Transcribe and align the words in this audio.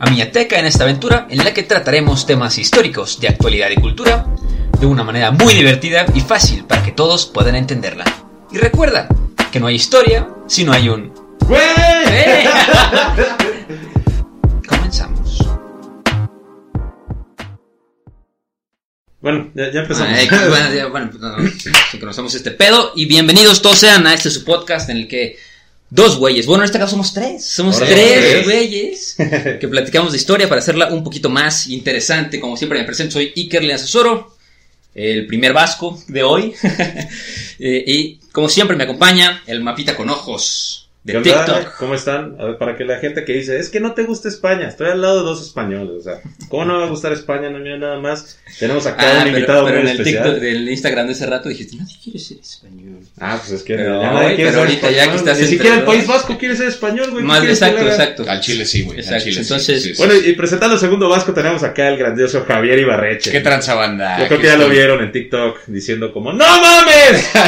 a 0.00 0.10
Miateca 0.10 0.58
en 0.58 0.66
esta 0.66 0.84
aventura 0.84 1.26
en 1.30 1.38
la 1.38 1.52
que 1.52 1.62
trataremos 1.62 2.26
temas 2.26 2.58
históricos 2.58 3.20
de 3.20 3.28
actualidad 3.28 3.70
y 3.70 3.76
cultura 3.76 4.26
de 4.78 4.86
una 4.86 5.02
manera 5.02 5.30
muy 5.30 5.54
divertida 5.54 6.06
y 6.14 6.20
fácil 6.20 6.64
para 6.64 6.84
que 6.84 6.92
todos 6.92 7.26
puedan 7.26 7.56
entenderla. 7.56 8.04
Y 8.50 8.58
recuerda 8.58 9.08
que 9.50 9.60
no 9.60 9.66
hay 9.66 9.74
historia 9.74 10.28
si 10.46 10.64
no 10.64 10.72
hay 10.72 10.88
un... 10.88 11.12
¡Eh! 11.50 12.48
Comenzamos. 14.68 15.38
Bueno, 19.20 19.50
ya, 19.54 19.72
ya 19.72 19.80
empezamos. 19.80 20.12
Ah, 20.14 20.22
eh, 20.22 20.28
bueno, 20.48 20.74
ya, 20.74 20.86
bueno, 20.86 21.10
pues, 21.10 21.20
no, 21.20 22.22
no, 22.22 22.28
este 22.28 22.52
pedo 22.52 22.92
y 22.94 23.06
bienvenidos 23.06 23.62
todos 23.62 23.78
sean 23.78 24.06
a 24.06 24.14
este 24.14 24.30
su 24.30 24.44
podcast 24.44 24.90
en 24.90 24.98
el 24.98 25.08
que 25.08 25.36
dos 25.90 26.18
güeyes, 26.18 26.46
bueno 26.46 26.62
en 26.62 26.66
este 26.66 26.78
caso 26.78 26.92
somos 26.92 27.14
tres, 27.14 27.44
somos 27.44 27.76
Ahora 27.76 27.88
tres 27.88 28.44
güeyes 28.44 29.16
que 29.60 29.68
platicamos 29.68 30.12
de 30.12 30.18
historia 30.18 30.48
para 30.48 30.60
hacerla 30.60 30.92
un 30.92 31.02
poquito 31.02 31.28
más 31.28 31.66
interesante. 31.68 32.40
Como 32.40 32.56
siempre 32.56 32.78
me 32.78 32.84
presento, 32.84 33.14
soy 33.14 33.32
Iker 33.36 33.64
León 33.64 33.78
Sosoro, 33.78 34.36
el 34.94 35.26
primer 35.26 35.52
vasco 35.52 36.00
de 36.08 36.22
hoy. 36.22 36.54
Eh, 37.60 37.82
y 37.84 38.20
como 38.30 38.48
siempre 38.48 38.76
me 38.76 38.84
acompaña 38.84 39.42
el 39.48 39.60
mapita 39.60 39.96
con 39.96 40.08
ojos 40.10 40.87
¿Qué 41.06 41.12
de 41.12 41.18
onda? 41.18 41.44
TikTok. 41.44 41.76
¿Cómo 41.78 41.94
están? 41.94 42.36
A 42.38 42.44
ver, 42.44 42.58
para 42.58 42.76
que 42.76 42.84
la 42.84 42.98
gente 42.98 43.24
que 43.24 43.32
dice, 43.32 43.58
es 43.58 43.70
que 43.70 43.80
no 43.80 43.92
te 43.94 44.02
gusta 44.02 44.28
España, 44.28 44.68
estoy 44.68 44.90
al 44.90 45.00
lado 45.00 45.20
de 45.20 45.24
dos 45.24 45.40
españoles, 45.40 45.90
o 45.98 46.02
sea, 46.02 46.20
¿cómo 46.50 46.66
no 46.66 46.74
me 46.74 46.80
va 46.80 46.86
a 46.86 46.90
gustar 46.90 47.12
España? 47.12 47.48
No, 47.48 47.58
mira, 47.60 47.78
nada 47.78 47.98
más. 47.98 48.38
Tenemos 48.58 48.84
acá 48.86 48.96
Ah, 49.02 49.12
un 49.18 49.24
pero, 49.24 49.36
invitado 49.38 49.64
pero 49.64 49.76
muy 49.80 49.82
en 49.86 49.88
el 49.94 50.00
especial. 50.00 50.24
TikTok 50.24 50.42
del 50.42 50.68
Instagram 50.68 51.06
de 51.06 51.12
ese 51.12 51.26
rato 51.26 51.48
dijiste, 51.48 51.76
nadie 51.76 51.94
quiere 52.02 52.18
ser 52.18 52.38
español. 52.40 52.98
Ah, 53.20 53.36
pues 53.38 53.52
es 53.52 53.62
que 53.62 53.74
Pero, 53.76 54.02
ya 54.02 54.12
nadie 54.12 54.34
quiere 54.36 54.50
pero 54.50 54.50
ser 54.50 54.58
ahorita 54.60 54.90
ya 54.90 54.96
español. 55.04 55.10
que 55.12 55.16
estás 55.30 55.40
Ni 55.40 55.46
siquiera 55.46 55.76
el. 55.76 55.82
País 55.84 56.06
Vasco 56.06 56.38
quiere 56.38 56.56
ser 56.56 56.68
español, 56.68 57.10
güey. 57.10 57.22
¿qué 57.22 57.26
Más, 57.28 57.44
exacto, 57.44 57.86
exacto. 57.86 58.24
Al 58.28 58.40
Chile 58.40 58.64
sí, 58.66 58.82
güey. 58.82 58.98
Exacto, 58.98 59.14
Al 59.16 59.22
Chile 59.22 59.40
entonces- 59.40 59.82
sí, 59.82 59.94
sí. 59.94 60.02
Bueno, 60.02 60.14
y 60.26 60.32
presentando 60.32 60.74
el 60.74 60.80
segundo 60.80 61.08
vasco 61.08 61.32
tenemos 61.32 61.62
acá 61.62 61.88
el 61.88 61.96
grandioso 61.96 62.44
Javier 62.46 62.78
Ibarreche. 62.80 63.30
¿Qué 63.30 63.40
tranza 63.40 63.74
banda? 63.74 64.18
Yo 64.18 64.26
creo 64.28 64.40
que 64.40 64.46
ya 64.48 64.56
lo 64.58 64.68
vieron 64.68 65.02
en 65.02 65.10
TikTok 65.12 65.60
diciendo 65.68 66.12
como 66.12 66.32
¡No 66.34 66.44
mames! 66.60 67.30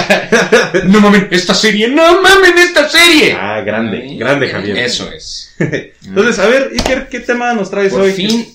No 0.84 1.00
mames, 1.00 1.24
esta 1.30 1.52
serie, 1.54 1.88
no 1.88 2.22
mames, 2.22 2.52
esta 2.56 2.88
serie. 2.88 3.36
Ah, 3.40 3.60
grande, 3.62 4.02
Ay, 4.08 4.18
grande. 4.18 4.48
Javier. 4.48 4.78
Eso 4.78 5.10
es. 5.10 5.54
Entonces, 6.04 6.38
a 6.38 6.46
ver, 6.46 6.70
Iker, 6.72 7.08
¿qué 7.08 7.20
tema 7.20 7.52
nos 7.54 7.70
traes 7.70 7.92
Por 7.92 8.02
hoy? 8.02 8.12
fin 8.12 8.46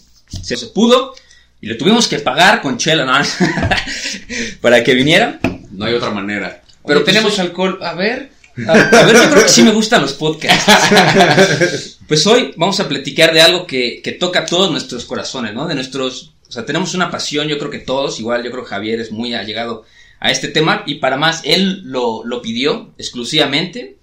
se 0.42 0.58
pudo 0.68 1.14
y 1.62 1.68
le 1.68 1.76
tuvimos 1.76 2.08
que 2.08 2.20
pagar 2.20 2.62
con 2.62 2.78
chela, 2.78 3.06
¿no? 3.06 3.14
para 4.62 4.84
que 4.84 4.94
viniera. 4.94 5.40
No 5.72 5.86
hay 5.86 5.94
otra 5.94 6.10
manera. 6.12 6.62
Pero 6.86 7.04
pues 7.04 7.14
tenemos 7.14 7.36
soy- 7.36 7.46
alcohol. 7.48 7.80
A 7.82 7.94
ver. 7.94 8.30
A, 8.68 8.72
a 8.72 9.04
ver, 9.06 9.16
yo 9.16 9.30
creo 9.32 9.44
que 9.44 9.50
sí 9.50 9.64
me 9.64 9.72
gustan 9.72 10.02
los 10.02 10.14
podcasts. 10.14 11.92
Pues 12.08 12.28
hoy 12.28 12.54
vamos 12.56 12.80
a 12.80 12.88
platicar 12.88 13.34
de 13.34 13.42
algo 13.42 13.66
que, 13.66 14.00
que 14.04 14.12
toca 14.12 14.42
a 14.42 14.46
todos 14.46 14.70
nuestros 14.70 15.06
corazones, 15.06 15.56
¿no? 15.56 15.66
De 15.68 15.74
nuestros... 15.74 16.34
O 16.48 16.52
sea, 16.52 16.64
tenemos 16.64 16.94
una 16.94 17.10
pasión, 17.10 17.48
yo 17.48 17.58
creo 17.58 17.72
que 17.72 17.80
todos, 17.80 18.20
igual 18.20 18.44
yo 18.44 18.52
creo 18.52 18.64
que 18.64 18.70
Javier 18.70 19.00
es 19.00 19.12
muy 19.12 19.34
allegado 19.34 19.86
a 20.20 20.30
este 20.30 20.50
tema 20.50 20.84
y 20.86 20.96
para 21.00 21.18
más, 21.18 21.42
él 21.46 21.82
lo, 21.86 22.24
lo 22.24 22.44
pidió 22.44 22.94
exclusivamente. 23.00 23.96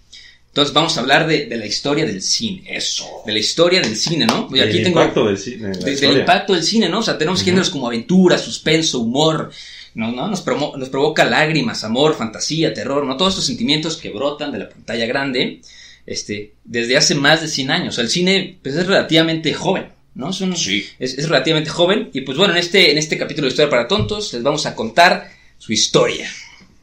Entonces 0.52 0.74
vamos 0.74 0.96
a 0.98 1.00
hablar 1.00 1.26
de, 1.26 1.46
de 1.46 1.56
la 1.56 1.64
historia 1.64 2.04
del 2.04 2.20
cine. 2.20 2.62
Eso. 2.68 3.06
De 3.24 3.32
la 3.32 3.38
historia 3.38 3.80
del 3.80 3.96
cine, 3.96 4.26
¿no? 4.26 4.48
Y 4.52 4.58
El 4.58 4.68
aquí 4.68 4.82
tengo... 4.82 5.00
impacto 5.00 5.26
del 5.26 5.38
cine. 5.38 5.68
de- 5.70 5.96
del 5.96 6.18
impacto 6.18 6.52
del 6.52 6.62
cine, 6.62 6.90
¿no? 6.90 6.98
O 6.98 7.02
sea, 7.02 7.16
tenemos 7.16 7.42
géneros 7.42 7.70
como 7.70 7.86
aventura, 7.86 8.36
suspenso, 8.36 8.98
humor, 9.00 9.50
¿no? 9.94 10.12
¿no? 10.12 10.28
Nos, 10.28 10.44
promo- 10.44 10.76
nos 10.76 10.90
provoca 10.90 11.24
lágrimas, 11.24 11.84
amor, 11.84 12.14
fantasía, 12.16 12.74
terror, 12.74 13.06
¿no? 13.06 13.16
Todos 13.16 13.32
estos 13.32 13.46
sentimientos 13.46 13.96
que 13.96 14.10
brotan 14.10 14.52
de 14.52 14.58
la 14.58 14.68
pantalla 14.68 15.06
grande, 15.06 15.62
este, 16.04 16.52
desde 16.64 16.98
hace 16.98 17.14
más 17.14 17.40
de 17.40 17.48
100 17.48 17.70
años. 17.70 17.94
O 17.94 17.96
sea, 17.96 18.04
el 18.04 18.10
cine, 18.10 18.58
pues, 18.62 18.74
es 18.76 18.86
relativamente 18.86 19.54
joven, 19.54 19.86
¿no? 20.14 20.28
Es, 20.28 20.40
un- 20.42 20.54
Sí. 20.54 20.84
es, 20.98 21.16
es 21.16 21.28
relativamente 21.30 21.70
joven. 21.70 22.10
Y 22.12 22.20
pues 22.20 22.36
bueno, 22.36 22.52
en 22.52 22.58
este, 22.58 22.90
en 22.90 22.98
este 22.98 23.16
capítulo 23.16 23.46
de 23.46 23.52
Historia 23.52 23.70
para 23.70 23.88
Tontos, 23.88 24.30
les 24.34 24.42
vamos 24.42 24.66
a 24.66 24.74
contar 24.74 25.30
su 25.56 25.72
historia. 25.72 26.28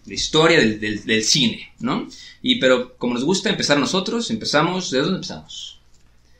La 0.09 0.15
historia 0.15 0.57
del, 0.59 0.79
del, 0.79 1.05
del 1.05 1.23
cine, 1.23 1.71
¿no? 1.79 2.07
Y 2.41 2.55
pero 2.59 2.95
como 2.97 3.13
nos 3.13 3.23
gusta 3.23 3.49
empezar 3.49 3.77
nosotros, 3.79 4.29
empezamos, 4.31 4.91
¿de 4.91 4.99
dónde 4.99 5.15
empezamos? 5.15 5.79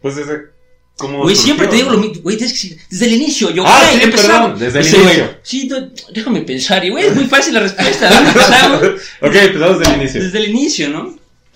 Pues 0.02 0.16
desde. 0.16 0.58
¿cómo 0.98 1.20
Güey, 1.24 1.36
siempre 1.36 1.68
te 1.68 1.78
digo 1.78 1.92
lo 1.92 1.98
mismo, 1.98 2.22
güey, 2.24 2.36
tienes 2.36 2.60
que 2.62 2.68
decir, 2.70 2.82
desde 2.90 3.06
el 3.06 3.14
inicio, 3.14 3.52
yo, 3.52 3.64
Ah, 3.66 3.84
güey, 3.88 3.98
sí, 4.00 4.04
empezamos. 4.04 4.52
perdón, 4.52 4.60
desde 4.60 4.80
el 4.80 4.90
güey, 4.90 5.04
inicio. 5.16 5.38
Sí, 5.44 5.68
no, 5.68 5.90
déjame 6.14 6.42
pensar, 6.42 6.84
y 6.84 6.90
güey, 6.90 7.06
es 7.06 7.16
muy 7.16 7.26
fácil 7.36 7.54
la 7.54 7.62
respuesta, 7.62 8.10
¿dónde 8.10 8.30
empezamos? 8.32 8.82
ok, 9.22 9.36
empezamos 9.36 9.80
desde 9.80 9.94
el 9.94 10.02
inicio. 10.02 10.24
Desde 10.24 10.38
el 10.40 10.50
inicio, 10.50 10.90
¿no? 10.90 11.02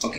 Ok, 0.01 0.15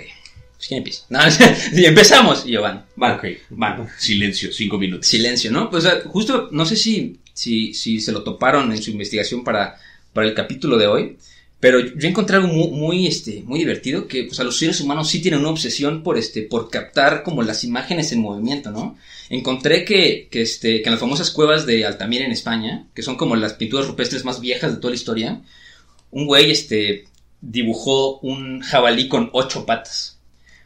pues 0.57 0.69
¿quién 0.69 0.79
empieza? 0.79 1.05
No, 1.09 1.21
sí, 1.31 1.85
empezamos, 1.87 2.45
y 2.47 2.51
yo, 2.53 2.61
van, 2.61 2.85
van, 2.97 3.17
Ok. 3.17 3.25
van. 3.51 3.89
Silencio, 3.99 4.53
cinco 4.53 4.77
minutos. 4.79 5.07
Silencio, 5.07 5.51
¿no? 5.51 5.71
Pues 5.71 5.85
o 5.85 5.89
sea, 5.91 6.01
justo, 6.05 6.49
no 6.53 6.67
sé 6.67 6.77
si, 6.77 7.19
si, 7.33 7.73
si 7.73 8.01
se 8.01 8.13
lo 8.13 8.25
toparon 8.25 8.73
en 8.73 8.83
su 8.83 8.91
investigación 8.91 9.43
para, 9.43 9.79
para 10.13 10.27
el 10.27 10.35
capítulo 10.35 10.77
de 10.77 10.87
hoy, 10.87 11.17
pero 11.65 11.81
yo 11.81 12.09
encontré 12.11 12.37
algo 12.37 12.49
muy, 12.49 12.69
muy, 12.73 13.07
este, 13.07 13.43
muy 13.47 13.59
divertido, 13.59 14.07
que 14.07 14.25
pues 14.25 14.39
a 14.39 14.45
los 14.45 14.59
seres 14.59 14.83
humanos 14.83 15.09
sí 15.09 15.23
tienen 15.23 15.41
una 15.41 15.49
obsesión 15.49 16.03
por, 16.03 16.19
este, 16.19 16.43
por 16.43 16.69
captar 16.69 17.23
como 17.23 17.43
las 17.43 17.65
imágenes 17.65 18.13
en 18.13 18.21
movimiento, 18.21 18.71
¿no? 18.71 18.99
Encontré 19.31 19.83
que, 19.87 20.29
que, 20.31 20.43
este, 20.43 20.83
que 20.83 20.91
en 20.91 20.91
las 20.91 21.01
famosas 21.01 21.31
cuevas 21.31 21.65
de 21.65 21.87
Altamira 21.87 22.27
en 22.27 22.33
España, 22.33 22.85
que 22.95 23.01
son 23.01 23.17
como 23.17 23.35
las 23.35 23.55
pinturas 23.55 23.87
rupestres 23.87 24.27
más 24.27 24.43
viejas 24.43 24.75
de 24.75 24.77
toda 24.77 24.91
la 24.91 24.97
historia, 24.97 25.41
un 26.11 26.27
güey, 26.27 26.51
este, 26.51 27.07
dibujó 27.41 28.19
un 28.19 28.61
jabalí 28.61 29.09
con 29.09 29.31
ocho 29.33 29.65
patas. 29.65 30.19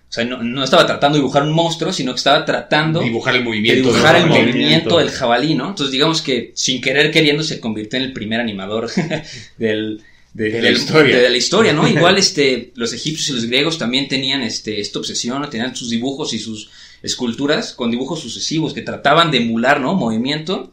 O 0.09 0.13
sea, 0.13 0.25
no, 0.25 0.43
no 0.43 0.65
estaba 0.65 0.85
tratando 0.85 1.17
de 1.17 1.21
dibujar 1.21 1.45
un 1.45 1.53
monstruo, 1.53 1.93
sino 1.93 2.11
que 2.13 2.19
estaba 2.19 2.45
tratando 2.45 3.03
Dibujar 3.03 3.37
el 3.37 3.43
de 3.43 3.45
movimiento. 3.45 3.91
dibujar 3.91 4.17
del 4.17 4.25
el 4.25 4.29
jabalí. 4.31 4.51
movimiento 4.51 4.99
del 4.99 5.11
jabalí, 5.11 5.55
¿no? 5.55 5.69
Entonces 5.69 5.93
digamos 5.93 6.23
que 6.23 6.51
sin 6.57 6.81
querer 6.81 7.13
queriendo 7.13 7.45
se 7.45 7.61
convirtió 7.61 8.01
en 8.01 8.07
el 8.07 8.13
primer 8.13 8.41
animador 8.41 8.91
del, 9.59 10.03
de, 10.35 10.51
De 10.51 10.63
la 10.63 10.71
historia. 10.71 11.17
de- 11.17 11.23
de 11.23 11.31
la 11.31 11.37
historia, 11.37 11.73
¿no? 11.73 11.89
Igual 11.97 12.19
este, 12.19 12.73
los 12.77 12.93
egipcios 12.93 13.29
y 13.31 13.33
los 13.33 13.45
griegos 13.47 13.79
también 13.79 14.09
tenían 14.09 14.43
este, 14.43 14.81
esta 14.81 14.99
obsesión, 14.99 15.49
tenían 15.51 15.75
sus 15.75 15.91
dibujos 15.91 16.33
y 16.35 16.39
sus 16.39 16.71
esculturas 17.03 17.73
con 17.73 17.91
dibujos 17.91 18.21
sucesivos 18.21 18.75
que 18.75 18.83
trataban 18.83 19.31
de 19.31 19.39
emular, 19.39 19.81
¿no? 19.81 19.95
Movimiento. 19.95 20.73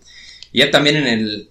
Y 0.52 0.60
ya 0.60 0.72
también 0.72 0.98
en 0.98 1.08
el... 1.08 1.50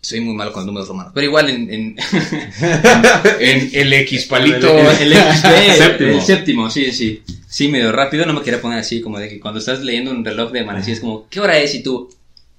Soy 0.00 0.20
muy 0.20 0.34
malo 0.34 0.52
con 0.52 0.60
los 0.60 0.66
números 0.66 0.86
romanos, 0.88 1.10
pero 1.14 1.26
igual 1.26 1.50
en... 1.50 1.68
en 1.72 1.96
En 3.40 3.70
el 3.72 3.92
X 3.92 4.26
palito. 4.26 4.78
el 4.78 5.12
XP, 5.14 5.76
Séptimo. 5.78 6.10
el 6.10 6.22
séptimo, 6.22 6.70
sí, 6.70 6.92
sí. 6.92 7.22
Sí, 7.48 7.68
medio 7.68 7.90
rápido, 7.92 8.26
no 8.26 8.32
me 8.32 8.42
quería 8.42 8.60
poner 8.60 8.78
así, 8.80 9.00
como 9.00 9.18
de 9.18 9.28
que 9.28 9.40
cuando 9.40 9.58
estás 9.60 9.80
leyendo 9.82 10.10
un 10.10 10.24
reloj 10.24 10.52
de 10.52 10.64
manecilla 10.64 10.94
es 10.94 11.00
como, 11.00 11.26
¿qué 11.28 11.40
hora 11.40 11.58
es? 11.58 11.74
Y 11.74 11.82
tú, 11.82 12.08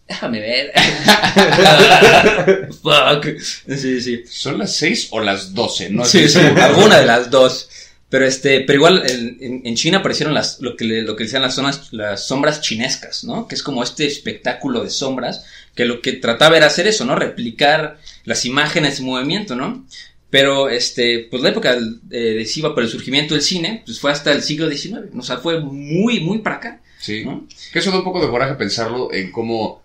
déjame 0.07 0.39
ver. 0.39 0.71
Fuck. 2.81 3.27
Sí, 3.75 4.01
sí. 4.01 4.24
¿Son 4.27 4.57
las 4.57 4.75
seis 4.75 5.07
o 5.12 5.19
las 5.19 5.54
doce? 5.54 5.89
No 5.89 6.06
sí, 6.06 6.27
sí, 6.30 6.39
alguna 6.39 7.00
de 7.00 7.06
las 7.06 7.30
dos. 7.30 7.69
Pero 8.09 8.25
este, 8.25 8.62
pero 8.62 8.77
igual 8.77 9.04
en, 9.06 9.75
China 9.75 9.98
aparecieron 9.98 10.33
las, 10.33 10.62
lo 10.62 10.77
que 10.77 10.86
le, 10.86 11.01
lo 11.01 11.18
que 11.18 11.25
decían 11.25 11.42
las 11.42 11.56
zonas, 11.56 11.92
las 11.92 12.25
sombras 12.25 12.62
chinescas, 12.62 13.25
¿no? 13.25 13.50
Que 13.50 13.56
es 13.56 13.63
como 13.63 13.83
este 13.83 14.06
espectáculo 14.06 14.81
de 14.81 14.89
sombras, 14.89 15.44
que 15.75 15.83
lo 15.83 16.01
que 16.01 16.13
trataba 16.13 16.56
era 16.56 16.68
hacer 16.68 16.88
eso, 16.88 17.03
¿no? 17.03 17.15
Replicar 17.15 18.00
las 18.24 18.45
imágenes 18.45 19.00
en 19.00 19.07
movimiento, 19.07 19.56
¿no? 19.56 19.86
Pero 20.30 20.69
este, 20.69 21.27
pues 21.30 21.44
la 21.44 21.50
época 21.50 21.74
eh, 21.74 22.18
decisiva 22.38 22.74
por 22.74 22.83
el 22.83 22.89
surgimiento 22.89 23.33
del 23.33 23.44
cine, 23.44 23.83
pues 23.86 24.00
fue 24.00 24.12
hasta 24.12 24.31
el 24.31 24.42
siglo 24.42 24.69
XIX, 24.69 25.13
o 25.18 25.21
sea, 25.21 25.38
fue 25.38 25.60
muy, 25.60 26.21
muy 26.21 26.38
para 26.38 26.56
acá, 26.57 26.81
Sí. 27.00 27.25
¿no? 27.25 27.45
Que 27.74 27.80
eso 27.80 27.92
da 27.92 27.98
un 27.98 28.03
poco 28.06 28.21
de 28.21 28.30
coraje 28.30 28.56
pensarlo 28.56 29.13
en 29.13 29.31
cómo 29.31 29.83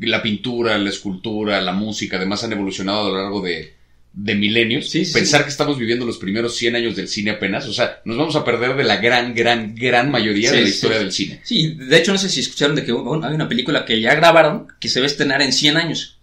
la 0.00 0.22
pintura, 0.22 0.76
la 0.78 0.90
escultura, 0.90 1.60
la 1.60 1.72
música, 1.72 2.16
además 2.16 2.42
han 2.44 2.52
evolucionado 2.52 3.06
a 3.06 3.08
lo 3.10 3.16
largo 3.22 3.40
de, 3.40 3.74
de 4.12 4.34
milenios, 4.34 4.88
Sí, 4.88 5.04
sí, 5.04 5.12
pensar 5.12 5.40
sí. 5.40 5.44
que 5.44 5.50
estamos 5.50 5.78
viviendo 5.78 6.06
los 6.06 6.18
primeros 6.18 6.56
100 6.56 6.76
años 6.76 6.96
del 6.96 7.08
cine 7.08 7.32
apenas, 7.32 7.66
o 7.68 7.72
sea, 7.72 8.00
nos 8.04 8.16
vamos 8.16 8.36
a 8.36 8.44
perder 8.44 8.74
de 8.76 8.84
la 8.84 8.96
gran, 8.96 9.34
gran, 9.34 9.74
gran 9.74 10.10
mayoría 10.10 10.50
de 10.52 10.62
la 10.62 10.68
historia 10.68 10.98
del 10.98 11.12
cine. 11.12 11.40
Sí, 11.44 11.74
de 11.74 11.96
hecho 11.98 12.12
no 12.12 12.18
sé 12.18 12.28
si 12.28 12.40
escucharon 12.40 12.76
de 12.76 12.84
que 12.84 12.92
bueno, 12.92 13.26
hay 13.26 13.34
una 13.34 13.48
película 13.48 13.84
que 13.84 14.00
ya 14.00 14.14
grabaron 14.14 14.68
que 14.80 14.88
se 14.88 15.00
va 15.00 15.04
a 15.04 15.08
estrenar 15.08 15.42
en 15.42 15.52
100 15.52 15.76
años. 15.76 16.18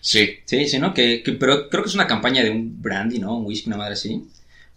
Sí, 0.00 0.30
Sí, 0.46 0.66
sí, 0.68 0.78
¿no? 0.78 0.92
Que, 0.94 1.22
que- 1.22 1.32
pero 1.32 1.68
creo 1.68 1.82
que 1.82 1.88
es 1.88 1.94
una 1.94 2.06
campaña 2.06 2.42
de 2.42 2.50
un 2.50 2.80
brandy, 2.82 3.18
¿no? 3.18 3.36
Un 3.38 3.46
whisky, 3.46 3.68
una 3.68 3.76
madre 3.78 3.94
así. 3.94 4.22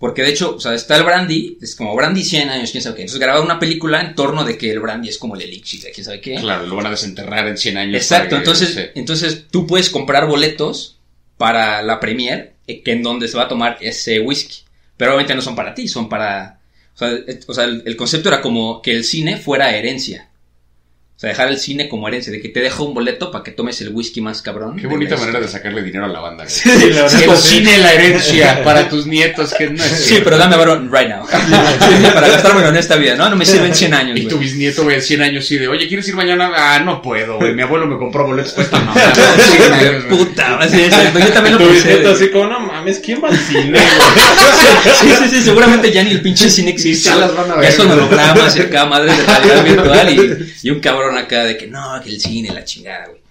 Porque 0.05 0.21
de 0.21 0.29
hecho, 0.29 0.55
o 0.55 0.59
sea, 0.59 0.75
está 0.75 0.97
el 0.97 1.03
brandy, 1.03 1.57
es 1.59 1.75
como 1.75 1.95
brandy 1.95 2.23
100 2.23 2.49
años, 2.51 2.69
quién 2.69 2.83
sabe 2.83 2.95
qué. 2.97 3.01
Entonces 3.01 3.19
grabaron 3.19 3.45
una 3.45 3.57
película 3.57 4.01
en 4.01 4.13
torno 4.13 4.43
de 4.43 4.55
que 4.55 4.69
el 4.69 4.79
brandy 4.79 5.09
es 5.09 5.17
como 5.17 5.35
el 5.35 5.41
elixir, 5.41 5.81
quién 5.91 6.05
sabe 6.05 6.21
qué. 6.21 6.35
claro, 6.35 6.67
lo 6.67 6.75
van 6.75 6.85
a 6.85 6.91
desenterrar 6.91 7.47
en 7.47 7.57
100 7.57 7.77
años. 7.77 7.95
Exacto, 7.95 8.29
que- 8.29 8.35
entonces, 8.35 8.91
entonces 8.93 9.45
tú 9.49 9.65
puedes 9.65 9.89
comprar 9.89 10.27
boletos 10.27 10.99
para 11.37 11.81
la 11.81 11.99
premier 11.99 12.53
eh, 12.67 12.83
que 12.83 12.91
en 12.91 13.01
donde 13.01 13.27
se 13.27 13.35
va 13.35 13.45
a 13.45 13.47
tomar 13.47 13.77
ese 13.81 14.19
whisky. 14.19 14.59
Pero 14.95 15.11
obviamente 15.11 15.33
no 15.33 15.41
son 15.41 15.55
para 15.55 15.73
ti, 15.73 15.87
son 15.87 16.07
para... 16.07 16.59
O 16.93 16.97
sea, 16.99 17.09
eh, 17.09 17.39
o 17.47 17.53
sea, 17.55 17.63
el, 17.63 17.81
el 17.87 17.95
concepto 17.97 18.29
era 18.29 18.41
como 18.41 18.81
que 18.83 18.91
el 18.91 19.03
cine 19.03 19.37
fuera 19.37 19.75
herencia. 19.75 20.29
O 21.15 21.17
sea, 21.17 21.29
dejar 21.29 21.47
el 21.47 21.57
cine 21.57 21.87
como 21.87 22.09
herencia, 22.09 22.29
de 22.29 22.41
que 22.41 22.49
te 22.49 22.59
dejo 22.59 22.83
un 22.83 22.93
boleto 22.93 23.31
para 23.31 23.41
que 23.41 23.51
tomes 23.51 23.79
el 23.79 23.87
whisky 23.93 24.19
más 24.19 24.41
cabrón. 24.41 24.75
Qué 24.75 24.85
bonita 24.85 25.15
manera 25.15 25.39
de 25.39 25.47
sacarle 25.47 25.81
dinero 25.81 26.03
a 26.03 26.07
la 26.09 26.19
banda. 26.19 26.43
Sí, 26.49 26.67
la 26.91 27.05
el 27.05 27.37
cine 27.37 27.77
la 27.77 27.93
herencia 27.93 28.61
para 28.65 28.89
tus 28.89 29.07
nietos, 29.07 29.53
que 29.57 29.69
no 29.69 29.81
es 29.81 29.89
Sí, 29.91 30.03
cierto. 30.09 30.25
pero 30.25 30.37
dame 30.37 30.57
varón 30.57 30.91
right 30.91 31.07
now. 31.07 31.25
Para 32.13 32.27
gastármelo 32.27 32.67
en 32.67 32.75
esta 32.75 32.97
vida, 32.97 33.15
¿no? 33.15 33.29
No 33.29 33.37
me 33.37 33.45
sirven 33.45 33.73
100 33.73 33.93
años. 33.93 34.17
Y 34.17 34.23
güey. 34.23 34.27
tu 34.27 34.37
bisnieto, 34.37 34.83
güey, 34.83 34.99
100 34.99 35.21
años, 35.21 35.45
sí, 35.45 35.57
de, 35.57 35.69
oye, 35.69 35.87
¿quieres 35.87 36.05
ir 36.09 36.15
mañana? 36.15 36.51
Ah, 36.53 36.79
no 36.83 37.01
puedo, 37.01 37.37
güey. 37.37 37.53
Mi 37.55 37.61
abuelo 37.61 37.87
me 37.87 37.97
compró 37.97 38.25
boletos 38.27 38.51
para 38.51 38.65
esta 38.65 38.79
mamá. 38.81 38.93
Puta, 40.09 40.57
así 40.59 40.81
es. 40.81 40.93
Yo 41.13 41.27
también 41.31 41.53
lo 41.53 41.59
Tu 41.63 41.67
pensé. 41.69 41.87
bisnieto 41.87 42.11
así 42.11 42.29
como, 42.29 42.47
no 42.47 42.59
mames, 42.59 42.99
¿quién 42.99 43.21
va 43.23 43.29
al 43.29 43.37
cine, 43.37 43.69
güey? 43.71 44.95
Sí, 44.99 45.07
sí, 45.23 45.29
sí, 45.29 45.41
seguramente 45.43 45.91
ya 45.93 46.03
ni 46.03 46.11
el 46.11 46.21
pinche 46.21 46.49
cine 46.49 46.71
existe. 46.71 47.07
Ya 47.09 47.15
las 47.15 47.33
van 47.33 47.51
a 47.51 47.55
Ya 47.55 47.61
ver, 47.61 47.71
son 47.71 47.87
güey. 47.87 47.99
hologramas 47.99 48.59
acá 48.59 48.85
madres 48.85 49.17
de 49.17 49.23
realidad 49.23 49.63
virtual 49.63 50.09
y, 50.13 50.67
y 50.67 50.71
un 50.71 50.79
cabrón 50.81 51.04
acá 51.17 51.43
de 51.45 51.57
que 51.57 51.67
no, 51.67 51.99
que 52.03 52.09
el 52.09 52.19
cine, 52.19 52.51
la 52.53 52.63
chingada, 52.63 53.07
güey. 53.07 53.21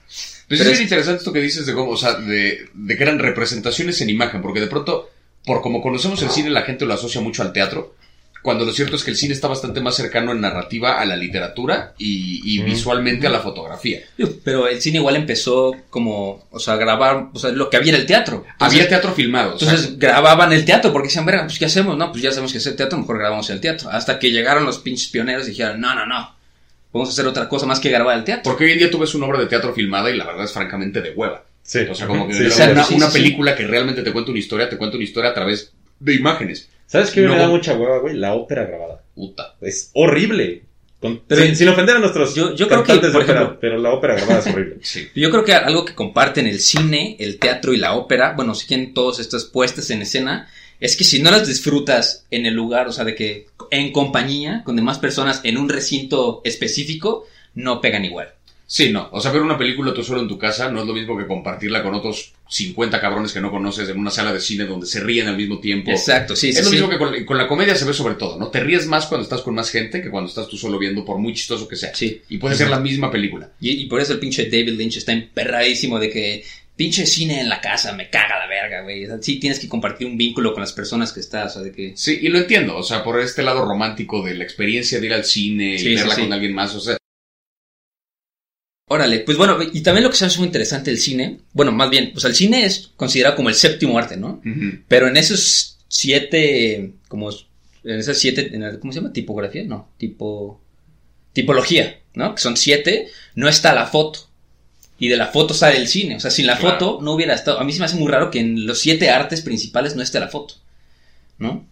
Pues 0.49 0.61
Pero 0.61 0.71
es 0.71 0.77
es- 0.77 0.83
interesante 0.83 1.19
esto 1.19 1.33
que 1.33 1.41
dices 1.41 1.67
de 1.67 1.73
cómo, 1.75 1.91
o 1.93 1.97
sea, 1.97 2.15
de, 2.15 2.69
de 2.73 2.97
que 2.97 3.03
eran 3.03 3.19
representaciones 3.19 4.01
en 4.01 4.11
imagen, 4.11 4.43
porque 4.43 4.61
de 4.61 4.67
pronto, 4.67 5.11
por 5.45 5.61
como 5.63 5.83
conocemos 5.83 6.23
el 6.23 6.31
cine, 6.31 6.51
la 6.51 6.63
gente 6.63 6.85
lo 6.85 6.95
asocia 6.95 7.21
mucho 7.21 7.43
al 7.43 7.53
teatro, 7.53 7.95
cuando 8.43 8.67
lo 8.67 8.73
cierto 8.75 8.95
es 8.97 9.05
que 9.05 9.11
el 9.11 9.17
cine 9.17 9.33
está 9.33 9.49
bastante 9.49 9.81
más 9.81 9.97
cercano 9.97 10.31
en 10.33 10.43
narrativa 10.43 11.01
a 11.01 11.07
la 11.07 11.17
literatura 11.17 11.95
y, 11.97 12.43
y 12.45 12.59
visualmente 12.63 13.27
a 13.27 13.31
la 13.31 13.41
fotografía. 13.41 14.01
Pero 14.45 14.69
el 14.69 14.83
cine 14.83 14.99
igual 14.99 15.17
empezó 15.17 15.75
como, 15.89 16.47
o 16.51 16.59
sea, 16.61 16.77
grabar, 16.77 17.29
o 17.33 17.39
sea, 17.39 17.53
lo 17.53 17.71
que 17.71 17.79
había 17.79 17.95
en 17.95 18.01
el 18.03 18.07
teatro. 18.07 18.45
Entonces, 18.53 18.79
Había 18.81 18.89
teatro 18.91 19.15
filmado. 19.15 19.55
o 19.55 19.59
sea, 19.59 19.71
Entonces 19.71 19.99
grababan 19.99 20.53
el 20.53 20.67
teatro 20.67 20.93
porque 20.93 21.09
decían, 21.09 21.25
verga, 21.25 21.45
pues 21.47 21.59
¿qué 21.59 21.65
hacemos? 21.65 21.97
No, 21.97 22.13
pues 22.13 22.23
ya 22.23 22.33
sabemos 22.33 22.53
que 22.53 22.59
hacer 22.59 22.77
teatro, 22.77 22.99
mejor 22.99 23.17
grabamos 23.19 23.49
el 23.49 23.63
teatro. 23.63 23.89
Hasta 23.89 24.19
que 24.19 24.31
llegaron 24.31 24.67
los 24.67 24.77
pinches 24.77 25.09
pioneros 25.09 25.47
y 25.47 25.53
dijeron, 25.53 25.81
no, 25.81 25.95
no, 25.95 26.05
no, 26.05 26.34
vamos 26.95 27.11
a 27.11 27.13
hacer 27.13 27.27
otra 27.27 27.49
cosa 27.49 27.67
más 27.67 27.79
que 27.81 27.91
grabar 27.91 28.17
el 28.17 28.25
teatro. 28.25 28.45
porque 28.45 28.65
hoy 28.65 28.73
en 28.73 28.79
día 28.79 28.91
tú 28.91 28.99
ves 28.99 29.15
una 29.15 29.27
obra 29.27 29.41
de 29.41 29.47
teatro 29.47 29.75
filmada 29.75 30.11
y 30.11 30.17
la 30.17 30.25
verdad 30.25 30.45
es 30.47 30.53
francamente 30.53 31.03
de 31.03 31.11
hueva. 31.11 31.45
Sí. 31.63 31.81
O 31.91 31.95
sea, 31.95 32.07
como 32.07 32.27
que 32.29 32.35
Sí, 32.35 32.43
una, 32.45 32.51
sí, 32.85 32.95
una 32.95 33.07
sí, 33.07 33.13
sí. 33.13 33.19
película 33.19 33.55
que 33.55 33.67
realmente 33.67 34.03
te 34.03 34.13
cuenta 34.13 34.31
una 34.31 34.41
historia, 34.41 34.69
te 34.71 34.79
cuenta 34.79 34.97
una 34.97 35.05
historia 35.05 35.31
a 35.31 35.35
través 35.35 35.73
de 36.01 36.15
imágenes. 36.15 36.71
¿Sabes 36.87 37.11
qué 37.11 37.21
me 37.23 37.37
da 37.37 37.49
mucha 37.49 37.75
hueva, 37.75 37.99
güey? 37.99 38.15
La 38.17 38.35
ópera 38.35 38.65
grabada. 38.65 39.03
Puta. 39.15 39.55
Es 39.61 39.91
horrible. 39.95 40.63
Con- 41.01 41.21
sin, 41.55 41.69
ofender 41.69 41.97
a 41.97 41.99
nuestros 41.99 42.35
Yo- 42.35 42.55
yo 42.55 42.67
creo 42.67 42.83
que, 42.83 42.87
cantantes 42.93 43.13
de 43.13 43.13
por 43.13 43.23
ópera, 43.25 43.41
ejemplo- 43.41 43.59
pero 43.61 43.79
la 43.79 43.91
ópera 43.93 44.15
grabada 44.15 44.39
es 44.39 44.47
horrible. 44.47 44.77
Sí. 44.83 45.09
Yo 45.15 45.31
creo 45.31 45.45
que 45.45 45.53
algo 45.55 45.85
que 45.85 45.95
comparten 45.95 46.47
el 46.47 46.61
cine, 46.61 47.17
el 47.19 47.39
teatro 47.39 47.73
y 47.75 47.77
la 47.77 47.95
ópera, 47.95 48.33
bueno, 48.37 48.55
si 48.55 48.67
quieren 48.67 48.95
todas 48.95 49.19
estas 49.19 49.45
puestas 49.45 49.91
en 49.91 50.01
escena, 50.03 50.49
es 50.81 50.97
que 50.97 51.05
si 51.05 51.23
no 51.23 51.31
las 51.31 51.47
disfrutas 51.47 52.25
en 52.31 52.47
el 52.47 52.55
lugar, 52.55 52.89
o 52.89 52.93
sea, 52.93 53.05
de 53.05 53.15
que 53.15 53.47
en 53.71 53.93
compañía, 53.93 54.63
con 54.65 54.77
demás 54.77 54.99
personas, 54.99 55.41
en 55.45 55.59
un 55.59 55.69
recinto 55.69 56.41
específico, 56.45 57.27
no 57.55 57.81
pegan 57.81 58.05
igual. 58.05 58.35
Sí, 58.67 58.91
no. 58.91 59.09
O 59.13 59.21
sea, 59.21 59.31
ver 59.31 59.43
una 59.43 59.59
película 59.59 59.93
tú 59.93 60.03
solo 60.03 60.21
en 60.21 60.29
tu 60.29 60.39
casa 60.39 60.71
no 60.71 60.81
es 60.81 60.87
lo 60.87 60.95
mismo 60.95 61.17
que 61.17 61.27
compartirla 61.27 61.83
con 61.83 61.95
otros 61.95 62.33
50 62.49 63.01
cabrones 63.01 63.33
que 63.33 63.41
no 63.41 63.51
conoces 63.51 63.89
en 63.89 63.99
una 63.99 64.11
sala 64.11 64.33
de 64.33 64.41
cine 64.41 64.65
donde 64.65 64.87
se 64.87 65.01
ríen 65.01 65.29
al 65.29 65.37
mismo 65.37 65.61
tiempo. 65.61 65.91
Exacto, 65.91 66.35
sí, 66.35 66.53
sí, 66.53 66.59
es 66.59 66.65
lo 66.65 66.71
sí. 66.71 66.77
mismo 66.77 66.89
que 66.89 66.99
con, 66.99 67.25
con 67.25 67.39
la 67.39 67.47
comedia 67.47 67.77
se 67.77 67.85
ve 67.85 67.93
sobre 67.93 68.15
todo, 68.15 68.39
¿no? 68.39 68.49
Te 68.49 68.61
ríes 68.61 68.87
más 68.87 69.07
cuando 69.07 69.25
estás 69.25 69.43
con 69.43 69.55
más 69.55 69.71
gente 69.71 70.03
que 70.03 70.11
cuando 70.11 70.29
estás 70.29 70.49
tú 70.49 70.57
solo 70.57 70.79
viendo, 70.79 71.05
por 71.05 71.19
muy 71.19 71.35
chistoso 71.35 71.69
que 71.69 71.77
sea. 71.77 71.95
Sí. 71.95 72.23
Y 72.29 72.39
puede 72.39 72.57
ser 72.57 72.69
la 72.69 72.81
misma 72.81 73.11
película. 73.11 73.51
Y, 73.61 73.71
y 73.83 73.87
por 73.87 74.01
eso 74.01 74.15
el 74.15 74.19
pinche 74.19 74.45
David 74.45 74.79
Lynch 74.79 74.97
está 74.97 75.13
emperradísimo 75.13 75.99
de 75.99 76.11
que 76.11 76.45
pinche 76.77 77.07
cine 77.07 77.41
en 77.41 77.49
la 77.49 77.61
casa, 77.61 77.93
me 77.93 78.11
caga 78.11 78.39
la 78.39 78.47
verga, 78.49 78.83
güey. 78.83 79.05
O 79.05 79.09
sea, 79.09 79.19
sí 79.23 79.39
tienes 79.39 79.59
que 79.61 79.69
compartir 79.69 80.07
un 80.07 80.17
vínculo 80.17 80.53
con 80.53 80.61
las 80.61 80.73
personas 80.73 81.13
que 81.13 81.21
estás, 81.21 81.53
o 81.53 81.55
sea, 81.55 81.63
de 81.63 81.73
que... 81.73 81.97
Sí, 81.97 82.19
y 82.23 82.29
lo 82.29 82.39
entiendo. 82.39 82.77
O 82.77 82.83
sea, 82.83 83.05
por 83.05 83.21
este 83.21 83.43
lado 83.43 83.65
romántico 83.65 84.23
de 84.23 84.35
la 84.35 84.45
experiencia 84.45 84.99
de 85.01 85.07
ir 85.07 85.15
al 85.15 85.25
cine 85.25 85.79
Sí, 85.79 85.89
y 85.91 85.95
verla 85.95 86.15
sí. 86.15 86.21
con 86.23 86.33
alguien 86.33 86.53
más. 86.55 86.75
O 86.75 86.81
sea, 86.81 86.97
Órale, 88.87 89.21
pues 89.21 89.39
bueno, 89.39 89.59
y 89.73 89.81
también 89.83 90.05
lo 90.05 90.11
que 90.11 90.17
se 90.17 90.27
hace 90.27 90.39
muy 90.39 90.47
interesante 90.47 90.91
del 90.91 91.01
cine, 91.01 91.41
bueno, 91.55 91.73
más 91.73 91.89
bien, 91.89 92.11
pues 92.13 92.25
el 92.27 92.35
cine 92.35 92.67
es 92.67 92.91
considerado 92.97 93.35
como 93.35 93.49
el 93.49 93.55
séptimo 93.55 93.99
arte, 93.99 94.17
¿no? 94.19 94.43
Pero 94.89 95.09
en 95.09 95.17
esos 95.17 95.79
siete, 95.89 96.93
como, 97.09 97.31
en 97.31 97.99
esas 97.99 98.19
siete, 98.19 98.51
el- 98.55 98.79
¿cómo 98.81 98.93
se 98.93 99.01
llama? 99.01 99.13
Tipografía, 99.13 99.65
no, 99.65 99.89
tipo, 99.97 100.61
tipología, 101.33 101.99
¿no? 102.13 102.35
Que 102.35 102.43
son 102.43 102.59
siete, 102.59 103.09
no 103.35 103.49
está 103.49 103.73
la 103.75 103.87
foto. 103.87 104.29
Y 105.05 105.09
de 105.09 105.17
la 105.17 105.27
foto 105.29 105.53
sale 105.55 105.77
el 105.77 105.89
cine, 105.89 106.17
o 106.17 106.21
sea, 106.21 106.31
sin 106.31 106.47
la 106.47 106.57
Claro. 106.59 106.79
foto 106.79 106.99
no 107.03 107.13
hubiera 107.13 107.35
estado, 107.35 107.59
a 107.61 107.65
mí 107.65 107.73
se 107.73 107.79
me 107.81 107.87
hace 107.87 107.97
muy 107.97 108.11
raro 108.11 108.31
que 108.31 108.41
en 108.41 108.67
los 108.67 108.79
siete 108.79 109.11
artes 109.11 109.43
principales 109.43 109.95
no 109.97 110.03
esté 110.03 110.19
la 110.21 110.29
foto, 110.29 110.55
¿no? 111.39 111.67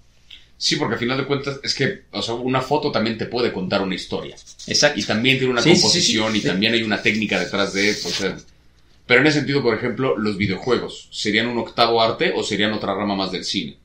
sí, 0.58 0.76
porque 0.76 0.94
al 0.94 1.00
final 1.00 1.18
de 1.18 1.26
cuentas 1.26 1.58
es 1.62 1.74
que, 1.74 2.02
o 2.12 2.22
sea, 2.22 2.34
una 2.34 2.60
foto 2.60 2.92
también 2.92 3.18
te 3.18 3.26
puede 3.26 3.52
contar 3.52 3.82
una 3.82 3.94
historia. 3.96 4.36
Exacto. 4.66 5.00
Y 5.00 5.02
también 5.04 5.38
tiene 5.38 5.52
una 5.52 5.62
Sí, 5.62 5.70
sí, 5.70 5.76
sí, 5.76 5.82
composición 5.82 6.32
sí. 6.32 6.38
y 6.38 6.42
también 6.42 6.72
hay 6.74 6.82
una 6.84 7.02
técnica 7.02 7.40
detrás 7.40 7.72
de, 7.72 7.90
o 7.90 7.94
sea, 8.10 8.36
pero 9.06 9.20
en 9.20 9.26
ese 9.26 9.38
sentido, 9.38 9.62
por 9.62 9.74
ejemplo, 9.74 10.16
los 10.16 10.36
videojuegos, 10.36 11.08
¿serían 11.10 11.48
un 11.48 11.58
octavo 11.58 12.00
arte 12.02 12.32
o 12.36 12.42
serían 12.44 12.72
otra 12.72 12.94
rama 12.94 13.16
más 13.16 13.32
del 13.32 13.44
cine? 13.44 13.76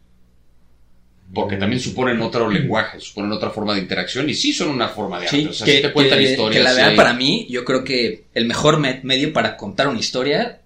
Porque 1.33 1.57
también 1.57 1.81
suponen 1.81 2.21
otro 2.21 2.49
lenguaje, 2.49 2.99
suponen 3.01 3.31
otra 3.33 3.49
forma 3.49 3.73
de 3.75 3.81
interacción 3.81 4.29
y 4.29 4.33
sí 4.33 4.53
son 4.53 4.69
una 4.69 4.87
forma 4.87 5.19
de 5.19 5.25
arte. 5.25 5.37
Sí, 5.41 5.45
o 5.47 5.53
sea, 5.53 5.65
que, 5.65 5.75
sí 5.77 5.81
te 5.81 5.91
cuentan 5.91 6.19
que- 6.19 6.31
historias. 6.31 6.57
que 6.57 6.63
la 6.63 6.73
verdad 6.73 6.95
para 6.95 7.13
mí, 7.13 7.45
yo 7.49 7.65
creo 7.65 7.83
que 7.83 8.23
el 8.33 8.45
mejor 8.45 8.79
me- 8.79 9.01
medio 9.03 9.33
para 9.33 9.57
contar 9.57 9.87
una 9.89 9.99
historia, 9.99 10.61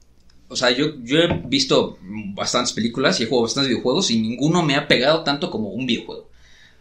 o 0.48 0.56
sea, 0.56 0.70
yo, 0.70 0.94
yo 1.04 1.18
he 1.20 1.28
visto 1.46 1.98
bastantes 2.36 2.74
películas 2.74 3.20
y 3.20 3.24
he 3.24 3.26
jugado 3.26 3.44
bastantes 3.44 3.70
videojuegos 3.70 4.12
y 4.12 4.20
ninguno 4.22 4.62
me 4.62 4.76
ha 4.76 4.88
pegado 4.88 5.24
tanto 5.24 5.50
como 5.50 5.70
un 5.70 5.86
videojuego. 5.88 6.30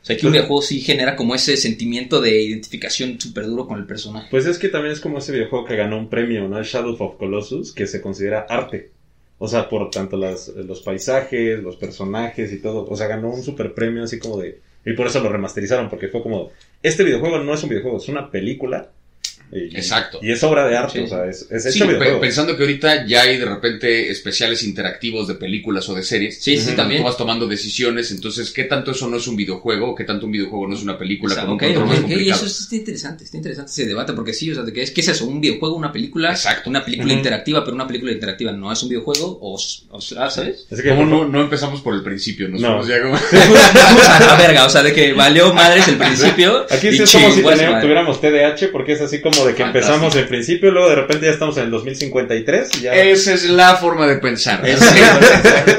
O 0.02 0.04
sea, 0.04 0.16
que 0.16 0.26
un 0.26 0.32
videojuego 0.32 0.62
sí 0.62 0.80
genera 0.80 1.14
como 1.16 1.34
ese 1.34 1.56
sentimiento 1.56 2.20
de 2.22 2.42
identificación 2.42 3.20
súper 3.20 3.46
duro 3.46 3.66
con 3.66 3.78
el 3.78 3.86
personaje. 3.86 4.28
Pues 4.30 4.46
es 4.46 4.58
que 4.58 4.68
también 4.68 4.92
es 4.92 5.00
como 5.00 5.18
ese 5.18 5.32
videojuego 5.32 5.64
que 5.66 5.76
ganó 5.76 5.98
un 5.98 6.08
premio, 6.08 6.48
¿no? 6.48 6.58
El 6.58 6.64
Shadow 6.64 6.96
of 6.98 7.16
Colossus, 7.18 7.72
que 7.72 7.86
se 7.86 8.00
considera 8.00 8.46
arte. 8.48 8.92
O 9.42 9.48
sea, 9.48 9.70
por 9.70 9.90
tanto 9.90 10.18
las, 10.18 10.48
los 10.48 10.82
paisajes, 10.82 11.62
los 11.62 11.76
personajes 11.76 12.52
y 12.52 12.60
todo. 12.60 12.86
O 12.86 12.94
sea, 12.94 13.06
ganó 13.06 13.30
un 13.30 13.42
super 13.42 13.72
premio 13.72 14.04
así 14.04 14.18
como 14.18 14.36
de... 14.36 14.60
Y 14.84 14.92
por 14.92 15.06
eso 15.06 15.20
lo 15.20 15.30
remasterizaron, 15.30 15.88
porque 15.88 16.08
fue 16.08 16.22
como... 16.22 16.50
Este 16.82 17.04
videojuego 17.04 17.38
no 17.38 17.54
es 17.54 17.62
un 17.62 17.70
videojuego, 17.70 17.96
es 17.96 18.08
una 18.10 18.30
película. 18.30 18.90
Y, 19.52 19.76
Exacto. 19.76 20.18
Y 20.22 20.30
es 20.30 20.42
obra 20.44 20.66
de 20.68 20.76
arte, 20.76 20.98
Sí. 21.00 21.04
o 21.04 21.08
sea, 21.08 21.26
es, 21.26 21.46
es 21.50 21.62
Sí, 21.64 21.70
hecho 21.78 21.86
videojuego. 21.88 22.20
pensando 22.20 22.56
que 22.56 22.62
ahorita 22.62 23.04
ya 23.06 23.22
hay 23.22 23.36
de 23.36 23.44
repente 23.46 24.10
especiales 24.10 24.62
interactivos 24.62 25.26
de 25.26 25.34
películas 25.34 25.88
o 25.88 25.94
de 25.94 26.02
series. 26.04 26.40
Sí, 26.40 26.56
sí, 26.58 26.72
también. 26.76 27.00
Tú 27.02 27.06
vas 27.08 27.16
tomando 27.16 27.46
decisiones, 27.48 28.10
entonces, 28.12 28.50
¿qué 28.52 28.64
tanto 28.64 28.92
eso 28.92 29.08
no 29.08 29.16
es 29.16 29.26
un 29.26 29.36
videojuego? 29.36 29.90
o 29.90 29.94
¿Qué 29.94 30.04
tanto 30.04 30.26
un 30.26 30.32
videojuego 30.32 30.68
no 30.68 30.74
es 30.76 30.82
una 30.82 30.96
película 30.96 31.32
O 31.32 31.34
sea, 31.34 31.44
con 31.46 31.52
un 31.52 31.56
ok, 31.56 31.62
control 31.64 31.82
ok, 31.84 31.88
más 31.88 31.98
ok, 31.98 32.04
complicado? 32.04 32.46
eso 32.46 32.62
está 32.62 32.76
interesante, 32.76 33.24
está 33.24 33.36
interesante 33.36 33.70
ese 33.72 33.86
debate, 33.86 34.12
porque 34.12 34.32
sí, 34.32 34.50
o 34.50 34.54
sea, 34.54 34.62
de 34.62 34.72
que 34.72 34.82
es, 34.82 34.90
¿qué 34.92 35.00
es 35.00 35.08
eso? 35.08 35.26
¿Un 35.26 35.40
videojuego, 35.40 35.74
una 35.74 35.92
película? 35.92 36.30
Exacto. 36.30 36.70
Una 36.70 36.84
película 36.84 37.12
interactiva, 37.12 37.64
pero 37.64 37.74
una 37.74 37.86
película 37.86 38.12
interactiva 38.12 38.52
no 38.52 38.72
es 38.72 38.82
un 38.82 38.88
videojuego, 38.88 39.38
o, 39.42 39.54
o 39.90 40.00
sea, 40.00 40.30
¿sabes? 40.30 40.66
Así 40.70 40.82
que, 40.82 40.90
¿Cómo 40.90 41.08
por 41.18 41.28
no, 41.28 41.40
empezamos 41.40 41.80
por 41.80 41.94
el 41.94 42.02
principio? 42.04 42.48
Nos 42.48 42.60
No. 42.60 42.86
ya 42.86 43.02
como... 43.02 43.16
a 43.60 44.20
la 44.26 44.36
verga, 44.36 44.64
o 44.66 44.70
sea, 44.70 44.82
de 44.82 44.92
que 44.92 45.12
valió 45.12 45.52
madres 45.54 45.88
el 45.88 45.96
principio. 45.96 46.66
Aquí 46.70 46.88
y 46.88 46.92
sí 46.92 47.02
es 47.02 47.12
como 47.12 47.30
si 47.32 47.42
madre. 47.42 47.80
tuviéramos 47.80 48.20
TDAH, 48.20 48.70
porque 48.72 48.92
es 48.92 49.00
así 49.00 49.20
como 49.20 49.39
de 49.46 49.54
que 49.54 49.62
Fantástico. 49.62 49.92
empezamos 49.94 50.16
en 50.16 50.28
principio, 50.28 50.70
luego 50.70 50.88
de 50.90 50.94
repente 50.96 51.26
ya 51.26 51.32
estamos 51.32 51.56
en 51.58 51.64
el 51.64 51.70
2053 51.70 52.68
y 52.78 52.80
ya... 52.82 52.94
Esa 52.94 53.34
es 53.34 53.44
la 53.50 53.76
forma 53.76 54.06
de 54.06 54.16
pensar. 54.16 54.66
Es- 54.68 54.80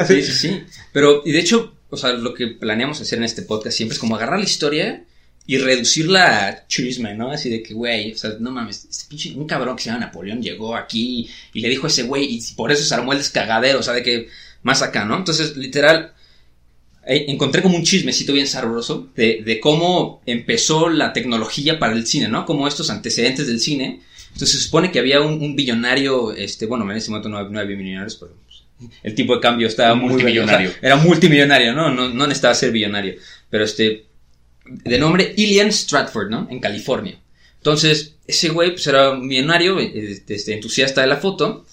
sí, 0.07 0.21
sí, 0.21 0.31
sí. 0.31 0.63
Pero, 0.91 1.21
y 1.25 1.31
de 1.31 1.39
hecho, 1.39 1.73
o 1.89 1.97
sea, 1.97 2.11
lo 2.13 2.33
que 2.33 2.47
planeamos 2.47 3.01
hacer 3.01 3.17
en 3.19 3.25
este 3.25 3.41
podcast 3.43 3.75
siempre 3.77 3.93
es 3.93 3.99
como 3.99 4.15
agarrar 4.15 4.39
la 4.39 4.45
historia 4.45 5.03
y 5.47 5.57
reducirla 5.57 6.47
a 6.47 6.67
chisme, 6.67 7.13
¿no? 7.15 7.31
Así 7.31 7.49
de 7.49 7.63
que, 7.63 7.73
güey, 7.73 8.13
o 8.13 8.17
sea, 8.17 8.31
no 8.39 8.51
mames, 8.51 8.85
este 8.89 9.05
pinche, 9.09 9.33
un 9.35 9.47
cabrón 9.47 9.75
que 9.75 9.83
se 9.83 9.89
llama 9.89 10.05
Napoleón 10.05 10.41
llegó 10.41 10.75
aquí 10.75 11.29
y 11.53 11.61
le 11.61 11.69
dijo 11.69 11.87
a 11.87 11.89
ese 11.89 12.03
güey 12.03 12.25
y 12.25 12.41
por 12.55 12.71
eso 12.71 12.83
se 12.83 12.93
armó 12.93 13.11
el 13.13 13.17
descagadero, 13.19 13.79
o 13.79 13.83
sea, 13.83 13.93
de 13.93 14.03
que 14.03 14.27
más 14.63 14.81
acá, 14.81 15.03
¿no? 15.05 15.17
Entonces, 15.17 15.57
literal, 15.57 16.13
encontré 17.05 17.61
como 17.61 17.75
un 17.75 17.83
chismecito 17.83 18.33
bien 18.33 18.47
sabroso 18.47 19.09
de, 19.15 19.41
de 19.43 19.59
cómo 19.59 20.21
empezó 20.25 20.89
la 20.89 21.13
tecnología 21.13 21.79
para 21.79 21.93
el 21.93 22.05
cine, 22.05 22.27
¿no? 22.27 22.45
Como 22.45 22.67
estos 22.67 22.89
antecedentes 22.89 23.47
del 23.47 23.59
cine. 23.59 24.01
Entonces 24.27 24.51
se 24.51 24.65
supone 24.65 24.91
que 24.91 24.99
había 24.99 25.21
un, 25.21 25.41
un 25.41 25.55
billonario, 25.55 26.33
este, 26.33 26.65
bueno, 26.65 26.89
en 26.89 26.97
ese 26.97 27.09
momento 27.09 27.29
no, 27.29 27.49
no 27.49 27.59
había 27.59 27.75
millonarios, 27.75 28.15
pero 28.15 28.33
el 29.03 29.15
tipo 29.15 29.35
de 29.35 29.41
cambio 29.41 29.67
estaba 29.67 29.95
muy 29.95 30.09
Multimillonario. 30.09 30.69
o 30.69 30.71
sea, 30.71 30.79
era 30.81 30.95
multimillonario, 30.97 31.73
¿no? 31.73 31.91
¿no? 31.91 32.09
No 32.09 32.27
necesitaba 32.27 32.55
ser 32.55 32.71
billonario. 32.71 33.15
Pero 33.49 33.63
este, 33.63 34.05
de 34.65 34.97
nombre 34.97 35.33
Ilian 35.37 35.71
Stratford, 35.71 36.29
¿no? 36.29 36.47
En 36.49 36.59
California. 36.59 37.19
Entonces, 37.57 38.15
ese 38.25 38.49
güey 38.49 38.71
pues 38.71 38.87
era 38.87 39.11
un 39.11 39.27
millonario, 39.27 39.79
eh, 39.79 40.23
este, 40.27 40.53
entusiasta 40.53 41.01
de 41.01 41.07
la 41.07 41.17
foto, 41.17 41.65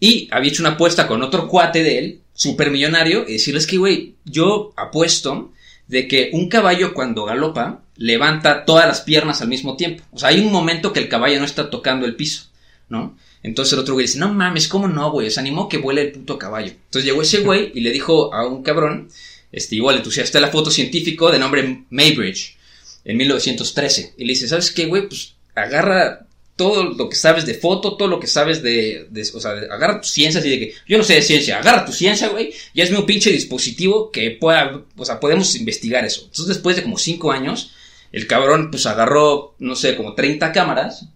y 0.00 0.28
había 0.30 0.50
hecho 0.50 0.62
una 0.62 0.72
apuesta 0.72 1.08
con 1.08 1.22
otro 1.22 1.48
cuate 1.48 1.82
de 1.82 1.98
él, 1.98 2.20
súper 2.38 2.70
millonario, 2.70 3.24
y 3.26 3.32
decirles 3.32 3.66
que, 3.66 3.78
güey, 3.78 4.14
yo 4.24 4.72
apuesto 4.76 5.50
de 5.88 6.06
que 6.06 6.30
un 6.32 6.48
caballo 6.48 6.94
cuando 6.94 7.24
galopa 7.24 7.82
levanta 7.96 8.64
todas 8.64 8.86
las 8.86 9.00
piernas 9.00 9.42
al 9.42 9.48
mismo 9.48 9.76
tiempo. 9.76 10.04
O 10.12 10.20
sea, 10.20 10.28
hay 10.28 10.38
un 10.38 10.52
momento 10.52 10.92
que 10.92 11.00
el 11.00 11.08
caballo 11.08 11.40
no 11.40 11.44
está 11.44 11.68
tocando 11.68 12.06
el 12.06 12.14
piso, 12.14 12.44
¿no? 12.88 13.18
Entonces 13.42 13.72
el 13.72 13.80
otro 13.80 13.94
güey 13.94 14.06
dice, 14.06 14.20
no 14.20 14.32
mames, 14.32 14.68
¿cómo 14.68 14.86
no, 14.86 15.10
güey? 15.10 15.32
Se 15.32 15.40
animó 15.40 15.68
que 15.68 15.78
vuele 15.78 16.02
el 16.02 16.12
puto 16.12 16.38
caballo. 16.38 16.68
Entonces 16.70 17.04
llegó 17.04 17.22
ese 17.22 17.40
güey 17.40 17.72
y 17.74 17.80
le 17.80 17.90
dijo 17.90 18.32
a 18.32 18.46
un 18.46 18.62
cabrón, 18.62 19.08
este, 19.50 19.74
igual 19.74 19.96
entusiasta 19.96 20.38
de 20.38 20.42
la 20.42 20.52
foto 20.52 20.70
científico 20.70 21.32
de 21.32 21.40
nombre 21.40 21.84
Maybridge, 21.90 22.56
en 23.04 23.16
1913. 23.16 24.14
Y 24.16 24.24
le 24.26 24.34
dice, 24.34 24.46
¿sabes 24.46 24.70
qué, 24.70 24.86
güey? 24.86 25.08
Pues 25.08 25.34
agarra 25.56 26.27
todo 26.58 26.84
lo 26.84 27.08
que 27.08 27.16
sabes 27.16 27.46
de 27.46 27.54
foto, 27.54 27.96
todo 27.96 28.08
lo 28.08 28.20
que 28.20 28.26
sabes 28.26 28.62
de, 28.62 29.08
o 29.32 29.40
sea, 29.40 29.54
de- 29.54 29.72
agarra 29.72 30.00
tu 30.02 30.08
ciencia 30.08 30.40
así 30.40 30.50
de 30.50 30.58
que, 30.58 30.74
yo 30.86 30.98
no 30.98 31.04
sé 31.04 31.14
de 31.14 31.22
ciencia, 31.22 31.58
agarra 31.58 31.86
tu 31.86 31.92
ciencia, 31.92 32.28
güey, 32.28 32.52
y 32.74 32.82
hazme 32.82 32.98
un 32.98 33.06
pinche 33.06 33.30
dispositivo 33.30 34.10
que 34.10 34.32
pueda, 34.32 34.82
o 34.96 35.04
sea, 35.06 35.20
podemos 35.20 35.54
investigar 35.54 36.04
eso. 36.04 36.22
Entonces 36.24 36.48
después 36.48 36.76
de 36.76 36.82
como 36.82 36.98
cinco 36.98 37.32
años, 37.32 37.72
el 38.12 38.26
cabrón 38.26 38.70
pues 38.70 38.84
agarró, 38.86 39.54
no 39.58 39.76
sé, 39.76 39.96
como 39.96 40.14
30 40.14 40.52
cámaras, 40.52 41.06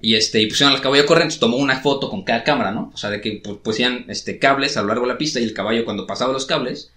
y 0.00 0.14
este, 0.16 0.40
y 0.40 0.46
pusieron 0.46 0.74
al 0.74 0.82
caballo 0.82 1.06
corriente, 1.06 1.36
tomó 1.38 1.56
una 1.56 1.80
foto 1.80 2.08
con 2.10 2.22
cada 2.24 2.44
cámara, 2.44 2.70
¿no? 2.70 2.90
O 2.94 2.96
sea, 2.96 3.10
de 3.10 3.20
que 3.20 3.40
pues, 3.42 3.56
pusían 3.62 4.04
este, 4.08 4.38
cables 4.38 4.76
a 4.76 4.82
lo 4.82 4.88
largo 4.88 5.06
de 5.06 5.12
la 5.12 5.18
pista 5.18 5.40
y 5.40 5.44
el 5.44 5.54
caballo 5.54 5.84
cuando 5.84 6.06
pasaba 6.06 6.32
los 6.32 6.46
cables, 6.46 6.90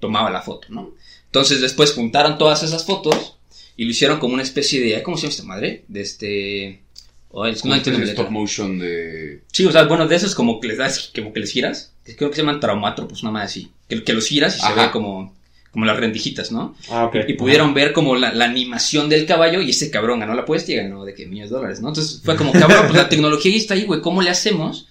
tomaba 0.00 0.30
la 0.30 0.42
foto, 0.42 0.68
¿no? 0.70 0.94
Entonces 1.26 1.60
después 1.60 1.92
juntaron 1.92 2.36
todas 2.36 2.62
esas 2.62 2.84
fotos 2.84 3.36
y 3.76 3.84
lo 3.84 3.92
hicieron 3.92 4.18
como 4.18 4.34
una 4.34 4.42
especie 4.42 4.80
de, 4.80 5.02
¿cómo 5.04 5.16
se 5.16 5.22
llama 5.22 5.30
esta 5.32 5.44
madre? 5.44 5.84
De 5.86 6.00
este... 6.00 6.82
oh, 7.30 7.46
es 7.46 7.58
no 7.58 7.62
Como 7.62 7.74
entiendo 7.74 8.00
letra. 8.00 8.12
stop 8.14 8.30
motion 8.30 8.78
de... 8.78 9.42
Sí, 9.52 9.66
o 9.66 9.72
sea, 9.72 9.84
bueno, 9.84 10.06
de 10.06 10.16
esos 10.16 10.34
como 10.34 10.60
que 10.60 10.68
les 10.68 10.78
das, 10.78 11.10
como 11.14 11.32
que 11.32 11.40
les 11.40 11.52
giras, 11.52 11.92
que 12.04 12.16
creo 12.16 12.30
que 12.30 12.36
se 12.36 12.42
llaman 12.42 12.60
traumatropos, 12.60 13.22
una 13.22 13.32
madre 13.32 13.46
así, 13.46 13.70
que, 13.88 14.02
que 14.02 14.12
los 14.12 14.26
giras 14.26 14.56
y 14.56 14.60
se 14.60 14.72
ve 14.72 14.90
como, 14.90 15.34
como 15.70 15.84
las 15.84 15.96
rendijitas, 15.98 16.50
¿no? 16.52 16.74
Ah, 16.90 17.04
ok. 17.06 17.16
Y 17.28 17.34
pudieron 17.34 17.74
ver 17.74 17.92
como 17.92 18.16
la, 18.16 18.32
la 18.32 18.46
animación 18.46 19.08
del 19.08 19.26
caballo 19.26 19.60
y 19.60 19.70
ese 19.70 19.90
cabrón 19.90 20.20
ganó 20.20 20.34
la 20.34 20.42
apuesta 20.42 20.72
y 20.72 20.76
ganó 20.76 21.04
de 21.04 21.14
que 21.14 21.26
millones 21.26 21.50
de 21.50 21.56
dólares, 21.56 21.80
¿no? 21.80 21.88
Entonces 21.88 22.20
fue 22.24 22.36
como, 22.36 22.52
cabrón, 22.52 22.84
pues 22.86 22.94
la 22.94 23.08
tecnología 23.10 23.52
ya 23.52 23.58
está 23.58 23.74
ahí, 23.74 23.84
güey, 23.84 24.00
¿cómo 24.00 24.22
le 24.22 24.30
hacemos 24.30 24.88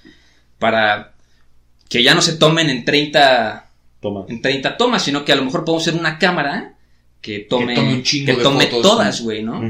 para 0.59 1.13
que 1.89 2.03
ya 2.03 2.13
no 2.13 2.21
se 2.21 2.33
tomen 2.33 2.69
en 2.69 2.83
30, 2.85 3.69
Toma. 4.01 4.25
en 4.27 4.41
30 4.41 4.77
tomas, 4.77 5.03
sino 5.03 5.23
que 5.25 5.31
a 5.31 5.35
lo 5.35 5.45
mejor 5.45 5.63
podemos 5.65 5.83
ser 5.83 5.95
una 5.95 6.19
cámara 6.19 6.73
que 7.21 7.39
tome, 7.39 7.75
tome 7.75 7.93
un 7.93 8.03
chingo 8.03 8.25
que 8.31 8.37
de 8.37 8.43
tome 8.43 8.67
fotos. 8.67 8.81
todas, 8.81 9.21
güey, 9.21 9.41
¿no? 9.43 9.61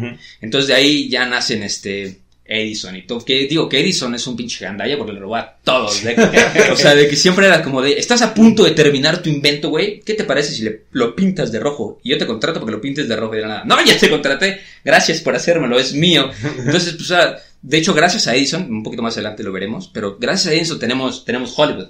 Entonces 0.41 0.67
de 0.67 0.73
ahí 0.75 1.09
ya 1.09 1.25
nacen 1.25 1.63
este 1.63 2.19
Edison 2.47 2.95
y 2.95 3.01
todo. 3.03 3.23
Que 3.25 3.45
digo 3.47 3.67
que 3.67 3.79
Edison 3.79 4.15
es 4.15 4.25
un 4.27 4.35
pinche 4.37 4.63
gandalla 4.63 4.97
porque 4.97 5.13
le 5.13 5.19
robó 5.19 5.35
a 5.35 5.57
todos. 5.63 6.03
de 6.03 6.15
que- 6.15 6.21
o 6.71 6.75
sea, 6.75 6.95
de 6.95 7.07
que 7.07 7.15
siempre 7.15 7.47
era 7.47 7.61
como 7.61 7.81
de, 7.81 7.99
estás 7.99 8.21
a 8.21 8.33
punto 8.33 8.63
de 8.63 8.71
terminar 8.71 9.21
tu 9.21 9.29
invento, 9.29 9.69
güey. 9.69 9.99
¿Qué 10.01 10.13
te 10.13 10.23
parece 10.23 10.53
si 10.53 10.63
le, 10.63 10.83
lo 10.91 11.15
pintas 11.15 11.51
de 11.51 11.59
rojo? 11.59 11.99
Y 12.03 12.09
yo 12.11 12.17
te 12.17 12.25
contrato 12.25 12.59
porque 12.59 12.71
lo 12.73 12.81
pintes 12.81 13.07
de 13.07 13.15
rojo 13.15 13.35
y 13.35 13.39
de 13.39 13.47
nada. 13.47 13.63
No, 13.65 13.83
ya 13.85 13.97
te 13.97 14.09
contraté. 14.09 14.61
Gracias 14.83 15.19
por 15.21 15.35
hacérmelo, 15.35 15.77
es 15.79 15.93
mío. 15.93 16.29
Entonces, 16.57 16.93
pues, 16.93 17.01
o 17.11 17.15
sea, 17.15 17.37
de 17.61 17.77
hecho, 17.77 17.93
gracias 17.93 18.27
a 18.27 18.35
Edison, 18.35 18.63
un 18.69 18.83
poquito 18.83 19.01
más 19.03 19.15
adelante 19.15 19.43
lo 19.43 19.51
veremos, 19.51 19.89
pero 19.93 20.17
gracias 20.19 20.53
a 20.53 20.55
Edison 20.55 20.79
tenemos, 20.79 21.25
tenemos 21.25 21.53
Hollywood. 21.57 21.89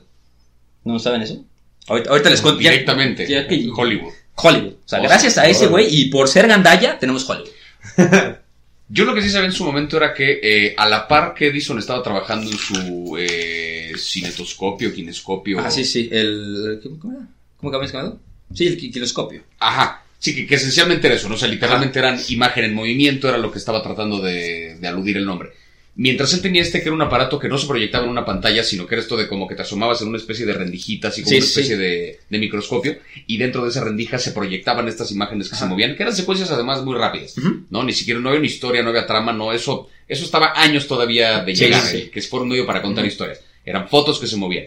¿No 0.86 0.98
saben 1.00 1.22
eso? 1.22 1.44
Ahorita, 1.88 2.10
ahorita 2.10 2.30
les 2.30 2.42
cuento. 2.42 2.60
Directamente. 2.60 3.28
ya 3.28 3.48
que- 3.48 3.70
Hollywood. 3.76 4.12
Hollywood. 4.36 4.74
O 4.74 4.88
sea, 4.88 5.00
O 5.00 5.02
sea, 5.02 5.10
gracias 5.10 5.38
a 5.38 5.48
ese 5.48 5.68
güey 5.68 5.88
y 5.90 6.06
por 6.06 6.28
ser 6.28 6.48
gandalla, 6.48 6.98
tenemos 7.00 7.28
Hollywood. 7.30 7.50
Yo 8.90 9.04
lo 9.06 9.14
que 9.14 9.22
sí 9.22 9.30
sabía 9.30 9.48
en 9.48 9.54
su 9.54 9.66
momento 9.66 9.98
era 9.98 10.14
que 10.14 10.40
eh, 10.42 10.74
a 10.78 10.88
la 10.88 11.08
par 11.08 11.34
que 11.34 11.48
Edison 11.48 11.78
estaba 11.78 12.02
trabajando 12.02 12.50
en 12.50 12.58
su 12.58 13.18
eh, 13.20 13.92
cinetoscopio, 13.98 14.94
kinescopio. 14.94 15.60
Ah, 15.60 15.70
sí, 15.70 15.84
sí, 15.84 16.08
el... 16.12 16.80
¿Cómo 17.00 17.14
era? 17.14 17.28
¿Cómo 17.58 17.72
que 17.72 17.76
habías 17.76 17.92
llamado? 17.92 18.20
Sí, 18.54 18.68
el 18.68 18.78
kiloscopio. 18.78 19.44
Ajá. 19.60 20.04
Sí, 20.20 20.34
que, 20.34 20.48
que 20.48 20.56
esencialmente 20.56 21.08
era 21.08 21.16
eso, 21.16 21.28
¿no? 21.28 21.36
O 21.36 21.38
sea, 21.38 21.48
literalmente 21.48 22.00
eran 22.00 22.20
imagen 22.30 22.66
en 22.66 22.74
movimiento, 22.74 23.28
era 23.28 23.38
lo 23.38 23.52
que 23.52 23.60
estaba 23.60 23.84
tratando 23.84 24.22
de, 24.22 24.78
de 24.80 24.88
aludir 24.88 25.18
el 25.18 25.26
nombre. 25.26 25.52
Mientras 26.00 26.32
él 26.34 26.42
tenía 26.42 26.62
este 26.62 26.80
que 26.80 26.86
era 26.86 26.94
un 26.96 27.02
aparato 27.02 27.40
que 27.40 27.50
no 27.50 27.58
se 27.58 27.66
proyectaba 27.66 28.06
en 28.06 28.12
una 28.12 28.24
pantalla, 28.24 28.64
sino 28.64 28.86
que 28.86 28.94
era 28.96 29.02
esto 29.02 29.18
de 29.18 29.28
como 29.28 29.48
que 29.48 29.56
te 29.56 29.64
asomabas 29.64 30.00
en 30.02 30.10
una 30.10 30.18
especie 30.18 30.46
de 30.46 30.54
rendijita, 30.54 31.08
así 31.08 31.24
como 31.24 31.32
Sí, 31.32 31.38
una 31.38 31.46
sí. 31.46 31.52
especie 31.52 31.78
de, 31.78 32.20
de 32.30 32.38
microscopio, 32.38 32.98
y 33.26 33.38
dentro 33.38 33.64
de 33.64 33.70
esa 33.72 33.84
rendija 33.84 34.20
se 34.20 34.32
proyectaban 34.32 34.88
estas 34.88 35.12
imágenes 35.12 35.50
que 35.50 35.56
se 35.56 35.66
movían, 35.66 35.96
que 35.96 36.04
eran 36.04 36.16
secuencias 36.16 36.52
además 36.52 36.84
muy 36.84 36.96
rápidas. 36.96 37.34
¿no? 37.72 37.84
Ni 37.84 37.94
siquiera, 37.94 38.20
no 38.20 38.30
había 38.30 38.40
una 38.40 38.48
historia, 38.48 38.84
no 38.84 38.90
había 38.90 39.08
trama, 39.08 39.34
no, 39.34 39.52
eso, 39.52 39.90
eso 40.08 40.24
estaba 40.24 40.54
años 40.56 40.88
todavía 40.88 41.44
de 41.44 41.56
llegar, 41.56 41.82
sí. 41.82 42.10
que 42.14 42.22
fue 42.22 42.42
un 42.42 42.50
medio 42.50 42.66
para 42.68 42.82
contar 42.84 43.04
historias. 43.06 43.42
Eran 43.66 43.90
fotos 43.90 44.20
que 44.20 44.28
se 44.28 44.38
movían. 44.38 44.66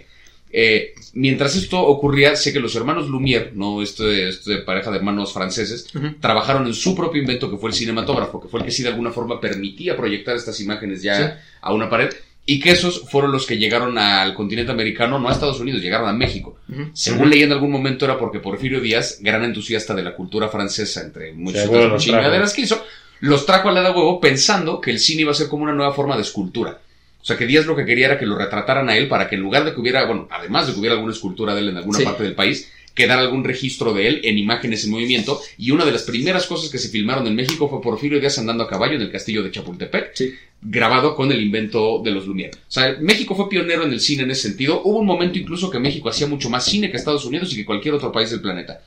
Eh, 0.52 0.94
mientras 1.14 1.54
esto 1.56 1.80
ocurría, 1.80 2.34
sé 2.36 2.52
que 2.52 2.60
los 2.60 2.74
hermanos 2.74 3.08
Lumière, 3.08 3.52
no 3.54 3.82
este, 3.82 4.28
este 4.28 4.58
pareja 4.58 4.90
de 4.90 4.96
hermanos 4.98 5.32
franceses, 5.32 5.86
trabajaron 6.20 6.66
en 6.66 6.74
su 6.74 6.94
propio 6.96 7.20
invento 7.20 7.50
que 7.50 7.56
fue 7.56 7.70
el 7.70 7.76
cinematógrafo, 7.76 8.40
que 8.40 8.48
fue 8.48 8.60
el 8.60 8.66
que 8.66 8.72
sí 8.72 8.82
de 8.82 8.88
alguna 8.88 9.10
forma 9.12 9.40
permitía 9.40 9.96
proyectar 9.96 10.34
estas 10.36 10.60
imágenes 10.60 11.02
ya 11.02 11.16
Sí. 11.16 11.40
a 11.60 11.72
una 11.72 11.88
pared, 11.88 12.10
y 12.46 12.58
que 12.58 12.70
esos 12.72 13.08
fueron 13.08 13.30
los 13.30 13.46
que 13.46 13.58
llegaron 13.58 13.96
al 13.96 14.34
continente 14.34 14.72
americano, 14.72 15.20
no 15.20 15.28
a 15.28 15.32
Estados 15.32 15.60
Unidos, 15.60 15.82
llegaron 15.82 16.08
a 16.08 16.12
México. 16.12 16.58
Según 16.94 17.30
leí 17.30 17.42
en 17.42 17.52
algún 17.52 17.70
momento 17.70 18.04
era 18.06 18.18
porque 18.18 18.40
Porfirio 18.40 18.80
Díaz, 18.80 19.18
gran 19.20 19.44
entusiasta 19.44 19.94
de 19.94 20.02
la 20.02 20.16
cultura 20.16 20.48
francesa, 20.48 21.02
entre 21.02 21.32
muchas 21.32 21.66
otras 21.68 21.84
los 21.90 22.02
chingaderas 22.02 22.52
que 22.52 22.62
hizo, 22.62 22.82
los 23.20 23.46
trajo 23.46 23.68
a 23.68 23.72
la 23.72 23.82
de 23.82 23.90
huevo 23.90 24.18
pensando 24.20 24.80
que 24.80 24.90
el 24.90 24.98
cine 24.98 25.22
iba 25.22 25.30
a 25.30 25.34
ser 25.34 25.48
como 25.48 25.62
una 25.62 25.74
nueva 25.74 25.92
forma 25.92 26.16
de 26.16 26.22
escultura. 26.22 26.80
O 27.22 27.24
sea, 27.24 27.36
que 27.36 27.46
Díaz 27.46 27.66
lo 27.66 27.76
que 27.76 27.84
quería 27.84 28.06
era 28.06 28.18
que 28.18 28.26
lo 28.26 28.36
retrataran 28.36 28.88
a 28.88 28.96
él 28.96 29.08
para 29.08 29.28
que 29.28 29.34
en 29.36 29.42
lugar 29.42 29.64
de 29.64 29.74
que 29.74 29.80
hubiera, 29.80 30.06
bueno, 30.06 30.26
además 30.30 30.66
de 30.66 30.72
que 30.72 30.80
hubiera 30.80 30.94
alguna 30.96 31.12
escultura 31.12 31.54
de 31.54 31.60
él 31.60 31.68
en 31.68 31.76
alguna 31.76 31.98
Sí. 31.98 32.04
parte 32.04 32.22
del 32.22 32.34
país, 32.34 32.70
quedara 32.94 33.20
algún 33.22 33.44
registro 33.44 33.92
de 33.92 34.08
él 34.08 34.20
en 34.24 34.36
imágenes 34.38 34.84
en 34.84 34.90
movimiento. 34.90 35.40
Y 35.58 35.70
una 35.70 35.84
de 35.84 35.92
las 35.92 36.02
primeras 36.02 36.46
cosas 36.46 36.70
que 36.70 36.78
se 36.78 36.88
filmaron 36.88 37.26
en 37.26 37.34
México 37.36 37.68
fue 37.68 37.80
Porfirio 37.80 38.18
Díaz 38.20 38.38
andando 38.38 38.64
a 38.64 38.68
caballo 38.68 38.94
en 38.94 39.02
el 39.02 39.12
castillo 39.12 39.42
de 39.42 39.50
Chapultepec, 39.50 40.10
Sí. 40.14 40.34
grabado 40.62 41.14
con 41.14 41.30
el 41.30 41.40
invento 41.40 42.00
de 42.04 42.10
los 42.10 42.26
Lumière. 42.26 42.54
O 42.56 42.58
sea, 42.70 42.96
México 43.00 43.34
fue 43.34 43.48
pionero 43.48 43.84
en 43.84 43.92
el 43.92 44.00
cine 44.00 44.24
en 44.24 44.30
ese 44.32 44.48
sentido. 44.48 44.82
Hubo 44.84 44.98
un 44.98 45.06
momento 45.06 45.38
incluso 45.38 45.70
que 45.70 45.78
México 45.78 46.08
hacía 46.08 46.26
mucho 46.26 46.50
más 46.50 46.64
cine 46.64 46.90
que 46.90 46.96
Estados 46.96 47.24
Unidos 47.24 47.52
y 47.52 47.56
que 47.56 47.64
cualquier 47.64 47.94
otro 47.94 48.10
país 48.12 48.30
del 48.30 48.40
planeta. 48.40 48.80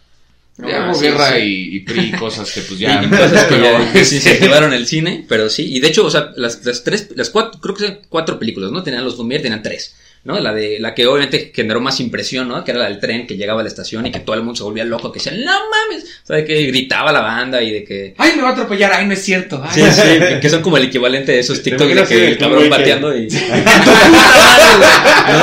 Ya 0.58 0.86
Ah, 0.86 0.92
hubo 0.92 1.00
sí, 1.00 1.06
guerra 1.06 1.34
sí. 1.36 1.42
Y, 1.42 1.76
y 1.78 1.80
PRI, 1.82 2.12
cosas 2.12 2.52
que 2.52 2.62
pues 2.62 2.80
ya... 2.80 3.02
Y 3.04 3.08
cosas 3.10 3.44
que 3.46 3.56
pero, 3.56 3.64
ya 3.94 4.06
sí, 4.06 4.20
se 4.20 4.34
este, 4.34 4.46
llevaron 4.46 4.74
el 4.74 4.86
cine, 4.86 5.26
pero 5.28 5.50
sí. 5.50 5.76
Y 5.76 5.80
de 5.80 5.88
hecho, 5.88 6.06
o 6.06 6.12
sea, 6.12 6.32
las, 6.36 6.64
las 6.66 6.84
tres, 6.84 7.10
las 7.16 7.30
cuatro, 7.32 7.60
creo 7.60 7.76
que 7.76 7.86
son 7.88 8.00
cuatro 8.10 8.38
películas, 8.38 8.72
¿no? 8.72 8.84
Tenían 8.84 9.04
los 9.04 9.18
Lumière, 9.18 9.42
tenían 9.42 9.64
tres. 9.64 9.96
¿no? 10.26 10.40
La 10.40 10.54
de 10.54 10.80
la 10.80 10.96
que 10.96 11.06
obviamente 11.06 11.52
generó 11.54 11.82
más 11.82 12.00
impresión, 12.00 12.48
¿no? 12.48 12.64
Que 12.64 12.72
era 12.72 12.80
la 12.80 12.88
del 12.88 12.98
tren 13.00 13.28
que 13.28 13.36
llegaba 13.36 13.60
a 13.60 13.64
la 13.64 13.68
estación 13.68 14.06
y 14.06 14.12
que 14.12 14.22
todo 14.22 14.38
el 14.38 14.42
mundo 14.44 14.56
se 14.56 14.64
volvía 14.64 14.86
loco, 14.86 15.12
que 15.12 15.20
decían, 15.20 15.44
no 15.44 15.52
mames. 15.52 16.06
O 16.24 16.28
sea, 16.28 16.38
de 16.38 16.46
que 16.46 16.64
gritaba 16.68 17.12
la 17.12 17.20
banda 17.20 17.62
y 17.62 17.72
de 17.72 17.84
que. 17.84 18.14
Ay, 18.18 18.32
me 18.38 18.42
va 18.42 18.50
a 18.50 18.52
atropellar, 18.54 18.94
ay, 18.94 19.06
no 19.06 19.12
es 19.12 19.22
cierto. 19.22 19.62
Ay, 19.62 19.82
Sí, 19.84 19.92
sí, 19.92 20.02
que- 20.20 20.40
que 20.40 20.50
son 20.50 20.62
como 20.62 20.78
el 20.78 20.86
equivalente 20.86 21.34
de 21.34 21.40
esos 21.40 21.62
TikTok 21.62 21.90
de 21.90 22.04
que 22.06 22.28
el 22.30 22.38
cabrón 22.38 22.70
bateando 22.70 23.14
y. 23.18 23.28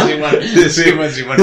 Sí, 0.06 0.14
man. 0.18 0.38
Sí, 0.70 0.92
man, 0.92 1.10
sí, 1.12 1.24
man. 1.24 1.38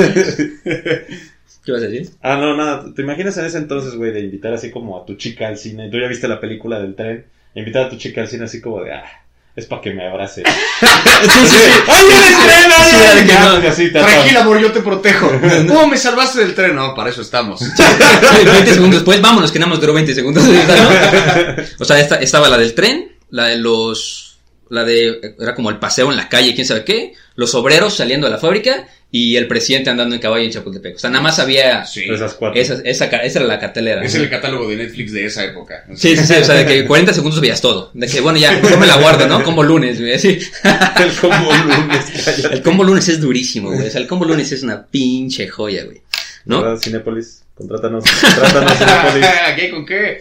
¿Qué 1.68 1.74
vas 1.74 1.82
a 1.84 1.88
decir? 1.88 2.10
Ah, 2.24 2.38
no, 2.38 2.56
nada. 2.56 2.86
¿Te 2.96 3.02
imaginas 3.02 3.38
en 3.38 3.44
ese 3.46 3.58
entonces, 3.58 3.96
güey, 3.96 4.14
de 4.14 4.22
invitar 4.22 4.54
así 4.54 4.72
como 4.72 4.98
a 4.98 5.06
tu 5.06 5.16
chica 5.16 5.50
al 5.50 5.58
cine? 5.58 5.90
Tú 5.92 5.98
ya 6.00 6.08
viste 6.08 6.26
la 6.30 6.40
película 6.40 6.80
del 6.80 6.96
tren. 6.96 7.26
Invitar 7.56 7.88
a 7.88 7.90
tu 7.90 7.98
chica 7.98 8.22
al 8.22 8.30
cine 8.30 8.46
así 8.46 8.62
como 8.62 8.84
de, 8.86 8.94
ah, 8.94 9.04
es 9.54 9.66
para 9.66 9.82
que 9.82 9.94
me 9.94 10.08
abrace. 10.08 10.44
Sí, 11.20 11.28
sí, 11.30 11.48
sí. 11.48 11.72
¡Ay, 11.90 12.06
el 12.06 13.28
tren! 13.28 13.68
¡Ay, 13.68 13.92
Tranquila, 13.92 14.42
amor, 14.42 14.60
yo 14.62 14.72
te 14.72 14.80
protejo. 14.80 15.30
¿Cómo 15.68 15.88
me 15.88 15.98
salvaste 15.98 16.40
del 16.40 16.56
tren? 16.56 16.74
No, 16.74 16.96
para 16.96 17.10
eso 17.10 17.22
estamos. 17.22 17.60
20 18.46 18.74
segundos 18.74 19.00
después, 19.02 19.20
vámonos, 19.20 19.52
que 19.52 19.60
nada 19.60 19.72
más 19.72 19.82
duró 19.82 19.94
20 19.94 20.14
segundos. 20.16 20.44
¿no? 20.46 20.52
O 21.80 21.84
sea, 21.86 22.00
esta- 22.00 22.22
estaba 22.22 22.48
la 22.50 22.58
del 22.58 22.76
tren, 22.76 23.12
la 23.32 23.48
de 23.48 23.58
los. 23.58 24.38
La 24.70 24.84
de. 24.86 25.36
Era 25.40 25.54
como 25.56 25.70
el 25.70 25.80
paseo 25.80 26.10
en 26.12 26.16
la 26.18 26.30
calle, 26.30 26.54
quién 26.56 26.66
sabe 26.68 26.86
qué. 26.86 27.14
Los 27.36 27.56
obreros 27.56 27.94
saliendo 27.96 28.28
de 28.28 28.32
la 28.32 28.38
fábrica 28.40 28.88
y 29.10 29.38
el 29.38 29.48
presidente 29.48 29.90
andando 29.90 30.16
en 30.16 30.22
caballo 30.22 30.44
en 30.44 30.52
Chapultepec. 30.52 30.98
O 30.98 31.00
sea, 31.00 31.10
nada 31.10 31.24
más 31.24 31.40
había. 31.40 31.86
Sí. 31.86 32.04
Esas 32.10 32.34
cuatro. 32.34 32.60
Esa, 32.60 32.82
esa, 32.84 33.06
era 33.06 33.46
la 33.46 33.60
cartelera. 33.60 34.04
Es 34.04 34.16
el 34.16 34.30
catálogo 34.30 34.68
de 34.70 34.76
Netflix 34.76 35.14
de 35.14 35.26
esa 35.26 35.46
época. 35.46 35.86
Sí, 35.96 36.18
sí, 36.18 36.26
sí, 36.26 36.34
o 36.34 36.44
sea, 36.44 36.56
de 36.56 36.66
que 36.66 36.86
40 36.88 37.14
segundos 37.14 37.40
veías 37.40 37.62
todo. 37.62 37.90
De 37.94 38.08
que, 38.08 38.20
bueno, 38.20 38.38
ya, 38.38 38.62
yo 38.62 38.78
me 38.78 38.86
la 38.86 38.98
guardo, 38.98 39.28
¿no? 39.28 39.44
Como 39.44 39.64
lunes, 39.64 40.00
güey, 40.00 40.14
así. 40.14 40.28
El 41.00 41.14
combo 41.14 41.54
lunes, 41.54 42.06
cállate. 42.26 42.54
El 42.56 42.62
combo 42.62 42.84
lunes 42.84 43.08
es 43.08 43.22
durísimo, 43.22 43.72
güey. 43.72 43.88
O 43.88 43.92
sea, 43.92 44.02
el 44.02 44.08
combo 44.08 44.26
lunes 44.26 44.52
es 44.52 44.64
una 44.64 44.86
pinche 44.86 45.48
joya, 45.48 45.86
güey. 45.86 46.02
¿No? 46.46 46.62
¿Verdad, 46.62 46.80
Cinépolis? 46.82 47.44
Contrátanos. 47.54 48.04
Contrátanos, 48.04 48.78
Cinépolis. 48.78 49.28
¿Qué 49.56 49.72
con 49.72 49.86
qué? 49.86 50.20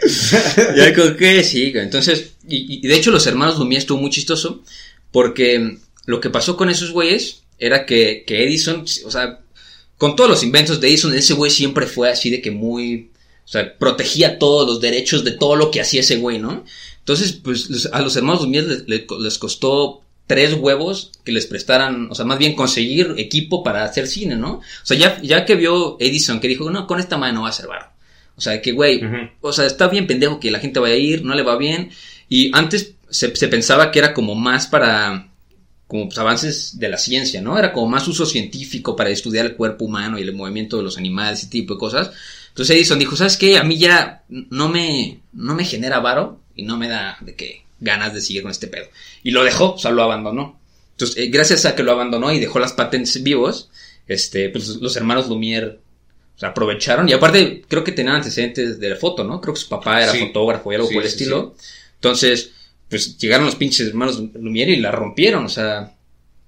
Ya 0.77 0.93
creo 0.93 1.17
que 1.17 1.43
sí, 1.43 1.73
güey. 1.73 1.85
Entonces, 1.85 2.35
y, 2.49 2.81
y 2.85 2.89
de 2.89 2.95
hecho 2.95 3.11
los 3.11 3.27
hermanos 3.27 3.59
Lumière 3.59 3.79
estuvo 3.79 3.99
muy 3.99 4.11
chistoso 4.11 4.63
porque 5.11 5.79
lo 6.07 6.21
que 6.21 6.31
pasó 6.31 6.57
con 6.57 6.71
esos 6.71 6.93
güeyes 6.93 7.43
era 7.59 7.87
que, 7.87 8.25
que 8.27 8.45
Edison, 8.45 8.85
o 9.05 9.11
sea, 9.11 9.41
con 9.99 10.15
todos 10.17 10.29
los 10.31 10.43
inventos 10.43 10.81
de 10.81 10.89
Edison, 10.89 11.15
ese 11.15 11.35
güey 11.35 11.51
siempre 11.51 11.87
fue 11.87 12.11
así 12.11 12.31
de 12.31 12.41
que 12.43 12.51
muy, 12.51 13.11
o 13.45 13.49
sea, 13.49 13.77
protegía 13.79 14.39
todos 14.39 14.67
los 14.67 14.81
derechos 14.81 15.25
de 15.25 15.33
todo 15.33 15.57
lo 15.57 15.71
que 15.71 15.81
hacía 15.81 16.01
ese 16.01 16.17
güey, 16.17 16.39
¿no? 16.39 16.65
Entonces, 16.99 17.33
pues 17.33 17.89
a 17.93 18.01
los 18.03 18.17
hermanos 18.17 18.43
Lumière 18.43 18.67
les, 18.67 18.89
les- 18.89 19.07
les 19.21 19.39
costó 19.39 20.03
tres 20.27 20.55
huevos 20.55 21.13
que 21.25 21.31
les 21.31 21.47
prestaran, 21.47 22.09
o 22.11 22.15
sea, 22.17 22.25
más 22.25 22.39
bien 22.39 22.57
conseguir 22.57 23.15
equipo 23.17 23.63
para 23.63 23.85
hacer 23.85 24.09
cine, 24.09 24.35
¿no? 24.37 24.55
O 24.55 24.63
sea, 24.83 24.97
ya, 24.99 25.23
ya 25.23 25.45
que 25.45 25.55
vio 25.55 25.97
Edison 26.01 26.41
que 26.41 26.49
dijo, 26.49 26.69
no, 26.71 26.87
con 26.89 26.99
esta 26.99 27.17
madre 27.17 27.35
no 27.35 27.43
va 27.43 27.51
a 27.51 27.53
ser 27.53 27.69
varo. 27.69 27.87
O 28.37 28.41
sea, 28.41 28.61
que 28.61 28.73
güey, 28.73 29.01
o 29.41 29.53
sea, 29.53 29.65
está 29.67 29.87
bien 29.89 30.07
pendejo 30.09 30.41
que 30.41 30.51
la 30.51 30.59
gente 30.59 30.81
vaya 30.81 30.95
a 30.95 30.99
ir, 30.99 31.25
no 31.25 31.35
le 31.37 31.43
va 31.43 31.57
bien. 31.57 31.91
Y 32.29 32.51
antes 32.55 32.95
se, 33.09 33.35
se 33.37 33.49
pensaba 33.49 33.93
que 33.93 34.01
era 34.01 34.13
como 34.13 34.35
más 34.35 34.67
para 34.67 35.29
como 35.87 36.07
pues, 36.07 36.19
avances 36.19 36.79
de 36.79 36.89
la 36.89 36.99
ciencia, 36.99 37.41
¿no? 37.41 37.59
Era 37.59 37.73
como 37.73 37.89
más 37.89 38.09
uso 38.09 38.27
científico 38.27 38.97
para 38.97 39.11
estudiar 39.11 39.47
el 39.47 39.57
cuerpo 39.57 39.85
humano 39.85 40.19
y 40.19 40.23
el 40.23 40.33
movimiento 40.35 40.77
de 40.77 40.83
los 40.83 40.99
animales, 40.99 41.41
ese 41.41 41.49
tipo 41.49 41.75
de 41.75 41.81
cosas. 41.81 42.11
Entonces 42.49 42.75
Edison 42.77 42.99
dijo, 42.99 43.17
¿sabes 43.17 43.37
qué? 43.37 43.59
A 43.59 43.63
mí 43.65 43.79
ya 43.79 44.25
no 44.29 44.69
me, 44.69 45.21
no 45.33 45.55
me 45.55 45.65
genera 45.65 46.01
varo 46.01 46.41
y 46.55 46.63
no 46.63 46.77
me 46.77 46.89
da 46.89 47.19
de 47.21 47.35
que 47.35 47.63
ganas 47.81 48.15
de 48.15 48.21
seguir 48.21 48.43
con 48.43 48.51
este 48.51 48.67
pedo. 48.67 48.87
Y 49.23 49.31
lo 49.31 49.45
dejó, 49.45 49.75
o 49.75 49.79
sea, 49.79 49.91
lo 49.91 50.03
abandonó. 50.03 50.59
Entonces, 50.93 51.19
eh, 51.19 51.29
gracias 51.29 51.67
a 51.67 51.75
que 51.75 51.83
lo 51.83 51.93
abandonó 51.93 52.33
y 52.33 52.41
dejó 52.41 52.59
las 52.59 52.73
patentes 52.73 53.23
vivos, 53.23 53.69
este, 54.09 54.49
pues 54.49 54.69
los 54.69 54.97
hermanos 54.97 55.29
Lumière 55.29 55.79
o 56.35 56.39
sea, 56.39 56.49
aprovecharon. 56.51 57.09
Y 57.09 57.13
aparte, 57.13 57.65
creo 57.69 57.85
que 57.85 57.93
tenían 57.93 58.17
antecedentes 58.17 58.79
de 58.81 58.91
la 58.91 58.97
foto, 58.97 59.25
¿no? 59.25 59.41
Creo 59.41 59.55
que 59.55 59.61
su 59.61 59.69
papá 59.69 60.03
era 60.03 60.13
Sí. 60.13 60.19
fotógrafo 60.21 60.73
y 60.73 60.75
algo 60.75 60.89
Sí, 60.89 60.95
por 60.95 61.03
el 61.03 61.09
sí, 61.11 61.17
estilo. 61.17 61.55
Entonces, 61.95 62.51
pues 62.89 63.19
llegaron 63.19 63.47
los 63.47 63.57
pinches 63.57 63.89
hermanos 63.89 64.21
Lumière 64.35 64.71
y 64.73 64.77
la 64.77 64.91
rompieron. 64.93 65.45
O 65.45 65.49
sea, 65.49 65.93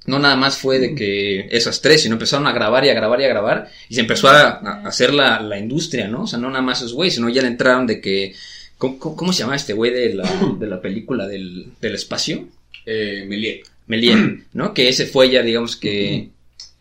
no 0.07 0.19
nada 0.19 0.37
más 0.37 0.57
fue 0.59 0.79
de 0.79 0.95
que 0.95 1.49
esas 1.51 1.81
tres, 1.81 2.03
sino 2.03 2.15
empezaron 2.15 2.47
a 2.47 2.53
grabar 2.53 2.85
y 2.85 2.89
a 2.91 2.95
grabar 2.95 3.21
y 3.21 3.25
a 3.25 3.29
grabar. 3.29 3.71
Y 3.89 3.95
se 3.95 4.01
empezó 4.01 4.29
a, 4.29 4.49
a 4.49 4.83
hacer 4.87 5.13
la, 5.13 5.41
la 5.41 5.59
industria, 5.59 6.09
¿no? 6.09 6.23
O 6.23 6.27
sea, 6.27 6.39
no 6.39 6.49
nada 6.49 6.63
más 6.63 6.79
esos 6.79 6.95
güeyes, 6.95 7.15
sino 7.17 7.29
ya 7.29 7.43
le 7.43 7.49
entraron 7.49 7.87
de 7.87 8.01
que. 8.01 8.35
¿Cómo, 8.79 8.99
cómo- 8.99 9.33
se 9.33 9.41
llama 9.41 9.57
este 9.57 9.73
güey 9.73 9.91
de 9.93 10.15
la, 10.15 10.55
de 10.59 10.67
la 10.69 10.81
película 10.81 11.27
del, 11.27 11.67
del 11.81 11.95
espacio? 11.97 12.47
Eh, 12.87 13.25
Méliès. 13.29 13.67
Méliès, 13.89 14.17
¿no? 14.53 14.73
Que 14.73 14.89
ese 14.89 15.07
fue 15.07 15.31
ya, 15.31 15.43
digamos 15.43 15.77
que. 15.77 16.29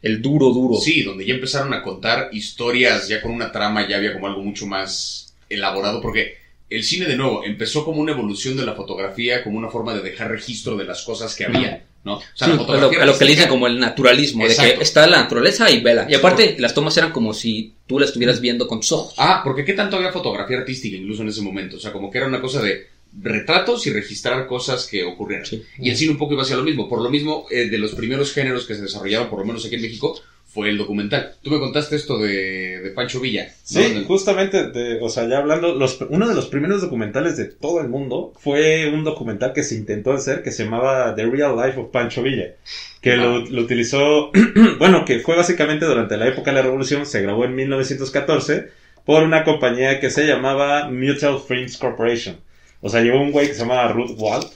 El 0.03 0.21
duro, 0.21 0.51
duro. 0.51 0.75
Sí, 0.79 1.01
donde 1.01 1.25
ya 1.25 1.33
empezaron 1.33 1.73
a 1.73 1.81
contar 1.81 2.29
historias 2.31 3.07
ya 3.07 3.19
con 3.19 3.31
una 3.31 3.51
trama, 3.51 3.89
ya 3.89 3.97
había 3.97 4.13
como 4.13 4.27
algo 4.27 4.43
mucho 4.43 4.67
más 4.67 5.33
elaborado, 5.49 6.01
porque 6.01 6.35
el 6.69 6.83
cine 6.83 7.05
de 7.05 7.15
nuevo 7.15 7.43
empezó 7.43 7.85
como 7.85 8.01
una 8.01 8.11
evolución 8.11 8.57
de 8.57 8.65
la 8.65 8.73
fotografía, 8.73 9.43
como 9.43 9.57
una 9.57 9.69
forma 9.69 9.93
de 9.93 10.01
dejar 10.01 10.29
registro 10.29 10.75
de 10.75 10.83
las 10.83 11.03
cosas 11.03 11.33
que 11.35 11.45
había, 11.45 11.85
¿no? 12.03 12.15
O 12.15 12.23
sea, 12.33 12.47
Sí, 12.47 12.53
la 12.57 12.73
a 12.73 12.77
lo, 12.77 13.01
a 13.01 13.05
lo 13.05 13.17
que 13.17 13.25
le 13.25 13.31
dicen 13.31 13.49
como 13.49 13.67
el 13.67 13.79
naturalismo, 13.79 14.47
de 14.47 14.55
que 14.55 14.77
está 14.81 15.07
la 15.07 15.21
naturaleza 15.21 15.71
y 15.71 15.81
vela. 15.81 16.05
Y 16.09 16.15
aparte, 16.15 16.57
las 16.59 16.73
tomas 16.73 16.97
eran 16.97 17.11
como 17.11 17.33
si 17.33 17.73
tú 17.85 17.99
la 17.99 18.05
estuvieras 18.05 18.41
viendo 18.41 18.67
con 18.67 18.81
tus 18.81 18.91
ojos. 18.91 19.13
Ah, 19.17 19.41
porque 19.43 19.63
qué 19.63 19.73
tanto 19.73 19.95
había 19.95 20.11
fotografía 20.11 20.57
artística 20.57 20.97
incluso 20.97 21.21
en 21.21 21.29
ese 21.29 21.41
momento, 21.41 21.77
o 21.77 21.79
sea, 21.79 21.93
como 21.93 22.11
que 22.11 22.17
era 22.17 22.27
una 22.27 22.41
cosa 22.41 22.61
de 22.61 22.87
retratos 23.19 23.87
y 23.87 23.91
registrar 23.91 24.45
cosas 24.45 24.85
que 24.85 25.03
ocurrieran. 25.03 25.45
Sí. 25.45 25.63
Y 25.79 25.89
el 25.89 25.95
cine 25.95 26.11
un 26.11 26.17
poco 26.17 26.33
iba 26.33 26.43
hacia 26.43 26.57
lo 26.57 26.63
mismo. 26.63 26.89
Por 26.89 27.01
lo 27.01 27.09
mismo, 27.09 27.45
eh, 27.49 27.69
de 27.69 27.77
los 27.77 27.93
primeros 27.93 28.33
géneros 28.33 28.65
que 28.65 28.75
se 28.75 28.81
desarrollaban, 28.81 29.29
por 29.29 29.39
lo 29.39 29.45
menos 29.45 29.65
aquí 29.65 29.75
en 29.75 29.81
México, 29.81 30.19
fue 30.47 30.69
el 30.69 30.77
documental. 30.77 31.33
Tú 31.43 31.51
me 31.51 31.59
contaste 31.59 31.95
esto 31.95 32.17
de, 32.17 32.79
de 32.81 32.89
Pancho 32.91 33.19
Villa. 33.19 33.45
¿no? 33.45 33.51
Sí, 33.63 34.03
justamente, 34.07 34.71
de- 34.71 34.99
o 35.01 35.09
sea, 35.09 35.27
ya 35.27 35.37
hablando, 35.39 35.75
los, 35.75 35.99
uno 36.09 36.27
de 36.27 36.33
los 36.33 36.47
primeros 36.47 36.81
documentales 36.81 37.37
de 37.37 37.45
todo 37.45 37.81
el 37.81 37.89
mundo 37.89 38.33
fue 38.39 38.89
un 38.89 39.03
documental 39.03 39.53
que 39.53 39.63
se 39.63 39.75
intentó 39.75 40.13
hacer 40.13 40.41
que 40.43 40.51
se 40.51 40.63
llamaba 40.63 41.13
The 41.15 41.25
Real 41.25 41.55
Life 41.55 41.79
of 41.79 41.91
Pancho 41.91 42.23
Villa, 42.23 42.53
que 43.01 43.17
lo, 43.17 43.39
lo 43.45 43.61
utilizó, 43.61 44.31
bueno, 44.79 45.05
que 45.05 45.19
fue 45.19 45.35
básicamente 45.35 45.85
durante 45.85 46.17
la 46.17 46.27
época 46.27 46.51
de 46.51 46.55
la 46.57 46.63
Revolución, 46.63 47.05
se 47.05 47.21
grabó 47.21 47.45
en 47.45 47.53
1914 47.55 48.67
por 49.05 49.23
una 49.23 49.43
compañía 49.43 49.99
que 49.99 50.09
se 50.09 50.25
llamaba 50.25 50.89
Mutual 50.89 51.39
Films 51.47 51.77
Corporation. 51.77 52.37
O 52.81 52.89
sea, 52.89 53.01
llegó 53.01 53.21
un 53.21 53.31
güey 53.31 53.47
que 53.47 53.53
se 53.53 53.61
llamaba 53.61 53.91
Ruth 53.91 54.15
Walt, 54.17 54.47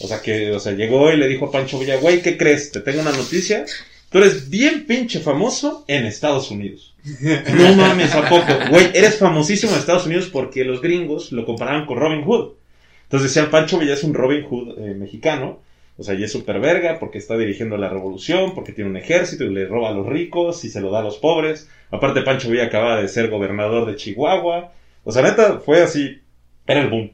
o 0.00 0.06
sea, 0.08 0.20
que, 0.20 0.50
o 0.52 0.60
sea, 0.60 0.72
llegó 0.72 1.12
y 1.12 1.16
le 1.16 1.28
dijo 1.28 1.46
a 1.46 1.50
Pancho 1.50 1.78
Villa, 1.78 1.96
güey, 1.96 2.20
¿qué 2.22 2.36
crees? 2.36 2.72
Te 2.72 2.80
tengo 2.80 3.00
una 3.00 3.12
noticia. 3.12 3.64
Tú 4.16 4.22
eres 4.22 4.48
bien 4.48 4.86
pinche 4.86 5.20
famoso 5.20 5.84
en 5.88 6.06
Estados 6.06 6.50
Unidos. 6.50 6.94
No 7.54 7.74
mames, 7.74 8.14
¿a 8.14 8.26
poco? 8.26 8.46
Güey, 8.70 8.86
eres 8.94 9.18
famosísimo 9.18 9.72
en 9.72 9.78
Estados 9.78 10.06
Unidos 10.06 10.30
porque 10.32 10.64
los 10.64 10.80
gringos 10.80 11.32
lo 11.32 11.44
comparaban 11.44 11.84
con 11.84 11.98
Robin 11.98 12.24
Hood. 12.24 12.54
Entonces 13.02 13.34
decían, 13.34 13.50
Pancho 13.50 13.78
Villa 13.78 13.92
es 13.92 14.04
un 14.04 14.14
Robin 14.14 14.42
Hood 14.44 14.78
eh, 14.78 14.94
mexicano. 14.94 15.60
O 15.98 16.02
sea, 16.02 16.14
y 16.14 16.24
es 16.24 16.32
súper 16.32 16.60
verga 16.60 16.98
porque 16.98 17.18
está 17.18 17.36
dirigiendo 17.36 17.76
la 17.76 17.90
revolución, 17.90 18.54
porque 18.54 18.72
tiene 18.72 18.88
un 18.88 18.96
ejército 18.96 19.44
y 19.44 19.52
le 19.52 19.66
roba 19.66 19.90
a 19.90 19.92
los 19.92 20.06
ricos 20.06 20.64
y 20.64 20.70
se 20.70 20.80
lo 20.80 20.90
da 20.90 21.00
a 21.00 21.04
los 21.04 21.18
pobres. 21.18 21.68
Aparte, 21.90 22.22
Pancho 22.22 22.48
Villa 22.48 22.64
acaba 22.64 22.98
de 22.98 23.08
ser 23.08 23.28
gobernador 23.28 23.84
de 23.84 23.96
Chihuahua. 23.96 24.72
O 25.04 25.12
sea, 25.12 25.20
neta, 25.20 25.58
fue 25.58 25.82
así, 25.82 26.22
era 26.66 26.80
el 26.80 26.88
boom. 26.88 27.10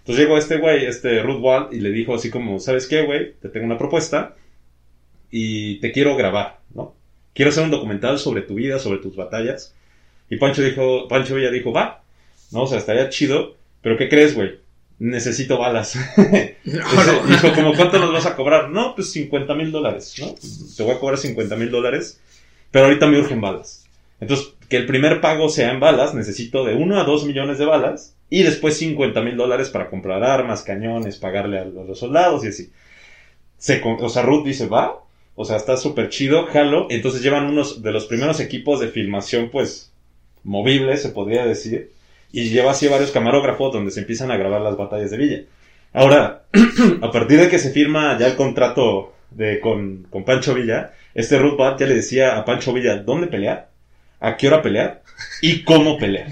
Entonces 0.00 0.22
llegó 0.22 0.36
este 0.36 0.58
güey, 0.58 0.84
este 0.84 1.22
Ruth 1.22 1.40
Wald, 1.40 1.72
y 1.72 1.80
le 1.80 1.88
dijo 1.92 2.14
así 2.14 2.28
como, 2.28 2.58
¿sabes 2.58 2.86
qué, 2.86 3.06
güey? 3.06 3.36
Te 3.40 3.48
tengo 3.48 3.64
una 3.64 3.78
propuesta 3.78 4.36
y 5.32 5.80
te 5.80 5.90
quiero 5.90 6.14
grabar, 6.14 6.60
¿no? 6.74 6.94
Quiero 7.34 7.50
hacer 7.50 7.64
un 7.64 7.70
documental 7.72 8.18
sobre 8.20 8.42
tu 8.42 8.54
vida, 8.54 8.78
sobre 8.78 8.98
tus 8.98 9.16
batallas. 9.16 9.74
Y 10.30 10.36
Pancho 10.36 10.62
dijo, 10.62 11.08
Pancho 11.08 11.34
Villa 11.34 11.50
dijo, 11.50 11.72
va, 11.72 12.02
¿no? 12.52 12.62
O 12.62 12.66
sea, 12.68 12.78
estaría 12.78 13.08
chido, 13.08 13.56
pero 13.80 13.96
¿qué 13.96 14.08
crees, 14.08 14.34
güey? 14.36 14.60
Necesito 14.98 15.58
balas. 15.58 15.98
Dice- 16.64 17.22
Dijo, 17.28 17.52
como, 17.54 17.74
¿cuánto 17.74 17.98
nos 17.98 18.12
vas 18.12 18.26
a 18.26 18.36
cobrar? 18.36 18.70
No, 18.70 18.94
pues 18.94 19.10
50 19.12 19.54
mil 19.54 19.72
dólares, 19.72 20.14
¿no? 20.20 20.34
Te 20.76 20.82
voy 20.84 20.92
a 20.94 21.00
cobrar 21.00 21.18
50 21.18 21.56
mil 21.56 21.70
dólares, 21.70 22.20
pero 22.70 22.84
ahorita 22.84 23.06
me 23.08 23.18
urgen 23.18 23.40
balas. 23.40 23.86
Entonces, 24.20 24.52
que 24.68 24.76
el 24.76 24.86
primer 24.86 25.20
pago 25.20 25.48
sea 25.48 25.72
en 25.72 25.80
balas, 25.80 26.14
necesito 26.14 26.64
de 26.64 26.74
1 26.74 27.00
a 27.00 27.04
2 27.04 27.24
millones 27.24 27.58
de 27.58 27.64
balas, 27.64 28.14
y 28.30 28.42
después 28.44 28.76
50 28.78 29.20
mil 29.22 29.36
dólares 29.36 29.68
para 29.70 29.90
comprar 29.90 30.22
armas, 30.22 30.62
cañones, 30.62 31.16
pagarle 31.16 31.58
a 31.58 31.64
los 31.64 31.98
soldados 31.98 32.44
y 32.44 32.48
así. 32.48 32.70
Se, 33.58 33.82
o 33.84 34.08
sea, 34.08 34.22
Ruth 34.22 34.44
dice, 34.46 34.66
va, 34.68 35.01
o 35.34 35.44
sea, 35.44 35.56
está 35.56 35.76
súper 35.76 36.08
chido, 36.08 36.46
jalo. 36.46 36.86
Entonces 36.90 37.22
llevan 37.22 37.46
unos 37.46 37.82
de 37.82 37.92
los 37.92 38.06
primeros 38.06 38.40
equipos 38.40 38.80
de 38.80 38.88
filmación, 38.88 39.50
pues, 39.50 39.92
movibles, 40.44 41.02
se 41.02 41.10
podría 41.10 41.44
decir. 41.46 41.90
Y 42.32 42.50
lleva 42.50 42.72
así 42.72 42.88
varios 42.88 43.10
camarógrafos 43.10 43.72
donde 43.72 43.90
se 43.90 44.00
empiezan 44.00 44.30
a 44.30 44.36
grabar 44.36 44.60
las 44.60 44.76
batallas 44.76 45.10
de 45.10 45.16
Villa. 45.16 45.42
Ahora, 45.92 46.44
a 47.02 47.10
partir 47.10 47.40
de 47.40 47.48
que 47.48 47.58
se 47.58 47.70
firma 47.70 48.18
ya 48.18 48.26
el 48.26 48.36
contrato 48.36 49.14
de, 49.30 49.60
con, 49.60 50.06
con 50.10 50.24
Pancho 50.24 50.54
Villa, 50.54 50.92
este 51.14 51.38
Ruth 51.38 51.58
Bat 51.58 51.80
ya 51.80 51.86
le 51.86 51.94
decía 51.94 52.38
a 52.38 52.44
Pancho 52.44 52.72
Villa 52.72 52.96
dónde 52.96 53.26
pelear, 53.26 53.68
a 54.22 54.36
qué 54.36 54.48
hora 54.48 54.62
pelear 54.62 55.02
y 55.40 55.62
cómo 55.64 55.98
pelear. 55.98 56.26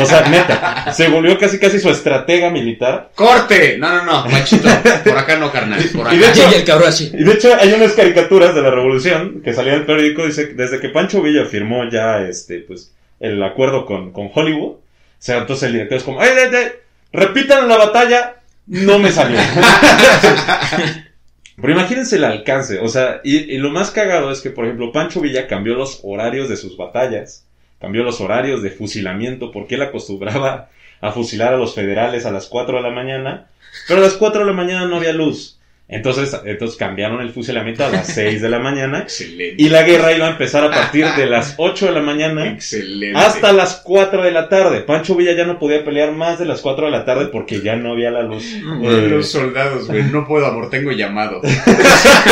O 0.00 0.06
sea, 0.06 0.22
neta, 0.28 0.92
se 0.92 1.08
volvió 1.08 1.38
casi 1.38 1.58
casi 1.58 1.78
su 1.78 1.88
estratega 1.90 2.50
militar. 2.50 3.10
¡Corte! 3.14 3.76
No, 3.78 3.90
no, 3.90 4.04
no, 4.24 4.30
Panchito. 4.30 4.68
Por 5.04 5.16
acá 5.18 5.36
no, 5.36 5.52
carnal. 5.52 5.82
Por 5.94 6.12
Y 6.12 6.18
de 6.18 6.26
acá. 6.26 6.34
hecho- 6.34 6.50
Y 6.50 6.54
el 6.54 6.64
cabrón 6.64 6.88
así. 6.88 7.10
Y 7.14 7.22
de 7.24 7.32
hecho 7.32 7.54
hay 7.60 7.72
unas 7.72 7.92
caricaturas 7.92 8.54
de 8.54 8.62
la 8.62 8.70
revolución 8.70 9.42
que 9.42 9.52
salían 9.54 9.76
en 9.76 9.80
el 9.82 9.86
periódico, 9.86 10.26
dice, 10.26 10.48
que 10.48 10.54
desde 10.54 10.80
que 10.80 10.88
Pancho 10.88 11.22
Villa 11.22 11.44
firmó 11.46 11.88
ya 11.90 12.20
este, 12.22 12.58
pues, 12.60 12.92
el 13.20 13.42
acuerdo 13.42 13.86
con, 13.86 14.12
con 14.12 14.30
Hollywood, 14.34 14.72
o 14.76 14.80
sea, 15.18 15.38
entonces 15.38 15.64
el 15.64 15.72
director 15.74 15.98
es 15.98 16.04
como, 16.04 16.20
¡ay, 16.20 16.30
ay, 16.36 16.50
ay! 16.54 16.68
Repitan 17.12 17.68
la 17.68 17.76
batalla, 17.78 18.34
no 18.66 18.98
me 18.98 19.10
salió. 19.12 19.38
Pero 21.56 21.72
imagínense 21.72 22.16
el 22.16 22.24
alcance, 22.24 22.80
o 22.80 22.88
sea, 22.88 23.20
y, 23.22 23.56
lo 23.58 23.70
más 23.70 23.90
cagado 23.90 24.30
es 24.30 24.40
que, 24.40 24.50
por 24.50 24.64
ejemplo, 24.64 24.90
Pancho 24.90 25.20
Villa 25.20 25.46
cambió 25.46 25.74
los 25.74 26.00
horarios 26.02 26.48
de 26.48 26.56
sus 26.56 26.76
batallas, 26.76 27.46
cambió 27.80 28.02
los 28.02 28.20
horarios 28.20 28.62
de 28.62 28.70
fusilamiento, 28.70 29.52
porque 29.52 29.76
él 29.76 29.82
acostumbraba 29.82 30.70
a 31.00 31.12
fusilar 31.12 31.54
a 31.54 31.58
los 31.58 31.74
federales 31.74 32.26
a 32.26 32.32
las 32.32 32.46
4 32.46 32.78
de 32.78 32.82
la 32.82 32.90
mañana, 32.90 33.46
pero 33.86 34.00
a 34.00 34.02
las 34.02 34.14
4 34.14 34.40
de 34.40 34.46
la 34.46 34.52
mañana 34.52 34.86
no 34.86 34.96
había 34.96 35.12
luz. 35.12 35.60
Entonces, 35.86 36.34
entonces 36.46 36.78
cambiaron 36.78 37.20
el 37.20 37.30
fusilamiento 37.30 37.84
a 37.84 37.90
las 37.90 38.06
6 38.14 38.40
de 38.40 38.48
la 38.48 38.58
mañana 38.58 39.00
Excelente. 39.00 39.62
y 39.62 39.68
la 39.68 39.82
guerra 39.82 40.14
iba 40.14 40.26
a 40.26 40.30
empezar 40.30 40.64
a 40.64 40.70
partir 40.70 41.04
de 41.16 41.26
las 41.26 41.54
8 41.58 41.86
de 41.86 41.92
la 41.92 42.00
mañana 42.00 42.48
Excelente. 42.50 43.18
hasta 43.18 43.52
las 43.52 43.82
4 43.84 44.22
de 44.22 44.30
la 44.32 44.48
tarde. 44.48 44.80
Pancho 44.80 45.14
Villa 45.14 45.32
ya 45.36 45.44
no 45.44 45.58
podía 45.58 45.84
pelear 45.84 46.12
más 46.12 46.38
de 46.38 46.46
las 46.46 46.62
4 46.62 46.86
de 46.86 46.90
la 46.90 47.04
tarde 47.04 47.26
porque 47.26 47.60
ya 47.60 47.76
no 47.76 47.92
había 47.92 48.10
la 48.10 48.22
luz. 48.22 48.44
Eh, 48.54 49.08
Los 49.10 49.30
soldados, 49.30 49.86
güey. 49.86 50.04
No 50.04 50.26
puedo, 50.26 50.46
amor. 50.46 50.70
Tengo 50.70 50.90
llamado. 50.90 51.42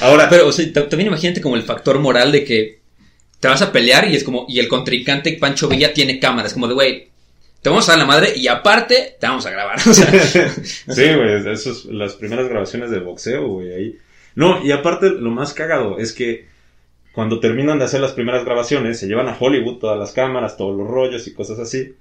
ahora, 0.00 0.28
Pero, 0.28 0.48
o 0.48 0.52
sea, 0.52 0.64
t- 0.72 0.80
también 0.82 1.08
imagínate 1.08 1.40
como 1.40 1.56
el 1.56 1.62
factor 1.62 1.98
moral 1.98 2.32
de 2.32 2.44
que 2.44 2.80
te 3.40 3.48
vas 3.48 3.62
a 3.62 3.72
pelear 3.72 4.08
y 4.08 4.16
es 4.16 4.24
como, 4.24 4.46
y 4.48 4.60
el 4.60 4.68
contrincante 4.68 5.36
Pancho 5.40 5.68
Villa 5.68 5.92
tiene 5.92 6.18
cámaras, 6.18 6.54
como 6.54 6.68
de, 6.68 6.74
güey, 6.74 7.08
te 7.62 7.70
vamos 7.70 7.88
a 7.88 7.92
dar 7.92 8.00
la 8.00 8.06
madre 8.06 8.32
y 8.36 8.48
aparte 8.48 9.16
te 9.18 9.26
vamos 9.26 9.46
a 9.46 9.50
grabar. 9.50 9.78
O 9.78 9.94
sea, 9.94 10.10
sí, 10.50 11.14
güey, 11.14 11.48
esas 11.48 11.84
las 11.86 12.14
primeras 12.14 12.48
grabaciones 12.48 12.90
de 12.90 12.98
boxeo, 12.98 13.46
güey, 13.46 13.72
ahí. 13.72 13.98
No, 14.34 14.64
y 14.64 14.72
aparte 14.72 15.10
lo 15.10 15.30
más 15.30 15.54
cagado 15.54 15.98
es 15.98 16.12
que 16.12 16.46
cuando 17.12 17.40
terminan 17.40 17.78
de 17.78 17.84
hacer 17.84 18.00
las 18.00 18.12
primeras 18.12 18.44
grabaciones, 18.44 18.98
se 18.98 19.06
llevan 19.06 19.28
a 19.28 19.36
Hollywood 19.38 19.78
todas 19.78 19.98
las 19.98 20.12
cámaras, 20.12 20.56
todos 20.56 20.76
los 20.76 20.88
rollos 20.88 21.28
y 21.28 21.34
cosas 21.34 21.58
así, 21.60 21.94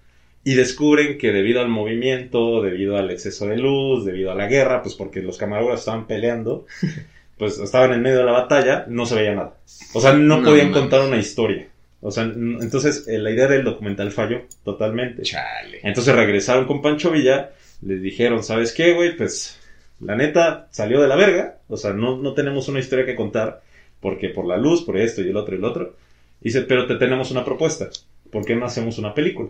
y 0.43 0.55
descubren 0.55 1.17
que 1.17 1.31
debido 1.31 1.61
al 1.61 1.67
movimiento, 1.67 2.61
debido 2.61 2.97
al 2.97 3.11
exceso 3.11 3.45
de 3.45 3.57
luz, 3.57 4.05
debido 4.05 4.31
a 4.31 4.35
la 4.35 4.47
guerra, 4.47 4.81
pues 4.81 4.95
porque 4.95 5.21
los 5.21 5.37
camarógrafos 5.37 5.81
estaban 5.81 6.07
peleando, 6.07 6.65
pues 7.37 7.59
estaban 7.59 7.93
en 7.93 8.01
medio 8.01 8.19
de 8.19 8.23
la 8.23 8.31
batalla, 8.31 8.85
no 8.87 9.05
se 9.05 9.15
veía 9.15 9.35
nada. 9.35 9.57
O 9.93 10.01
sea, 10.01 10.13
no, 10.13 10.37
No, 10.37 10.49
podían 10.49 10.71
no 10.71 10.79
contar 10.79 11.01
una 11.01 11.17
historia. 11.17 11.67
O 12.01 12.11
sea, 12.11 12.23
entonces 12.23 13.07
eh, 13.07 13.19
la 13.19 13.31
idea 13.31 13.47
del 13.47 13.63
documental 13.63 14.11
falló 14.11 14.41
totalmente. 14.63 15.21
Chale. 15.23 15.79
Entonces 15.83 16.15
regresaron 16.15 16.65
con 16.65 16.81
Pancho 16.81 17.11
Villa, 17.11 17.51
les 17.81 18.01
dijeron, 18.01 18.43
¿sabes 18.43 18.73
qué, 18.73 18.93
güey? 18.93 19.15
Pues 19.15 19.59
la 19.99 20.15
neta 20.15 20.67
salió 20.71 20.99
de 21.01 21.07
la 21.07 21.15
verga, 21.15 21.59
o 21.67 21.77
sea, 21.77 21.93
no, 21.93 22.17
no 22.17 22.33
tenemos 22.33 22.67
una 22.67 22.79
historia 22.79 23.05
que 23.05 23.15
contar, 23.15 23.61
porque 23.99 24.29
por 24.29 24.45
la 24.47 24.57
luz, 24.57 24.83
por 24.83 24.97
esto 24.97 25.21
y 25.21 25.29
el 25.29 25.37
otro 25.37 25.53
y 25.55 25.59
el 25.59 25.63
otro. 25.65 25.95
Dice, 26.39 26.63
pero 26.63 26.87
te 26.87 26.95
tenemos 26.95 27.29
una 27.29 27.45
propuesta, 27.45 27.87
¿por 28.31 28.43
qué 28.45 28.55
no 28.55 28.65
hacemos 28.65 28.97
una 28.97 29.13
película? 29.13 29.49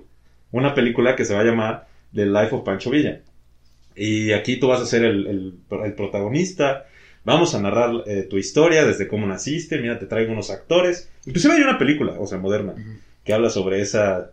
Una 0.52 0.76
película 0.76 1.16
que 1.16 1.24
se 1.24 1.34
va 1.34 1.40
a 1.40 1.46
llamar 1.46 1.88
The 2.14 2.26
Life 2.26 2.54
of 2.54 2.64
Pancho 2.66 2.90
Villa. 2.90 3.22
Y 3.96 4.34
aquí 4.34 4.58
tú 4.58 4.68
vas 4.68 4.82
a 4.82 4.86
ser 4.86 5.06
el, 5.06 5.28
el- 5.28 5.54
el 5.86 5.94
protagonista, 5.94 6.86
vamos 7.24 7.54
a 7.56 7.62
narrar 7.62 8.04
eh, 8.08 8.28
tu 8.30 8.38
historia 8.38 8.86
desde 8.86 9.08
cómo 9.08 9.28
naciste, 9.28 9.80
mira, 9.80 10.00
te 10.00 10.06
traigo 10.06 10.32
unos 10.34 10.50
actores. 10.50 11.10
Inclusive 11.26 11.56
hay 11.56 11.62
una 11.62 11.78
película, 11.78 12.16
o 12.20 12.28
sea, 12.28 12.38
moderna, 12.38 12.74
que 13.24 13.34
habla 13.34 13.50
sobre 13.50 13.82
esa 13.82 14.32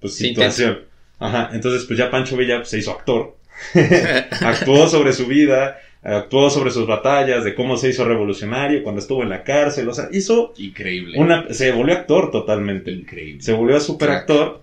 pues, 0.00 0.14
Sí, 0.14 0.28
situación. 0.28 0.80
Ajá, 1.18 1.50
entonces 1.52 1.84
pues 1.84 1.98
ya 1.98 2.10
Pancho 2.10 2.36
Villa 2.36 2.58
pues, 2.58 2.70
se 2.70 2.78
hizo 2.78 2.92
actor. 2.92 3.36
actuó 4.40 4.88
sobre 4.88 5.12
su 5.12 5.26
vida, 5.26 5.78
actuó 6.02 6.48
sobre 6.48 6.70
sus 6.70 6.86
batallas, 6.86 7.44
de 7.44 7.54
cómo 7.54 7.76
se 7.76 7.90
hizo 7.90 8.06
revolucionario 8.06 8.82
cuando 8.82 9.00
estuvo 9.00 9.22
en 9.22 9.28
la 9.28 9.44
cárcel, 9.44 9.86
o 9.88 9.92
sea, 9.92 10.08
hizo 10.12 10.54
Increíble. 10.56 11.18
una, 11.18 11.52
se 11.52 11.72
volvió 11.72 11.94
actor 11.94 12.30
totalmente. 12.30 12.90
Increíble. 12.90 13.42
Se 13.42 13.52
volvió 13.52 13.78
super 13.80 14.10
actor 14.10 14.62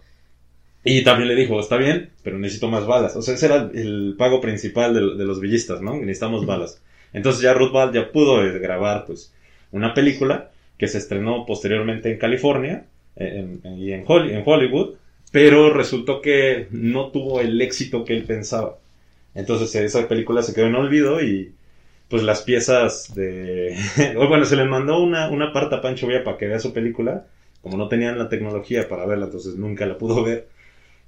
y 0.83 1.03
también 1.03 1.27
le 1.27 1.35
dijo, 1.35 1.59
está 1.59 1.77
bien, 1.77 2.09
pero 2.23 2.39
necesito 2.39 2.69
más 2.69 2.87
balas. 2.87 3.15
O 3.15 3.21
sea, 3.21 3.35
ese 3.35 3.45
era 3.45 3.69
el 3.71 4.15
pago 4.17 4.41
principal 4.41 4.95
de, 4.95 5.15
de 5.15 5.25
los 5.25 5.39
villistas, 5.39 5.81
¿no? 5.81 5.95
Necesitamos 5.97 6.45
balas. 6.47 6.81
Entonces 7.13 7.41
ya 7.41 7.53
Ruth 7.53 7.71
Ball 7.71 7.93
ya 7.93 8.11
pudo 8.11 8.43
eh, 8.45 8.59
grabar, 8.59 9.05
pues, 9.05 9.33
una 9.71 9.93
película 9.93 10.51
que 10.77 10.87
se 10.87 10.97
estrenó 10.99 11.45
posteriormente 11.45 12.11
en 12.11 12.17
California 12.19 12.85
y 13.17 13.91
en, 13.91 14.05
Hol- 14.05 14.29
en 14.31 14.43
Hollywood, 14.45 14.95
pero 15.31 15.73
resultó 15.73 16.21
que 16.21 16.67
no 16.71 17.09
tuvo 17.11 17.41
el 17.41 17.59
éxito 17.61 18.05
que 18.05 18.13
él 18.15 18.23
pensaba. 18.23 18.77
Entonces 19.35 19.73
eh, 19.75 19.85
esa 19.85 20.07
película 20.07 20.41
se 20.43 20.53
quedó 20.53 20.67
en 20.67 20.75
olvido 20.75 21.21
y 21.21 21.53
pues 22.09 22.23
las 22.23 22.43
piezas 22.43 23.13
de... 23.15 23.77
bueno, 24.15 24.45
se 24.45 24.55
le 24.57 24.65
mandó 24.65 25.01
una, 25.01 25.29
una 25.29 25.53
parte 25.53 25.75
a 25.75 25.81
Pancho 25.81 26.07
Villa 26.07 26.23
para 26.23 26.37
que 26.37 26.47
vea 26.47 26.59
su 26.59 26.73
película, 26.73 27.27
como 27.61 27.77
no 27.77 27.87
tenían 27.89 28.17
la 28.19 28.29
tecnología 28.29 28.87
para 28.89 29.05
verla, 29.05 29.25
entonces 29.25 29.55
nunca 29.55 29.85
la 29.85 29.97
pudo 29.97 30.23
ver. 30.23 30.47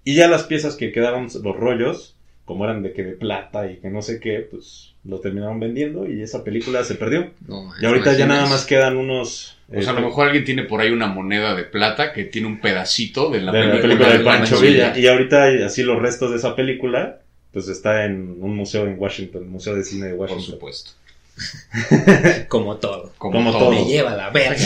Y 0.05 0.15
ya 0.15 0.27
las 0.29 0.43
piezas 0.45 0.75
que 0.75 0.91
quedaban, 0.91 1.25
los 1.43 1.57
rollos, 1.57 2.17
como 2.49 2.63
eran 2.63 2.81
de 2.81 2.93
que 2.93 3.03
de 3.03 3.11
plata 3.11 3.71
y 3.71 3.75
que 3.77 3.91
no 3.91 4.01
sé 4.01 4.19
qué, 4.19 4.39
pues 4.39 4.95
lo 5.05 5.19
terminaron 5.19 5.59
vendiendo 5.59 6.09
y 6.09 6.23
esa 6.23 6.43
película 6.43 6.83
se 6.83 6.95
perdió. 6.95 7.29
No, 7.47 7.71
Y 7.79 7.85
ahorita 7.85 8.17
ya 8.17 8.25
nada 8.25 8.47
más 8.47 8.65
quedan 8.65 8.97
unos... 8.97 9.55
O 9.71 9.79
sea, 9.79 9.91
a 9.91 9.93
lo 9.93 9.99
eh, 9.99 10.05
mejor 10.05 10.25
alguien 10.25 10.45
tiene 10.45 10.63
por 10.63 10.81
ahí 10.81 10.89
una 10.89 11.05
moneda 11.05 11.53
de 11.53 11.63
plata 11.63 12.11
que 12.11 12.23
tiene 12.23 12.47
un 12.47 12.59
pedacito 12.59 13.29
de 13.29 13.41
la, 13.41 13.51
de 13.51 13.65
la 13.67 13.79
película, 13.79 14.09
de 14.09 14.17
de 14.17 14.23
Pancho 14.23 14.59
Villa. 14.59 14.93
Villa. 14.93 14.99
Y 14.99 15.05
ahorita 15.05 15.43
así 15.63 15.83
los 15.83 16.01
restos 16.01 16.31
de 16.31 16.37
esa 16.37 16.55
película, 16.55 17.19
pues 17.53 17.67
está 17.67 18.05
en 18.05 18.37
un 18.39 18.55
museo 18.55 18.87
en 18.87 18.95
Washington, 18.97 19.43
el 19.43 19.49
Museo 19.49 19.75
de 19.75 19.83
Cine 19.83 20.07
de 20.07 20.15
Por 20.15 20.21
Washington. 20.21 20.55
supuesto. 20.55 20.91
Como 22.47 22.77
todo. 22.77 23.13
Como, 23.19 23.37
Como 23.37 23.51
todo. 23.51 23.59
todo. 23.59 23.71
Me 23.73 23.85
lleva 23.85 24.15
la 24.15 24.31
verga. 24.31 24.57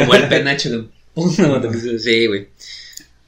Como 0.00 0.14
el 0.16 0.28
penacho 0.28 0.68
de 0.68 0.84
puta. 1.14 1.62
Sí, 1.98 2.26
güey. 2.26 2.48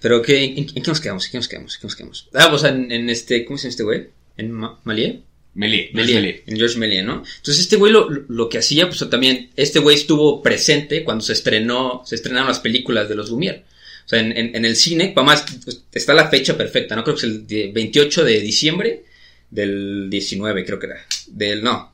Pero, 0.00 0.22
¿qué, 0.22 0.44
en, 0.44 0.58
en 0.58 0.66
qué 0.66 0.82
nos 0.86 1.00
quedamos? 1.00 1.24
¿En 1.26 1.32
qué 1.32 1.38
nos 1.38 1.48
quedamos? 1.48 1.74
¿En 1.74 1.80
qué 1.80 1.86
nos 1.86 1.96
quedamos? 1.96 2.28
Ah, 2.34 2.46
pues 2.50 2.62
en, 2.64 2.90
en 2.92 3.10
este, 3.10 3.44
¿cómo 3.44 3.58
se 3.58 3.64
llama 3.64 3.70
este 3.70 3.82
güey? 3.82 4.06
¿En 4.36 4.52
Ma- 4.52 4.78
Malier? 4.84 5.20
Melie. 5.54 5.90
Melie, 5.92 6.14
Melie. 6.14 6.42
en 6.46 6.56
George 6.56 6.78
Melie, 6.78 7.02
¿no? 7.02 7.14
Entonces 7.38 7.58
este 7.60 7.74
güey 7.76 7.92
lo, 7.92 8.08
lo 8.08 8.48
que 8.48 8.58
hacía, 8.58 8.88
pues 8.88 9.04
también, 9.10 9.50
este 9.56 9.80
güey 9.80 9.96
estuvo 9.96 10.40
presente 10.40 11.02
cuando 11.02 11.24
se 11.24 11.32
estrenó, 11.32 12.02
se 12.06 12.14
estrenaron 12.14 12.46
las 12.48 12.60
películas 12.60 13.08
de 13.08 13.16
los 13.16 13.30
Lumière. 13.32 13.64
O 14.06 14.08
sea, 14.08 14.20
en, 14.20 14.30
en- 14.36 14.54
en 14.54 14.64
el 14.64 14.76
cine, 14.76 15.08
para 15.14 15.26
más, 15.26 15.44
pues, 15.64 15.82
está 15.92 16.14
la 16.14 16.28
fecha 16.28 16.56
perfecta, 16.56 16.94
¿no? 16.94 17.02
Creo 17.02 17.16
que 17.16 17.26
es 17.26 17.32
el 17.32 17.46
de- 17.46 17.72
28 17.74 18.24
de 18.24 18.40
diciembre 18.40 19.04
del 19.50 20.08
19, 20.08 20.64
creo 20.64 20.78
que 20.78 20.86
era. 20.86 21.04
Del, 21.26 21.62
no. 21.62 21.92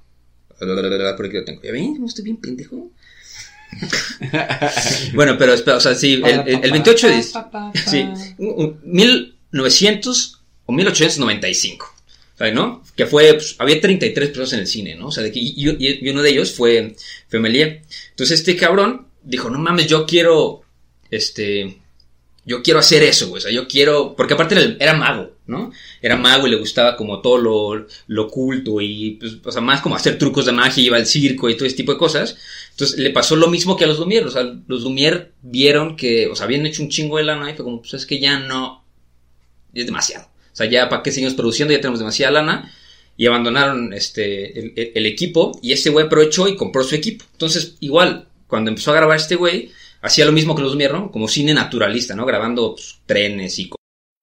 Por 0.59 1.27
aquí 1.27 1.37
lo 1.37 1.45
tengo. 1.45 1.63
¿Ya 1.63 1.73
ven? 1.73 1.95
¿Cómo 1.95 2.07
estoy 2.07 2.25
bien 2.25 2.37
pendejo? 2.37 2.91
bueno, 5.15 5.37
pero 5.39 5.53
espera, 5.55 5.77
o 5.77 5.81
sea, 5.81 5.95
sí, 5.95 6.15
el, 6.15 6.25
el- 6.47 6.65
el 6.65 6.73
28 6.73 7.09
de 7.09 7.15
Sí, 7.91 8.07
un- 8.39 8.55
un- 8.57 8.81
1900 8.85 10.41
o 10.67 10.73
1895. 10.73 11.91
¿sabes, 12.37 12.53
no? 12.53 12.83
Que 12.97 13.07
fue, 13.07 13.33
pues, 13.35 13.55
había 13.61 13.81
33 13.81 14.31
personas 14.31 14.53
en 14.55 14.59
el 14.61 14.67
cine, 14.67 14.97
¿no? 14.97 15.07
O 15.07 15.13
sea, 15.13 15.23
de 15.23 15.31
que, 15.31 15.39
y, 15.39 15.55
y- 15.57 15.99
y 16.05 16.09
uno 16.11 16.21
de 16.23 16.31
ellos 16.31 16.53
fue 16.53 16.97
Femelier. 17.29 17.83
Entonces 18.11 18.41
este 18.41 18.57
cabrón 18.57 19.07
dijo, 19.23 19.51
no 19.51 19.59
mames, 19.61 19.87
yo 19.87 20.05
quiero, 20.05 20.63
este, 21.13 21.79
yo 22.47 22.63
quiero 22.63 22.81
hacer 22.81 23.03
eso, 23.03 23.29
güey. 23.29 23.39
O 23.39 23.43
sea, 23.43 23.51
yo 23.51 23.67
quiero, 23.67 24.15
porque 24.17 24.35
aparte 24.35 24.77
era, 24.79 24.95
mago, 24.95 25.33
¿no? 25.47 25.73
Era 26.03 26.17
mago 26.17 26.47
y 26.47 26.51
le 26.51 26.57
gustaba 26.57 26.97
como 26.97 27.21
todo 27.21 27.39
lo, 27.39 27.87
lo 28.07 28.23
oculto 28.25 28.81
y, 28.81 29.13
pues, 29.13 29.39
o 29.43 29.53
sea, 29.53 29.63
más 29.63 29.81
como 29.81 29.97
hacer 29.97 30.19
trucos 30.19 30.45
de 30.47 30.53
magia, 30.53 30.85
iba 30.85 30.97
al 30.97 31.07
circo 31.07 31.49
y 31.49 31.57
todo 31.57 31.67
ese 31.67 31.77
tipo 31.77 31.93
de 31.93 31.99
cosas. 31.99 32.37
Entonces 32.73 32.99
le 32.99 33.11
pasó 33.11 33.37
lo 33.37 33.49
mismo 33.49 33.77
que 33.77 33.85
a 33.85 33.87
los 33.87 33.99
Lumière. 33.99 34.27
O 34.27 34.31
sea, 34.31 34.43
los 34.67 34.85
Lumière 34.85 35.31
vieron 35.43 35.97
que, 35.97 36.29
o 36.29 36.37
sea, 36.37 36.45
habían 36.45 36.67
hecho 36.67 36.83
un 36.83 36.91
chingo 36.91 37.17
de 37.17 37.25
lana 37.25 37.51
y 37.51 37.55
fue 37.55 37.65
como, 37.65 37.81
pues 37.81 37.95
es 37.95 38.05
que 38.05 38.21
ya 38.21 38.39
no, 38.39 38.85
es 39.73 39.87
demasiado. 39.87 40.27
O 40.27 40.57
sea, 40.57 40.67
ya 40.67 40.89
para 40.89 41.03
qué 41.03 41.13
seguimos 41.13 41.35
produciendo, 41.35 41.73
ya 41.73 41.81
tenemos 41.81 41.99
demasiada 41.99 42.33
lana. 42.33 42.73
Y 43.17 43.27
abandonaron 43.27 43.93
este, 43.93 44.99
el 44.99 45.07
equipo. 45.07 45.59
Y 45.63 45.73
ese 45.73 45.91
güey 45.91 46.07
aprovechó 46.07 46.49
y 46.49 46.57
compró 46.57 46.83
su 46.83 46.97
equipo. 46.97 47.25
Entonces, 47.33 47.77
igual, 47.79 48.27
cuando 48.49 48.71
empezó 48.71 48.91
a 48.91 48.97
grabar 48.97 49.17
este 49.17 49.37
güey, 49.37 49.71
hacía 50.05 50.27
lo 50.27 50.33
mismo 50.33 50.55
que 50.55 50.63
los 50.63 50.75
Lumière. 50.75 51.11
Como 51.11 51.29
cine 51.29 51.55
naturalista, 51.55 52.15
¿no? 52.15 52.27
Grabando 52.27 52.75
pues, 52.75 53.01
trenes 53.07 53.59
y 53.59 53.69
cosas. 53.69 53.81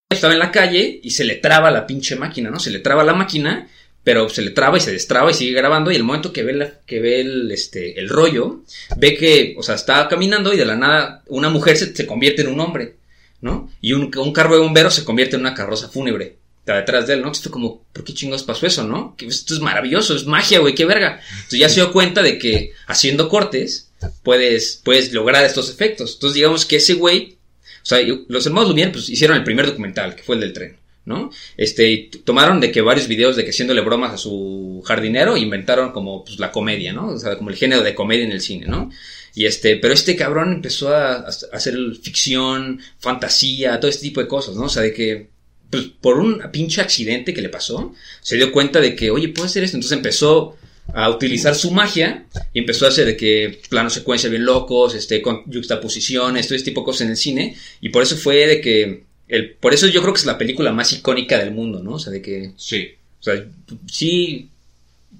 Estaba 0.09 0.33
en 0.33 0.39
la 0.39 0.51
calle 0.51 0.99
y 1.01 1.11
se 1.11 1.23
le 1.23 1.35
traba 1.35 1.71
la 1.71 1.87
pinche 1.87 2.15
máquina, 2.15 2.49
¿no? 2.49 2.59
Se 2.59 2.69
le 2.69 2.79
traba 2.79 3.03
la 3.03 3.13
máquina, 3.13 3.67
pero 4.03 4.29
se 4.29 4.41
le 4.41 4.51
traba 4.51 4.77
y 4.77 4.81
se 4.81 4.91
destraba 4.91 5.31
y 5.31 5.33
sigue 5.33 5.53
grabando. 5.53 5.91
Y 5.91 5.95
el 5.95 6.03
momento 6.03 6.31
que 6.31 6.43
ve, 6.43 6.73
que 6.85 6.99
ve 6.99 7.21
el, 7.21 7.51
este, 7.51 7.99
el 7.99 8.09
rollo, 8.09 8.61
ve 8.97 9.15
que, 9.17 9.55
o 9.57 9.63
sea, 9.63 9.75
está 9.75 10.07
caminando 10.07 10.53
y 10.53 10.57
de 10.57 10.65
la 10.65 10.75
nada 10.75 11.23
una 11.27 11.49
mujer 11.49 11.77
se, 11.77 12.05
convierte 12.05 12.41
en 12.41 12.49
un 12.49 12.59
hombre, 12.59 12.95
¿no? 13.41 13.71
Y 13.81 13.93
un 13.93 14.33
carro 14.33 14.55
de 14.55 14.61
bomberos 14.61 14.93
se 14.93 15.05
convierte 15.05 15.35
en 15.35 15.41
una 15.41 15.55
carroza 15.55 15.89
fúnebre. 15.89 16.40
Está 16.61 16.75
detrás 16.75 17.07
de 17.07 17.15
él, 17.15 17.21
¿no? 17.23 17.31
Esto 17.31 17.49
como, 17.49 17.83
¿por 17.91 18.03
qué 18.03 18.13
chingados 18.13 18.43
pasó 18.43 18.67
eso, 18.67 18.83
no? 18.83 19.15
Esto 19.19 19.55
es 19.55 19.59
maravilloso, 19.61 20.15
es 20.15 20.27
magia, 20.27 20.59
güey, 20.59 20.75
qué 20.75 20.85
verga. 20.85 21.19
Entonces 21.31 21.59
ya 21.59 21.69
se 21.69 21.75
dio 21.75 21.91
cuenta 21.91 22.21
de 22.21 22.37
que 22.37 22.73
haciendo 22.85 23.29
cortes 23.29 23.91
puedes, 24.21 24.79
puedes 24.83 25.11
lograr 25.11 25.43
estos 25.43 25.71
efectos. 25.71 26.13
Entonces 26.13 26.35
digamos 26.35 26.65
que 26.67 26.75
ese 26.75 26.93
güey, 26.93 27.39
o 27.81 27.85
sea, 27.85 27.99
los 28.27 28.45
hermanos 28.45 28.69
Lumière 28.69 28.91
pues 28.91 29.09
hicieron 29.09 29.37
el 29.37 29.43
primer 29.43 29.65
documental, 29.65 30.15
que 30.15 30.21
fue 30.21 30.35
el 30.35 30.41
del 30.41 30.53
tren, 30.53 30.77
¿no? 31.05 31.31
Este, 31.57 31.89
y 31.89 32.07
tomaron 32.09 32.59
de 32.59 32.71
que 32.71 32.81
varios 32.81 33.07
videos 33.07 33.35
de 33.35 33.43
que 33.43 33.49
haciéndole 33.49 33.81
bromas 33.81 34.13
a 34.13 34.17
su 34.17 34.83
jardinero, 34.85 35.37
inventaron 35.37 35.91
como 35.91 36.23
pues 36.23 36.37
la 36.37 36.51
comedia, 36.51 36.93
¿no? 36.93 37.07
O 37.07 37.17
sea, 37.17 37.39
como 37.39 37.49
el 37.49 37.55
género 37.55 37.81
de 37.81 37.95
comedia 37.95 38.25
en 38.25 38.33
el 38.33 38.41
cine, 38.41 38.67
¿no? 38.67 38.91
Y 39.33 39.45
este, 39.45 39.77
pero 39.77 39.95
este 39.95 40.15
cabrón 40.15 40.53
empezó 40.53 40.93
a, 40.93 41.13
a 41.13 41.27
hacer 41.53 41.75
ficción, 42.03 42.79
fantasía, 42.99 43.79
todo 43.79 43.89
este 43.89 44.03
tipo 44.03 44.21
de 44.21 44.27
cosas, 44.27 44.55
¿no? 44.55 44.65
O 44.65 44.69
sea, 44.69 44.83
de 44.83 44.93
que, 44.93 45.29
pues, 45.71 45.85
por 45.99 46.19
un 46.19 46.39
pinche 46.51 46.81
accidente 46.81 47.33
que 47.33 47.41
le 47.41 47.49
pasó, 47.49 47.93
se 48.21 48.35
dio 48.35 48.51
cuenta 48.51 48.79
de 48.79 48.95
que, 48.95 49.09
oye, 49.09 49.29
puedo 49.29 49.47
hacer 49.47 49.63
esto. 49.63 49.77
Entonces 49.77 49.97
empezó 49.97 50.57
a 50.93 51.09
utilizar 51.09 51.55
su 51.55 51.71
magia 51.71 52.25
y 52.53 52.59
empezó 52.59 52.85
a 52.85 52.89
hacer 52.89 53.05
de 53.05 53.15
que 53.17 53.61
planos 53.69 53.93
secuencia 53.93 54.29
bien 54.29 54.45
locos, 54.45 54.93
este, 54.93 55.21
con 55.21 55.43
juxtaposiciones, 55.45 56.47
todo 56.47 56.55
este 56.57 56.69
tipo 56.71 56.81
de 56.81 56.85
cosas 56.85 57.01
en 57.01 57.09
el 57.11 57.17
cine. 57.17 57.55
Y 57.81 57.89
por 57.89 58.03
eso 58.03 58.17
fue 58.17 58.45
de 58.47 58.61
que, 58.61 59.03
el, 59.29 59.51
por 59.51 59.73
eso 59.73 59.87
yo 59.87 60.01
creo 60.01 60.13
que 60.13 60.19
es 60.19 60.25
la 60.25 60.37
película 60.37 60.71
más 60.73 60.91
icónica 60.93 61.39
del 61.39 61.51
mundo, 61.51 61.81
¿no? 61.81 61.93
O 61.93 61.99
sea, 61.99 62.11
de 62.11 62.21
que, 62.21 62.51
Sí. 62.57 62.89
o 63.21 63.23
sea, 63.23 63.41
sí, 63.89 64.49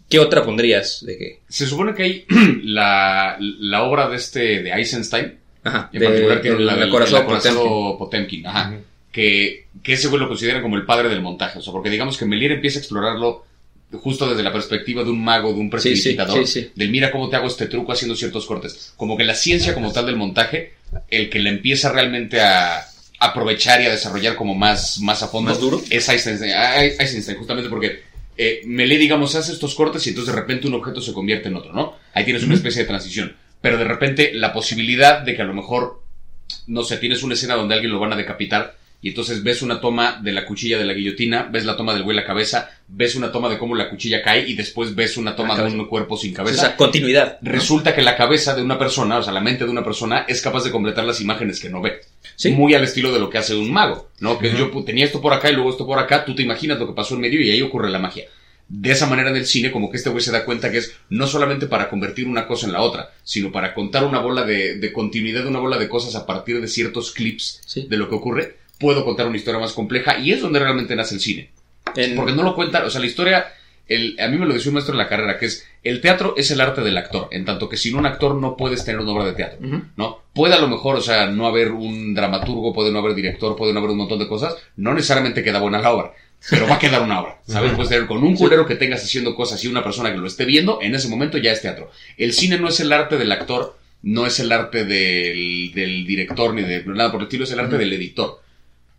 ¿qué 0.09 0.19
otra 0.19 0.43
pondrías? 0.43 1.05
De 1.05 1.17
que, 1.17 1.39
Se 1.47 1.65
supone 1.65 1.93
que 1.95 2.03
hay 2.03 2.25
la, 2.63 3.37
la 3.39 3.83
obra 3.83 4.09
de 4.09 4.17
este, 4.17 4.61
de 4.63 4.71
Eisenstein, 4.71 5.35
ajá, 5.63 5.89
en 5.93 5.99
de- 5.99 6.05
particular 6.07 6.41
tiene 6.41 6.59
la 6.59 6.73
del 6.75 6.83
el 6.83 6.89
Potemkin. 6.89 7.15
acorazado 7.21 7.97
Potemkin, 7.97 8.47
ajá, 8.47 8.79
que, 9.12 9.67
que 9.84 9.93
ese 9.93 10.08
güey 10.08 10.21
lo 10.21 10.28
consideran 10.28 10.62
como 10.62 10.78
el 10.78 10.86
padre 10.86 11.10
del 11.10 11.21
montaje, 11.21 11.60
o 11.60 11.62
sea, 11.62 11.74
porque 11.74 11.89
digamos 11.89 12.17
que 12.17 12.26
Melier 12.26 12.54
empieza 12.54 12.80
a 12.80 12.82
explorarlo 12.82 13.45
justo 13.91 14.30
desde 14.30 14.43
la 14.43 14.54
perspectiva 14.54 15.04
de 15.04 15.10
un 15.10 15.24
mago, 15.24 15.54
de 15.54 15.60
un 15.60 15.71
Sí, 15.80 15.97
sí, 15.97 16.15
sí, 16.15 16.45
sí. 16.45 16.71
del 16.76 16.89
mira 16.89 17.12
cómo 17.12 17.30
te 17.30 17.36
hago 17.36 17.47
este 17.47 17.67
truco 17.67 17.91
haciendo 17.91 18.15
ciertos 18.15 18.45
cortes, 18.45 18.93
como 18.95 19.17
que 19.17 19.26
la 19.26 19.36
ciencia 19.36 19.74
como 19.74 19.91
tal 19.91 20.06
del 20.06 20.15
montaje, 20.15 20.74
el 21.10 21.30
que 21.30 21.39
le 21.39 21.50
empieza 21.50 21.91
realmente 21.91 22.39
a 22.39 22.86
aprovechar 23.19 23.82
y 23.82 23.86
a 23.86 23.91
desarrollar 23.91 24.36
como 24.36 24.56
más, 24.56 25.00
más 25.00 25.21
a 25.24 25.28
fondo, 25.28 25.52
¿Más 25.52 25.60
duro? 25.60 25.82
es 25.89 26.10
Eisenstein, 26.10 26.54
ah, 26.56 26.84
Eisenstein, 26.84 27.38
justamente 27.38 27.69
porque 27.69 28.02
eh, 28.38 28.62
Melee, 28.65 28.97
digamos, 28.97 29.36
hace 29.36 29.52
estos 29.52 29.76
cortes 29.76 30.06
y 30.08 30.10
entonces 30.10 30.34
de 30.34 30.39
repente 30.39 30.67
un 30.67 30.74
objeto 30.74 31.02
se 31.02 31.13
convierte 31.13 31.50
en 31.50 31.56
otro, 31.56 31.74
¿no? 31.74 31.95
Ahí 32.13 32.24
tienes 32.24 32.43
una 32.43 32.56
especie 32.56 32.82
de 32.82 32.88
transición. 32.88 33.36
Pero 33.62 33.78
de 33.78 33.84
repente 33.84 34.32
la 34.34 34.54
posibilidad 34.54 35.21
de 35.21 35.36
que 35.36 35.41
a 35.43 35.45
lo 35.45 35.54
mejor, 35.54 36.02
no 36.65 36.84
sé, 36.84 36.97
tienes 36.97 37.21
una 37.21 37.36
escena 37.36 37.56
donde 37.56 37.76
alguien 37.76 37.91
lo 37.91 38.00
van 38.00 38.13
a 38.13 38.15
decapitar 38.15 38.76
y 39.01 39.09
entonces 39.09 39.41
ves 39.43 39.61
una 39.63 39.81
toma 39.81 40.19
de 40.21 40.31
la 40.31 40.45
cuchilla 40.45 40.77
de 40.77 40.85
la 40.85 40.93
guillotina, 40.93 41.49
ves 41.51 41.65
la 41.65 41.75
toma 41.75 41.93
del 41.93 42.03
güey 42.03 42.15
la 42.15 42.23
cabeza, 42.25 42.69
ves 42.87 43.15
una 43.15 43.31
toma 43.31 43.49
de 43.49 43.57
cómo 43.57 43.75
la 43.75 43.89
cuchilla 43.89 44.21
cae 44.21 44.47
y 44.47 44.53
después 44.53 44.93
ves 44.93 45.17
una 45.17 45.35
toma 45.35 45.57
La 45.57 45.63
de 45.63 45.71
un 45.71 45.87
cuerpo 45.87 46.15
sin 46.17 46.33
O 46.33 46.37
cabeza. 46.37 46.61
sea, 46.61 46.75
continuidad. 46.77 47.37
Resulta 47.41 47.95
que 47.95 48.01
la 48.03 48.15
cabeza 48.15 48.53
de 48.55 48.61
una 48.61 48.77
persona, 48.77 49.17
o 49.17 49.23
sea, 49.23 49.33
la 49.33 49.41
mente 49.41 49.65
de 49.65 49.71
una 49.71 49.83
persona, 49.83 50.25
es 50.27 50.41
capaz 50.41 50.63
de 50.63 50.71
completar 50.71 51.03
las 51.05 51.19
imágenes 51.19 51.59
que 51.59 51.69
no 51.69 51.81
ve. 51.81 52.01
Sí. 52.35 52.51
Muy 52.51 52.73
al 52.75 52.83
estilo 52.83 53.11
de 53.11 53.19
lo 53.19 53.29
que 53.29 53.37
hace 53.39 53.55
un 53.55 53.71
mago, 53.71 54.09
¿no? 54.19 54.37
Que 54.37 54.51
yo 54.51 54.69
tenía 54.85 55.05
esto 55.05 55.19
por 55.21 55.33
acá 55.33 55.49
y 55.49 55.53
luego 55.53 55.71
esto 55.71 55.85
por 55.85 55.97
acá, 55.99 56.23
tú 56.23 56.35
te 56.35 56.43
imaginas 56.43 56.77
lo 56.79 56.87
que 56.87 56.93
pasó 56.93 57.15
en 57.15 57.21
medio 57.21 57.41
y 57.41 57.49
ahí 57.49 57.61
ocurre 57.61 57.89
la 57.89 57.99
magia. 57.99 58.25
De 58.73 58.91
esa 58.91 59.05
manera 59.05 59.31
en 59.31 59.35
el 59.35 59.45
cine, 59.45 59.69
como 59.69 59.91
que 59.91 59.97
este 59.97 60.09
güey 60.09 60.23
se 60.23 60.31
da 60.31 60.45
cuenta 60.45 60.71
que 60.71 60.77
es 60.77 60.95
no 61.09 61.27
solamente 61.27 61.67
para 61.67 61.89
convertir 61.89 62.25
una 62.27 62.47
cosa 62.47 62.67
en 62.67 62.71
la 62.73 62.81
otra, 62.81 63.09
sino 63.23 63.51
para 63.51 63.73
contar 63.73 64.05
una 64.05 64.19
bola 64.19 64.43
de, 64.43 64.75
de 64.75 64.93
continuidad, 64.93 65.45
una 65.45 65.59
bola 65.59 65.77
de 65.77 65.89
cosas 65.89 66.15
a 66.15 66.25
partir 66.25 66.61
de 66.61 66.67
ciertos 66.69 67.11
clips 67.11 67.59
Sí. 67.65 67.85
de 67.89 67.97
lo 67.97 68.07
que 68.07 68.15
ocurre, 68.15 68.61
puedo 68.82 69.06
contar 69.06 69.28
una 69.28 69.38
historia 69.38 69.60
más 69.62 69.72
compleja 69.74 70.17
y 70.20 70.34
es 70.34 70.41
donde 70.41 70.60
realmente 70.60 70.96
nace 70.96 71.15
el 71.15 71.22
cine. 71.22 71.52
En- 71.96 72.15
Porque 72.17 72.34
no 72.34 72.44
lo 72.44 72.56
cuenta, 72.56 72.84
o 72.84 72.89
sea, 72.89 73.00
la 73.00 73.08
historia, 73.08 73.46
el, 73.88 74.17
a 74.20 74.28
mí 74.28 74.38
me 74.38 74.46
lo 74.46 74.54
decía 74.54 74.70
un 74.70 74.74
maestro 74.76 74.94
en 74.94 75.00
la 75.00 75.08
carrera, 75.08 75.38
que 75.38 75.46
es, 75.46 75.65
el 75.84 76.02
teatro 76.02 76.34
es 76.38 76.52
el 76.52 76.60
arte 76.62 76.82
del 76.82 76.98
actor, 76.98 77.28
en 77.32 77.46
tanto 77.46 77.70
que 77.70 77.78
sin 77.78 77.96
un 77.96 78.06
actor 78.06 78.36
no 78.36 78.58
puedes 78.58 78.84
tener 78.84 79.00
una 79.02 79.12
obra 79.12 79.26
de 79.26 79.34
teatro. 79.34 79.60
¿no? 79.98 80.20
Puede 80.34 80.56
a 80.56 80.60
lo 80.60 80.67
mejor, 80.67 80.96
o 80.98 81.02
sea, 81.02 81.28
no 81.28 81.48
haber 81.48 81.72
un 81.72 82.13
dramaturgo, 82.13 82.74
puede 82.74 82.91
no 82.91 83.00
haber 83.00 83.13
director, 83.15 83.56
puede 83.56 83.74
no 83.74 83.80
haber 83.80 83.91
un 83.91 83.98
montón 83.98 84.20
de 84.20 84.28
cosas, 84.28 84.56
no 84.78 84.94
necesariamente 84.94 85.44
queda 85.44 85.60
buena 85.60 85.80
la 85.80 85.91
obra, 85.94 86.13
pero 86.50 86.67
va 86.67 86.76
a 86.76 86.80
quedar 86.80 87.02
una 87.02 87.20
obra, 87.22 87.41
¿sabes? 87.48 87.72
Puedes 87.76 87.89
tener 87.89 88.08
con 88.08 88.24
un 88.24 88.36
culero 88.36 88.65
que 88.65 88.76
tengas 88.76 89.04
haciendo 89.04 89.36
cosas 89.36 89.63
y 89.63 89.67
una 89.67 89.84
persona 89.84 90.12
que 90.12 90.17
lo 90.17 90.28
esté 90.28 90.46
viendo, 90.46 90.80
en 90.82 90.96
ese 90.96 91.10
momento 91.10 91.38
ya 91.38 91.52
es 91.52 91.62
teatro. 91.62 91.91
El 92.17 92.32
cine 92.34 92.58
no 92.58 92.70
es 92.70 92.80
el 92.80 92.94
arte 92.94 93.17
del 93.17 93.32
actor, 93.32 93.78
no 94.04 94.26
es 94.26 94.39
el 94.39 94.52
arte 94.52 94.86
del, 94.86 95.72
del 95.76 96.06
director 96.06 96.54
ni 96.54 96.62
de 96.63 96.84
nada 96.86 97.12
por 97.12 97.22
el 97.22 97.26
estilo, 97.28 97.44
es 97.44 97.52
el 97.52 97.60
arte 97.60 97.78
del 97.78 97.94
editor. 97.94 98.41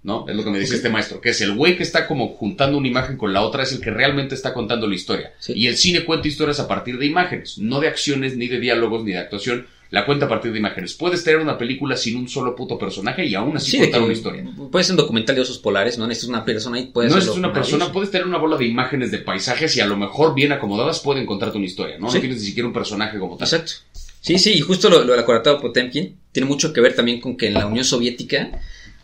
¿No? 0.02 0.26
Es 0.28 0.34
lo 0.34 0.44
que 0.44 0.50
me 0.50 0.58
dice 0.58 0.74
este 0.76 0.88
maestro, 0.88 1.20
que 1.20 1.30
es 1.30 1.40
el 1.40 1.54
güey 1.54 1.76
que 1.76 1.82
está 1.82 2.06
como 2.06 2.28
juntando 2.28 2.78
una 2.78 2.88
imagen 2.88 3.16
con 3.16 3.32
la 3.32 3.42
otra, 3.42 3.62
es 3.62 3.72
el 3.72 3.80
que 3.80 3.90
realmente 3.90 4.34
está 4.34 4.52
contando 4.52 4.86
la 4.88 4.94
historia. 4.94 5.32
Sí. 5.38 5.52
Y 5.56 5.66
el 5.68 5.76
cine 5.76 6.04
cuenta 6.04 6.28
historias 6.28 6.60
a 6.60 6.68
partir 6.68 6.98
de 6.98 7.06
imágenes, 7.06 7.58
no 7.58 7.80
de 7.80 7.88
acciones, 7.88 8.36
ni 8.36 8.48
de 8.48 8.58
diálogos, 8.58 9.04
ni 9.04 9.12
de 9.12 9.18
actuación, 9.18 9.66
la 9.90 10.06
cuenta 10.06 10.24
a 10.24 10.28
partir 10.28 10.52
de 10.52 10.58
imágenes. 10.58 10.94
Puedes 10.94 11.22
tener 11.22 11.38
una 11.40 11.58
película 11.58 11.96
sin 11.96 12.16
un 12.16 12.26
solo 12.26 12.56
puto 12.56 12.78
personaje 12.78 13.26
y 13.26 13.34
aún 13.34 13.58
así 13.58 13.72
Sí, 13.72 13.78
contar 13.78 14.00
una 14.00 14.12
historia. 14.14 14.42
puede 14.70 14.84
ser 14.84 14.94
un 14.94 14.96
documental 14.96 15.36
de 15.36 15.42
osos 15.42 15.58
polares, 15.58 15.98
¿no? 15.98 16.06
Necesitas 16.06 16.30
una 16.30 16.44
persona 16.46 16.80
y 16.80 16.86
puede 16.86 17.10
No 17.10 17.18
es 17.18 17.28
una 17.28 17.52
persona, 17.52 17.92
puedes 17.92 18.10
tener 18.10 18.26
una 18.26 18.38
bola 18.38 18.56
de 18.56 18.64
imágenes 18.64 19.10
de 19.10 19.18
paisajes 19.18 19.76
y 19.76 19.80
a 19.80 19.86
lo 19.86 19.98
mejor 19.98 20.34
bien 20.34 20.50
acomodadas 20.50 21.00
pueden 21.00 21.26
contarte 21.26 21.58
una 21.58 21.66
historia, 21.66 21.98
¿no? 21.98 22.06
No 22.06 22.12
tienes 22.12 22.38
ni 22.38 22.46
siquiera 22.46 22.66
un 22.66 22.72
personaje 22.72 23.18
como 23.18 23.36
tal. 23.36 23.46
Exacto. 23.46 23.72
Sí, 24.22 24.38
sí, 24.38 24.52
y 24.54 24.60
justo 24.60 24.88
lo, 24.88 25.04
lo 25.04 25.12
del 25.12 25.20
acoratado 25.20 25.60
Potemkin 25.60 26.16
tiene 26.30 26.48
mucho 26.48 26.72
que 26.72 26.80
ver 26.80 26.94
también 26.96 27.20
con 27.20 27.36
que 27.36 27.48
en 27.48 27.54
la 27.54 27.66
Unión 27.66 27.84
Soviética 27.84 28.50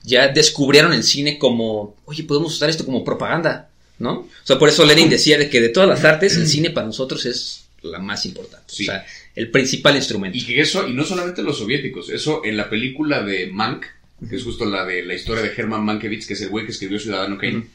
ya 0.09 0.29
descubrieron 0.29 0.93
el 0.93 1.05
cine 1.05 1.39
como, 1.39 1.97
oye, 2.07 2.25
podemos 2.25 2.55
usar 2.55 2.71
esto 2.71 2.85
como 2.85 3.05
propaganda, 3.05 3.71
¿no? 3.99 4.21
O 4.21 4.29
sea, 4.43 4.59
por 4.59 4.69
eso 4.71 4.85
Lenin 4.85 5.11
decía 5.11 5.39
de 5.39 5.51
que 5.51 5.61
de 5.61 5.69
todas 5.69 5.89
las 5.89 6.05
artes, 6.05 6.37
el 6.37 6.49
cine 6.49 6.71
para 6.71 6.87
nosotros 6.87 7.27
es 7.27 7.67
la 7.83 7.99
más 7.99 8.25
importante. 8.25 8.65
Sí. 8.69 8.85
O 8.85 8.87
sea, 8.87 9.05
el 9.35 9.51
principal 9.51 9.97
instrumento. 9.97 10.37
Y 10.37 10.45
que 10.45 10.61
eso, 10.61 10.89
y 10.89 10.95
no 10.95 11.05
solamente 11.05 11.43
los 11.43 11.59
soviéticos, 11.59 12.09
eso 12.09 12.43
en 12.45 12.57
la 12.57 12.71
película 12.71 13.23
de 13.23 13.49
Mank, 13.49 13.85
que 14.29 14.37
es 14.37 14.43
justo 14.43 14.65
la 14.65 14.85
de 14.85 15.05
la 15.05 15.15
historia 15.15 15.43
de 15.43 15.53
Herman 15.55 15.85
Mankiewicz, 15.85 16.27
que 16.27 16.35
es 16.35 16.41
el 16.41 16.49
güey 16.49 16.65
que 16.65 16.73
escribió 16.73 16.99
Ciudadano 16.99 17.37
Kane, 17.37 17.67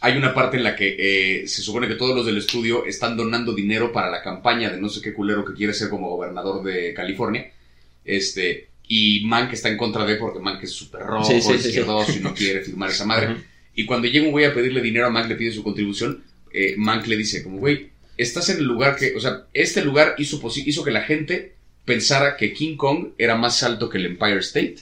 hay 0.00 0.16
una 0.16 0.32
parte 0.32 0.58
en 0.58 0.64
la 0.64 0.76
que 0.76 0.96
eh, 0.98 1.48
se 1.48 1.62
supone 1.62 1.88
que 1.88 1.96
todos 1.96 2.14
los 2.14 2.24
del 2.24 2.36
estudio 2.36 2.84
están 2.84 3.16
donando 3.16 3.52
dinero 3.52 3.92
para 3.92 4.10
la 4.10 4.22
campaña 4.22 4.70
de 4.70 4.80
no 4.80 4.88
sé 4.88 5.00
qué 5.00 5.12
culero 5.12 5.44
que 5.44 5.54
quiere 5.54 5.74
ser 5.74 5.88
como 5.88 6.10
gobernador 6.10 6.62
de 6.62 6.94
California. 6.94 7.50
Este, 8.04 8.68
y 8.88 9.20
Mank 9.24 9.52
está 9.52 9.68
en 9.68 9.76
contra 9.76 10.04
de 10.06 10.16
porque 10.16 10.40
Mank 10.40 10.64
es 10.64 10.72
súper 10.72 11.02
rojo, 11.02 11.30
Sí, 11.30 11.40
sí, 11.42 11.78
y 11.78 12.20
no 12.20 12.34
quiere 12.34 12.62
firmar 12.62 12.90
esa 12.90 13.04
madre. 13.04 13.36
Y 13.74 13.84
cuando 13.84 14.08
llega 14.08 14.24
un 14.24 14.32
güey 14.32 14.46
a 14.46 14.54
pedirle 14.54 14.80
dinero 14.80 15.06
a 15.06 15.10
Mank, 15.10 15.28
le 15.28 15.36
pide 15.36 15.52
su 15.52 15.62
contribución, 15.62 16.24
eh, 16.52 16.74
Mank 16.76 17.06
le 17.06 17.16
dice 17.16 17.44
como, 17.44 17.58
güey, 17.58 17.90
estás 18.16 18.48
en 18.48 18.58
el 18.58 18.64
lugar 18.64 18.96
que, 18.96 19.14
o 19.14 19.20
sea, 19.20 19.44
este 19.52 19.84
lugar 19.84 20.14
hizo, 20.18 20.40
hizo 20.64 20.82
que 20.82 20.90
la 20.90 21.02
gente 21.02 21.54
pensara 21.84 22.36
que 22.36 22.52
King 22.52 22.76
Kong 22.76 23.10
era 23.18 23.36
más 23.36 23.62
alto 23.62 23.88
que 23.88 23.98
el 23.98 24.06
Empire 24.06 24.38
State 24.38 24.76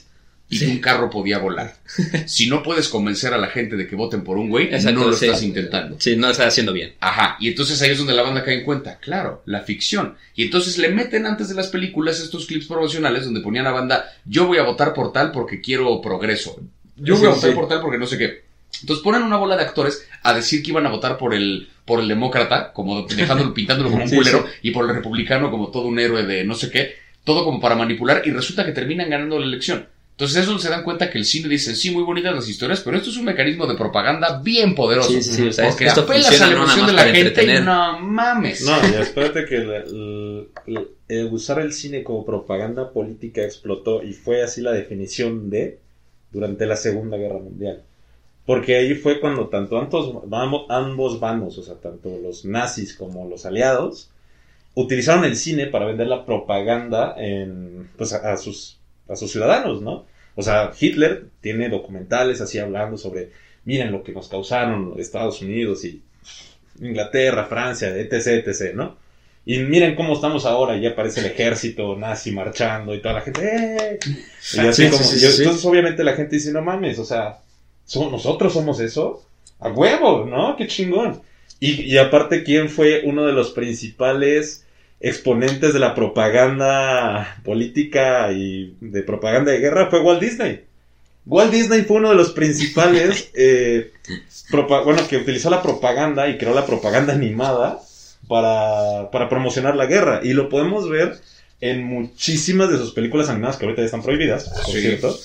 y 0.49 0.57
Sí. 0.57 0.65
que 0.65 0.71
un 0.71 0.77
carro 0.79 1.09
podía 1.09 1.39
volar. 1.39 1.75
si 2.25 2.47
no 2.47 2.63
puedes 2.63 2.87
convencer 2.87 3.33
a 3.33 3.37
la 3.37 3.47
gente 3.47 3.75
de 3.75 3.85
que 3.87 3.95
voten 3.95 4.23
por 4.23 4.37
un 4.37 4.49
güey, 4.49 4.67
Exacto, 4.67 4.99
no 4.99 5.07
lo 5.07 5.13
sí. 5.13 5.25
estás 5.25 5.43
intentando. 5.43 5.97
Sí, 5.99 6.15
no 6.15 6.27
lo 6.27 6.31
está 6.31 6.47
haciendo 6.47 6.71
bien. 6.73 6.93
Ajá, 6.99 7.35
y 7.39 7.49
entonces 7.49 7.81
ahí 7.81 7.91
es 7.91 7.97
donde 7.97 8.13
la 8.13 8.21
banda 8.23 8.43
cae 8.43 8.59
en 8.59 8.63
cuenta, 8.65 8.97
claro, 8.99 9.43
la 9.45 9.61
ficción. 9.61 10.15
Y 10.35 10.43
entonces 10.43 10.77
le 10.77 10.89
meten 10.89 11.25
antes 11.25 11.49
de 11.49 11.55
las 11.55 11.67
películas 11.67 12.19
estos 12.19 12.45
clips 12.45 12.67
promocionales 12.67 13.25
donde 13.25 13.41
ponían 13.41 13.67
a 13.67 13.71
banda, 13.71 14.05
yo 14.25 14.47
voy 14.47 14.57
a 14.57 14.63
votar 14.63 14.93
por 14.93 15.11
tal 15.11 15.31
porque 15.31 15.59
quiero 15.61 15.99
progreso. 16.01 16.59
Yo 16.95 17.17
voy 17.17 17.27
a 17.27 17.31
votar 17.31 17.53
por 17.53 17.67
tal 17.67 17.81
porque 17.81 17.97
no 17.97 18.05
sé 18.07 18.17
qué. 18.17 18.47
Entonces 18.81 19.03
ponen 19.03 19.23
una 19.23 19.37
bola 19.37 19.55
de 19.55 19.63
actores 19.63 20.05
a 20.23 20.33
decir 20.33 20.61
que 20.61 20.71
iban 20.71 20.85
a 20.85 20.89
votar 20.89 21.17
por 21.17 21.33
el, 21.33 21.67
por 21.85 21.99
el 21.99 22.07
demócrata, 22.07 22.71
como 22.73 23.03
dejándolo, 23.03 23.53
pintándolo 23.53 23.89
como 23.89 24.03
un 24.03 24.09
culero, 24.09 24.45
y 24.61 24.71
por 24.71 24.87
el 24.89 24.95
republicano 24.95 25.49
como 25.51 25.69
todo 25.71 25.87
un 25.87 25.99
héroe 25.99 26.23
de 26.25 26.43
no 26.43 26.53
sé 26.53 26.69
qué, 26.69 26.95
todo 27.23 27.43
como 27.43 27.59
para 27.59 27.75
manipular, 27.75 28.21
y 28.25 28.31
resulta 28.31 28.65
que 28.65 28.71
terminan 28.73 29.09
ganando 29.09 29.39
la 29.39 29.45
elección. 29.45 29.87
Entonces 30.17 30.37
eso 30.43 30.57
se 30.57 30.69
dan 30.71 30.81
cuenta 30.83 31.11
que 31.11 31.19
el 31.19 31.25
cine 31.25 31.47
dice, 31.47 31.75
sí, 31.75 31.91
muy 31.91 32.01
bonitas 32.01 32.33
las 32.33 32.49
historias, 32.49 32.81
pero 32.81 32.97
esto 32.97 33.11
es 33.11 33.17
un 33.17 33.25
mecanismo 33.25 33.67
de 33.67 33.75
propaganda 33.75 34.39
bien 34.43 34.73
poderoso. 34.73 35.11
Sí, 35.11 35.21
sí, 35.21 35.31
sí, 35.33 35.47
o 35.47 35.53
sea, 35.53 35.69
porque 35.69 35.85
esto 35.85 36.01
apelas 36.01 36.25
funciona 36.29 36.45
a 36.45 36.49
la 36.49 36.55
emoción 36.63 36.87
de 36.87 36.93
la 36.93 37.01
gente 37.03 37.43
y 37.43 37.65
no 37.65 37.99
mames. 37.99 38.61
No, 38.65 38.71
y 38.89 38.99
espérate 38.99 39.45
que 39.45 39.57
la- 39.59 39.77
el- 39.77 40.47
el- 40.65 40.87
el 41.07 41.25
usar 41.31 41.59
el 41.59 41.71
cine 41.71 42.03
como 42.03 42.25
propaganda 42.25 42.89
política 42.91 43.43
explotó 43.43 44.01
y 44.01 44.13
fue 44.13 44.41
así 44.41 44.61
la 44.61 44.71
definición 44.71 45.51
de 45.51 45.77
durante 46.31 46.65
la 46.65 46.77
Segunda 46.77 47.15
Guerra 47.17 47.37
Mundial. 47.37 47.83
Porque 48.47 48.75
ahí 48.75 48.95
fue 48.95 49.19
cuando 49.19 49.49
tanto 49.49 49.77
ambos, 49.77 50.23
ambos- 50.31 50.65
ambos 50.69 51.19
bandos, 51.19 51.59
o 51.59 51.61
sea, 51.61 51.75
tanto 51.75 52.17
los 52.23 52.43
nazis 52.43 52.95
como 52.95 53.29
los 53.29 53.45
aliados, 53.45 54.09
utilizaron 54.73 55.25
el 55.25 55.35
cine 55.35 55.67
para 55.67 55.85
vender 55.85 56.07
la 56.07 56.25
propaganda 56.25 57.13
en, 57.19 57.87
pues, 57.97 58.13
a, 58.13 58.33
a 58.33 58.37
sus, 58.37 58.76
a 59.09 59.15
sus 59.15 59.31
ciudadanos, 59.31 59.81
¿no? 59.81 60.05
O 60.35 60.43
sea, 60.43 60.71
Hitler 60.79 61.25
tiene 61.41 61.69
documentales 61.69 62.41
así 62.41 62.59
hablando 62.59 62.97
sobre, 62.97 63.31
miren 63.65 63.91
lo 63.91 64.03
que 64.03 64.11
nos 64.11 64.27
causaron 64.27 64.93
Estados 64.97 65.41
Unidos 65.41 65.83
y 65.85 66.03
Inglaterra, 66.79 67.45
Francia, 67.45 67.89
etc, 67.97 68.45
etc, 68.47 68.75
¿no? 68.75 68.97
Y 69.45 69.59
miren 69.59 69.95
cómo 69.95 70.13
estamos 70.13 70.45
ahora, 70.45 70.75
y 70.75 70.81
ya 70.81 70.89
aparece 70.89 71.21
el 71.21 71.27
ejército 71.27 71.95
nazi 71.95 72.31
marchando 72.31 72.93
y 72.93 73.01
toda 73.01 73.15
la 73.15 73.21
gente, 73.21 73.41
¡eh! 73.43 73.99
Y 74.53 74.59
así 74.59 74.83
Sí, 74.83 74.89
como, 74.91 75.01
sí, 75.03 75.17
sí, 75.19 75.25
y 75.25 75.29
sí. 75.29 75.41
entonces 75.41 75.65
obviamente 75.65 76.03
la 76.03 76.13
gente 76.13 76.35
dice, 76.35 76.51
no 76.51 76.61
mames, 76.61 76.99
o 76.99 77.05
sea, 77.05 77.39
¿somos, 77.85 78.11
nosotros 78.11 78.51
somos 78.53 78.79
eso, 78.81 79.25
a 79.59 79.69
huevo, 79.69 80.25
¿no? 80.25 80.55
Qué 80.57 80.67
chingón. 80.67 81.21
Y, 81.61 81.81
y 81.81 81.97
aparte, 81.97 82.43
¿quién 82.43 82.69
fue 82.69 83.03
uno 83.05 83.25
de 83.25 83.31
los 83.33 83.51
principales 83.51 84.66
exponentes 84.99 85.73
de 85.73 85.79
la 85.79 85.93
propaganda 85.95 87.37
política 87.43 88.31
y 88.31 88.75
de 88.81 89.03
propaganda 89.03 89.51
de 89.51 89.59
guerra? 89.59 89.89
Fue 89.89 89.99
Walt 90.01 90.21
Disney. 90.21 90.61
Walt 91.25 91.51
Disney 91.51 91.81
fue 91.83 91.97
uno 91.97 92.09
de 92.09 92.15
los 92.15 92.31
principales, 92.31 93.31
eh, 93.35 93.91
bueno, 94.51 95.07
que 95.07 95.17
utilizó 95.17 95.49
la 95.49 95.61
propaganda 95.61 96.29
y 96.29 96.37
creó 96.37 96.53
la 96.53 96.65
propaganda 96.65 97.13
animada 97.13 97.79
para, 98.27 99.11
para 99.11 99.29
promocionar 99.29 99.75
la 99.75 99.85
guerra. 99.85 100.21
Y 100.23 100.33
lo 100.33 100.49
podemos 100.49 100.89
ver 100.89 101.19
en 101.59 101.83
muchísimas 101.83 102.69
de 102.69 102.77
sus 102.77 102.91
películas 102.91 103.29
animadas 103.29 103.57
que 103.57 103.65
ahorita 103.65 103.81
ya 103.81 103.85
están 103.87 104.03
prohibidas, 104.03 104.49
por 104.65 104.73
Sí. 104.73 104.81
cierto. 104.81 105.17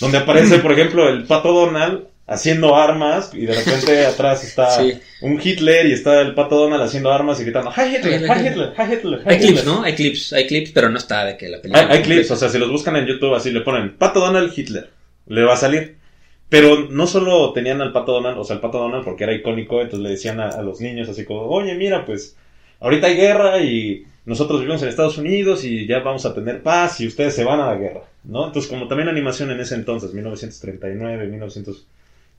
Donde 0.00 0.18
aparece, 0.18 0.58
por 0.58 0.72
ejemplo, 0.72 1.08
el 1.08 1.24
pato 1.24 1.52
Donald 1.54 2.04
haciendo 2.26 2.74
armas 2.74 3.30
y 3.34 3.46
de 3.46 3.54
repente 3.54 4.04
atrás 4.06 4.42
está 4.44 4.70
Sí. 4.70 4.94
un 5.20 5.40
Hitler 5.42 5.86
y 5.86 5.92
está 5.92 6.20
el 6.22 6.34
pato 6.34 6.56
Donald 6.56 6.82
haciendo 6.82 7.12
armas 7.12 7.40
y 7.40 7.44
gritando 7.44 7.70
¡Hi 7.70 7.96
Hitler! 7.96 8.22
¡Hi 8.28 8.46
Hitler! 8.48 8.72
¡Hi 8.76 8.92
Hitler! 8.94 9.20
¡Hi 9.20 9.28
Hay 9.30 9.38
clips, 9.38 9.50
Hitler". 9.60 9.66
¿no? 9.66 9.82
Hay 9.82 9.94
clips, 9.94 10.32
hay 10.32 10.46
clips, 10.46 10.70
pero 10.72 10.88
no 10.88 10.98
está 10.98 11.24
de 11.24 11.36
que 11.36 11.48
la 11.48 11.60
película. 11.62 11.88
Hay, 11.88 11.98
hay 11.98 12.02
clips, 12.02 12.30
o 12.32 12.36
sea, 12.36 12.48
si 12.48 12.58
los 12.58 12.70
buscan 12.70 12.96
en 12.96 13.06
YouTube 13.06 13.34
así 13.34 13.50
le 13.50 13.60
ponen 13.60 13.96
Pato 13.96 14.20
Donald 14.20 14.52
Hitler, 14.56 14.90
le 15.26 15.42
va 15.44 15.54
a 15.54 15.56
salir. 15.56 15.96
Pero 16.48 16.88
no 16.90 17.06
solo 17.08 17.52
tenían 17.52 17.80
al 17.82 17.92
Pato 17.92 18.12
Donald, 18.12 18.38
o 18.38 18.44
sea, 18.44 18.54
el 18.54 18.60
Pato 18.60 18.78
Donald 18.78 19.04
porque 19.04 19.24
era 19.24 19.32
icónico, 19.32 19.80
entonces 19.80 20.00
le 20.02 20.10
decían 20.10 20.38
a, 20.40 20.48
a 20.50 20.62
los 20.62 20.80
niños 20.80 21.08
así 21.08 21.24
como, 21.24 21.42
oye, 21.42 21.74
mira, 21.74 22.04
pues 22.04 22.36
ahorita 22.78 23.08
hay 23.08 23.16
guerra 23.16 23.58
y 23.62 24.04
nosotros 24.26 24.60
vivimos 24.60 24.80
en 24.82 24.88
Estados 24.88 25.18
Unidos 25.18 25.64
y 25.64 25.86
ya 25.88 26.00
vamos 26.00 26.24
a 26.24 26.34
tener 26.34 26.62
paz 26.62 27.00
y 27.00 27.06
ustedes 27.08 27.34
se 27.34 27.42
van 27.44 27.58
a 27.60 27.66
la 27.66 27.74
guerra, 27.76 28.02
¿no? 28.24 28.46
Entonces, 28.46 28.70
como 28.70 28.86
también 28.86 29.08
animación 29.08 29.50
en 29.50 29.58
ese 29.60 29.74
entonces, 29.74 30.12
1939, 30.12 31.26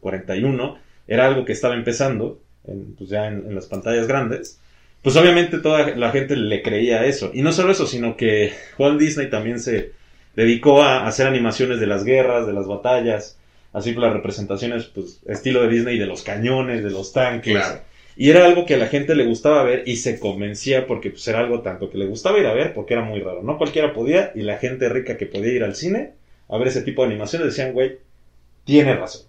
1941, 0.01 0.79
era 1.07 1.27
algo 1.27 1.45
que 1.45 1.53
estaba 1.53 1.75
empezando, 1.75 2.39
en, 2.65 2.95
pues 2.95 3.09
ya 3.09 3.27
en, 3.27 3.45
en 3.47 3.55
las 3.55 3.67
pantallas 3.67 4.07
grandes, 4.07 4.59
pues 5.01 5.15
obviamente 5.15 5.59
toda 5.59 5.95
la 5.95 6.11
gente 6.11 6.35
le 6.35 6.61
creía 6.61 7.05
eso. 7.05 7.31
Y 7.33 7.41
no 7.41 7.51
solo 7.51 7.71
eso, 7.71 7.87
sino 7.87 8.17
que 8.17 8.53
Walt 8.77 8.99
Disney 8.99 9.29
también 9.29 9.59
se 9.59 9.91
dedicó 10.35 10.83
a 10.83 11.07
hacer 11.07 11.27
animaciones 11.27 11.79
de 11.79 11.87
las 11.87 12.03
guerras, 12.03 12.45
de 12.45 12.53
las 12.53 12.67
batallas, 12.67 13.37
así 13.73 13.93
por 13.93 14.03
las 14.03 14.13
representaciones, 14.13 14.85
pues, 14.85 15.21
estilo 15.27 15.61
de 15.61 15.69
Disney, 15.69 15.97
de 15.97 16.07
los 16.07 16.23
cañones, 16.23 16.83
de 16.83 16.89
los 16.89 17.13
tanques. 17.13 17.53
Claro. 17.53 17.81
Y 18.15 18.31
era 18.31 18.45
algo 18.45 18.65
que 18.65 18.73
a 18.73 18.77
la 18.77 18.87
gente 18.87 19.13
le 19.13 19.25
gustaba 19.25 19.63
ver 19.63 19.83
y 19.85 19.97
se 19.97 20.19
convencía 20.19 20.87
porque 20.87 21.11
pues, 21.11 21.27
era 21.27 21.39
algo 21.39 21.61
tanto 21.61 21.89
que 21.89 21.99
le 21.99 22.07
gustaba 22.07 22.39
ir 22.39 22.47
a 22.47 22.53
ver 22.53 22.73
porque 22.73 22.95
era 22.95 23.03
muy 23.03 23.19
raro. 23.19 23.43
No 23.43 23.59
cualquiera 23.59 23.93
podía 23.93 24.31
y 24.33 24.41
la 24.41 24.57
gente 24.57 24.89
rica 24.89 25.17
que 25.17 25.27
podía 25.27 25.53
ir 25.53 25.63
al 25.63 25.75
cine 25.75 26.13
a 26.49 26.57
ver 26.57 26.67
ese 26.67 26.81
tipo 26.81 27.03
de 27.03 27.09
animaciones 27.09 27.47
decían, 27.47 27.73
güey, 27.73 27.99
tiene 28.63 28.95
razón. 28.95 29.23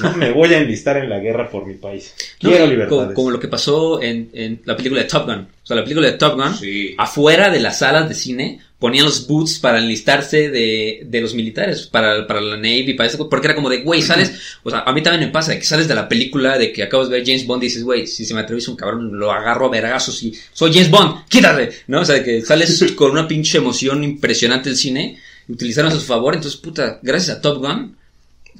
¿No? 0.00 0.16
Me 0.16 0.30
voy 0.30 0.52
a 0.54 0.58
enlistar 0.58 0.96
en 0.98 1.08
la 1.08 1.18
guerra 1.18 1.48
por 1.50 1.66
mi 1.66 1.74
país. 1.74 2.14
No, 2.42 2.50
Quiero 2.50 2.64
como, 2.64 2.70
libertades. 2.72 3.14
como 3.14 3.30
lo 3.30 3.40
que 3.40 3.48
pasó 3.48 4.02
en, 4.02 4.30
en 4.32 4.60
la 4.64 4.76
película 4.76 5.02
de 5.02 5.08
Top 5.08 5.26
Gun. 5.26 5.48
O 5.62 5.66
sea, 5.66 5.76
la 5.76 5.82
película 5.84 6.06
de 6.06 6.14
Top 6.18 6.34
Gun, 6.36 6.54
Sí. 6.56 6.94
afuera 6.98 7.50
de 7.50 7.60
las 7.60 7.78
salas 7.78 8.08
de 8.08 8.14
cine, 8.14 8.60
ponían 8.78 9.04
los 9.04 9.26
boots 9.26 9.58
para 9.58 9.78
enlistarse 9.78 10.48
de, 10.50 11.02
de 11.04 11.20
los 11.20 11.34
militares, 11.34 11.86
para, 11.86 12.26
para 12.26 12.40
la 12.40 12.56
Navy, 12.56 12.94
para 12.94 13.08
eso, 13.10 13.28
porque 13.28 13.46
era 13.46 13.54
como 13.54 13.68
de, 13.68 13.82
güey, 13.82 14.00
sales, 14.00 14.32
o 14.62 14.70
sea, 14.70 14.80
a 14.80 14.92
mí 14.94 15.02
también 15.02 15.26
me 15.28 15.32
pasa, 15.32 15.54
que 15.58 15.64
sales 15.64 15.86
de 15.86 15.94
la 15.94 16.08
película 16.08 16.56
de 16.56 16.72
que 16.72 16.82
acabas 16.82 17.10
de 17.10 17.16
ver 17.18 17.26
James 17.26 17.46
Bond 17.46 17.62
y 17.62 17.66
dices, 17.66 17.84
güey, 17.84 18.06
si 18.06 18.24
se 18.24 18.32
me 18.32 18.40
atraviesa 18.40 18.70
un 18.70 18.78
cabrón, 18.78 19.18
lo 19.18 19.30
agarro 19.32 19.66
a 19.66 19.70
vergazos 19.70 20.22
y 20.22 20.32
soy 20.54 20.72
James 20.72 20.90
Bond, 20.90 21.26
quítate, 21.28 21.70
¿no? 21.88 22.00
O 22.00 22.04
sea, 22.06 22.24
que 22.24 22.40
sales 22.42 22.82
con 22.96 23.10
una 23.10 23.28
pinche 23.28 23.58
emoción 23.58 24.02
impresionante 24.02 24.70
del 24.70 24.78
cine, 24.78 25.18
utilizaron 25.46 25.92
a 25.92 25.94
su 25.94 26.00
favor, 26.00 26.34
entonces, 26.34 26.58
puta, 26.58 26.98
gracias 27.02 27.36
a 27.36 27.40
Top 27.42 27.58
Gun, 27.58 27.96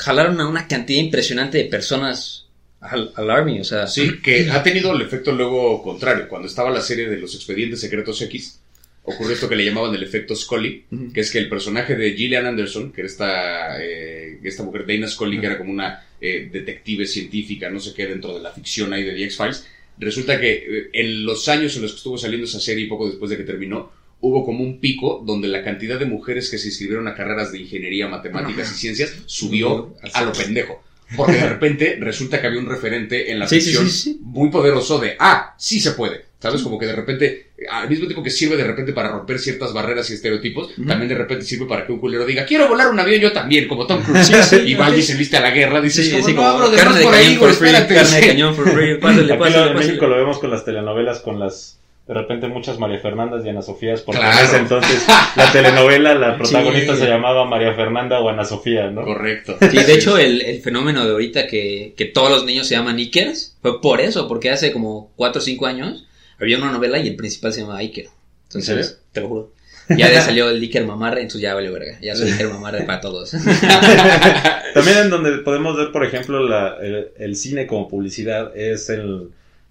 jalaron 0.00 0.40
a 0.40 0.48
una 0.48 0.66
cantidad 0.66 1.00
impresionante 1.00 1.58
de 1.58 1.64
personas 1.64 2.46
al, 2.80 3.12
al 3.14 3.30
Army, 3.30 3.60
o 3.60 3.64
sea, 3.64 3.86
Sí, 3.86 4.20
que 4.22 4.50
ha 4.50 4.62
tenido 4.62 4.94
el 4.94 5.02
efecto 5.02 5.32
luego 5.32 5.82
contrario. 5.82 6.26
Cuando 6.28 6.48
estaba 6.48 6.70
la 6.70 6.80
serie 6.80 7.08
de 7.08 7.18
los 7.18 7.34
expedientes 7.34 7.80
secretos 7.80 8.22
X, 8.22 8.58
ocurrió 9.02 9.34
esto 9.34 9.48
que 9.48 9.56
le 9.56 9.64
llamaban 9.66 9.94
el 9.94 10.02
efecto 10.02 10.34
Scully, 10.34 10.86
que 11.12 11.20
es 11.20 11.30
que 11.30 11.38
el 11.38 11.50
personaje 11.50 11.94
de 11.96 12.14
Gillian 12.14 12.46
Anderson, 12.46 12.92
que 12.92 13.02
era 13.02 13.08
esta, 13.08 13.82
eh, 13.82 14.38
esta 14.42 14.62
mujer 14.62 14.86
Dana 14.86 15.06
Scully, 15.06 15.38
que 15.38 15.46
era 15.46 15.58
como 15.58 15.70
una 15.70 16.02
eh, 16.18 16.48
detective 16.50 17.06
científica, 17.06 17.68
no 17.68 17.78
sé 17.78 17.92
qué, 17.94 18.06
dentro 18.06 18.34
de 18.34 18.40
la 18.40 18.52
ficción 18.52 18.92
ahí 18.94 19.04
de 19.04 19.12
The 19.12 19.24
X-Files, 19.24 19.66
resulta 19.98 20.40
que 20.40 20.52
eh, 20.52 20.90
en 20.94 21.24
los 21.24 21.46
años 21.48 21.76
en 21.76 21.82
los 21.82 21.92
que 21.92 21.98
estuvo 21.98 22.16
saliendo 22.16 22.46
esa 22.46 22.60
serie 22.60 22.84
y 22.84 22.88
poco 22.88 23.06
después 23.06 23.30
de 23.30 23.36
que 23.36 23.44
terminó, 23.44 23.92
hubo 24.20 24.44
como 24.44 24.62
un 24.64 24.80
pico 24.80 25.22
donde 25.26 25.48
la 25.48 25.62
cantidad 25.64 25.98
de 25.98 26.04
mujeres 26.06 26.50
que 26.50 26.58
se 26.58 26.68
inscribieron 26.68 27.08
a 27.08 27.14
carreras 27.14 27.52
de 27.52 27.60
ingeniería, 27.60 28.08
matemáticas 28.08 28.70
y 28.72 28.74
ciencias 28.74 29.14
subió 29.26 29.94
a 30.12 30.22
lo 30.22 30.32
pendejo. 30.32 30.82
Porque 31.16 31.32
de 31.38 31.48
repente 31.48 31.96
resulta 32.00 32.40
que 32.40 32.46
había 32.46 32.60
un 32.60 32.66
referente 32.68 33.32
en 33.32 33.40
la 33.40 33.48
Sí, 33.48 33.60
sí, 33.60 33.66
ficción 33.70 33.90
sí, 33.90 33.98
sí. 34.12 34.18
muy 34.22 34.48
poderoso 34.50 34.98
de, 35.00 35.16
ah, 35.18 35.54
sí 35.58 35.80
se 35.80 35.92
puede. 35.92 36.30
¿Sabes? 36.38 36.62
Como 36.62 36.78
que 36.78 36.86
de 36.86 36.94
repente, 36.96 37.50
al 37.70 37.86
mismo 37.90 38.06
tiempo 38.06 38.22
que 38.22 38.30
sirve 38.30 38.56
de 38.56 38.64
repente 38.64 38.94
para 38.94 39.10
romper 39.10 39.38
ciertas 39.38 39.74
barreras 39.74 40.08
y 40.08 40.14
estereotipos, 40.14 40.70
también 40.86 41.08
de 41.08 41.14
repente 41.16 41.44
sirve 41.44 41.66
para 41.66 41.84
que 41.84 41.92
un 41.92 41.98
culero 42.00 42.24
diga, 42.24 42.46
quiero 42.46 42.66
volar 42.68 42.88
un 42.90 42.98
avión 42.98 43.20
yo 43.20 43.32
también, 43.32 43.68
como 43.68 43.86
Tom 43.86 44.02
Cruise. 44.02 44.26
Sí, 44.26 44.34
sí, 44.48 44.56
y 44.64 44.74
va 44.74 44.88
sí. 44.90 45.00
y 45.00 45.02
se 45.02 45.16
viste 45.16 45.36
a 45.36 45.40
la 45.40 45.50
guerra, 45.50 45.82
dices, 45.82 46.06
Sí, 46.06 46.12
como, 46.12 46.24
sí, 46.26 46.32
no, 46.32 46.70
carne 46.74 46.98
de 46.98 47.04
por 47.04 47.14
ahí, 47.14 47.24
cañón 47.24 47.38
güey, 47.40 47.52
for 47.52 47.58
free, 47.58 47.68
espérate. 47.74 47.94
carne 47.94 48.20
de 48.20 48.26
cañón 48.26 48.54
for 48.54 48.70
free, 48.72 48.98
pásale, 48.98 49.20
Aquí 49.32 49.38
pásale, 49.38 49.56
en 49.56 49.74
pásale. 49.74 49.74
México 49.88 50.06
lo 50.06 50.16
vemos 50.16 50.38
con 50.38 50.50
las 50.50 50.64
telenovelas, 50.64 51.18
con 51.20 51.38
las 51.40 51.79
de 52.10 52.14
repente 52.14 52.48
muchas 52.48 52.76
María 52.80 52.98
Fernandas 52.98 53.44
y 53.46 53.48
Ana 53.50 53.62
Sofías, 53.62 54.00
porque 54.00 54.20
Claro. 54.20 54.36
en 54.40 54.44
ese 54.44 54.56
entonces 54.56 55.06
la 55.36 55.52
telenovela, 55.52 56.12
la 56.16 56.36
protagonista 56.36 56.94
Sí. 56.94 57.02
se 57.02 57.06
llamaba 57.08 57.44
María 57.44 57.72
Fernanda 57.74 58.18
o 58.18 58.28
Ana 58.28 58.44
Sofía, 58.44 58.90
¿no? 58.90 59.04
Correcto. 59.04 59.56
Sí, 59.60 59.76
de 59.76 59.94
hecho, 59.94 60.18
el, 60.18 60.42
el 60.42 60.60
fenómeno 60.60 61.04
de 61.04 61.12
ahorita 61.12 61.46
que, 61.46 61.94
que 61.96 62.06
todos 62.06 62.30
los 62.32 62.44
niños 62.44 62.66
se 62.66 62.74
llaman 62.74 62.96
Ikers 62.96 63.56
fue 63.62 63.80
por 63.80 64.00
eso, 64.00 64.26
porque 64.26 64.50
hace 64.50 64.72
como 64.72 65.12
4 65.14 65.38
o 65.40 65.44
5 65.44 65.66
años 65.66 66.06
había 66.40 66.58
una 66.58 66.72
novela 66.72 66.98
y 66.98 67.06
el 67.06 67.14
principal 67.14 67.52
se 67.52 67.60
llamaba 67.60 67.78
Iker. 67.78 68.06
Entonces, 68.48 68.76
¿En 68.76 68.82
serio? 68.84 68.98
te 69.12 69.20
lo 69.20 69.28
juro. 69.28 69.52
Ya 69.90 70.08
le 70.08 70.20
salió 70.20 70.48
el 70.50 70.60
Iker 70.60 70.84
Mamarre, 70.86 71.20
entonces 71.20 71.42
ya 71.42 71.54
vale 71.54 71.70
verga. 71.70 71.96
Ya 72.00 72.16
soy 72.16 72.30
Iker 72.32 72.48
Mamarre 72.48 72.82
para 72.82 73.00
todos. 73.00 73.30
También 74.74 74.98
en 74.98 75.10
donde 75.10 75.38
podemos 75.38 75.76
ver, 75.76 75.90
por 75.92 76.04
ejemplo, 76.04 76.40
la- 76.46 76.76
el, 76.80 77.08
el 77.18 77.36
cine 77.36 77.66
como 77.66 77.88
publicidad 77.88 78.56
es 78.56 78.88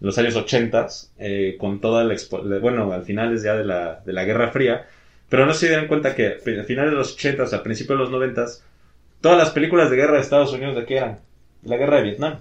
en 0.02 0.06
los 0.06 0.18
años 0.18 0.36
80, 0.36 0.88
eh, 1.20 1.56
con 1.60 1.82
toda 1.82 2.04
la... 2.04 2.16
Bueno, 2.62 2.92
al 2.92 3.04
finales 3.04 3.44
ya 3.44 3.56
de 3.56 3.66
la, 3.66 4.02
de 4.06 4.14
la 4.14 4.24
Guerra 4.24 4.52
Fría, 4.52 4.88
pero 5.28 5.46
no 5.46 5.54
se 5.54 5.68
dieron 5.68 5.88
cuenta 5.88 6.16
que 6.16 6.28
a 6.28 6.64
finales 6.64 6.92
de 6.92 6.98
los 6.98 7.14
80, 7.14 7.56
a 7.56 7.64
principios 7.64 7.98
de 7.98 8.04
los 8.04 8.12
90, 8.12 8.46
todas 9.22 9.38
las 9.38 9.52
películas 9.52 9.90
de 9.90 9.98
guerra 9.98 10.16
de 10.16 10.22
Estados 10.22 10.54
Unidos, 10.54 10.76
¿de 10.76 10.86
qué 10.86 10.98
eran? 10.98 11.20
La 11.64 11.78
Guerra 11.78 11.98
de 11.98 12.04
Vietnam. 12.04 12.40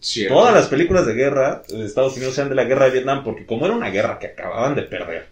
Cierto. 0.00 0.34
Todas 0.34 0.54
las 0.54 0.68
películas 0.68 1.06
de 1.06 1.14
guerra 1.14 1.62
de 1.68 1.84
Estados 1.84 2.16
Unidos 2.16 2.34
sean 2.34 2.48
de 2.48 2.54
la 2.54 2.64
guerra 2.64 2.86
de 2.86 2.92
Vietnam, 2.92 3.22
porque 3.22 3.46
como 3.46 3.66
era 3.66 3.74
una 3.74 3.90
guerra 3.90 4.18
que 4.18 4.28
acababan 4.28 4.74
de 4.74 4.82
perder, 4.82 5.26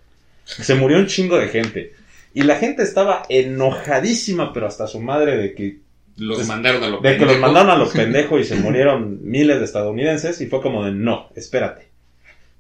se 0.44 0.75
murió 0.75 0.99
un 0.99 1.07
chingo 1.07 1.38
de 1.38 1.49
gente. 1.49 1.94
Y 2.35 2.42
la 2.42 2.57
gente 2.57 2.83
estaba 2.83 3.23
enojadísima, 3.29 4.53
pero 4.53 4.66
hasta 4.66 4.87
su 4.87 5.01
madre, 5.01 5.37
de 5.37 5.55
que, 5.55 5.79
Los 6.18 6.46
mandaron 6.46 6.83
a 6.83 6.88
lo 6.88 7.00
de 7.00 7.16
que 7.16 7.24
los 7.24 7.35
pendejo. 7.35 7.40
mandaron 7.40 7.70
a 7.70 7.76
los 7.76 7.90
pendejos 7.94 8.40
y 8.40 8.44
se 8.44 8.57
murieron 8.57 9.20
miles 9.22 9.59
de 9.59 9.64
estadounidenses. 9.64 10.40
Y 10.40 10.46
fue 10.46 10.61
como 10.61 10.85
de, 10.85 10.92
no, 10.92 11.31
espérate. 11.35 11.88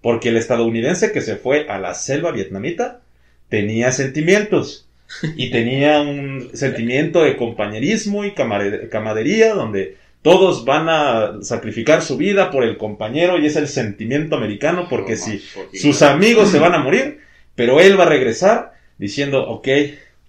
Porque 0.00 0.28
el 0.28 0.36
estadounidense 0.36 1.12
que 1.12 1.20
se 1.20 1.36
fue 1.36 1.68
a 1.68 1.78
la 1.78 1.94
selva 1.94 2.30
vietnamita 2.30 3.00
tenía 3.48 3.92
sentimientos. 3.92 4.86
Y 5.36 5.50
tenía 5.50 6.02
un 6.02 6.50
sentimiento 6.52 7.22
de 7.22 7.36
compañerismo 7.36 8.26
y 8.26 8.32
camadería 8.32 9.54
donde 9.54 9.96
todos 10.22 10.64
van 10.66 10.88
a 10.88 11.38
sacrificar 11.42 12.02
su 12.02 12.18
vida 12.18 12.50
por 12.50 12.64
el 12.64 12.76
compañero 12.76 13.38
y 13.38 13.46
es 13.46 13.56
el 13.56 13.68
sentimiento 13.68 14.36
americano 14.36 14.86
porque 14.90 15.12
No, 15.12 15.18
si 15.18 15.42
sus 15.78 16.02
amigos 16.02 16.50
se 16.50 16.58
van 16.58 16.74
a 16.74 16.78
morir, 16.78 17.20
pero 17.54 17.80
él 17.80 17.98
va 17.98 18.04
a 18.04 18.08
regresar 18.08 18.72
diciendo, 18.98 19.48
ok, 19.48 19.68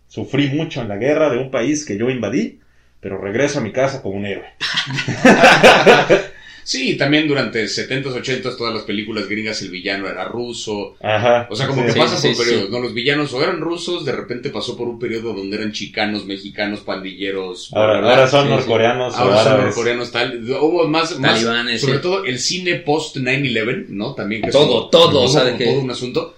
sufrí 0.07 0.47
mucho 0.47 0.81
en 0.81 0.87
la 0.87 0.97
guerra 0.97 1.29
de 1.29 1.39
un 1.39 1.51
país 1.51 1.85
que 1.85 1.97
yo 1.97 2.09
invadí, 2.09 2.59
pero 2.99 3.17
regreso 3.19 3.59
a 3.59 3.61
mi 3.61 3.71
casa 3.71 4.01
como 4.01 4.15
un 4.17 4.25
héroe. 4.25 4.45
Sí, 6.61 6.97
también 6.97 7.27
durante 7.27 7.63
70s, 7.65 8.03
80s, 8.21 8.55
todas 8.55 8.71
las 8.75 8.83
películas 8.83 9.27
gringas 9.27 9.59
el 9.63 9.71
villano 9.71 10.07
era 10.07 10.25
ruso. 10.25 10.97
Ajá. 11.01 11.47
O 11.49 11.55
sea, 11.55 11.65
como 11.65 11.81
Sí. 11.81 11.87
que 11.87 11.93
Sí, 11.93 11.99
pasa 11.99 12.17
sí, 12.17 12.27
por 12.27 12.35
sí. 12.35 12.43
periodos, 12.43 12.69
¿no? 12.69 12.79
Los 12.79 12.93
villanos 12.93 13.33
o 13.33 13.41
eran 13.41 13.59
rusos, 13.59 14.05
de 14.05 14.11
repente 14.11 14.51
pasó 14.51 14.77
por 14.77 14.87
un 14.87 14.99
periodo 14.99 15.33
donde 15.33 15.57
eran 15.57 15.71
chicanos, 15.71 16.25
mexicanos, 16.25 16.81
pandilleros. 16.81 17.71
Ahora, 17.73 17.93
bla, 17.93 18.01
bla. 18.01 18.09
ahora 18.11 18.27
son 18.27 18.49
norcoreanos 18.51 19.15
Ahora 19.15 19.43
son 19.43 19.61
norcoreanos 19.61 20.11
tal. 20.11 20.43
Hubo 20.61 20.87
más, 20.87 21.17
más 21.17 21.33
Talibanes, 21.33 21.81
sobre 21.81 21.95
sí. 21.95 22.01
todo 22.03 22.23
el 22.25 22.37
cine 22.37 22.75
post 22.75 23.17
9-11, 23.17 23.85
¿no? 23.89 24.13
También 24.13 24.43
que 24.43 24.49
es 24.49 24.53
Todo, 24.53 24.89
todo, 24.89 25.23
o 25.23 25.27
sea, 25.27 25.45
de 25.45 25.57
que- 25.57 25.65
todo 25.65 25.79
un 25.79 25.89
asunto. 25.89 26.35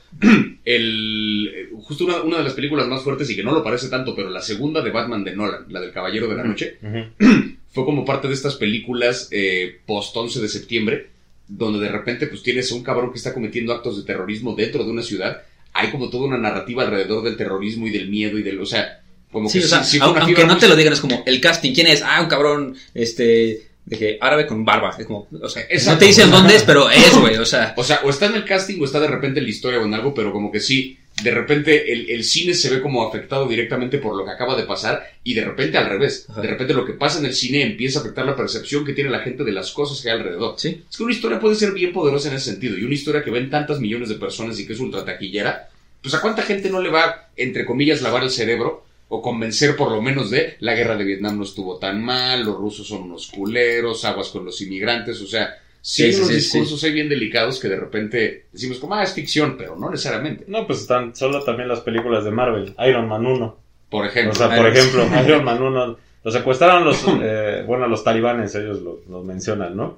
El, 0.64 1.70
justo 1.82 2.06
una, 2.06 2.22
una 2.22 2.38
de 2.38 2.44
las 2.44 2.54
películas 2.54 2.88
más 2.88 3.02
fuertes 3.04 3.30
y 3.30 3.36
que 3.36 3.44
no 3.44 3.52
lo 3.54 3.64
parece 3.64 3.88
tanto, 3.90 4.16
pero 4.16 4.30
la 4.30 4.42
segunda 4.42 4.82
de 4.82 4.92
Batman 4.92 5.24
de 5.24 5.36
Nolan, 5.36 5.66
la 5.70 5.82
del 5.82 5.92
Caballero 5.92 6.28
de 6.28 6.36
la 6.36 6.44
Noche, 6.44 6.78
fue 7.72 7.86
como 7.86 8.06
parte 8.06 8.28
de 8.28 8.34
estas 8.34 8.56
películas 8.56 9.28
eh, 9.32 9.80
post 9.86 10.16
11 10.16 10.42
de 10.42 10.48
septiembre, 10.50 11.08
donde 11.48 11.80
de 11.80 11.90
repente 11.92 12.28
pues 12.28 12.44
tienes 12.44 12.72
a 12.72 12.76
un 12.76 12.84
cabrón 12.84 13.12
que 13.12 13.18
está 13.18 13.34
cometiendo 13.34 13.74
actos 13.74 13.98
de 13.98 14.04
terrorismo 14.04 14.56
dentro 14.56 14.84
de 14.84 14.92
una 14.92 15.02
ciudad. 15.02 15.42
Hay 15.74 15.90
como 15.90 16.10
toda 16.10 16.26
una 16.28 16.38
narrativa 16.38 16.84
alrededor 16.84 17.24
del 17.24 17.38
terrorismo 17.38 17.88
y 17.88 17.92
del 17.92 18.10
miedo 18.10 18.38
y 18.38 18.44
del, 18.44 18.60
o 18.60 18.66
sea, 18.66 19.02
como 19.32 19.50
Sí, 19.50 19.60
que 19.60 19.66
o 19.66 19.68
sea, 19.70 19.84
sí- 19.84 19.98
sí 19.98 20.00
aunque 20.02 20.44
no 20.44 20.52
muy- 20.54 20.60
te 20.60 20.68
lo 20.68 20.76
digan, 20.76 20.94
es 20.94 21.00
como 21.00 21.24
el 21.26 21.40
casting. 21.42 21.74
¿Quién 21.74 21.88
es? 21.88 22.02
Ah, 22.06 22.22
un 22.22 22.28
cabrón, 22.28 22.76
este, 22.94 23.71
de 23.92 23.98
que 23.98 24.18
árabe 24.22 24.48
con 24.48 24.64
barba. 24.64 24.96
Es 24.98 25.06
como, 25.06 25.28
o 25.30 25.50
sea, 25.50 25.66
no 25.86 25.98
te 25.98 26.06
dicen 26.06 26.32
dónde 26.32 26.56
es, 26.56 26.64
pero 26.64 26.90
es, 26.90 27.14
güey, 27.20 27.36
o 27.36 27.46
sea. 27.46 27.74
O 27.76 27.84
sea, 27.84 28.00
o 28.06 28.10
está 28.10 28.28
en 28.28 28.36
el 28.36 28.46
casting 28.46 28.80
o 28.80 28.86
está 28.86 29.02
de 29.02 29.08
repente 29.08 29.40
en 29.40 29.44
la 29.44 29.52
historia 29.52 29.82
o 29.82 29.86
en 29.86 29.94
algo, 29.94 30.14
pero 30.14 30.32
como 30.32 30.50
que 30.50 30.62
sí, 30.62 30.98
de 31.22 31.32
repente 31.32 31.92
el, 31.92 32.10
el 32.10 32.24
cine 32.24 32.54
se 32.54 32.70
ve 32.70 32.82
como 32.82 33.06
afectado 33.06 33.46
directamente 33.50 33.98
por 33.98 34.16
lo 34.16 34.24
que 34.24 34.32
acaba 34.32 34.56
de 34.56 34.64
pasar 34.64 35.04
y 35.26 35.34
de 35.34 35.44
repente 35.44 35.78
al 35.78 35.90
revés. 35.90 36.26
Ajá. 36.30 36.40
De 36.40 36.48
repente 36.48 36.74
lo 36.74 36.86
que 36.86 36.94
pasa 36.94 37.20
en 37.20 37.26
el 37.26 37.34
cine 37.34 37.64
empieza 37.64 38.00
a 38.00 38.02
afectar 38.04 38.26
la 38.26 38.38
percepción 38.38 38.86
que 38.86 38.94
tiene 38.94 39.10
la 39.10 39.20
gente 39.20 39.44
de 39.44 39.52
las 39.52 39.72
cosas 39.72 40.02
que 40.02 40.10
hay 40.10 40.18
alrededor. 40.18 40.56
Sí. 40.58 40.86
Es 40.90 40.96
que 40.96 41.04
una 41.04 41.14
historia 41.14 41.42
puede 41.42 41.56
ser 41.56 41.74
bien 41.74 41.92
poderosa 41.92 42.30
en 42.30 42.36
ese 42.36 42.52
sentido 42.52 42.78
y 42.78 42.86
una 42.86 42.96
historia 42.96 43.22
que 43.22 43.30
ven 43.30 43.50
tantas 43.50 43.82
millones 43.82 44.08
de 44.08 44.16
personas 44.16 44.58
y 44.58 44.66
que 44.66 44.72
es 44.72 44.80
ultra 44.80 45.04
taquillera, 45.04 45.68
pues 46.02 46.14
a 46.14 46.22
cuánta 46.22 46.44
gente 46.44 46.70
no 46.70 46.82
le 46.82 46.90
va, 46.90 47.30
entre 47.36 47.66
comillas, 47.66 48.02
lavar 48.02 48.24
el 48.24 48.32
cerebro 48.32 48.86
o 49.12 49.22
convencer 49.22 49.76
por 49.76 49.92
lo 49.92 50.02
menos 50.02 50.30
de 50.32 50.56
la 50.60 50.74
guerra 50.74 50.96
de 50.96 51.04
Vietnam 51.04 51.38
no 51.38 51.44
estuvo 51.44 51.78
tan 51.78 52.04
mal, 52.04 52.44
los 52.44 52.56
rusos 52.58 52.88
son 52.88 53.04
unos 53.04 53.28
culeros, 53.28 54.04
aguas 54.06 54.30
con 54.30 54.46
los 54.46 54.60
inmigrantes, 54.62 55.22
o 55.22 55.28
sea, 55.28 55.54
sí, 55.82 56.04
Sí, 56.04 56.04
hay 56.04 56.12
sí, 56.14 56.18
unos 56.20 56.28
sí, 56.30 56.36
discursos 56.36 56.84
ahí 56.84 56.92
bien 56.94 57.10
delicados 57.10 57.60
que 57.60 57.68
de 57.68 57.76
repente 57.76 58.46
decimos 58.52 58.78
como, 58.80 58.96
ah, 58.96 59.04
es 59.04 59.14
ficción, 59.14 59.56
pero 59.58 59.76
no 59.76 59.90
necesariamente. 59.90 60.46
No, 60.48 60.66
pues 60.68 60.80
están 60.82 61.16
solo 61.16 61.44
también 61.44 61.68
las 61.70 61.82
películas 61.82 62.24
de 62.24 62.32
Marvel. 62.32 62.74
Iron 62.88 63.08
Man 63.08 63.26
1. 63.26 63.58
Por 63.90 64.06
ejemplo, 64.06 64.32
O 64.32 64.36
sea, 64.36 64.48
por 64.56 64.68
Iron- 64.68 64.78
ejemplo, 64.78 65.08
Iron 65.26 65.44
Man 65.44 65.62
1. 65.62 65.98
Lo 66.24 66.32
secuestraron 66.32 66.86
los, 66.86 67.04
eh, 67.22 67.64
bueno, 67.66 67.88
los 67.88 68.04
talibanes, 68.04 68.54
ellos 68.56 68.80
lo, 68.82 69.02
lo 69.10 69.24
mencionan, 69.24 69.76
¿no? 69.76 69.98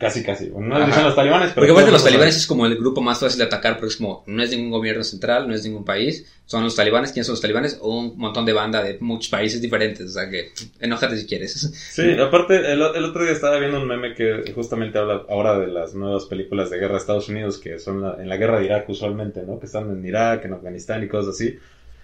Casi, 0.00 0.22
casi. 0.22 0.50
No 0.56 0.86
dicen 0.86 1.04
los 1.04 1.14
talibanes, 1.14 1.50
pero... 1.50 1.56
Porque 1.60 1.72
aparte 1.72 1.90
los 1.92 2.02
talibanes 2.02 2.34
es 2.34 2.46
como 2.46 2.64
el 2.64 2.74
grupo 2.76 3.02
más 3.02 3.20
fácil 3.20 3.36
de 3.38 3.44
atacar 3.44 3.74
porque 3.74 3.88
es 3.90 3.96
como, 3.96 4.24
no 4.26 4.42
es 4.42 4.50
ningún 4.50 4.70
gobierno 4.70 5.04
central, 5.04 5.46
no 5.46 5.54
es 5.54 5.62
ningún 5.62 5.84
país, 5.84 6.24
son 6.46 6.64
los 6.64 6.74
talibanes, 6.74 7.12
¿quiénes 7.12 7.26
son 7.26 7.34
los 7.34 7.42
talibanes? 7.42 7.76
O 7.82 7.98
un 7.98 8.16
montón 8.16 8.46
de 8.46 8.54
banda 8.54 8.82
de 8.82 8.96
muchos 9.00 9.28
países 9.28 9.60
diferentes, 9.60 10.06
o 10.06 10.08
sea 10.08 10.30
que 10.30 10.52
enójate 10.80 11.18
si 11.18 11.26
quieres. 11.26 11.52
Sí, 11.90 12.12
aparte, 12.18 12.56
el, 12.72 12.80
el 12.80 13.04
otro 13.04 13.24
día 13.24 13.32
estaba 13.32 13.58
viendo 13.58 13.78
un 13.78 13.86
meme 13.86 14.14
que 14.14 14.50
justamente 14.54 14.98
habla 14.98 15.22
ahora 15.28 15.58
de 15.58 15.66
las 15.66 15.94
nuevas 15.94 16.24
películas 16.24 16.70
de 16.70 16.78
guerra 16.78 16.94
de 16.94 16.98
Estados 17.00 17.28
Unidos 17.28 17.58
que 17.58 17.78
son 17.78 18.00
la- 18.00 18.16
en 18.22 18.28
la 18.30 18.38
guerra 18.38 18.58
de 18.60 18.64
Irak 18.64 18.88
usualmente, 18.88 19.42
¿no? 19.46 19.60
Que 19.60 19.66
están 19.66 19.90
en 19.90 20.02
Irak, 20.06 20.46
en 20.46 20.54
Afganistán 20.54 21.04
y 21.04 21.08
cosas 21.08 21.34
así. 21.34 21.58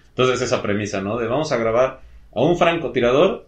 Entonces 0.09 0.39
esa 0.41 0.61
premisa, 0.61 1.01
¿no? 1.01 1.17
De 1.17 1.25
vamos 1.27 1.51
a 1.51 1.57
grabar 1.57 2.01
a 2.31 2.41
un 2.43 2.59
francotirador 2.59 3.47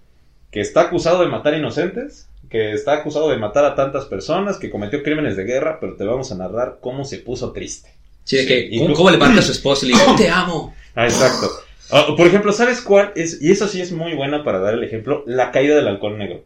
que 0.50 0.62
está 0.62 0.82
acusado 0.82 1.22
de 1.22 1.28
matar 1.28 1.54
inocentes, 1.54 2.29
que 2.50 2.72
está 2.74 2.94
acusado 2.94 3.30
de 3.30 3.38
matar 3.38 3.66
a 3.66 3.76
tantas 3.76 4.06
personas, 4.06 4.58
que 4.58 4.70
cometió 4.70 5.04
crímenes 5.04 5.36
de 5.38 5.44
guerra, 5.44 5.80
pero 5.80 5.96
te 5.96 6.04
vamos 6.04 6.32
a 6.32 6.36
narrar 6.36 6.78
cómo 6.82 7.06
se 7.06 7.20
puso 7.20 7.52
triste. 7.52 7.90
Sí, 8.24 8.38
de 8.38 8.46
que, 8.48 8.70
Sí. 8.72 8.78
¿cómo, 8.80 8.94
cómo 8.96 9.10
le 9.12 9.18
marca 9.26 9.40
a 9.40 9.44
su 9.44 9.52
esposo 9.52 9.86
y 9.86 9.90
le 9.90 9.96
dice, 9.96 10.06
te 10.18 10.30
amo? 10.30 10.74
Ah, 10.96 11.06
exacto. 11.06 11.50
Ah, 11.92 12.08
por 12.18 12.28
ejemplo, 12.28 12.52
¿sabes 12.54 12.82
cuál 12.82 13.12
es? 13.16 13.42
Y 13.42 13.52
eso 13.52 13.68
sí 13.68 13.82
es 13.82 13.92
muy 13.92 14.14
buena 14.14 14.44
para 14.44 14.60
dar 14.60 14.74
el 14.76 14.84
ejemplo, 14.84 15.24
la 15.26 15.52
caída 15.52 15.76
del 15.76 15.88
halcón 15.88 16.18
negro. 16.18 16.44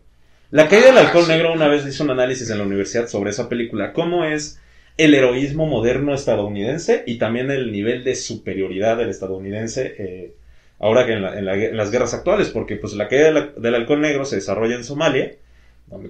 La 0.51 0.67
caída 0.69 0.87
del 0.87 0.97
Ah, 0.97 1.11
sí. 1.13 1.27
negro 1.27 1.51
una 1.53 1.67
vez 1.67 1.85
hizo 1.87 2.03
un 2.03 2.11
análisis 2.11 2.49
en 2.49 2.59
la 2.59 2.63
universidad 2.63 3.07
sobre 3.07 3.31
esa 3.31 3.49
película. 3.49 3.91
¿Cómo 3.93 4.23
es 4.25 4.59
el 4.97 5.13
heroísmo 5.15 5.65
moderno 5.65 6.13
estadounidense 6.13 7.03
y 7.07 7.17
también 7.17 7.49
el 7.49 7.71
nivel 7.71 8.03
de 8.03 8.15
superioridad 8.15 8.95
del 8.97 9.09
estadounidense 9.09 9.95
eh, 9.97 10.33
ahora 10.79 11.05
que 11.05 11.13
en, 11.13 11.23
la- 11.23 11.37
en 11.39 11.45
la- 11.45 11.55
en 11.55 11.75
las 11.77 11.91
guerras 11.91 12.13
actuales? 12.13 12.49
Porque 12.49 12.75
pues 12.75 12.93
la 12.93 13.07
caída 13.07 13.31
del, 13.31 13.51
del 13.57 13.75
halcón 13.75 14.01
negro 14.01 14.25
se 14.25 14.35
desarrolla 14.35 14.75
en 14.75 14.83
Somalia, 14.83 15.31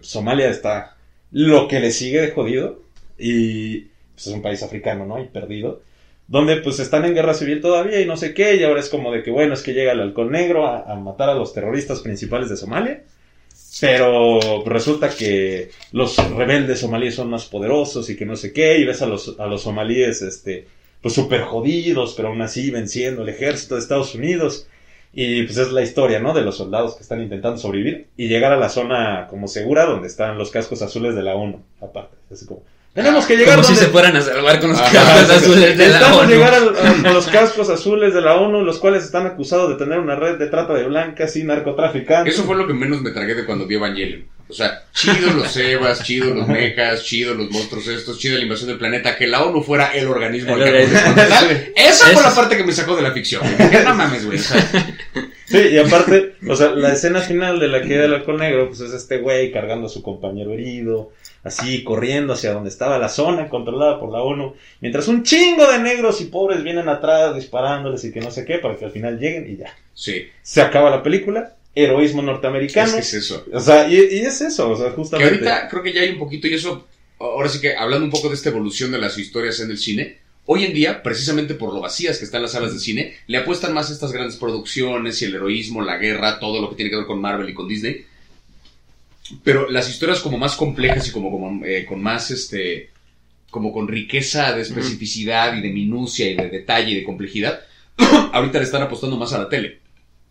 Somalia 0.01 0.49
está 0.49 0.95
lo 1.31 1.67
que 1.67 1.79
le 1.79 1.91
sigue 1.91 2.21
de 2.21 2.31
jodido 2.31 2.81
y 3.17 3.79
pues, 4.13 4.27
es 4.27 4.33
un 4.33 4.41
país 4.41 4.63
africano, 4.63 5.05
¿no? 5.05 5.21
Y 5.21 5.27
perdido. 5.27 5.81
Donde 6.27 6.57
pues 6.57 6.79
están 6.79 7.05
en 7.05 7.15
guerra 7.15 7.33
civil 7.33 7.61
todavía 7.61 7.99
y 7.99 8.05
no 8.05 8.15
sé 8.15 8.33
qué, 8.33 8.55
y 8.55 8.63
ahora 8.63 8.79
es 8.79 8.89
como 8.89 9.11
de 9.11 9.23
que 9.23 9.31
bueno, 9.31 9.53
es 9.53 9.61
que 9.61 9.73
llega 9.73 9.91
el 9.91 9.99
halcón 9.99 10.31
negro 10.31 10.65
a, 10.67 10.91
a 10.91 10.95
matar 10.95 11.29
a 11.29 11.35
los 11.35 11.53
terroristas 11.53 11.99
principales 12.01 12.49
de 12.49 12.57
Somalia. 12.57 13.03
Pero 13.81 14.63
resulta 14.65 15.09
que 15.09 15.71
los 15.91 16.15
rebeldes 16.35 16.79
somalíes 16.79 17.15
son 17.15 17.29
más 17.29 17.45
poderosos 17.45 18.09
y 18.09 18.15
que 18.15 18.25
no 18.25 18.35
sé 18.35 18.53
qué, 18.53 18.77
y 18.77 18.85
ves 18.85 19.01
a 19.01 19.07
los, 19.07 19.35
a 19.39 19.47
los 19.47 19.63
somalíes, 19.63 20.21
este, 20.21 20.67
pues 21.01 21.15
súper 21.15 21.41
jodidos, 21.41 22.13
pero 22.15 22.29
aún 22.29 22.41
así 22.41 22.69
venciendo 22.69 23.23
el 23.23 23.29
ejército 23.29 23.75
de 23.75 23.81
Estados 23.81 24.13
Unidos. 24.13 24.67
Y 25.13 25.43
pues 25.43 25.57
es 25.57 25.71
la 25.71 25.83
historia, 25.83 26.19
¿no? 26.19 26.33
De 26.33 26.41
los 26.41 26.57
soldados 26.57 26.95
que 26.95 27.03
están 27.03 27.21
intentando 27.21 27.57
sobrevivir 27.57 28.07
y 28.17 28.27
llegar 28.27 28.51
a 28.51 28.57
la 28.57 28.69
zona 28.69 29.27
como 29.29 29.47
segura 29.47 29.85
donde 29.85 30.07
están 30.07 30.37
los 30.39 30.49
cascos 30.49 30.81
azules 30.81 31.13
de 31.15 31.21
la 31.21 31.35
ONU, 31.35 31.61
aparte. 31.81 32.15
Es 32.31 32.45
como, 32.45 32.63
tenemos 32.93 33.25
que 33.25 33.37
llegar 33.37 33.55
Como 33.55 33.67
si 33.67 33.75
se 33.75 33.87
fueran 33.87 34.15
a 34.15 34.21
salvar 34.21 34.59
con 34.59 34.69
los 34.71 34.79
Ajá, 34.79 34.91
cascos 34.91 35.37
azules 35.37 35.77
de 35.77 35.87
la 35.87 35.99
Necesitamos 35.99 36.17
ONU. 36.23 36.29
llegar 36.31 36.53
a 36.53 37.11
los 37.13 37.27
cascos 37.27 37.69
azules 37.69 38.13
de 38.13 38.21
la 38.21 38.35
ONU, 38.35 38.61
los 38.63 38.79
cuales 38.79 39.03
están 39.03 39.25
acusados 39.27 39.69
de 39.69 39.75
tener 39.83 39.99
una 39.99 40.15
red 40.15 40.37
de 40.37 40.47
trata 40.47 40.73
de 40.73 40.83
blancas 40.85 41.35
y 41.35 41.43
narcotraficantes. 41.43 42.33
Eso 42.33 42.43
fue 42.43 42.55
lo 42.55 42.65
que 42.67 42.73
menos 42.73 43.01
me 43.01 43.11
tragué 43.11 43.35
de 43.35 43.45
cuando 43.45 43.67
vi 43.67 43.75
Evangelion. 43.75 44.25
O 44.53 44.55
sea, 44.55 44.83
chido 44.93 45.33
los 45.33 45.57
Evas, 45.57 46.03
chido 46.03 46.33
los 46.33 46.47
mechas, 46.47 47.03
chido 47.03 47.33
los 47.33 47.49
monstruos 47.49 47.87
estos, 47.87 48.19
chido 48.19 48.37
la 48.37 48.43
invasión 48.43 48.69
del 48.69 48.77
planeta, 48.77 49.15
que 49.15 49.25
la 49.25 49.43
ONU 49.43 49.63
fuera 49.63 49.87
el 49.95 50.07
organismo 50.07 50.55
El 50.55 50.61
al 50.61 50.71
que 50.71 50.83
organismo. 50.83 51.13
corresponde. 51.15 51.73
Esa 51.75 52.05
fue 52.07 52.21
la 52.21 52.35
parte 52.35 52.55
que 52.57 52.63
me 52.63 52.71
sacó 52.71 52.95
de 52.95 53.01
la 53.01 53.11
ficción. 53.11 53.41
Dije, 53.57 53.83
no 53.83 53.95
mames, 53.95 54.25
güey. 54.25 54.37
Sí, 55.45 55.57
y 55.71 55.77
aparte, 55.77 56.35
o 56.47 56.55
sea, 56.55 56.69
la 56.71 56.93
escena 56.93 57.19
final 57.21 57.59
de 57.59 57.67
la 57.67 57.81
caída 57.81 58.03
del 58.03 58.13
halcón 58.13 58.37
negro, 58.37 58.67
pues 58.69 58.79
es 58.81 58.93
este 58.93 59.17
güey 59.17 59.51
cargando 59.51 59.87
a 59.87 59.89
su 59.89 60.01
compañero 60.01 60.53
herido, 60.53 61.11
así 61.43 61.83
corriendo 61.83 62.33
hacia 62.33 62.53
donde 62.53 62.69
estaba 62.69 62.97
la 62.97 63.09
zona 63.09 63.49
controlada 63.49 63.99
por 63.99 64.11
la 64.11 64.21
ONU, 64.21 64.55
mientras 64.81 65.07
un 65.07 65.23
chingo 65.23 65.69
de 65.71 65.79
negros 65.79 66.21
y 66.21 66.25
pobres 66.25 66.63
vienen 66.63 66.89
atrás 66.89 67.35
disparándoles 67.35 68.03
y 68.05 68.11
que 68.11 68.21
no 68.21 68.31
sé 68.31 68.45
qué, 68.45 68.59
para 68.59 68.77
que 68.77 68.85
al 68.85 68.91
final 68.91 69.19
lleguen 69.19 69.51
y 69.51 69.57
ya. 69.57 69.75
sí, 69.93 70.27
Se 70.41 70.61
acaba 70.61 70.89
la 70.89 71.03
película, 71.03 71.55
heroísmo 71.75 72.21
norteamericano. 72.21 72.87
es 72.89 72.93
que 72.93 72.99
es 73.01 73.13
eso. 73.13 73.45
O 73.51 73.59
sea, 73.59 73.87
y, 73.87 73.95
y 73.95 74.19
es 74.19 74.41
eso, 74.41 74.69
o 74.69 74.75
sea, 74.77 74.89
Que 74.89 74.95
justamente. 74.95 75.33
ahorita 75.49 75.67
creo 75.69 75.83
que 75.83 75.93
ya 75.93 76.01
hay 76.01 76.09
un 76.09 76.19
poquito, 76.19 76.47
y 76.47 76.53
eso, 76.53 76.87
ahora 77.19 77.49
sí 77.49 77.59
que 77.59 77.75
hablando 77.75 78.05
un 78.05 78.11
poco 78.11 78.29
de 78.29 78.35
esta 78.35 78.49
evolución 78.49 78.91
de 78.91 78.99
las 78.99 79.17
historias 79.17 79.59
en 79.59 79.71
el 79.71 79.77
cine, 79.77 80.19
hoy 80.45 80.65
en 80.65 80.73
día, 80.73 81.01
precisamente 81.01 81.53
por 81.55 81.73
lo 81.73 81.79
vacías 81.81 82.17
que 82.19 82.25
están 82.25 82.41
las 82.41 82.51
salas 82.51 82.73
de 82.73 82.79
cine, 82.79 83.15
le 83.27 83.37
apuestan 83.37 83.73
más 83.73 83.89
a 83.89 83.93
estas 83.93 84.11
grandes 84.11 84.35
producciones 84.35 85.21
y 85.21 85.25
el 85.25 85.35
heroísmo, 85.35 85.81
la 85.81 85.97
guerra, 85.97 86.39
todo 86.39 86.61
lo 86.61 86.69
que 86.69 86.75
tiene 86.75 86.91
que 86.91 86.97
ver 86.97 87.05
con 87.05 87.21
Marvel 87.21 87.49
y 87.49 87.53
con 87.53 87.67
Disney. 87.67 88.05
Pero 89.43 89.69
las 89.69 89.89
historias 89.89 90.19
como 90.19 90.37
más 90.37 90.55
complejas 90.55 91.07
y 91.07 91.11
como, 91.11 91.31
como, 91.31 91.65
eh, 91.65 91.85
con 91.87 92.01
más, 92.03 92.29
este, 92.29 92.89
como 93.49 93.71
con 93.71 93.87
riqueza 93.87 94.53
de 94.53 94.61
especificidad 94.61 95.55
y 95.55 95.61
de 95.61 95.69
minucia 95.69 96.29
y 96.29 96.35
de 96.35 96.49
detalle 96.49 96.91
y 96.91 96.95
de 96.95 97.03
complejidad, 97.03 97.61
ahorita 98.33 98.59
le 98.59 98.65
están 98.65 98.81
apostando 98.81 99.17
más 99.17 99.31
a 99.33 99.37
la 99.39 99.49
tele. 99.49 99.79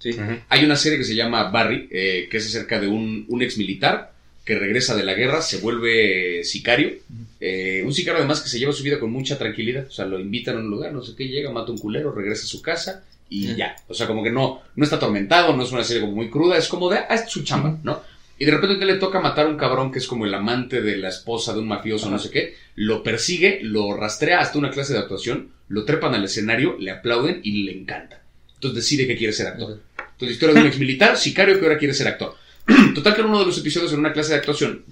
Sí. 0.03 0.17
Hay 0.49 0.65
una 0.65 0.75
serie 0.75 0.99
que 0.99 1.05
se 1.05 1.15
llama 1.15 1.45
Barry, 1.45 1.89
eh, 1.93 2.27
que 2.29 2.39
es 2.39 2.47
acerca 2.47 2.81
de 2.81 2.89
un, 2.89 3.25
un 3.29 3.41
ex 3.41 3.57
militar 3.57 4.13
que 4.45 4.59
regresa 4.59 4.97
de 4.97 5.05
la 5.05 5.15
guerra, 5.15 5.41
se 5.41 5.59
vuelve 5.59 6.41
eh, 6.41 6.45
sicario. 6.45 6.95
Eh, 7.39 7.85
un 7.87 7.93
sicario 7.95 8.19
además 8.19 8.41
que 8.41 8.49
se 8.49 8.59
lleva 8.59 8.73
su 8.73 8.83
vida 8.83 8.99
con 8.99 9.13
mucha 9.13 9.39
tranquilidad. 9.39 9.87
O 9.87 9.93
sea, 9.93 10.05
lo 10.05 10.19
invitan 10.19 10.57
a 10.57 10.59
un 10.59 10.71
lugar, 10.71 10.93
no 10.93 11.05
sé 11.05 11.15
qué, 11.17 11.29
llega, 11.29 11.53
mata 11.53 11.71
un 11.71 11.79
culero, 11.79 12.11
regresa 12.11 12.47
a 12.47 12.49
su 12.49 12.61
casa 12.61 13.05
y 13.29 13.55
ya. 13.55 13.77
O 13.87 13.95
sea, 13.95 14.09
como 14.09 14.25
que 14.25 14.33
no, 14.33 14.61
no 14.75 14.85
está 14.85 14.97
atormentado, 14.97 15.57
no 15.57 15.63
es 15.63 15.71
una 15.71 15.85
serie 15.85 16.03
como 16.03 16.17
muy 16.17 16.29
cruda, 16.31 16.59
es 16.59 16.67
como 16.67 16.91
de, 16.91 16.99
ah, 16.99 17.15
es 17.15 17.31
su 17.31 17.45
chamba, 17.45 17.79
¿no? 17.85 18.03
Y 18.39 18.45
de 18.45 18.51
repente 18.51 18.85
le 18.85 18.97
toca 18.97 19.21
matar 19.21 19.47
a 19.47 19.51
un 19.51 19.57
cabrón 19.57 19.93
que 19.93 20.01
es 20.01 20.09
como 20.09 20.27
el 20.27 20.35
amante 20.35 20.83
de 20.83 20.97
la 20.97 21.11
esposa 21.11 21.53
de 21.53 21.61
un 21.61 21.69
mafioso, 21.69 22.11
no 22.11 22.19
sé 22.19 22.31
qué. 22.31 22.57
Lo 22.75 23.05
persigue, 23.05 23.61
lo 23.63 23.97
rastrea 23.97 24.41
hasta 24.41 24.59
una 24.59 24.73
clase 24.73 24.95
de 24.95 24.99
actuación, 24.99 25.53
lo 25.69 25.85
trepan 25.85 26.17
al 26.17 26.25
escenario, 26.25 26.77
le 26.77 26.91
aplauden 26.91 27.41
y 27.45 27.63
le 27.63 27.73
encanta. 27.73 28.23
Entonces 28.55 28.85
decide 28.85 29.07
que 29.07 29.17
quiere 29.17 29.33
ser 29.33 29.49
actor. 29.49 29.81
Entonces, 30.23 30.29
la 30.29 30.33
historia 30.33 30.55
de 30.55 30.61
un 30.61 30.67
ex 30.69 30.79
militar, 30.79 31.19
sicario 31.19 31.59
que 31.59 31.67
ahora 31.67 31.79
quiere 31.79 31.95
ser 31.95 32.07
actor. 32.07 32.37
Total 32.95 33.15
que 33.15 33.21
en 33.23 33.27
uno 33.27 33.41
de 33.41 33.47
los 33.47 33.59
episodios 33.59 33.93
en 33.93 33.99
una 33.99 34.13
clase 34.13 34.33
de 34.33 34.39
actuación, 34.39 34.85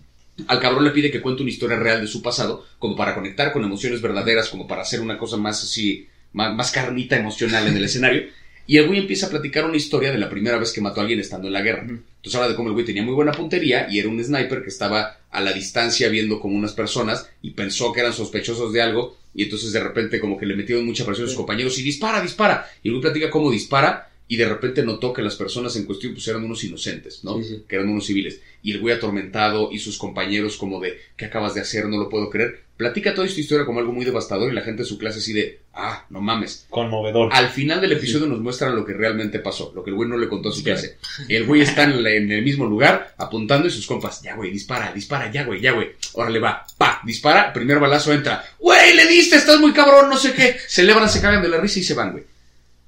al 0.49 0.59
cabrón 0.59 0.85
le 0.85 0.91
pide 0.91 1.11
que 1.11 1.21
cuente 1.21 1.43
una 1.43 1.53
historia 1.53 1.79
real 1.79 2.01
de 2.01 2.09
su 2.09 2.21
pasado, 2.21 2.67
como 2.81 2.97
para 2.97 3.15
conectar 3.15 3.53
con 3.53 3.63
emociones 3.63 4.03
verdaderas, 4.03 4.49
como 4.49 4.67
para 4.67 4.83
hacer 4.83 5.01
una 5.01 5.17
cosa 5.19 5.37
más 5.37 5.63
así, 5.63 6.09
más, 6.33 6.53
más 6.55 6.73
carnita 6.73 7.17
emocional 7.17 7.69
en 7.69 7.77
el 7.77 7.85
escenario. 7.85 8.25
Y 8.67 8.79
el 8.79 8.89
güey 8.89 8.99
empieza 8.99 9.27
a 9.27 9.31
platicar 9.31 9.65
una 9.65 9.77
historia 9.77 10.11
de 10.11 10.19
la 10.19 10.29
primera 10.29 10.59
vez 10.59 10.73
que 10.73 10.81
mató 10.81 10.99
a 11.01 11.03
alguien 11.03 11.21
estando 11.21 11.47
en 11.47 11.53
la 11.53 11.63
guerra. 11.63 11.83
Entonces 11.83 12.35
habla 12.35 12.49
de 12.49 12.57
cómo 12.57 12.69
el 12.69 12.75
güey 12.75 12.85
tenía 12.85 13.05
muy 13.05 13.15
buena 13.15 13.33
puntería 13.33 13.87
y 13.89 14.01
era 14.01 14.09
un 14.09 14.23
sniper 14.23 14.63
que 14.63 14.69
estaba 14.69 15.17
a 15.31 15.41
la 15.41 15.53
distancia 15.53 16.09
viendo 16.09 16.41
como 16.41 16.57
unas 16.57 16.73
personas 16.73 17.29
y 17.41 17.51
pensó 17.51 17.93
que 17.93 18.01
eran 18.01 18.13
sospechosos 18.13 18.73
de 18.73 18.83
algo 18.83 19.17
y 19.33 19.45
entonces 19.45 19.73
de 19.73 19.81
repente 19.81 20.19
como 20.19 20.37
que 20.37 20.47
le 20.47 20.57
metieron 20.57 20.87
mucha 20.87 21.05
presión 21.05 21.27
a 21.27 21.29
sus 21.29 21.37
compañeros 21.37 21.79
y 21.79 21.83
dispara, 21.83 22.21
dispara. 22.21 22.69
Y 22.83 22.89
el 22.89 22.95
güey 22.95 23.03
platica 23.03 23.31
cómo 23.31 23.51
dispara 23.51 24.10
y 24.31 24.37
de 24.37 24.49
repente 24.49 24.85
notó 24.85 25.13
que 25.13 25.23
las 25.23 25.35
personas 25.35 25.75
en 25.75 25.85
cuestión 25.87 26.13
pues 26.15 26.27
eran 26.29 26.45
unos 26.45 26.63
inocentes, 26.63 27.25
¿no? 27.25 27.37
Sí, 27.39 27.45
sí. 27.49 27.65
Que 27.69 27.75
eran 27.77 27.89
unos 27.89 28.07
civiles. 28.07 28.41
Y 28.63 28.71
el 28.73 28.79
güey 28.81 28.95
atormentado 28.95 29.71
y 29.73 29.79
sus 29.81 29.99
compañeros 29.99 30.57
como 30.57 30.79
de, 30.81 31.01
¿qué 31.17 31.25
acabas 31.25 31.55
de 31.55 31.63
hacer? 31.63 31.87
No 31.89 31.99
lo 31.99 32.09
puedo 32.09 32.31
creer. 32.31 32.63
Platica 32.77 33.13
toda 33.13 33.27
esta 33.27 33.41
historia 33.41 33.67
como 33.67 33.81
algo 33.81 33.93
muy 33.93 34.05
devastador 34.05 34.51
y 34.51 34.55
la 34.55 34.63
gente 34.63 34.83
de 34.85 34.89
su 34.89 34.99
clase 34.99 35.19
así 35.19 35.33
de, 35.33 35.59
ah, 35.75 36.07
no 36.11 36.21
mames. 36.21 36.67
Conmovedor. 36.71 37.29
Al 37.33 37.49
final 37.49 37.81
del 37.81 37.93
episodio 37.93 38.27
nos 38.27 38.39
muestran 38.41 38.77
lo 38.77 38.85
que 38.87 38.93
realmente 38.95 39.41
pasó, 39.41 39.73
lo 39.75 39.83
que 39.83 39.91
el 39.91 39.97
güey 39.97 40.09
no 40.09 40.17
le 40.17 40.29
contó 40.29 40.51
a 40.51 40.53
su 40.53 40.63
clase. 40.63 40.97
El 41.29 41.45
güey 41.45 41.63
está 41.63 41.83
en, 41.85 42.01
la- 42.03 42.11
en 42.15 42.31
el 42.31 42.43
mismo 42.43 42.67
lugar 42.67 43.13
apuntando 43.19 43.67
y 43.67 43.71
sus 43.73 43.87
compas, 43.87 44.23
ya 44.23 44.37
güey, 44.37 44.51
dispara, 44.53 44.93
dispara, 44.95 45.31
ya 45.33 45.43
güey, 45.45 45.61
ya 45.61 45.73
güey. 45.73 45.89
Órale 46.13 46.39
va, 46.39 46.65
pa, 46.79 47.01
dispara, 47.05 47.53
primer 47.53 47.81
balazo 47.81 48.13
entra. 48.13 48.45
Güey, 48.61 48.95
le 48.95 49.07
diste, 49.09 49.37
estás 49.37 49.59
muy 49.61 49.73
cabrón, 49.73 50.09
no 50.09 50.17
sé 50.17 50.33
qué. 50.33 50.57
Celebran, 50.69 51.09
se 51.11 51.21
cagan 51.21 51.43
de 51.43 51.49
la 51.49 51.59
risa 51.59 51.81
y 51.81 51.83
se 51.83 51.95
van, 51.95 52.13
güey. 52.13 52.25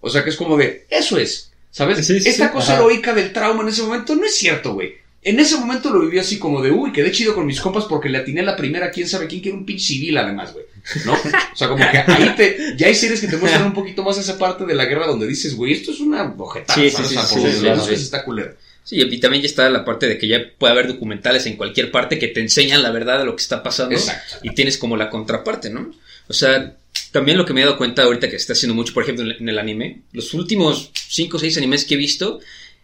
O 0.02 0.10
sea 0.10 0.22
que 0.22 0.28
es 0.30 0.36
como 0.36 0.58
de, 0.58 0.84
eso 0.90 1.16
es, 1.16 1.50
¿sabes? 1.70 2.06
Sí, 2.06 2.20
sí, 2.20 2.28
Esta 2.28 2.48
sí. 2.48 2.52
cosa 2.52 2.74
Ajá. 2.74 2.82
heroica 2.82 3.14
del 3.14 3.32
trauma 3.32 3.62
en 3.62 3.68
ese 3.70 3.82
momento 3.82 4.14
no 4.14 4.26
es 4.26 4.34
cierto, 4.36 4.74
güey. 4.74 5.00
En 5.24 5.38
ese 5.38 5.56
momento 5.56 5.90
lo 5.90 6.00
viví 6.00 6.18
así 6.18 6.38
como 6.40 6.60
de, 6.60 6.70
uy, 6.72 6.92
quedé 6.92 7.12
chido 7.12 7.34
con 7.34 7.46
mis 7.46 7.60
compas 7.60 7.84
porque 7.84 8.08
le 8.08 8.18
atiné 8.18 8.42
la 8.42 8.56
primera, 8.56 8.90
quién 8.90 9.08
sabe 9.08 9.28
quién 9.28 9.40
quiere 9.40 9.56
un 9.56 9.64
pinche 9.64 9.86
civil 9.86 10.18
además, 10.18 10.52
güey. 10.52 10.64
¿No? 11.06 11.12
O 11.14 11.56
sea, 11.56 11.68
como 11.68 11.88
que 11.88 11.98
ahí 11.98 12.34
te, 12.36 12.74
ya 12.76 12.88
hay 12.88 12.94
series 12.96 13.20
que 13.20 13.28
te 13.28 13.36
muestran 13.36 13.64
un 13.66 13.72
poquito 13.72 14.02
más 14.02 14.18
esa 14.18 14.36
parte 14.36 14.66
de 14.66 14.74
la 14.74 14.84
guerra 14.84 15.06
donde 15.06 15.28
dices, 15.28 15.54
güey, 15.54 15.72
esto 15.72 15.92
es 15.92 16.00
una 16.00 16.24
ojetada, 16.36 16.74
Sí, 16.74 16.90
¿sabes? 16.90 17.08
sí, 17.08 17.16
O 17.16 17.20
sea, 17.20 17.26
sí, 17.28 17.34
por 17.40 17.50
sí, 17.52 17.60
los 17.64 17.86
sí, 17.86 17.96
sí. 17.96 18.02
está 18.02 18.24
culero. 18.24 18.54
Sí, 18.82 18.96
y 19.00 19.20
también 19.20 19.44
ya 19.44 19.48
está 19.48 19.70
la 19.70 19.84
parte 19.84 20.08
de 20.08 20.18
que 20.18 20.26
ya 20.26 20.38
puede 20.58 20.72
haber 20.72 20.88
documentales 20.88 21.46
en 21.46 21.54
cualquier 21.56 21.92
parte 21.92 22.18
que 22.18 22.26
te 22.26 22.40
enseñan 22.40 22.82
la 22.82 22.90
verdad 22.90 23.20
de 23.20 23.24
lo 23.24 23.36
que 23.36 23.42
está 23.42 23.62
pasando. 23.62 23.94
Exacto. 23.94 24.38
Y 24.42 24.50
tienes 24.56 24.76
como 24.76 24.96
la 24.96 25.08
contraparte, 25.08 25.70
¿no? 25.70 25.94
O 26.32 26.34
sea, 26.34 26.76
también 27.12 27.36
lo 27.36 27.44
que 27.44 27.52
me 27.52 27.60
he 27.60 27.64
dado 27.64 27.76
cuenta 27.76 28.04
ahorita 28.04 28.30
que 28.30 28.36
está 28.36 28.54
haciendo 28.54 28.74
mucho, 28.74 28.94
por 28.94 29.02
ejemplo, 29.02 29.22
en 29.22 29.32
el- 29.32 29.36
en 29.42 29.48
el 29.50 29.58
anime, 29.58 30.00
los 30.12 30.32
últimos 30.32 30.90
5 31.08 31.36
o 31.36 31.40
6 31.40 31.58
animes 31.58 31.84
que 31.84 31.92
he 31.92 31.98
visto, 31.98 32.40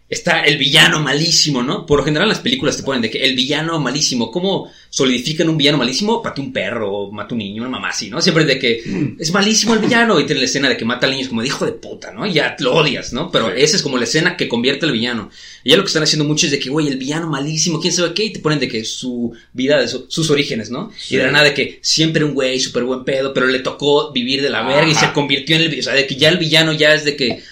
está 0.09 0.41
el 0.41 0.57
villano 0.57 0.99
malísimo, 1.01 1.61
¿no? 1.61 1.85
Por 1.85 1.99
lo 1.99 2.05
general 2.05 2.23
en 2.25 2.29
las 2.29 2.39
películas 2.39 2.75
te 2.75 2.81
ponen 2.83 3.03
de 3.03 3.11
que 3.11 3.19
el 3.23 3.35
villano 3.35 3.79
malísimo, 3.79 4.31
¿cómo 4.31 4.71
solidifican 4.89 5.47
un 5.49 5.55
villano 5.57 5.77
malísimo? 5.77 6.21
Mata 6.23 6.41
un 6.41 6.51
perro, 6.51 6.91
o 6.91 7.11
mata 7.11 7.35
un 7.35 7.39
niño, 7.39 7.61
una 7.61 7.69
mamá 7.69 7.89
así, 7.89 8.09
¿no? 8.09 8.19
Siempre 8.19 8.43
de 8.45 8.57
que 8.57 8.81
es 9.19 9.31
malísimo 9.31 9.75
el 9.75 9.79
villano 9.81 10.19
y 10.19 10.25
tiene 10.25 10.41
la 10.41 10.45
escena 10.47 10.67
de 10.67 10.77
que 10.77 10.83
mata 10.85 11.05
al 11.05 11.11
niño, 11.11 11.21
es 11.23 11.29
como 11.29 11.41
de 11.41 11.47
hijo 11.47 11.63
de 11.63 11.73
puta, 11.73 12.11
¿no? 12.11 12.25
Y 12.25 12.33
ya 12.33 12.55
lo 12.59 12.73
odias, 12.73 13.13
¿no? 13.13 13.29
Pero 13.31 13.49
esa 13.53 13.75
es 13.75 13.83
como 13.83 13.97
la 13.97 14.05
escena 14.05 14.35
que 14.35 14.47
convierte 14.49 14.87
al 14.87 14.91
villano. 14.93 15.29
Y 15.63 15.69
ya 15.69 15.77
lo 15.77 15.83
que 15.83 15.87
están 15.87 16.01
haciendo 16.03 16.25
mucho 16.25 16.47
es 16.47 16.51
de 16.53 16.59
que, 16.59 16.69
güey, 16.71 16.87
el 16.87 16.97
villano 16.97 17.27
malísimo, 17.29 17.79
quién 17.79 17.93
sabe 17.93 18.13
qué, 18.15 18.23
y 18.25 18.33
te 18.33 18.39
ponen 18.39 18.59
de 18.59 18.67
que 18.67 18.83
su 18.85 19.33
vida, 19.53 19.79
de 19.79 19.87
su- 19.87 20.05
sus 20.09 20.31
orígenes, 20.31 20.71
¿no? 20.71 20.91
Sí. 20.97 21.13
Y 21.13 21.17
de 21.19 21.25
la 21.25 21.31
nada 21.31 21.45
de 21.45 21.53
que 21.53 21.79
siempre 21.83 22.23
un 22.23 22.33
güey 22.33 22.59
súper 22.59 22.83
buen 22.83 23.03
pedo, 23.03 23.31
pero 23.31 23.45
le 23.45 23.59
tocó 23.59 24.11
vivir 24.11 24.41
de 24.41 24.49
la 24.49 24.63
verga 24.63 24.89
y 24.89 24.95
se 24.95 25.11
convirtió 25.13 25.55
en 25.55 25.61
el, 25.63 25.79
o 25.79 25.83
sea, 25.83 25.93
de 25.93 26.07
que 26.07 26.15
ya 26.15 26.29
el 26.29 26.37
villano 26.39 26.73
ya 26.73 26.95
es 26.95 27.05
de 27.05 27.15
que, 27.15 27.43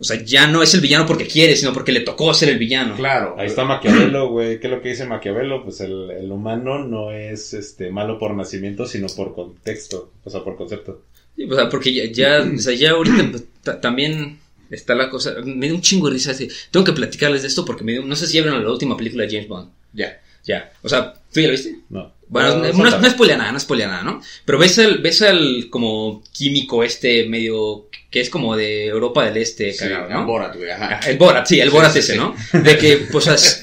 o 0.00 0.04
sea, 0.04 0.20
ya 0.24 0.46
no 0.46 0.62
es 0.62 0.74
el 0.74 0.80
villano 0.80 1.06
porque 1.06 1.26
quiere, 1.26 1.54
sino 1.54 1.72
porque 1.72 1.92
le 1.92 2.00
tocó 2.00 2.32
ser 2.34 2.48
el 2.48 2.58
villano. 2.58 2.96
Claro. 2.96 3.36
Ahí 3.38 3.46
está 3.46 3.64
Maquiavelo, 3.64 4.30
güey. 4.30 4.58
¿Qué 4.58 4.66
es 4.66 4.72
lo 4.72 4.80
que 4.82 4.88
dice 4.88 5.06
Maquiavelo? 5.06 5.62
Pues 5.62 5.80
el, 5.82 6.10
el 6.10 6.32
humano 6.32 6.78
no 6.84 7.12
es 7.12 7.52
este 7.54 7.90
malo 7.90 8.18
por 8.18 8.34
nacimiento, 8.34 8.86
sino 8.86 9.06
por 9.08 9.34
contexto, 9.34 10.10
o 10.24 10.30
sea, 10.30 10.42
por 10.42 10.56
concepto. 10.56 11.02
Sí, 11.36 11.44
o 11.44 11.54
sea, 11.54 11.68
porque 11.68 11.92
ya, 11.92 12.04
ya, 12.10 12.50
o 12.52 12.58
sea, 12.58 12.74
ya 12.74 12.90
ahorita 12.90 13.28
pues, 13.30 13.44
ta- 13.62 13.80
también 13.80 14.38
está 14.70 14.94
la 14.94 15.10
cosa, 15.10 15.34
me 15.44 15.66
dio 15.66 15.74
un 15.74 15.82
chingo 15.82 16.08
de 16.08 16.14
risa, 16.14 16.30
así, 16.32 16.48
tengo 16.70 16.84
que 16.84 16.92
platicarles 16.92 17.42
de 17.42 17.48
esto 17.48 17.64
porque 17.64 17.84
me 17.84 17.92
dio, 17.92 18.04
no 18.04 18.16
sé 18.16 18.26
si 18.26 18.34
ya 18.38 18.42
vieron 18.42 18.64
la 18.64 18.70
última 18.70 18.96
película 18.96 19.24
de 19.24 19.30
James 19.30 19.48
Bond. 19.48 19.70
Ya. 19.92 20.20
Ya, 20.42 20.72
o 20.82 20.88
sea, 20.88 21.12
¿tú 21.32 21.40
ya 21.40 21.48
la 21.48 21.52
viste? 21.52 21.76
No. 21.90 22.12
Bueno, 22.30 22.54
No, 22.56 22.72
no, 22.90 22.98
no, 22.98 23.10
spoilea 23.10 23.36
nada, 23.36 23.52
no 23.52 23.58
spoilea 23.60 23.88
nada, 23.88 24.02
¿no? 24.04 24.22
Pero 24.44 24.56
ves 24.58 24.78
al, 24.78 24.98
ves 24.98 25.20
al 25.22 25.66
como 25.68 26.22
químico 26.32 26.82
este 26.84 27.28
medio 27.28 27.86
que 28.10 28.20
es 28.20 28.28
como 28.30 28.56
de 28.56 28.86
Europa 28.86 29.24
del 29.24 29.36
Este, 29.36 29.72
Sí, 29.72 29.78
cagado, 29.80 30.08
¿no? 30.10 30.26
Borat, 30.26 30.56
güey, 30.56 30.68
ajá. 30.70 30.98
El 31.08 31.16
Borat, 31.16 31.46
sí, 31.46 31.60
el 31.60 31.68
Sí, 31.70 31.74
Borat 31.76 31.92
sí, 31.92 31.98
ese. 32.00 32.16
¿no? 32.16 32.34
De 32.52 32.76
que, 32.76 32.96
pues, 33.12 33.28
as- 33.28 33.60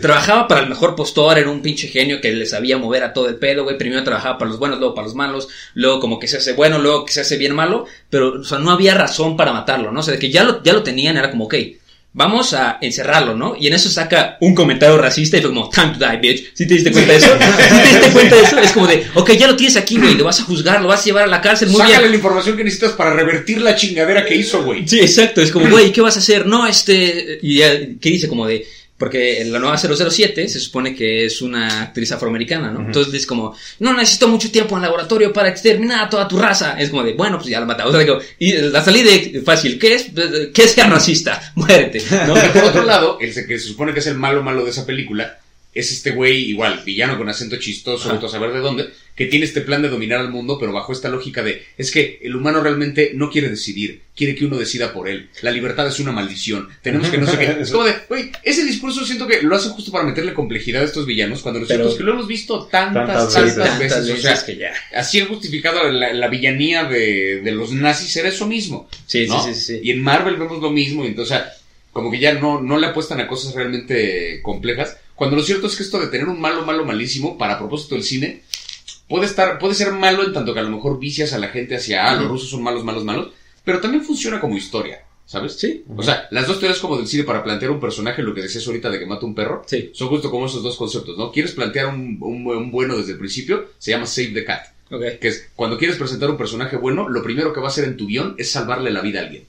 trabajaba 0.00 0.46
para 0.46 0.60
el 0.60 0.68
mejor 0.68 0.94
postor, 0.94 1.36
era 1.36 1.50
un 1.50 1.62
pinche 1.62 1.88
genio 1.88 2.20
que 2.20 2.32
le 2.32 2.46
sabía 2.46 2.78
mover 2.78 3.02
a 3.02 3.12
todo 3.12 3.28
el 3.28 3.36
pedo, 3.36 3.64
güey. 3.64 3.76
Primero 3.76 4.04
trabajaba 4.04 4.38
para 4.38 4.50
los 4.50 4.60
buenos, 4.60 4.78
luego 4.78 4.94
para 4.94 5.06
los 5.08 5.16
malos, 5.16 5.48
luego 5.74 5.98
como 5.98 6.20
que 6.20 6.28
se 6.28 6.36
hace 6.36 6.52
bueno, 6.52 6.78
luego 6.78 7.04
que 7.06 7.12
se 7.12 7.22
hace 7.22 7.36
bien 7.38 7.56
malo, 7.56 7.86
pero, 8.08 8.40
o 8.40 8.44
sea, 8.44 8.58
no 8.60 8.70
había 8.70 8.94
razón 8.94 9.36
para 9.36 9.52
matarlo, 9.52 9.90
¿no? 9.90 9.98
O 9.98 10.02
sea, 10.04 10.14
de 10.14 10.20
que 10.20 10.30
ya 10.30 10.44
lo, 10.44 10.62
ya 10.62 10.74
lo 10.74 10.84
tenían, 10.84 11.16
era 11.16 11.30
como, 11.32 11.46
ok, 11.46 11.54
vamos 12.18 12.52
a 12.52 12.78
encerrarlo, 12.80 13.36
¿no? 13.36 13.54
Y 13.58 13.68
en 13.68 13.74
eso 13.74 13.88
saca 13.88 14.36
un 14.40 14.52
comentario 14.52 14.98
racista 14.98 15.36
y 15.36 15.40
fue 15.40 15.50
como, 15.50 15.70
time 15.70 15.94
to 15.96 16.04
die, 16.04 16.16
bitch. 16.16 16.50
¿Sí 16.52 16.66
te 16.66 16.74
diste 16.74 16.90
cuenta 16.90 17.12
de 17.12 17.18
eso? 17.18 17.28
¿Sí 17.68 17.76
te 17.80 17.88
diste 17.88 18.10
cuenta 18.10 18.34
de 18.34 18.42
eso? 18.42 18.58
Es 18.58 18.72
como 18.72 18.88
de, 18.88 19.06
ok, 19.14 19.30
ya 19.34 19.46
lo 19.46 19.54
tienes 19.54 19.76
aquí, 19.76 19.98
güey, 19.98 20.14
lo 20.14 20.24
vas 20.24 20.40
a 20.40 20.42
juzgar, 20.42 20.82
lo 20.82 20.88
vas 20.88 21.00
a 21.00 21.04
llevar 21.04 21.22
a 21.22 21.26
la 21.28 21.40
cárcel, 21.40 21.68
muy 21.68 21.78
Sácale 21.78 21.98
bien. 21.98 22.10
la 22.10 22.16
información 22.16 22.56
que 22.56 22.64
necesitas 22.64 22.92
para 22.94 23.12
revertir 23.14 23.60
la 23.60 23.76
chingadera 23.76 24.26
que 24.26 24.34
hizo, 24.34 24.64
güey. 24.64 24.86
Sí, 24.88 24.98
exacto. 24.98 25.40
Es 25.40 25.52
como, 25.52 25.70
güey, 25.70 25.92
¿qué 25.92 26.00
vas 26.00 26.16
a 26.16 26.18
hacer? 26.18 26.44
No, 26.44 26.66
este. 26.66 27.38
Y 27.40 27.58
ya, 27.58 27.70
¿qué 28.00 28.10
dice? 28.10 28.26
Como 28.26 28.48
de. 28.48 28.66
Porque 28.98 29.40
en 29.40 29.52
la 29.52 29.60
nueva 29.60 29.78
007 29.78 30.48
se 30.48 30.58
supone 30.58 30.92
que 30.92 31.24
es 31.24 31.40
una 31.40 31.82
actriz 31.82 32.10
afroamericana, 32.10 32.72
¿no? 32.72 32.80
Entonces 32.80 33.14
es 33.14 33.26
como, 33.26 33.54
no 33.78 33.92
necesito 33.94 34.26
mucho 34.26 34.50
tiempo 34.50 34.74
en 34.76 34.78
el 34.82 34.86
laboratorio 34.90 35.32
para 35.32 35.48
exterminar 35.48 36.04
a 36.04 36.10
toda 36.10 36.26
tu 36.26 36.36
raza. 36.36 36.76
Es 36.80 36.90
como 36.90 37.04
de, 37.04 37.12
bueno, 37.12 37.38
pues 37.38 37.48
ya 37.48 37.60
la 37.60 37.66
matamos. 37.66 37.94
O 37.94 37.96
sea, 37.96 38.04
digo, 38.04 38.18
y 38.40 38.52
la 38.54 38.84
salida 38.84 39.10
de- 39.12 39.40
fácil, 39.44 39.78
¿qué 39.78 39.94
es? 39.94 40.06
¿Qué 40.52 40.64
es 40.64 40.72
ser 40.72 40.90
racista? 40.90 41.40
Muérete, 41.54 42.02
¿no? 42.26 42.36
Y 42.36 42.48
por 42.48 42.64
otro 42.64 42.82
lado, 42.84 43.18
el 43.20 43.32
que 43.32 43.58
se 43.58 43.68
supone 43.68 43.92
que 43.92 44.00
es 44.00 44.06
el 44.08 44.14
malo 44.16 44.42
malo 44.42 44.64
de 44.64 44.70
esa 44.70 44.84
película, 44.84 45.38
es 45.74 45.92
este 45.92 46.10
güey, 46.10 46.50
igual, 46.50 46.82
villano 46.84 47.16
con 47.18 47.28
acento 47.28 47.56
chistoso, 47.56 48.10
a 48.10 48.28
saber 48.28 48.52
de 48.52 48.58
dónde, 48.60 48.88
que 49.14 49.26
tiene 49.26 49.44
este 49.44 49.60
plan 49.60 49.82
de 49.82 49.88
dominar 49.88 50.20
al 50.20 50.30
mundo, 50.30 50.58
pero 50.58 50.72
bajo 50.72 50.92
esta 50.92 51.08
lógica 51.08 51.42
de, 51.42 51.62
es 51.76 51.90
que 51.90 52.20
el 52.22 52.34
humano 52.34 52.60
realmente 52.62 53.12
no 53.14 53.30
quiere 53.30 53.48
decidir, 53.48 54.02
quiere 54.16 54.34
que 54.34 54.46
uno 54.46 54.56
decida 54.56 54.92
por 54.92 55.08
él. 55.08 55.28
La 55.42 55.50
libertad 55.50 55.86
es 55.86 56.00
una 56.00 56.12
maldición, 56.12 56.68
tenemos 56.82 57.08
que 57.08 57.18
no 57.18 57.26
sé 57.26 57.38
qué. 57.38 57.44
Es 57.60 57.70
como 57.70 57.84
de, 57.84 57.94
güey, 58.08 58.32
ese 58.42 58.64
discurso 58.64 59.04
siento 59.04 59.26
que 59.26 59.42
lo 59.42 59.54
hace 59.56 59.68
justo 59.70 59.92
para 59.92 60.04
meterle 60.04 60.34
complejidad 60.34 60.82
a 60.82 60.86
estos 60.86 61.04
villanos, 61.06 61.42
cuando 61.42 61.60
es 61.60 61.68
que 61.68 62.02
lo 62.02 62.12
hemos 62.12 62.26
visto 62.26 62.66
tantas, 62.66 63.06
Tantas 63.06 63.34
tantas, 63.34 63.78
veces. 63.78 64.10
o 64.10 64.16
sea, 64.16 64.46
que 64.46 64.56
ya. 64.56 64.72
así 64.94 65.20
han 65.20 65.28
justificado 65.28 65.90
la, 65.90 66.12
la 66.12 66.28
villanía 66.28 66.84
de, 66.84 67.40
de 67.42 67.52
los 67.52 67.72
nazis, 67.72 68.16
era 68.16 68.28
eso 68.28 68.46
mismo. 68.46 68.88
Sí, 69.06 69.26
sí, 69.26 69.28
¿no? 69.28 69.44
sí, 69.44 69.54
sí, 69.54 69.60
sí. 69.60 69.80
Y 69.82 69.90
en 69.90 70.00
Marvel 70.00 70.36
vemos 70.36 70.62
lo 70.62 70.70
mismo, 70.70 71.04
y 71.04 71.08
entonces, 71.08 71.38
como 71.92 72.10
que 72.10 72.18
ya 72.18 72.34
no, 72.34 72.60
no 72.60 72.78
le 72.78 72.86
apuestan 72.86 73.20
a 73.20 73.26
cosas 73.26 73.54
realmente 73.54 74.40
complejas. 74.42 74.96
Cuando 75.18 75.36
lo 75.36 75.42
cierto 75.42 75.66
es 75.66 75.74
que 75.76 75.82
esto 75.82 75.98
de 75.98 76.06
tener 76.06 76.28
un 76.28 76.40
malo, 76.40 76.64
malo, 76.64 76.84
malísimo, 76.84 77.36
para 77.36 77.58
propósito 77.58 77.96
del 77.96 78.04
cine, 78.04 78.42
puede 79.08 79.26
estar, 79.26 79.58
puede 79.58 79.74
ser 79.74 79.92
malo 79.92 80.22
en 80.24 80.32
tanto 80.32 80.54
que 80.54 80.60
a 80.60 80.62
lo 80.62 80.70
mejor 80.70 80.98
vicias 81.00 81.32
a 81.32 81.38
la 81.38 81.48
gente 81.48 81.74
hacia, 81.76 82.08
ah, 82.08 82.14
los 82.14 82.28
rusos 82.28 82.48
son 82.50 82.62
malos, 82.62 82.84
malos, 82.84 83.04
malos, 83.04 83.30
pero 83.64 83.80
también 83.80 84.04
funciona 84.04 84.38
como 84.40 84.56
historia, 84.56 85.00
¿sabes? 85.26 85.54
Sí. 85.58 85.84
O 85.96 86.02
sea, 86.04 86.28
las 86.30 86.46
dos 86.46 86.60
teorías 86.60 86.78
como 86.80 86.96
del 86.96 87.08
cine 87.08 87.24
para 87.24 87.42
plantear 87.42 87.72
un 87.72 87.80
personaje, 87.80 88.22
lo 88.22 88.32
que 88.32 88.42
decías 88.42 88.64
ahorita 88.66 88.90
de 88.90 88.98
que 89.00 89.06
mata 89.06 89.26
un 89.26 89.34
perro, 89.34 89.64
Sí. 89.66 89.90
son 89.92 90.08
justo 90.08 90.30
como 90.30 90.46
esos 90.46 90.62
dos 90.62 90.76
conceptos, 90.76 91.18
¿no? 91.18 91.32
Quieres 91.32 91.50
plantear 91.52 91.86
un, 91.88 92.18
un, 92.20 92.46
un 92.46 92.70
bueno 92.70 92.96
desde 92.96 93.12
el 93.12 93.18
principio, 93.18 93.70
se 93.78 93.90
llama 93.90 94.06
Save 94.06 94.28
the 94.34 94.44
Cat. 94.44 94.66
Ok. 94.90 95.02
Que 95.20 95.28
es, 95.28 95.48
cuando 95.56 95.76
quieres 95.76 95.96
presentar 95.96 96.30
un 96.30 96.36
personaje 96.38 96.76
bueno, 96.76 97.08
lo 97.08 97.22
primero 97.22 97.52
que 97.52 97.60
va 97.60 97.66
a 97.66 97.70
hacer 97.70 97.84
en 97.84 97.96
tu 97.96 98.06
guion 98.06 98.36
es 98.38 98.50
salvarle 98.52 98.90
la 98.90 99.00
vida 99.02 99.20
a 99.20 99.24
alguien. 99.24 99.44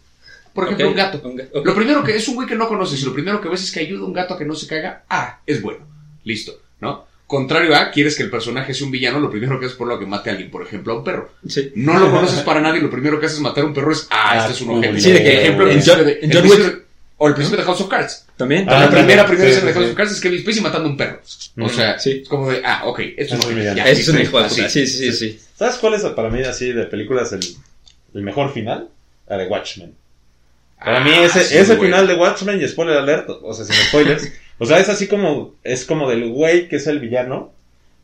Por 0.60 0.74
ejemplo, 0.74 0.89
un 0.89 0.95
gato. 0.95 1.22
Un. 1.28 1.64
Lo 1.64 1.76
primero 1.76 2.03
que 2.03 2.16
es 2.16 2.28
un 2.28 2.36
güey 2.36 2.47
que 2.47 2.55
no 2.55 2.68
conoces 2.68 3.01
y 3.01 3.05
lo 3.05 3.14
primero 3.14 3.39
que 3.41 3.49
ves 3.49 3.64
es 3.64 3.72
que 3.72 3.80
ayuda 3.82 4.01
a 4.01 4.05
un 4.05 4.14
gato 4.14 4.34
a 4.34 4.38
que 4.38 4.45
no 4.45 4.55
se 4.55 4.68
caiga. 4.68 5.03
Ah, 5.10 5.39
es 5.45 5.62
bueno. 5.62 5.80
Listo, 6.24 6.60
¿no? 6.82 7.07
Contrario 7.28 7.76
a, 7.76 7.91
quieres 7.91 8.16
que 8.16 8.24
el 8.24 8.32
personaje 8.32 8.74
sea 8.74 8.86
un 8.86 8.91
villano, 8.91 9.20
lo 9.20 9.30
primero 9.30 9.60
que 9.60 9.66
haces 9.66 9.74
es 9.74 9.78
por 9.78 9.88
lo 9.88 9.99
que 9.99 10.05
mate 10.07 10.30
a 10.30 10.34
alguien, 10.34 10.49
por 10.49 10.64
ejemplo, 10.64 10.93
a 10.93 10.97
un 10.97 11.03
perro. 11.03 11.30
Sí. 11.47 11.72
No 11.76 11.97
lo 11.99 12.10
conoces 12.12 12.39
para 12.41 12.60
nada 12.60 12.76
y 12.78 12.82
lo 12.82 12.89
primero 12.89 13.20
que 13.20 13.28
haces 13.28 13.38
es 13.38 13.43
matar 13.43 13.64
a 13.64 13.68
un 13.68 13.74
perro 13.74 13.91
es, 13.91 14.07
ah, 14.10 14.39
este 14.39 14.53
es 14.53 14.62
un 14.62 14.78
ojete. 14.80 14.99
Sí, 14.99 15.12
de 15.12 15.24
que, 15.24 15.41
ejemplo, 15.41 15.66
el 15.70 15.78
en 15.78 15.84
John- 15.86 15.99
en 16.07 16.49
Wick. 16.49 16.86
O 17.22 17.28
el 17.28 17.34
principio 17.34 17.57
de 17.60 17.66
House 17.66 17.82
of 17.82 17.89
Cards. 17.89 18.26
También. 18.38 18.66
Ah, 18.70 18.80
la 18.80 18.89
primera, 18.89 19.24
también. 19.24 19.26
primera 19.28 19.43
Sí, 19.49 19.51
escena 19.51 19.68
de 19.68 19.74
House 19.74 19.86
sí. 19.86 19.91
of 19.91 19.97
Cards 19.97 20.12
es 20.14 20.22
Kevin 20.22 20.39
Spacey 20.41 20.62
matando 20.64 20.88
a 20.88 20.91
un 20.91 20.97
perro. 20.97 21.22
O 21.60 21.70
sea, 21.70 21.99
Sí. 21.99 22.20
es 22.24 22.30
como 22.30 22.49
de, 22.49 22.62
ah, 22.64 22.84
ok, 22.86 22.99
esto 23.18 23.36
Es 23.36 23.39
es 23.41 23.45
un 23.45 23.62
ya, 23.62 23.86
Ese 23.89 24.01
es 24.01 24.07
un 24.07 24.16
listo, 24.16 24.30
hijo 24.30 24.39
de 24.39 24.45
así. 24.45 24.70
sí, 24.70 24.88
sí, 24.88 25.12
sí. 25.12 25.39
¿Sabes 25.55 25.76
cuál 25.76 25.95
es 25.95 26.01
para 26.03 26.30
mí 26.30 26.41
así 26.43 26.72
de 26.72 26.86
películas 26.86 27.34
el, 27.34 27.41
el 28.16 28.22
mejor 28.24 28.53
final? 28.53 28.88
La 29.28 29.38
de 29.38 29.47
Watchmen. 29.47 29.93
Para 30.84 30.98
Ah, 30.98 31.04
mí 31.04 31.12
ese, 31.12 31.42
sí, 31.44 31.58
ese 31.58 31.76
final 31.78 32.08
de 32.08 32.16
Watchmen 32.16 32.62
y 32.62 32.68
spoiler 32.68 32.98
alert, 32.98 33.30
o 33.30 33.54
sea, 33.54 33.66
sin 33.66 33.76
spoilers, 33.88 34.32
o 34.60 34.66
sea, 34.66 34.80
es 34.80 34.88
así 34.90 35.08
como, 35.08 35.54
es 35.64 35.86
como 35.86 36.10
del 36.10 36.30
güey 36.30 36.68
que 36.70 36.78
es 36.78 36.88
el 36.88 37.00
villano, 37.00 37.52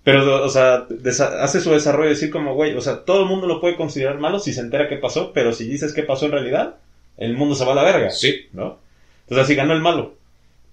pero, 0.04 0.44
o 0.44 0.50
sea, 0.50 0.88
desa- 0.90 1.40
hace 1.42 1.62
su 1.62 1.72
desarrollo 1.72 2.10
de 2.10 2.16
decir 2.16 2.30
como, 2.32 2.54
güey, 2.54 2.76
o 2.76 2.82
sea, 2.82 3.06
todo 3.06 3.24
el 3.24 3.30
mundo 3.30 3.48
lo 3.48 3.60
puede 3.62 3.76
considerar 3.76 4.20
malo 4.20 4.40
si 4.40 4.54
se 4.54 4.62
entera 4.62 4.88
qué 4.90 4.98
pasó, 4.98 5.32
pero 5.34 5.54
si 5.54 5.66
dices 5.68 5.94
qué 5.94 6.04
pasó 6.04 6.26
en 6.26 6.34
realidad, 6.34 6.76
el 7.18 7.34
mundo 7.36 7.56
se 7.56 7.66
va 7.66 7.72
a 7.72 7.76
la 7.76 7.84
verga, 7.84 8.12
Sí. 8.12 8.48
¿no? 8.54 8.78
Entonces 9.24 9.46
así 9.46 9.56
ganó 9.56 9.74
el 9.74 9.82
malo. 9.82 10.14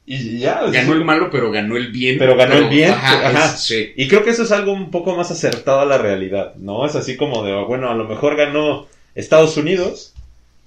Y 0.05 0.41
ya, 0.41 0.63
Ganó 0.73 0.95
el 0.95 1.05
malo, 1.05 1.29
pero 1.31 1.53
ganó 1.53 1.77
el 1.77 1.93
bien. 1.93 2.19
Pero 2.19 2.37
ganó 2.37 2.55
el 2.55 2.69
bien, 2.69 2.91
Ajá, 2.91 3.29
ajá. 3.29 3.45
es- 3.55 3.61
sí. 3.61 3.93
Y 3.97 4.09
creo 4.09 4.25
que 4.25 4.31
eso 4.31 4.43
es 4.43 4.51
algo 4.51 4.73
un 4.73 4.91
poco 4.91 5.15
más 5.15 5.31
acertado 5.31 5.81
a 5.81 5.87
la 5.87 5.97
realidad, 5.99 6.55
¿no? 6.57 6.85
Es 6.85 6.97
así 6.97 7.17
como 7.17 7.45
de, 7.45 7.55
bueno, 7.65 7.89
a 7.89 7.95
lo 7.95 8.05
mejor 8.09 8.35
ganó 8.37 8.87
Estados 9.15 9.57
Unidos 9.57 10.12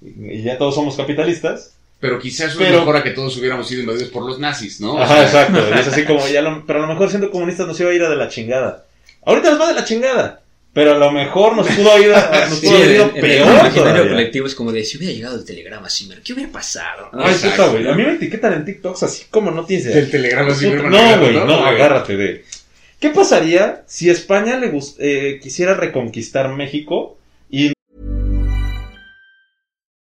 y 0.02 0.42
ya 0.42 0.58
todos 0.58 0.74
somos 0.74 0.96
capitalistas. 0.96 1.72
Pero 1.98 2.18
quizás 2.18 2.50
eso 2.50 2.58
Pero- 2.58 2.70
es 2.74 2.78
mejor 2.80 2.96
a 2.98 3.02
que 3.02 3.10
todos 3.10 3.36
hubiéramos 3.38 3.66
sido 3.68 3.80
invadidos 3.80 4.10
por 4.10 4.24
los 4.26 4.38
nazis, 4.38 4.80
¿no? 4.80 4.92
O 4.94 4.98
Ajá, 5.00 5.14
sea, 5.28 5.44
exacto. 5.44 5.64
Y 5.74 5.78
es 5.80 5.88
así 5.88 6.04
como, 6.06 6.26
ya 6.28 6.42
lo- 6.42 6.64
pero 6.66 6.80
a 6.80 6.82
lo 6.82 6.88
mejor 6.88 7.08
siendo 7.08 7.30
comunistas 7.30 7.66
nos 7.66 7.80
iba 7.80 7.90
a 7.90 7.94
ir 7.94 8.02
a 8.02 8.10
de 8.10 8.16
la 8.16 8.28
chingada. 8.28 8.84
Ahorita 9.24 9.50
nos 9.50 9.60
va 9.60 9.68
de 9.68 9.74
la 9.74 9.84
chingada. 9.84 10.42
Pero 10.74 10.92
a 10.92 10.98
lo 10.98 11.10
mejor 11.10 11.56
nos 11.56 11.66
pudo 11.68 11.98
ir 11.98 12.12
a, 12.12 12.48
nos 12.50 12.58
Sí, 12.58 12.66
pudo 12.66 12.76
haber 12.76 12.90
en, 12.90 13.00
en 13.00 13.14
el 13.16 13.20
peor 13.22 13.48
imaginario 13.48 13.72
todavía. 13.82 14.10
colectivo 14.12 14.46
es 14.46 14.54
como 14.54 14.72
de 14.72 14.84
si 14.84 14.98
hubiera 14.98 15.14
llegado 15.14 15.36
el 15.36 15.44
telegrama 15.46 15.88
Zimmer, 15.88 16.20
¿qué 16.20 16.34
hubiera 16.34 16.52
pasado? 16.52 17.08
Ay, 17.14 17.32
Exacto. 17.32 17.62
puta, 17.62 17.68
güey. 17.72 17.88
A 17.88 17.94
mí 17.94 18.02
me 18.02 18.12
etiquetan 18.12 18.52
en 18.52 18.64
TikToks 18.66 19.02
así 19.04 19.24
como 19.30 19.50
no 19.50 19.64
tienes 19.64 19.86
idea. 19.86 19.96
Del 19.96 20.10
telegrama 20.10 20.54
Zimmerman 20.54 20.90
No, 20.92 21.18
güey, 21.18 21.32
no, 21.32 21.64
agárrate 21.64 22.18
de. 22.18 22.44
¿Qué 23.00 23.08
pasaría 23.08 23.84
si 23.86 24.10
España 24.10 24.58
le 24.58 24.70
eh, 24.98 25.40
quisiera 25.42 25.72
reconquistar 25.72 26.50
México 26.50 27.15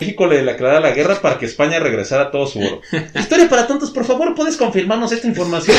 México 0.00 0.26
le 0.26 0.42
declarara 0.42 0.80
la 0.80 0.92
guerra 0.92 1.20
para 1.20 1.38
que 1.38 1.46
España 1.46 1.78
regresara 1.78 2.30
todo 2.30 2.46
su 2.46 2.60
oro? 2.60 2.80
Historia 3.18 3.48
para 3.48 3.66
tontos, 3.66 3.90
por 3.90 4.04
favor, 4.04 4.34
¿puedes 4.34 4.56
confirmarnos 4.56 5.12
esta 5.12 5.26
información? 5.26 5.76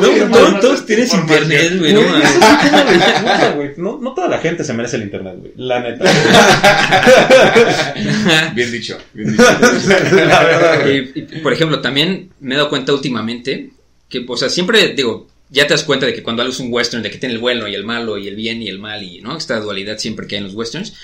No, 0.00 0.28
No, 0.28 0.50
no, 0.50 0.60
todos 0.60 0.86
tienes 0.86 1.12
internet, 1.12 1.78
güey, 1.78 1.92
no. 1.92 2.00
No, 3.76 3.98
no 4.00 4.14
toda 4.14 4.28
la 4.28 4.38
gente 4.38 4.64
se 4.64 4.72
merece 4.72 4.96
el 4.96 5.02
internet, 5.02 5.34
güey. 5.38 5.52
La 5.56 5.80
neta. 5.80 6.04
Bien 8.54 8.72
dicho, 8.72 8.98
bien 9.12 9.32
dicho. 9.32 9.44
la 9.44 10.42
verdad. 10.44 10.86
Y, 10.86 11.12
y, 11.18 11.22
por 11.40 11.52
ejemplo, 11.52 11.80
también 11.80 12.30
me 12.40 12.54
he 12.54 12.58
dado 12.58 12.70
cuenta 12.70 12.92
últimamente 12.92 13.70
que, 14.08 14.24
o 14.26 14.36
sea, 14.36 14.48
siempre 14.48 14.88
digo, 14.94 15.28
ya 15.50 15.66
te 15.66 15.74
das 15.74 15.84
cuenta 15.84 16.06
de 16.06 16.14
que 16.14 16.22
cuando 16.22 16.42
algo 16.42 16.52
es 16.52 16.60
un 16.60 16.72
western, 16.72 17.02
de 17.02 17.10
que 17.10 17.18
tiene 17.18 17.34
el 17.34 17.40
bueno 17.40 17.68
y 17.68 17.74
el 17.74 17.84
malo 17.84 18.18
y 18.18 18.28
el 18.28 18.36
bien 18.36 18.62
y 18.62 18.68
el 18.68 18.78
mal 18.78 19.02
y, 19.02 19.20
¿no? 19.20 19.36
Esta 19.36 19.60
dualidad 19.60 19.98
siempre 19.98 20.26
que 20.26 20.36
hay 20.36 20.40
en 20.40 20.44
los 20.46 20.54
westerns. 20.54 20.94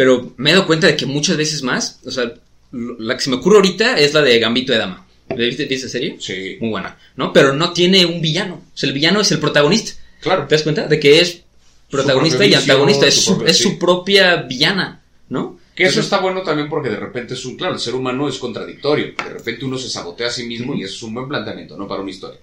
Pero 0.00 0.32
me 0.38 0.48
he 0.48 0.52
dado 0.54 0.66
cuenta 0.66 0.86
de 0.86 0.96
que 0.96 1.04
muchas 1.04 1.36
veces 1.36 1.62
más, 1.62 2.00
o 2.06 2.10
sea, 2.10 2.32
lo- 2.72 2.98
la 2.98 3.16
que 3.18 3.22
se 3.22 3.28
me 3.28 3.36
ocurre 3.36 3.56
ahorita 3.56 3.98
es 3.98 4.14
la 4.14 4.22
de 4.22 4.38
Gambito 4.38 4.72
de 4.72 4.78
Dama. 4.78 5.06
¿Viste, 5.28 5.44
viste 5.66 5.74
esa 5.74 5.90
serie? 5.90 6.16
Sí, 6.18 6.56
Muy 6.58 6.70
buena, 6.70 6.96
¿no? 7.16 7.34
Pero 7.34 7.52
no 7.52 7.74
tiene 7.74 8.06
un 8.06 8.22
villano. 8.22 8.54
O 8.74 8.78
sea, 8.78 8.88
el 8.88 8.94
villano 8.94 9.20
es 9.20 9.30
el 9.30 9.40
protagonista. 9.40 9.92
claro. 10.22 10.46
¿Te 10.46 10.54
das 10.54 10.62
cuenta? 10.62 10.86
De 10.86 10.98
que 10.98 11.20
es 11.20 11.42
protagonista 11.90 12.46
y 12.46 12.54
antagonista. 12.54 13.06
Es 13.06 13.14
su 13.16 13.20
su, 13.20 13.30
propio- 13.36 13.46
es 13.50 13.56
sí. 13.58 13.62
su 13.64 13.78
propia 13.78 14.36
villana, 14.36 15.02
¿no? 15.28 15.60
Que 15.76 15.82
eso 15.84 15.90
Entonces- 16.00 16.04
está 16.06 16.20
bueno 16.20 16.40
también 16.42 16.70
porque 16.70 16.88
de 16.88 16.96
repente 16.96 17.34
es 17.34 17.44
un, 17.44 17.56
claro, 17.58 17.74
el 17.74 17.80
ser 17.80 17.94
humano 17.94 18.26
es 18.26 18.38
contradictorio. 18.38 19.12
De 19.22 19.30
repente 19.34 19.66
uno 19.66 19.76
se 19.76 19.90
sabotea 19.90 20.28
a 20.28 20.30
sí 20.30 20.44
mismo 20.46 20.74
y 20.74 20.82
eso 20.82 20.94
es 20.94 21.02
un 21.02 21.12
buen 21.12 21.28
planteamiento, 21.28 21.76
¿no? 21.76 21.86
Para 21.86 22.00
una 22.00 22.10
historia. 22.10 22.40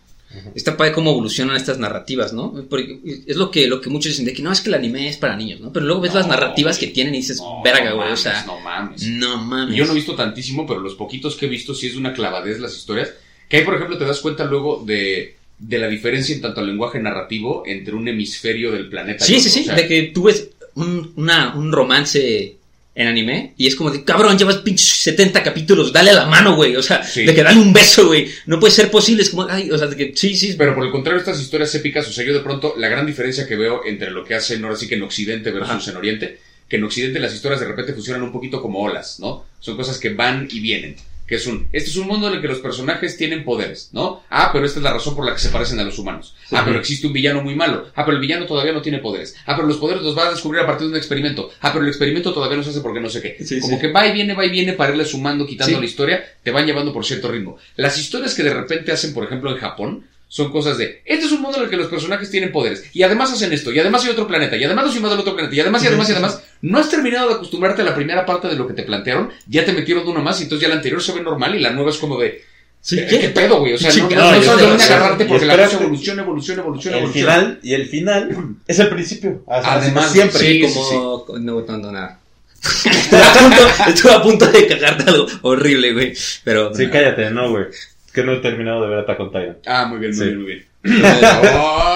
Está 0.55 0.75
padre 0.75 0.91
cómo 0.91 1.11
evolucionan 1.11 1.55
estas 1.55 1.80
narrativas, 1.80 2.34
¿no? 2.34 2.53
Porque 2.69 2.99
es 3.25 3.38
lo 3.38 3.49
que, 3.49 3.67
lo 3.67 3.80
que 3.82 3.89
muchos 3.89 4.11
dicen 4.11 4.25
de 4.25 4.34
que 4.34 4.41
no, 4.41 4.51
es 4.51 4.59
que 4.61 4.69
el 4.69 4.75
anime 4.75 5.07
es 5.07 5.17
para 5.17 5.38
niños, 5.38 5.61
¿no? 5.61 5.71
Pero 5.71 5.86
luego 5.86 6.01
ves 6.01 6.13
las 6.13 6.25
No, 6.28 6.34
narrativas 6.34 6.78
güey. 6.78 6.88
que 6.89 6.93
tienen 6.93 7.15
y 7.15 7.19
dices, 7.19 7.38
No, 7.39 7.61
verga, 7.63 7.91
no 7.91 7.95
güey, 7.95 8.07
o 8.07 8.09
mames, 8.09 8.19
sea, 8.19 8.43
No 8.45 8.59
mames. 8.59 9.07
no 9.07 9.38
mames. 9.38 9.75
Yo 9.75 9.86
no 9.86 9.93
he 9.93 9.95
visto 9.95 10.15
tantísimo, 10.15 10.67
pero 10.67 10.82
los 10.82 10.95
poquitos 10.95 11.36
que 11.38 11.45
he 11.45 11.49
visto 11.49 11.73
sí 11.73 11.88
es 11.88 11.95
una 11.95 12.13
clavadez 12.13 12.59
las 12.59 12.75
historias. 12.75 13.09
Que 13.47 13.57
ahí, 13.57 13.63
por 13.63 13.75
ejemplo, 13.75 13.97
te 13.97 14.03
das 14.05 14.19
cuenta 14.19 14.43
luego 14.43 14.84
de, 14.86 15.36
de 15.57 15.78
la 15.80 15.88
diferencia 15.88 16.36
en 16.36 16.41
tanto 16.41 16.59
al 16.59 16.67
lenguaje 16.67 16.99
narrativo 16.99 17.63
entre 17.65 17.95
un 17.95 18.05
hemisferio 18.07 18.71
del 18.73 18.89
planeta 18.89 19.23
y 19.23 19.28
Sí, 19.28 19.34
otro. 19.36 19.43
sí, 19.43 19.49
sí, 19.49 19.61
O 19.61 19.63
sea, 19.65 19.75
de 19.75 19.88
que 19.88 20.01
tú 20.13 20.23
ves 20.23 20.49
un, 20.75 21.13
una- 21.15 21.55
un 21.55 21.71
romance 21.71 22.57
en 23.00 23.08
anime 23.08 23.54
y 23.58 23.68
es 23.68 23.76
como 23.76 23.91
de, 23.91 24.04
cabrón, 24.04 24.38
llevas 24.39 24.58
pinches 24.58 24.88
70 24.88 25.43
capítulos, 25.43 25.93
dale 25.93 26.12
la 26.14 26.26
mano, 26.26 26.56
güey, 26.56 26.76
o 26.76 26.82
sea, 26.82 27.04
Sí. 27.04 27.24
de 27.26 27.36
que 27.36 27.43
dale 27.43 27.60
un 27.62 27.72
beso, 27.72 28.08
güey, 28.08 28.28
no 28.48 28.60
puede 28.60 28.74
ser 28.74 28.89
posible, 28.89 29.22
es 29.22 29.30
como, 29.30 29.48
ay, 29.48 29.70
o 29.70 29.78
sea, 29.78 29.86
de 29.86 29.95
que 29.95 30.14
sí, 30.16 30.36
sí, 30.36 30.56
Pero 30.58 30.74
por 30.74 30.84
el 30.84 30.91
contrario, 30.91 31.20
estas 31.20 31.39
historias 31.39 31.74
épicas, 31.76 32.08
o 32.08 32.12
sea, 32.12 32.26
yo 32.26 32.34
de 32.34 32.39
pronto, 32.39 32.74
la 32.76 32.89
gran 32.89 33.06
diferencia 33.06 33.48
que 33.48 33.56
veo 33.56 33.82
entre 33.86 34.10
lo 34.10 34.26
que 34.26 34.34
hacen 34.34 34.64
ahora 34.64 34.76
sí 34.76 34.88
que 34.88 34.95
en 34.95 35.04
Occidente 35.04 35.52
versus 35.52 35.70
Ajá. 35.84 35.91
en 35.91 35.98
Oriente, 35.98 36.39
que 36.68 36.78
en 36.78 36.84
Occidente 36.86 37.20
las 37.20 37.34
historias 37.36 37.62
de 37.62 37.68
repente 37.68 37.93
funcionan 37.93 38.24
un 38.24 38.32
poquito 38.32 38.62
como 38.62 38.80
olas, 38.80 39.20
¿no? 39.20 39.45
Son 39.60 39.78
cosas 39.78 40.00
que 40.00 40.10
van 40.10 40.48
y 40.52 40.60
vienen. 40.60 40.95
Que 41.28 41.36
es 41.36 41.45
un, 41.45 41.67
este 41.73 41.89
es 41.89 41.97
un 41.97 42.07
mundo 42.07 42.30
en 42.30 42.36
el 42.36 42.41
que 42.41 42.47
los 42.47 42.59
personajes 42.59 43.17
tienen 43.17 43.43
poderes, 43.43 43.89
¿no? 43.91 44.23
Ah, 44.30 44.49
pero 44.53 44.65
esta 44.65 44.80
es 44.80 44.84
la 44.84 44.93
razón 44.93 45.13
por 45.13 45.25
la 45.25 45.34
que 45.34 45.39
se 45.41 45.49
parecen 45.49 45.78
a 45.80 45.84
los 45.84 45.99
humanos. 45.99 46.36
Ah, 46.51 46.63
pero 46.65 46.80
existe 46.80 47.05
un 47.05 47.11
villano 47.11 47.41
muy 47.43 47.53
malo. 47.53 47.88
Ah, 47.95 48.05
pero 48.05 48.15
el 48.15 48.21
villano 48.21 48.45
todavía 48.45 48.71
no 48.71 48.82
tiene 48.82 48.99
poderes. 48.99 49.36
Ah, 49.45 49.55
pero 49.55 49.67
los 49.67 49.75
poderes 49.78 50.03
los 50.03 50.17
va 50.17 50.28
a 50.28 50.32
descubrir 50.32 50.61
a 50.61 50.65
partir 50.65 50.88
de 50.88 50.91
un 50.93 50.97
experimento. 50.97 51.51
Ah, 51.59 51.71
pero 51.73 51.84
el 51.84 51.89
experimento 51.89 52.34
todavía 52.34 52.55
no 52.55 52.63
se 52.63 52.69
hace 52.69 52.80
porque 52.80 53.01
no 53.01 53.09
sé 53.09 53.21
qué. 53.21 53.43
Sí, 53.43 53.59
Como 53.59 53.75
sí. 53.75 53.82
que 53.82 53.91
va 53.91 54.07
y 54.07 54.13
viene, 54.13 54.34
va 54.36 54.45
y 54.45 54.49
viene 54.49 54.71
para 54.73 54.91
irle 54.93 55.03
sumando, 55.05 55.45
quitando 55.45 55.80
la 55.80 55.86
historia, 55.86 56.23
te 56.41 56.51
van 56.51 56.65
llevando 56.65 56.93
por 56.93 57.05
cierto 57.05 57.28
ritmo. 57.30 57.57
Las 57.75 57.97
historias 57.97 58.34
que 58.34 58.43
de 58.43 58.53
repente 58.53 58.93
hacen, 58.93 59.13
por 59.13 59.25
ejemplo, 59.25 59.51
en 59.51 59.57
Japón, 59.57 60.05
son 60.30 60.51
cosas 60.51 60.78
de, 60.78 61.01
este 61.05 61.25
es 61.25 61.32
un 61.32 61.41
mundo 61.41 61.57
en 61.57 61.63
el 61.65 61.69
que 61.69 61.78
los 61.78 61.88
personajes 61.88 62.30
tienen 62.30 62.51
poderes, 62.51 62.84
y 62.93 63.03
además 63.03 63.32
hacen 63.32 63.53
esto, 63.53 63.71
y 63.71 63.80
además 63.80 64.03
hay 64.03 64.11
otro 64.11 64.28
planeta, 64.28 64.57
y 64.57 64.63
además 64.63 64.86
los 64.86 64.95
invaden 64.95 65.19
otro 65.19 65.34
planeta, 65.36 65.55
y 65.55 65.59
además, 65.59 65.84
y 65.84 65.88
además, 65.88 66.09
y 66.09 66.11
además, 66.11 66.43
no 66.61 66.80
has 66.80 66.89
terminado 66.89 67.30
de 67.30 67.36
acostumbrarte 67.36 67.82
a 67.82 67.86
la 67.86 67.95
primera 67.95 68.25
parte 68.25 68.47
de 68.47 68.55
lo 68.55 68.67
que 68.67 68.73
te 68.73 68.84
plantearon, 68.84 69.30
ya 69.47 69.63
te 69.63 69.73
metieron 69.73 70.03
de 70.03 70.11
uno 70.11 70.21
más, 70.21 70.39
y 70.39 70.43
entonces 70.43 70.63
ya 70.63 70.69
la 70.69 70.75
anterior 70.75 71.01
se 71.01 71.13
ve 71.13 71.21
normal, 71.21 71.55
y 71.55 71.59
la 71.59 71.71
nueva 71.71 71.91
es 71.91 71.97
como 71.97 72.19
de, 72.19 72.43
Sí, 72.80 72.95
¿qué, 73.09 73.19
qué 73.19 73.30
pedo, 73.30 73.59
güey? 73.59 73.73
O 73.73 73.78
sea, 73.78 73.91
Sí, 73.91 74.01
no, 74.01 74.09
no, 74.09 74.15
no, 74.15 74.32
no 74.32 74.43
sabes 74.43 74.61
de 74.61 74.67
dónde 74.67 74.84
agarrarte 74.84 75.25
porque 75.25 75.45
la 75.45 75.57
cosa 75.57 75.78
evoluciona, 75.78 76.21
evoluciona, 76.21 76.61
evoluciona, 76.61 76.97
El 76.97 77.03
evoluciona. 77.03 77.34
final, 77.34 77.59
y 77.63 77.73
el 77.73 77.86
final 77.88 78.55
es 78.67 78.80
el 78.80 78.89
principio. 78.89 79.43
Sea, 79.45 79.73
Además, 79.73 80.11
siempre. 80.11 80.39
sí, 80.39 80.61
como, 80.61 81.25
no, 81.39 81.61
no, 81.61 81.78
no, 81.78 81.91
nada. 81.91 82.19
estuve, 82.63 83.21
a 83.21 83.34
punto, 83.34 83.67
estuve 83.88 84.13
a 84.13 84.21
punto 84.21 84.45
de 84.47 84.67
cagarte 84.67 85.09
algo 85.09 85.28
horrible, 85.41 85.93
güey, 85.93 86.13
pero... 86.43 86.73
Sí, 86.73 86.86
no. 86.86 86.91
cállate, 86.91 87.30
no, 87.30 87.51
güey. 87.51 87.65
Que 88.14 88.24
no 88.24 88.34
he 88.34 88.38
terminado 88.39 88.82
de 88.84 88.89
ver 88.89 88.99
Attack 88.99 89.20
on 89.20 89.28
Titan. 89.32 89.58
Ah, 89.66 89.86
muy 89.86 89.99
bien, 89.99 90.12
muy 90.12 90.18
Sí. 90.20 90.26
bien, 90.26 90.38
muy 90.41 90.45
bien. 90.47 90.66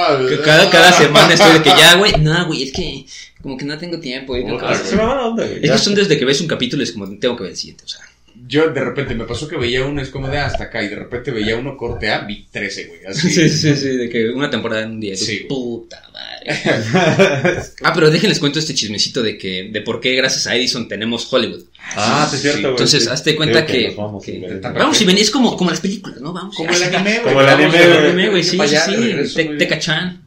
Ah, 0.03 0.17
Cada, 0.43 0.69
cada 0.69 0.91
semana 0.91 1.33
estoy 1.33 1.53
de 1.53 1.61
que 1.63 1.69
ya, 1.69 1.95
güey, 1.95 2.13
no, 2.19 2.45
güey, 2.47 2.63
es 2.63 2.71
que 2.73 3.05
como 3.41 3.57
que 3.57 3.65
no 3.65 3.77
tengo 3.77 3.99
tiempo. 3.99 4.35
no 4.37 4.55
onda, 4.55 5.45
güey. 5.45 5.59
Es 5.63 5.71
que 5.71 5.77
son 5.77 5.95
desde 5.95 6.17
que 6.17 6.25
ves 6.25 6.41
un 6.41 6.47
capítulo 6.47 6.83
es 6.83 6.91
como, 6.91 7.07
tengo 7.17 7.35
que 7.37 7.43
ver 7.43 7.51
el 7.51 7.57
siguiente, 7.57 7.83
o 7.85 7.87
sea. 7.87 8.01
Yo 8.47 8.69
de 8.69 8.81
repente 8.81 9.13
me 9.15 9.25
pasó 9.25 9.47
que 9.47 9.55
veía 9.57 9.85
uno, 9.85 10.01
es 10.01 10.09
como 10.09 10.27
de 10.27 10.37
"Ah, 10.39 10.47
hasta 10.47 10.65
acá, 10.65 10.83
y 10.83 10.87
de 10.89 10.95
repente 10.95 11.31
veía 11.31 11.55
uno 11.55 11.77
corte 11.77 12.09
A, 12.09 12.19
vi 12.25 12.47
13, 12.51 12.85
güey. 12.85 13.05
Así. 13.05 13.29
Sí, 13.29 13.49
sí, 13.49 13.75
sí, 13.75 13.87
de 13.97 14.09
que 14.09 14.29
una 14.29 14.49
temporada 14.49 14.81
en 14.83 14.91
un 14.91 14.99
día. 14.99 15.15
Sí. 15.15 15.45
Puta 15.47 16.01
madre. 16.11 16.51
ah, 17.83 17.91
pero 17.93 18.09
déjenles 18.09 18.39
cuento 18.39 18.59
este 18.59 18.73
chismecito 18.73 19.21
de 19.21 19.37
que, 19.37 19.69
de 19.71 19.81
por 19.81 19.99
qué 20.01 20.15
gracias 20.15 20.47
a 20.47 20.55
Edison 20.55 20.87
tenemos 20.87 21.31
Hollywood. 21.31 21.63
Ah, 21.95 22.27
sí, 22.29 22.37
es 22.37 22.41
cierto, 22.41 22.59
güey. 22.61 22.71
Entonces, 22.71 23.03
sí. 23.03 23.09
hazte 23.11 23.35
cuenta 23.35 23.65
que, 23.65 23.93
vamos, 23.97 24.23
que- 24.25 24.39
güey. 24.39 24.59
vamos 24.59 24.99
y 25.01 25.05
ven, 25.05 25.17
es 25.17 25.29
como, 25.29 25.55
como 25.55 25.69
las 25.69 25.79
películas, 25.81 26.19
¿no? 26.19 26.33
Vamos. 26.33 26.55
Como 26.55 26.69
el 26.71 26.83
anime, 26.83 27.19
güey. 27.19 27.23
Como 27.23 27.41
el 27.41 27.49
anime, 27.49 27.69
güey. 27.69 27.83
El 27.83 27.97
anime, 28.05 28.29
güey, 28.29 28.43
sí, 28.43 28.57
sí, 28.67 29.27
sí. 29.27 29.49
Teca-chan. 29.57 30.23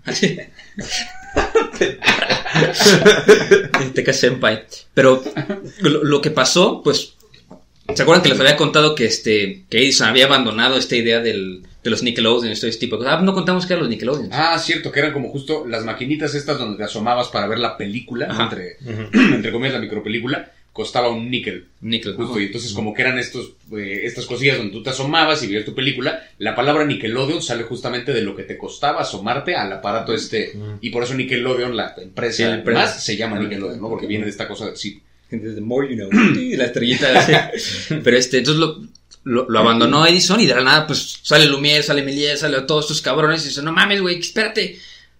Teca 3.95 4.13
Senpai. 4.13 4.65
Pero 4.93 5.23
lo, 5.81 6.05
lo 6.05 6.21
que 6.21 6.31
pasó, 6.31 6.81
pues, 6.83 7.15
¿se 7.95 8.03
acuerdan 8.03 8.23
que 8.23 8.29
les 8.31 8.41
había 8.41 8.57
contado 8.57 8.95
que 8.95 9.05
este 9.07 9.65
que 9.69 9.79
Edison 9.79 10.09
había 10.09 10.27
abandonado 10.27 10.77
esta 10.77 10.97
idea 10.97 11.21
del, 11.21 11.63
de 11.83 11.91
los 11.91 12.03
Nickelodeon, 12.03 12.53
este 12.53 12.71
tipo 12.73 12.97
de 12.97 13.05
cosas? 13.05 13.19
Ah, 13.19 13.23
no 13.23 13.35
contamos 13.35 13.67
que 13.67 13.73
eran 13.75 13.83
los 13.85 13.91
Nickelodeon. 13.91 14.29
Ah, 14.33 14.59
cierto, 14.59 14.91
que 14.91 15.01
eran 15.01 15.13
como 15.13 15.29
justo 15.31 15.67
las 15.67 15.85
maquinitas 15.85 16.35
estas 16.35 16.59
donde 16.59 16.77
te 16.79 16.85
asomabas 16.85 17.29
para 17.29 17.47
ver 17.47 17.59
la 17.59 17.77
película, 17.77 18.27
Ajá. 18.31 18.45
entre, 18.45 18.77
entre 19.35 19.53
comillas 19.53 19.75
la 19.75 19.81
micropelícula, 19.81 20.51
costaba 20.73 21.09
un 21.09 21.31
níquel. 21.31 21.67
Nickelodeon. 21.83 22.25
Justo, 22.27 22.41
y 22.41 22.47
entonces 22.47 22.73
como 22.73 22.93
que 22.95 23.03
eran 23.03 23.17
estos, 23.19 23.53
eh, 23.77 24.01
estas 24.05 24.27
cosillas 24.27 24.57
donde 24.59 24.73
tú 24.73 24.83
te 24.83 24.91
asomabas 24.91 25.41
y 25.45 25.47
veías 25.47 25.65
tu 25.65 25.73
película, 25.75 26.27
la 26.39 26.57
palabra 26.57 26.85
Nickelodeon 26.85 27.43
sale 27.43 27.63
justamente 27.63 28.13
de 28.13 28.23
lo 28.23 28.35
que 28.35 28.43
te 28.43 28.59
costaba 28.59 29.03
asomarte 29.03 29.55
al 29.55 29.73
aparato 29.73 30.13
este, 30.15 30.53
y 30.81 30.91
por 30.91 31.05
eso 31.05 31.15
Nickelodeon, 31.15 31.77
la 31.77 31.95
empresa, 31.97 32.37
Sí, 32.37 32.43
la 32.43 32.55
empresa. 32.55 32.81
más 32.81 33.05
se 33.05 33.17
llama 33.17 33.39
Nickelodeon, 33.39 33.81
¿no? 33.81 33.89
Porque 33.89 34.07
viene 34.09 34.25
de 34.25 34.31
esta 34.31 34.49
cosa, 34.49 34.75
sí. 34.75 35.01
The 35.41 35.61
more 35.61 35.89
you 35.89 35.97
know. 35.97 36.09
La 36.57 36.67
estrellita. 36.67 37.19
así. 37.19 37.33
Pero 38.03 38.17
este, 38.17 38.39
entonces 38.39 38.61
lo, 38.61 39.47
lo, 39.49 39.59
abandonó 39.59 40.07
Edison 40.07 40.41
y 40.41 40.47
de 40.47 40.55
la 40.55 40.63
nada, 40.63 40.87
pues 40.87 41.21
sale 41.23 41.47
Lumière, 41.47 41.83
sale 41.83 42.03
Méliès, 42.03 42.41
sale 42.41 42.61
todos 42.63 42.85
estos 42.85 43.03
cabrones 43.03 43.45
y 43.45 43.49
dice, 43.49 43.63
no 43.63 43.73
mames, 43.73 44.01
güey, 44.01 44.19
espérate. 44.19 44.79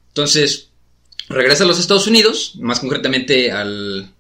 Entonces, 0.09 0.69
regresa 1.29 1.65
a 1.65 1.67
los 1.67 1.81
Estados 1.81 2.07
Unidos, 2.07 2.55
más 2.61 2.81
concretamente 2.81 3.51
al, 3.51 4.11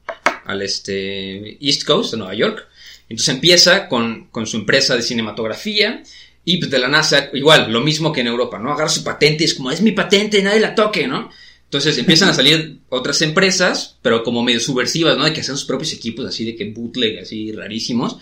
al 0.45 0.62
este, 0.62 1.59
East 1.64 1.84
Coast 1.84 2.12
de 2.12 2.18
Nueva 2.18 2.34
York. 2.34 2.66
Entonces 3.09 3.34
empieza 3.34 3.88
con, 3.88 4.28
con 4.28 4.47
su 4.47 4.57
empresa 4.57 4.97
de 4.97 5.03
cinematografía 5.03 6.03
y 6.45 6.59
pues 6.59 6.70
de 6.70 6.78
la 6.78 6.88
NASA, 6.88 7.30
igual, 7.32 7.70
lo 7.70 7.80
mismo 7.80 8.12
que 8.12 8.22
en 8.22 8.28
Europa, 8.28 8.59
¿no? 8.59 8.72
Agarra 8.72 8.88
su 8.88 9.05
patente 9.05 9.45
y 9.45 9.47
es 9.47 9.55
como, 9.55 9.70
es 9.70 9.82
mi 9.82 9.92
patente, 9.92 10.42
nadie 10.42 10.61
la 10.61 10.74
toque, 10.74 11.07
¿no? 11.07 11.30
Entonces 11.74 11.98
empiezan 11.98 12.28
a 12.28 12.34
salir 12.34 12.78
otras 12.88 13.20
empresas, 13.22 13.96
pero 14.00 14.22
como 14.22 14.44
medio 14.44 14.60
subversivas, 14.60 15.18
¿no? 15.18 15.24
De 15.24 15.32
que 15.32 15.40
hacen 15.40 15.56
sus 15.56 15.66
propios 15.66 15.92
equipos 15.92 16.24
así 16.24 16.44
de 16.44 16.54
que 16.54 16.70
bootleg, 16.70 17.18
así 17.18 17.50
rarísimos. 17.50 18.12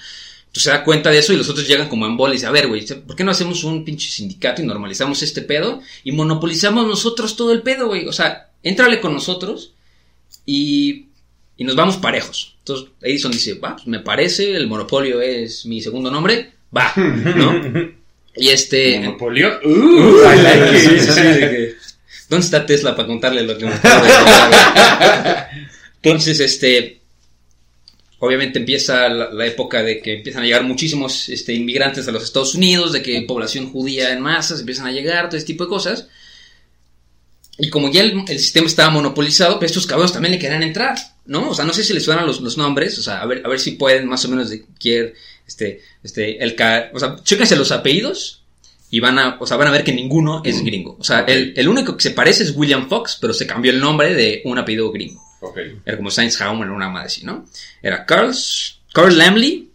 Entonces 0.46 0.62
se 0.62 0.70
da 0.70 0.82
cuenta 0.82 1.10
de 1.10 1.18
eso 1.18 1.34
y 1.34 1.36
los 1.36 1.50
otros 1.50 1.68
llegan 1.68 1.90
como 1.90 2.06
en 2.06 2.16
bola 2.16 2.32
y 2.32 2.36
dicen, 2.38 2.48
a 2.48 2.52
ver, 2.52 2.68
güey, 2.68 2.86
¿por 2.86 3.14
qué 3.14 3.24
no 3.24 3.30
hacemos 3.30 3.62
un 3.64 3.84
pinche 3.84 4.10
sindicato 4.10 4.62
y 4.62 4.64
normalizamos 4.64 5.22
este 5.22 5.42
pedo? 5.42 5.82
Y 6.02 6.12
monopolizamos 6.12 6.86
nosotros 6.86 7.36
todo 7.36 7.52
el 7.52 7.60
pedo, 7.60 7.88
güey. 7.88 8.06
O 8.06 8.12
sea, 8.14 8.48
éntrale 8.62 9.00
con 9.00 9.12
nosotros 9.12 9.74
y, 10.46 11.08
y 11.58 11.64
nos 11.64 11.76
vamos 11.76 11.98
parejos. 11.98 12.56
Entonces 12.60 12.88
Edison 13.02 13.32
dice, 13.32 13.52
va, 13.52 13.76
pues 13.76 13.86
me 13.86 14.00
parece, 14.00 14.56
el 14.56 14.66
monopolio 14.66 15.20
es 15.20 15.66
mi 15.66 15.82
segundo 15.82 16.10
nombre, 16.10 16.52
va, 16.74 16.90
¿no? 16.96 17.92
Y 18.34 18.48
este... 18.48 18.98
Monopolio. 18.98 19.60
Uh, 19.62 20.22
I 20.24 20.40
like 20.40 21.74
it. 21.74 21.81
¿Dónde 22.32 22.46
está 22.46 22.64
Tesla 22.64 22.96
para 22.96 23.06
contarle 23.08 23.42
lo 23.42 23.58
que 23.58 23.66
me? 23.66 23.72
Entonces, 26.02 26.40
este. 26.40 27.02
Obviamente 28.20 28.58
empieza 28.58 29.06
la, 29.10 29.30
la 29.30 29.44
época 29.44 29.82
de 29.82 30.00
que 30.00 30.14
empiezan 30.14 30.42
a 30.42 30.46
llegar 30.46 30.62
muchísimos 30.62 31.28
este, 31.28 31.52
inmigrantes 31.52 32.08
a 32.08 32.10
los 32.10 32.22
Estados 32.24 32.54
Unidos, 32.54 32.94
de 32.94 33.02
que 33.02 33.20
población 33.28 33.70
judía 33.70 34.14
en 34.14 34.22
masas 34.22 34.60
empiezan 34.60 34.86
a 34.86 34.92
llegar, 34.92 35.26
todo 35.26 35.36
ese 35.36 35.44
tipo 35.44 35.64
de 35.64 35.68
cosas. 35.68 36.08
Y 37.58 37.68
como 37.68 37.90
ya 37.90 38.00
el, 38.00 38.24
el 38.26 38.38
sistema 38.38 38.66
estaba 38.66 38.88
monopolizado, 38.88 39.58
pues 39.58 39.72
estos 39.72 39.86
cabrones 39.86 40.14
también 40.14 40.32
le 40.32 40.38
querían 40.38 40.62
entrar, 40.62 40.96
¿no? 41.26 41.50
O 41.50 41.54
sea, 41.54 41.66
no 41.66 41.74
sé 41.74 41.84
si 41.84 41.92
les 41.92 42.02
suenan 42.02 42.26
los, 42.26 42.40
los 42.40 42.56
nombres, 42.56 42.98
o 42.98 43.02
sea, 43.02 43.20
a 43.20 43.26
ver, 43.26 43.42
a 43.44 43.48
ver 43.50 43.60
si 43.60 43.72
pueden 43.72 44.08
más 44.08 44.24
o 44.24 44.28
menos 44.28 44.48
de 44.48 44.64
quién, 44.80 45.12
este, 45.46 45.82
este, 46.02 46.42
el, 46.42 46.56
o 46.94 46.98
sea, 46.98 47.16
chéquense 47.22 47.56
los 47.56 47.72
apellidos 47.72 48.41
y 48.92 49.00
van 49.00 49.18
a, 49.18 49.38
o 49.40 49.46
sea, 49.46 49.56
van 49.56 49.68
a 49.68 49.70
ver 49.70 49.82
que 49.84 49.92
ninguno 49.92 50.42
es 50.44 50.62
gringo. 50.62 50.96
O 51.00 51.02
sea, 51.02 51.20
el, 51.20 51.54
el 51.56 51.66
único 51.66 51.96
que 51.96 52.02
se 52.02 52.10
parece 52.10 52.42
es 52.44 52.52
William 52.54 52.88
Fox, 52.90 53.16
pero 53.18 53.32
se 53.32 53.46
cambió 53.46 53.72
el 53.72 53.80
nombre 53.80 54.14
de 54.14 54.42
un 54.44 54.58
apellido 54.58 54.92
gringo. 54.92 55.18
Ok. 55.40 55.58
Era 55.86 55.96
como 55.96 56.10
Science 56.10 56.44
Hauman 56.44 56.68
o 56.70 56.74
una 56.74 56.90
madre 56.90 57.06
así, 57.06 57.24
¿no? 57.24 57.46
Era 57.82 58.04
Carl, 58.04 58.32
Carl 58.92 59.16
Lamley, 59.16 59.70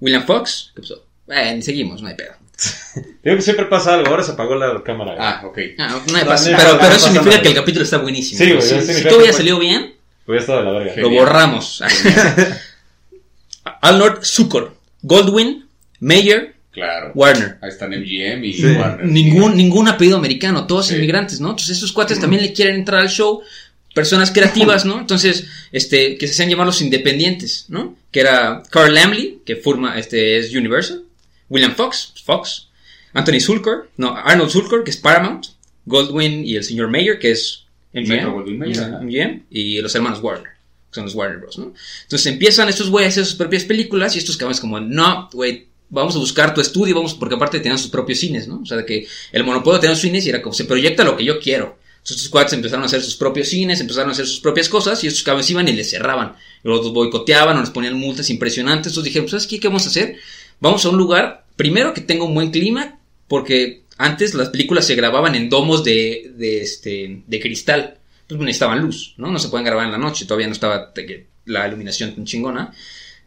William 0.00 0.24
Fox, 0.24 0.72
¿qué 0.74 0.80
pasó? 0.80 1.04
Eh, 1.28 1.60
seguimos, 1.62 2.00
no 2.00 2.08
hay 2.08 2.14
pedo. 2.14 2.32
Digo 3.22 3.36
que 3.36 3.42
siempre 3.42 3.66
pasa 3.66 3.92
algo, 3.94 4.08
ahora 4.08 4.22
se 4.22 4.32
apagó 4.32 4.54
la 4.54 4.82
cámara. 4.82 5.16
Ah, 5.18 5.42
ok. 5.46 5.58
Ah, 5.78 6.00
no 6.10 6.16
hay 6.16 6.24
No, 6.24 6.30
pas- 6.30 6.50
no, 6.50 6.56
pero, 6.56 6.72
no, 6.72 6.78
pero 6.78 6.94
eso 6.94 7.06
pasa 7.06 7.12
significa 7.12 7.42
que 7.42 7.48
el 7.48 7.54
capítulo 7.54 7.84
está 7.84 7.98
buenísimo. 7.98 8.38
Sí, 8.38 8.52
güey, 8.52 8.62
si, 8.94 9.02
todo 9.04 9.18
hubiera 9.18 9.32
salido 9.34 9.58
bien, 9.58 9.94
Hubiera 10.26 10.40
estado 10.40 10.58
de 10.60 10.64
la 10.64 10.72
verga. 10.78 10.94
lo 11.02 11.10
borramos. 11.10 11.82
Arnold 13.82 14.22
Zucker, 14.24 14.70
Goldwyn, 15.02 15.66
Mayer, 16.00 16.53
Claro. 16.74 17.12
Warner. 17.14 17.56
Ahí 17.62 17.70
están 17.70 17.92
MGM 17.92 18.44
y 18.44 18.52
Sí. 18.52 18.64
Warner. 18.66 19.06
Ningún, 19.06 19.56
ningún 19.56 19.88
apellido 19.88 20.18
americano, 20.18 20.66
todos 20.66 20.88
Sí. 20.88 20.96
inmigrantes, 20.96 21.40
¿no? 21.40 21.50
Entonces 21.50 21.76
esos 21.78 21.92
cuates 21.92 22.18
también 22.20 22.42
le 22.42 22.52
quieren 22.52 22.74
entrar 22.74 23.00
al 23.00 23.08
show, 23.08 23.42
personas 23.94 24.32
creativas, 24.32 24.84
¿no? 24.84 24.98
Entonces, 24.98 25.46
este, 25.70 26.18
que 26.18 26.26
se 26.26 26.32
hacían 26.32 26.50
llamar 26.50 26.66
los 26.66 26.82
independientes, 26.82 27.66
¿no? 27.68 27.96
Que 28.10 28.20
era 28.20 28.62
Carl 28.70 28.92
Lamley, 28.92 29.38
que 29.46 29.54
forma, 29.56 29.98
este, 29.98 30.36
es 30.38 30.52
Universal, 30.52 31.04
William 31.48 31.74
Fox, 31.76 32.12
Fox, 32.24 32.68
Anthony 33.12 33.38
Zulker, 33.40 33.90
no, 33.96 34.16
Arnold 34.16 34.50
Zulker, 34.50 34.82
que 34.82 34.90
es 34.90 34.96
Paramount, 34.96 35.46
Goldwyn 35.86 36.44
y 36.44 36.56
el 36.56 36.64
señor 36.64 36.90
Mayer, 36.90 37.20
que 37.20 37.30
es 37.30 37.66
MGM, 37.92 38.58
Mayer. 38.58 38.90
MGM, 39.00 39.42
y 39.50 39.80
los 39.80 39.94
hermanos 39.94 40.18
Warner, 40.20 40.48
que 40.90 40.94
son 40.94 41.04
los 41.04 41.14
Warner 41.14 41.38
Bros, 41.38 41.58
¿no? 41.58 41.72
Entonces 42.02 42.26
empiezan 42.26 42.68
estos 42.68 42.90
güeyes 42.90 43.10
a 43.10 43.12
hacer 43.12 43.26
sus 43.26 43.36
propias 43.36 43.62
películas 43.62 44.16
y 44.16 44.18
estos 44.18 44.36
cabrones 44.36 44.58
como, 44.60 44.80
no, 44.80 45.28
güey, 45.32 45.68
vamos 45.88 46.16
a 46.16 46.18
buscar 46.18 46.54
tu 46.54 46.60
estudio, 46.60 46.94
vamos, 46.94 47.14
porque 47.14 47.34
aparte 47.34 47.60
tenían 47.60 47.78
sus 47.78 47.90
propios 47.90 48.18
cines, 48.18 48.48
¿no? 48.48 48.60
O 48.60 48.66
sea, 48.66 48.84
que 48.84 49.06
el 49.32 49.44
monopolio 49.44 49.80
tenía 49.80 49.94
sus 49.94 50.02
cines 50.02 50.26
y 50.26 50.30
era 50.30 50.42
como, 50.42 50.54
se 50.54 50.64
proyecta 50.64 51.04
lo 51.04 51.16
que 51.16 51.24
yo 51.24 51.38
quiero. 51.38 51.78
Entonces 52.04 52.18
estos 52.18 52.28
cuates 52.28 52.52
empezaron 52.52 52.82
a 52.82 52.86
hacer 52.86 53.00
sus 53.00 53.16
propios 53.16 53.48
cines, 53.48 53.80
empezaron 53.80 54.10
a 54.10 54.12
hacer 54.12 54.26
sus 54.26 54.40
propias 54.40 54.68
cosas 54.68 55.02
y 55.02 55.06
estos 55.06 55.22
cabrones 55.22 55.48
iban 55.50 55.66
y 55.68 55.72
les 55.72 55.88
cerraban. 55.88 56.36
Los 56.62 56.92
boicoteaban 56.92 57.56
o 57.56 57.60
les 57.60 57.70
ponían 57.70 57.98
multas 57.98 58.28
impresionantes. 58.28 58.88
Entonces 58.88 59.04
dijeron, 59.04 59.28
¿sabes 59.28 59.46
qué? 59.46 59.58
¿Qué 59.58 59.68
vamos 59.68 59.86
a 59.86 59.88
hacer? 59.88 60.18
Vamos 60.60 60.84
a 60.84 60.90
un 60.90 60.98
lugar 60.98 61.46
primero 61.56 61.94
que 61.94 62.02
tenga 62.02 62.24
un 62.24 62.34
buen 62.34 62.50
clima, 62.50 62.98
porque 63.26 63.84
antes 63.96 64.34
las 64.34 64.50
películas 64.50 64.86
se 64.86 64.96
grababan 64.96 65.34
en 65.34 65.48
domos 65.48 65.82
de, 65.82 66.34
este, 66.60 67.22
de 67.26 67.40
cristal. 67.40 67.98
Pues 68.28 68.38
necesitaban 68.38 68.80
luz, 68.80 69.14
¿no? 69.16 69.30
No 69.30 69.38
se 69.38 69.48
pueden 69.48 69.64
grabar 69.64 69.86
en 69.86 69.92
la 69.92 69.98
noche, 69.98 70.26
todavía 70.26 70.46
no 70.46 70.52
estaba 70.52 70.92
la 71.46 71.68
iluminación 71.68 72.14
tan 72.14 72.24
chingona. 72.26 72.74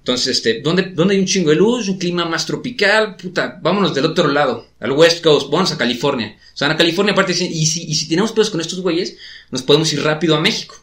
Entonces, 0.07 0.37
este, 0.37 0.61
¿dónde, 0.61 0.83
¿dónde 0.83 1.15
hay 1.15 1.19
un 1.19 1.25
chingo 1.25 1.49
de 1.49 1.57
luz? 1.57 1.89
Un 1.89 1.97
clima 1.97 2.23
más 2.23 2.45
tropical, 2.45 3.17
puta, 3.17 3.59
vámonos 3.61 3.93
del 3.93 4.05
otro 4.05 4.29
lado, 4.29 4.69
al 4.79 4.93
West 4.93 5.21
Coast, 5.21 5.51
vamos 5.51 5.73
a 5.73 5.77
California. 5.77 6.37
O 6.53 6.57
sea, 6.57 6.71
a 6.71 6.77
California 6.77 7.11
aparte 7.11 7.33
dicen, 7.33 7.49
y 7.51 7.65
si, 7.65 7.83
y 7.83 7.93
si 7.93 8.07
tenemos 8.07 8.31
pedos 8.31 8.49
con 8.49 8.61
estos 8.61 8.79
güeyes, 8.79 9.17
nos 9.51 9.63
podemos 9.63 9.91
ir 9.91 10.01
rápido 10.01 10.37
a 10.37 10.39
México. 10.39 10.75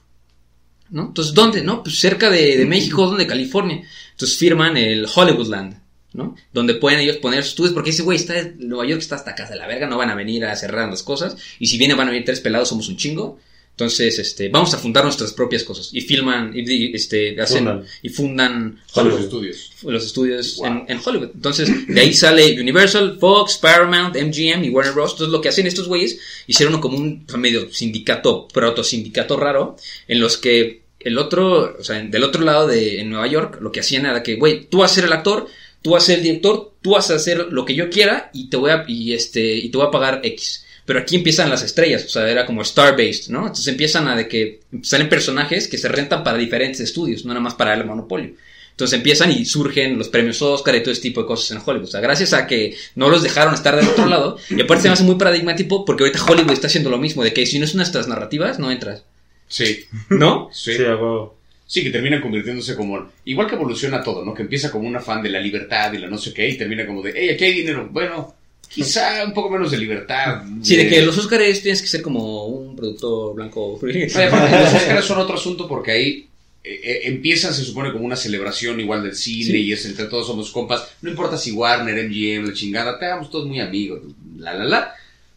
¿No? 0.90 1.06
Entonces, 1.06 1.32
¿dónde? 1.32 1.62
No, 1.62 1.82
pues 1.82 1.98
cerca 1.98 2.28
de, 2.28 2.58
de 2.58 2.66
México, 2.66 3.06
¿dónde? 3.06 3.26
California. 3.26 3.82
Entonces 4.10 4.36
firman 4.36 4.76
el 4.76 5.06
Hollywoodland, 5.06 5.80
¿no? 6.12 6.36
Donde 6.52 6.74
pueden 6.74 7.00
ellos 7.00 7.16
poner 7.16 7.44
sus 7.44 7.52
estudios, 7.52 7.72
porque 7.72 7.90
ese 7.90 8.02
güey 8.02 8.16
está 8.16 8.38
en 8.38 8.56
Nueva 8.68 8.84
York, 8.84 9.00
está 9.00 9.14
hasta 9.14 9.34
casa 9.34 9.54
de 9.54 9.58
la 9.58 9.66
verga, 9.66 9.86
no 9.86 9.96
van 9.96 10.10
a 10.10 10.14
venir 10.14 10.44
a 10.44 10.54
cerrar 10.54 10.90
las 10.90 11.02
cosas. 11.02 11.38
Y 11.58 11.68
si 11.68 11.78
vienen 11.78 11.96
van 11.96 12.08
a 12.08 12.10
venir 12.10 12.26
tres 12.26 12.40
pelados, 12.40 12.68
somos 12.68 12.88
un 12.88 12.98
chingo. 12.98 13.40
Entonces, 13.76 14.20
este, 14.20 14.48
vamos 14.50 14.72
a 14.72 14.78
fundar 14.78 15.02
nuestras 15.02 15.32
propias 15.32 15.64
cosas. 15.64 15.90
Y 15.92 16.00
filman, 16.00 16.52
y, 16.54 16.60
y, 16.70 16.94
este, 16.94 17.40
hacen, 17.40 17.64
Fundan. 17.64 17.84
y 18.02 18.08
fundan 18.08 18.80
Hollywood 18.94 19.26
Studios. 19.26 19.72
los 19.82 20.06
estudios 20.06 20.56
Wow. 20.58 20.66
en, 20.66 20.84
en 20.88 21.00
Hollywood. 21.04 21.30
Entonces, 21.34 21.68
de 21.88 22.00
ahí 22.00 22.14
sale 22.14 22.60
Universal, 22.60 23.18
Fox, 23.18 23.58
Paramount, 23.58 24.14
MGM 24.16 24.62
y 24.64 24.70
Warner 24.70 24.94
Bros. 24.94 25.12
Entonces, 25.12 25.32
lo 25.32 25.40
que 25.40 25.48
hacen 25.48 25.66
estos 25.66 25.88
güeyes, 25.88 26.18
hicieron 26.46 26.80
como 26.80 26.96
un 26.98 27.26
medio 27.36 27.68
sindicato, 27.72 28.46
proto-sindicato 28.46 29.36
raro, 29.36 29.76
en 30.06 30.20
los 30.20 30.36
que 30.36 30.82
el 31.00 31.18
otro, 31.18 31.76
o 31.78 31.82
sea, 31.82 32.00
del 32.00 32.22
otro 32.22 32.42
lado 32.44 32.68
de 32.68 33.00
en 33.00 33.10
Nueva 33.10 33.26
York, 33.26 33.58
lo 33.60 33.72
que 33.72 33.80
hacían 33.80 34.06
era 34.06 34.22
que, 34.22 34.36
güey, 34.36 34.66
tú 34.66 34.78
vas 34.78 34.92
a 34.92 34.94
ser 34.94 35.04
el 35.04 35.12
actor, 35.12 35.48
tú 35.82 35.90
vas 35.90 36.04
a 36.04 36.06
ser 36.06 36.18
el 36.18 36.22
director, 36.22 36.72
tú 36.80 36.90
vas 36.92 37.10
a 37.10 37.16
hacer 37.16 37.48
lo 37.50 37.64
que 37.64 37.74
yo 37.74 37.90
quiera 37.90 38.30
y 38.32 38.48
te 38.48 38.56
voy 38.56 38.70
a, 38.70 38.84
y 38.86 39.12
este, 39.14 39.56
y 39.56 39.68
te 39.68 39.76
voy 39.78 39.86
a 39.88 39.90
pagar 39.90 40.20
X. 40.22 40.63
Pero 40.85 40.99
aquí 40.99 41.16
empiezan 41.16 41.49
las 41.49 41.62
estrellas, 41.62 42.05
o 42.05 42.09
sea, 42.09 42.28
era 42.28 42.45
como 42.45 42.62
star-based, 42.62 43.30
¿no? 43.30 43.41
Entonces 43.41 43.68
empiezan 43.68 44.07
a 44.07 44.16
de 44.16 44.28
que 44.28 44.61
salen 44.82 45.09
personajes 45.09 45.66
que 45.66 45.78
se 45.78 45.89
rentan 45.89 46.22
para 46.22 46.37
diferentes 46.37 46.80
estudios, 46.80 47.24
no 47.24 47.32
nada 47.32 47.41
más 47.41 47.55
para 47.55 47.72
el 47.72 47.87
monopolio. 47.87 48.35
Entonces 48.72 48.99
empiezan 48.99 49.30
y 49.30 49.45
surgen 49.45 49.97
los 49.97 50.09
premios 50.09 50.43
Oscar 50.43 50.74
y 50.74 50.82
todo 50.82 50.91
ese 50.91 51.01
tipo 51.01 51.22
de 51.22 51.28
cosas 51.28 51.53
en 51.53 51.62
Hollywood. 51.64 51.87
O 51.87 51.91
sea, 51.91 52.01
gracias 52.01 52.32
a 52.32 52.49
que 52.49 52.76
no 52.97 53.09
los 53.09 53.22
dejaron 53.22 53.55
estar 53.55 53.76
del 53.76 53.87
otro 53.87 54.07
lado. 54.07 54.37
Y 54.51 54.61
aparte 54.61 54.82
se 54.82 54.89
me 54.89 54.95
hace 54.95 55.05
muy 55.05 55.14
paradigmático 55.14 55.85
porque 55.85 56.03
ahorita 56.03 56.24
Hollywood 56.24 56.53
está 56.53 56.66
haciendo 56.66 56.91
lo 56.91 56.99
mismo, 56.99 57.22
de 57.22 57.32
que 57.32 57.47
si 57.47 57.61
no 57.61 57.66
es 57.66 57.74
nuestras 57.76 58.09
narrativas, 58.09 58.59
no 58.59 58.72
entras. 58.72 59.05
Sí, 59.47 59.85
¿No? 60.11 60.49
sí. 60.53 60.74
Sí, 60.74 60.85
a 60.85 60.97
huevo. 60.97 61.39
Sí, 61.66 61.82
que 61.82 61.91
termina 61.91 62.20
convirtiéndose 62.20 62.74
como... 62.74 63.11
Igual 63.24 63.47
que 63.47 63.55
evoluciona 63.55 64.03
todo, 64.03 64.24
¿no? 64.24 64.35
Que 64.35 64.43
empieza 64.43 64.70
como 64.70 64.89
un 64.89 64.97
afán 64.97 65.22
de 65.22 65.30
la 65.30 65.41
libertad 65.41 65.93
y 65.93 65.99
la 65.99 66.09
no 66.09 66.18
sé 66.18 66.35
qué, 66.35 66.49
y 66.49 66.59
termina 66.59 66.85
como 66.85 67.01
de, 67.01 67.12
hey, 67.14 67.30
aquí 67.30 67.45
hay 67.45 67.55
dinero. 67.55 67.89
Bueno, 67.91 68.35
quizá 68.74 69.24
un 69.24 69.32
poco 69.32 69.50
menos 69.50 69.70
de 69.70 69.78
libertad. 69.78 70.42
Sí, 70.62 70.76
de 70.76 70.88
que 70.88 71.02
los 71.02 71.16
Oscars 71.16 71.62
tienes 71.62 71.80
que 71.80 71.88
ser 71.88 72.02
como 72.02 72.46
un 72.46 72.74
productor 72.76 73.34
blanco. 73.34 73.78
Oye, 73.82 74.06
aparte, 74.26 74.58
los 74.60 74.74
Oscars 74.74 75.04
son 75.04 75.18
otro 75.18 75.36
asunto 75.36 75.68
porque 75.68 75.90
ahí 75.92 76.28
eh, 76.62 76.80
eh, 76.82 77.00
empiezan, 77.04 77.54
se 77.54 77.64
supone, 77.64 77.92
como 77.92 78.04
una 78.04 78.16
celebración 78.16 78.80
igual 78.80 79.02
del 79.02 79.14
cine 79.14 79.44
Sí. 79.52 79.56
y 79.58 79.72
es 79.72 79.84
entre 79.86 80.06
todos 80.06 80.26
somos 80.26 80.50
compas. 80.50 80.88
No 81.02 81.10
importa 81.10 81.36
si 81.36 81.52
Warner, 81.52 82.08
MGM, 82.08 82.46
la 82.46 82.52
chingada, 82.54 82.98
te 82.98 83.06
hagamos 83.06 83.30
todos 83.30 83.46
muy 83.46 83.60
amigos, 83.60 84.00
la, 84.38 84.54
la, 84.54 84.64
la. 84.64 84.94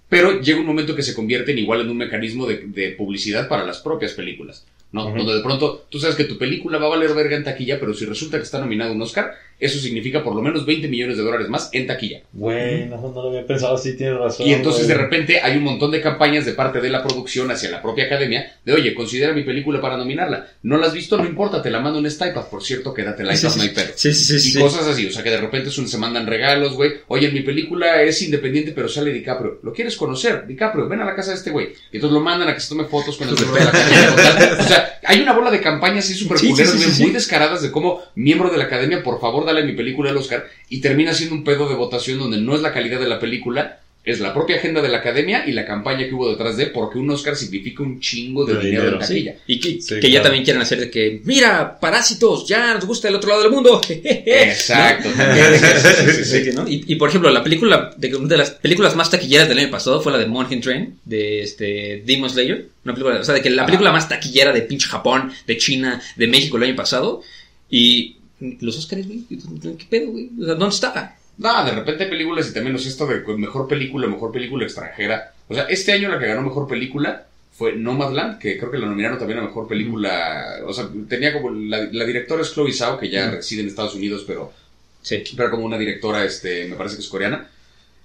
Pero 0.10 0.40
llega 0.42 0.60
un 0.60 0.66
momento 0.66 0.96
que 0.96 1.04
se 1.04 1.14
convierten 1.14 1.58
igual 1.60 1.82
en 1.82 1.90
un 1.90 1.98
mecanismo 1.98 2.46
de, 2.48 2.64
de 2.68 2.92
publicidad 2.92 3.50
para 3.50 3.66
las 3.66 3.80
propias 3.80 4.14
películas. 4.14 4.64
¿no? 4.94 5.08
Ujú. 5.10 5.18
Donde 5.18 5.36
de 5.36 5.42
pronto 5.44 5.86
tú 5.90 6.00
sabes 6.00 6.16
que 6.16 6.24
tu 6.24 6.38
película 6.38 6.78
va 6.78 6.86
a 6.86 6.90
valer 6.90 7.14
verga 7.14 7.36
en 7.36 7.44
taquilla, 7.44 7.78
pero 7.78 7.94
si 7.94 8.06
resulta 8.06 8.38
que 8.38 8.44
está 8.44 8.58
nominado 8.60 8.94
un 8.94 9.02
Oscar, 9.02 9.34
eso 9.60 9.80
significa 9.80 10.24
por 10.24 10.36
lo 10.36 10.42
menos 10.42 10.66
20 10.66 10.88
millones 10.88 11.18
de 11.18 11.24
dólares 11.24 11.50
más 11.50 11.70
en 11.74 11.88
taquilla. 11.88 12.22
Bueno, 12.32 12.98
no 12.98 13.24
lo 13.24 13.30
había 13.30 13.46
pensado 13.46 13.76
así, 13.76 13.96
tienes 13.96 14.18
razón. 14.18 14.48
Y 14.48 14.54
entonces 14.54 14.88
de 14.88 14.94
repente 14.94 15.40
hay 15.42 15.58
un 15.58 15.64
montón 15.64 15.92
de 15.92 16.02
campañas 16.02 16.46
de 16.46 16.54
parte 16.54 16.80
de 16.80 16.90
la 16.90 17.04
producción 17.04 17.50
hacia 17.50 17.70
la 17.72 17.82
propia 17.82 18.06
academia 18.06 18.52
de, 18.64 18.74
oye, 18.74 18.94
considera 18.94 19.34
mi 19.34 19.44
película 19.44 19.82
para 19.82 19.98
nominarla. 19.98 20.48
No 20.64 20.78
la 20.78 20.88
has 20.88 20.94
visto, 20.94 21.18
no 21.18 21.26
importa, 21.26 21.62
te 21.62 21.72
la 21.72 21.80
mando 21.80 22.00
en 22.00 22.06
este 22.06 22.28
iPad. 22.28 22.46
Por 22.48 22.64
cierto, 22.64 22.94
quédate 22.94 23.24
el 23.24 23.36
iPad, 23.36 23.56
no 23.56 23.62
hay 23.64 23.70
pedo. 23.70 23.92
Sí, 23.96 24.14
sí, 24.14 24.40
sí. 24.40 24.50
Y 24.50 24.52
sí. 24.54 24.60
cosas 24.60 24.88
así, 24.88 25.08
o 25.08 25.12
sea 25.12 25.24
que 25.24 25.32
de 25.32 25.42
repente 25.42 25.72
se 25.72 25.98
mandan 25.98 26.28
regalos, 26.28 26.74
güey. 26.74 26.92
Oye, 27.08 27.32
mi 27.32 27.42
película 27.42 28.02
es 28.04 28.22
independiente, 28.22 28.72
pero 28.74 28.88
sale 28.88 29.12
DiCaprio. 29.12 29.60
¿Lo 29.64 29.74
quieres 29.74 29.96
conocer? 29.96 30.46
DiCaprio, 30.46 30.88
ven 30.88 31.02
a 31.02 31.06
la 31.06 31.16
casa 31.16 31.32
de 31.32 31.38
este 31.38 31.52
güey. 31.52 31.70
Y 31.92 31.98
entonces 31.98 32.14
lo 32.14 32.22
mandan 32.22 32.50
a 32.50 32.54
que 32.54 32.60
se 32.60 32.70
tome 32.70 32.86
fotos 32.86 33.18
con 33.18 33.30
el 33.30 33.36
de 33.36 33.46
la 33.46 33.70
academia. 33.70 34.08
total. 34.10 34.58
O 34.60 34.64
sea, 34.64 34.97
hay 35.08 35.22
una 35.22 35.34
bola 35.34 35.50
de 35.50 35.62
campañas 35.62 36.06
así 36.06 36.16
súper 36.16 36.38
Sí, 36.38 36.48
sí, 36.48 36.52
culeras, 36.52 36.74
sí, 36.74 36.78
güey, 36.80 36.92
sí, 36.92 37.04
muy 37.04 37.12
descaradas 37.12 37.62
de 37.62 37.72
cómo 37.72 38.02
miembro 38.16 38.50
de 38.50 38.58
la 38.58 38.66
academia, 38.66 39.04
por 39.04 39.22
favor, 39.22 39.46
dale 39.46 39.62
a 39.62 39.66
mi 39.66 39.72
película 39.72 40.12
el 40.12 40.18
Oscar. 40.18 40.48
Y 40.68 40.82
termina 40.82 41.14
siendo 41.14 41.34
un 41.34 41.46
pedo 41.46 41.70
de 41.70 41.76
votación 41.76 42.20
donde 42.20 42.42
no 42.42 42.56
es 42.56 42.62
la 42.62 42.74
calidad 42.74 43.00
de 43.00 43.08
la 43.08 43.20
película, 43.20 43.80
es 44.08 44.22
la 44.22 44.34
propia 44.34 44.56
agenda 44.56 44.82
de 44.82 44.88
la 44.88 45.00
academia 45.00 45.44
y 45.46 45.52
la 45.52 45.66
campaña 45.66 46.08
que 46.08 46.14
hubo 46.14 46.30
detrás 46.30 46.56
de, 46.56 46.68
porque 46.68 46.98
un 46.98 47.10
Oscar 47.12 47.36
significa 47.36 47.84
un 47.84 48.00
chingo 48.00 48.46
de, 48.46 48.54
De 48.54 48.60
dinero, 48.62 48.84
dinero, 48.84 49.02
en 49.02 49.08
Sí, 49.08 49.14
taquilla. 49.14 49.36
Y 49.46 49.60
que, 49.60 49.82
Sí, 49.82 50.00
que 50.00 50.10
ya 50.10 50.22
también 50.22 50.46
quieren 50.46 50.62
hacer 50.62 50.80
de 50.80 50.90
que, 50.90 51.22
mira, 51.26 51.78
parásitos, 51.78 52.48
ya 52.48 52.74
nos 52.74 52.86
gusta 52.86 53.10
el 53.10 53.16
otro 53.16 53.30
lado 53.32 53.44
del 53.44 53.52
mundo. 53.52 53.82
Exacto. 53.90 55.10
Y, 56.68 56.94
y, 56.94 56.96
por 56.96 57.10
ejemplo, 57.10 57.30
la 57.30 57.44
película, 57.44 57.94
de, 57.98 58.16
una 58.16 58.30
de 58.30 58.38
las 58.38 58.52
películas 58.52 58.96
más 58.96 59.12
taquilleras 59.12 59.50
del 59.50 59.60
año 59.60 59.70
pasado 59.70 60.02
fue 60.02 60.14
la 60.14 60.18
de 60.18 60.26
Monster 60.26 60.62
Train, 60.62 61.00
de 61.04 61.42
este 61.42 62.02
Demon 62.06 62.30
Slayer. 62.30 62.70
Una 62.86 62.94
película, 62.94 63.20
o 63.20 63.24
sea, 63.26 63.36
de 63.36 63.42
que 63.42 63.50
la 63.50 63.66
película 63.66 63.92
más 63.92 64.08
taquillera 64.08 64.54
de 64.54 64.62
pinche 64.62 64.88
Japón, 64.88 65.34
de 65.46 65.58
China, 65.58 66.02
de 66.16 66.28
México 66.28 66.56
el 66.56 66.64
año 66.64 66.76
pasado. 66.78 67.24
Y 67.70 68.16
los 68.40 68.78
Oscars, 68.78 69.06
güey, 69.06 69.24
¿qué 69.30 69.86
pedo, 69.90 70.12
güey? 70.12 70.30
O 70.40 70.46
sea, 70.46 70.56
¿dónde 70.56 70.76
estaba? 70.76 71.18
No, 71.38 71.64
de 71.66 71.72
repente 71.72 72.04
hay 72.06 72.10
películas 72.10 72.50
y 72.50 72.54
también 72.54 72.74
no 72.74 72.80
sé 72.80 72.90
esto 72.90 73.06
de 73.06 73.22
mejor 73.38 73.68
película, 73.68 74.08
mejor 74.08 74.32
película 74.32 74.66
extranjera. 74.66 75.34
O 75.48 75.54
sea, 75.54 75.64
este 75.66 75.92
año 75.92 76.10
la 76.10 76.18
que 76.20 76.26
ganó 76.28 76.42
mejor 76.42 76.68
película 76.68 77.28
fue 77.52 77.74
Nomadland, 77.76 78.40
que 78.40 78.58
creo 78.58 78.72
que 78.72 78.78
la 78.78 78.88
nominaron 78.88 79.18
también 79.20 79.40
a 79.40 79.44
mejor 79.44 79.68
película. 79.68 80.58
O 80.66 80.74
sea, 80.74 80.90
tenía 81.08 81.34
como. 81.34 81.52
La, 81.52 81.88
la 81.92 82.06
directora 82.06 82.42
es 82.42 82.54
Chloe 82.54 82.74
Zhao, 82.74 82.98
que 83.00 83.10
ya 83.10 83.30
reside 83.32 83.62
en 83.62 83.68
Estados 83.68 83.96
Unidos, 83.96 84.24
pero, 84.26 84.52
Sí. 85.02 85.24
pero 85.36 85.52
como 85.52 85.66
una 85.66 85.78
directora, 85.78 86.26
este, 86.26 86.66
me 86.68 86.76
parece 86.76 86.96
que 86.96 87.02
es 87.02 87.08
coreana. 87.08 87.48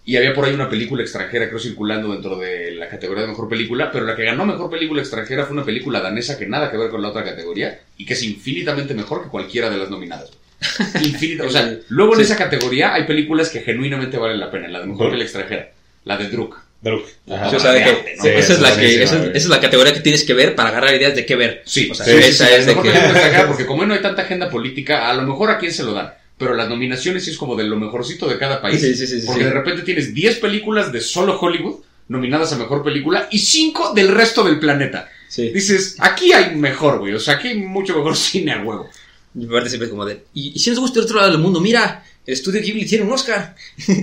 Y 0.04 0.16
había 0.16 0.34
por 0.34 0.44
ahí 0.44 0.52
una 0.54 0.68
película 0.68 1.02
extranjera, 1.02 1.46
creo, 1.48 1.60
circulando 1.60 2.12
dentro 2.12 2.36
de 2.36 2.72
la 2.72 2.88
categoría 2.88 3.22
de 3.22 3.28
mejor 3.28 3.48
película, 3.48 3.90
pero 3.92 4.04
la 4.04 4.16
que 4.16 4.24
ganó 4.24 4.44
mejor 4.44 4.68
película 4.68 5.00
extranjera 5.00 5.44
fue 5.46 5.54
una 5.54 5.64
película 5.64 6.00
danesa 6.00 6.36
que 6.38 6.46
nada 6.46 6.70
que 6.70 6.76
ver 6.76 6.90
con 6.90 7.02
la 7.02 7.08
otra 7.10 7.24
categoría 7.24 7.80
y 7.96 8.04
que 8.04 8.14
es 8.14 8.22
infinitamente 8.24 8.94
mejor 8.94 9.22
que 9.22 9.28
cualquiera 9.30 9.70
de 9.70 9.76
las 9.78 9.90
nominadas. 9.90 10.30
Infinita, 11.02 11.44
o 11.44 11.50
sea, 11.50 11.76
luego 11.88 12.14
en 12.14 12.20
Sí. 12.20 12.24
esa 12.24 12.36
categoría 12.36 12.94
hay 12.94 13.04
películas 13.04 13.50
que 13.50 13.60
genuinamente 13.60 14.16
valen 14.16 14.40
la 14.40 14.50
pena. 14.50 14.68
La 14.68 14.80
de 14.80 14.86
mejor 14.86 15.06
película 15.06 15.24
extranjera, 15.24 15.70
la 16.04 16.16
de 16.16 16.28
Druk. 16.28 16.58
Druk. 16.80 17.06
Ajá. 17.30 17.50
Sí, 17.50 17.56
o 17.56 17.60
sea, 17.60 17.72
de 17.72 17.84
que, 17.84 17.90
arte, 17.90 18.14
¿no? 18.16 18.22
Sí, 18.22 18.28
esa, 18.30 18.52
es 18.54 18.60
la 18.60 18.76
que 18.76 19.02
esa, 19.02 19.26
es 19.26 19.46
la 19.46 19.60
categoría 19.60 19.94
que 19.94 20.00
tienes 20.00 20.24
que 20.24 20.34
ver 20.34 20.54
para 20.54 20.70
agarrar 20.70 20.94
ideas 20.94 21.14
de 21.14 21.24
qué 21.24 21.36
ver. 21.36 21.62
Sí, 21.64 21.88
o 21.90 21.94
sea, 21.94 22.04
sí, 22.06 22.12
sí, 22.12 22.28
esa 22.30 22.50
La 22.50 22.56
es 22.56 22.66
de 22.66 22.74
que... 22.74 22.90
porque 23.46 23.66
como 23.66 23.84
no 23.86 23.94
hay 23.94 24.02
tanta 24.02 24.22
agenda 24.22 24.50
política, 24.50 25.08
a 25.08 25.14
lo 25.14 25.22
mejor 25.22 25.50
a 25.50 25.58
quién 25.58 25.72
se 25.72 25.84
lo 25.84 25.92
dan. 25.92 26.12
Pero 26.38 26.54
las 26.54 26.68
nominaciones 26.68 27.24
sí 27.24 27.30
es 27.30 27.36
como 27.36 27.54
de 27.54 27.64
lo 27.64 27.76
mejorcito 27.76 28.26
de 28.26 28.36
cada 28.36 28.60
país. 28.60 28.80
Sí, 28.80 28.94
sí, 28.96 29.06
sí, 29.06 29.20
sí, 29.20 29.26
porque 29.26 29.42
sí. 29.42 29.46
de 29.46 29.52
repente 29.52 29.82
tienes 29.82 30.12
10 30.12 30.38
películas 30.40 30.90
de 30.90 31.00
solo 31.00 31.38
Hollywood 31.38 31.84
nominadas 32.08 32.52
a 32.52 32.56
mejor 32.56 32.82
película 32.82 33.28
y 33.30 33.38
5 33.38 33.94
del 33.94 34.08
resto 34.08 34.42
del 34.42 34.58
planeta. 34.58 35.08
Sí. 35.28 35.50
Dices, 35.50 35.96
aquí 36.00 36.32
hay 36.32 36.56
mejor, 36.56 36.98
güey. 36.98 37.14
O 37.14 37.20
sea, 37.20 37.34
aquí 37.34 37.48
hay 37.48 37.58
mucho 37.58 37.96
mejor 37.96 38.16
cine 38.18 38.52
a 38.52 38.62
huevo. 38.62 38.90
Y 39.34 39.46
aparte 39.46 39.68
siempre 39.70 39.86
es 39.86 39.90
como 39.90 40.04
de... 40.04 40.24
Y, 40.34 40.52
y 40.54 40.58
si 40.58 40.70
nos 40.70 40.78
gusta 40.80 40.98
el 41.00 41.04
otro 41.06 41.16
lado 41.16 41.30
del 41.32 41.40
mundo, 41.40 41.60
mira, 41.60 42.04
el 42.26 42.34
estudio 42.34 42.60
Ghibli 42.60 42.84
tiene 42.86 43.04
un 43.04 43.12
Oscar. 43.12 43.54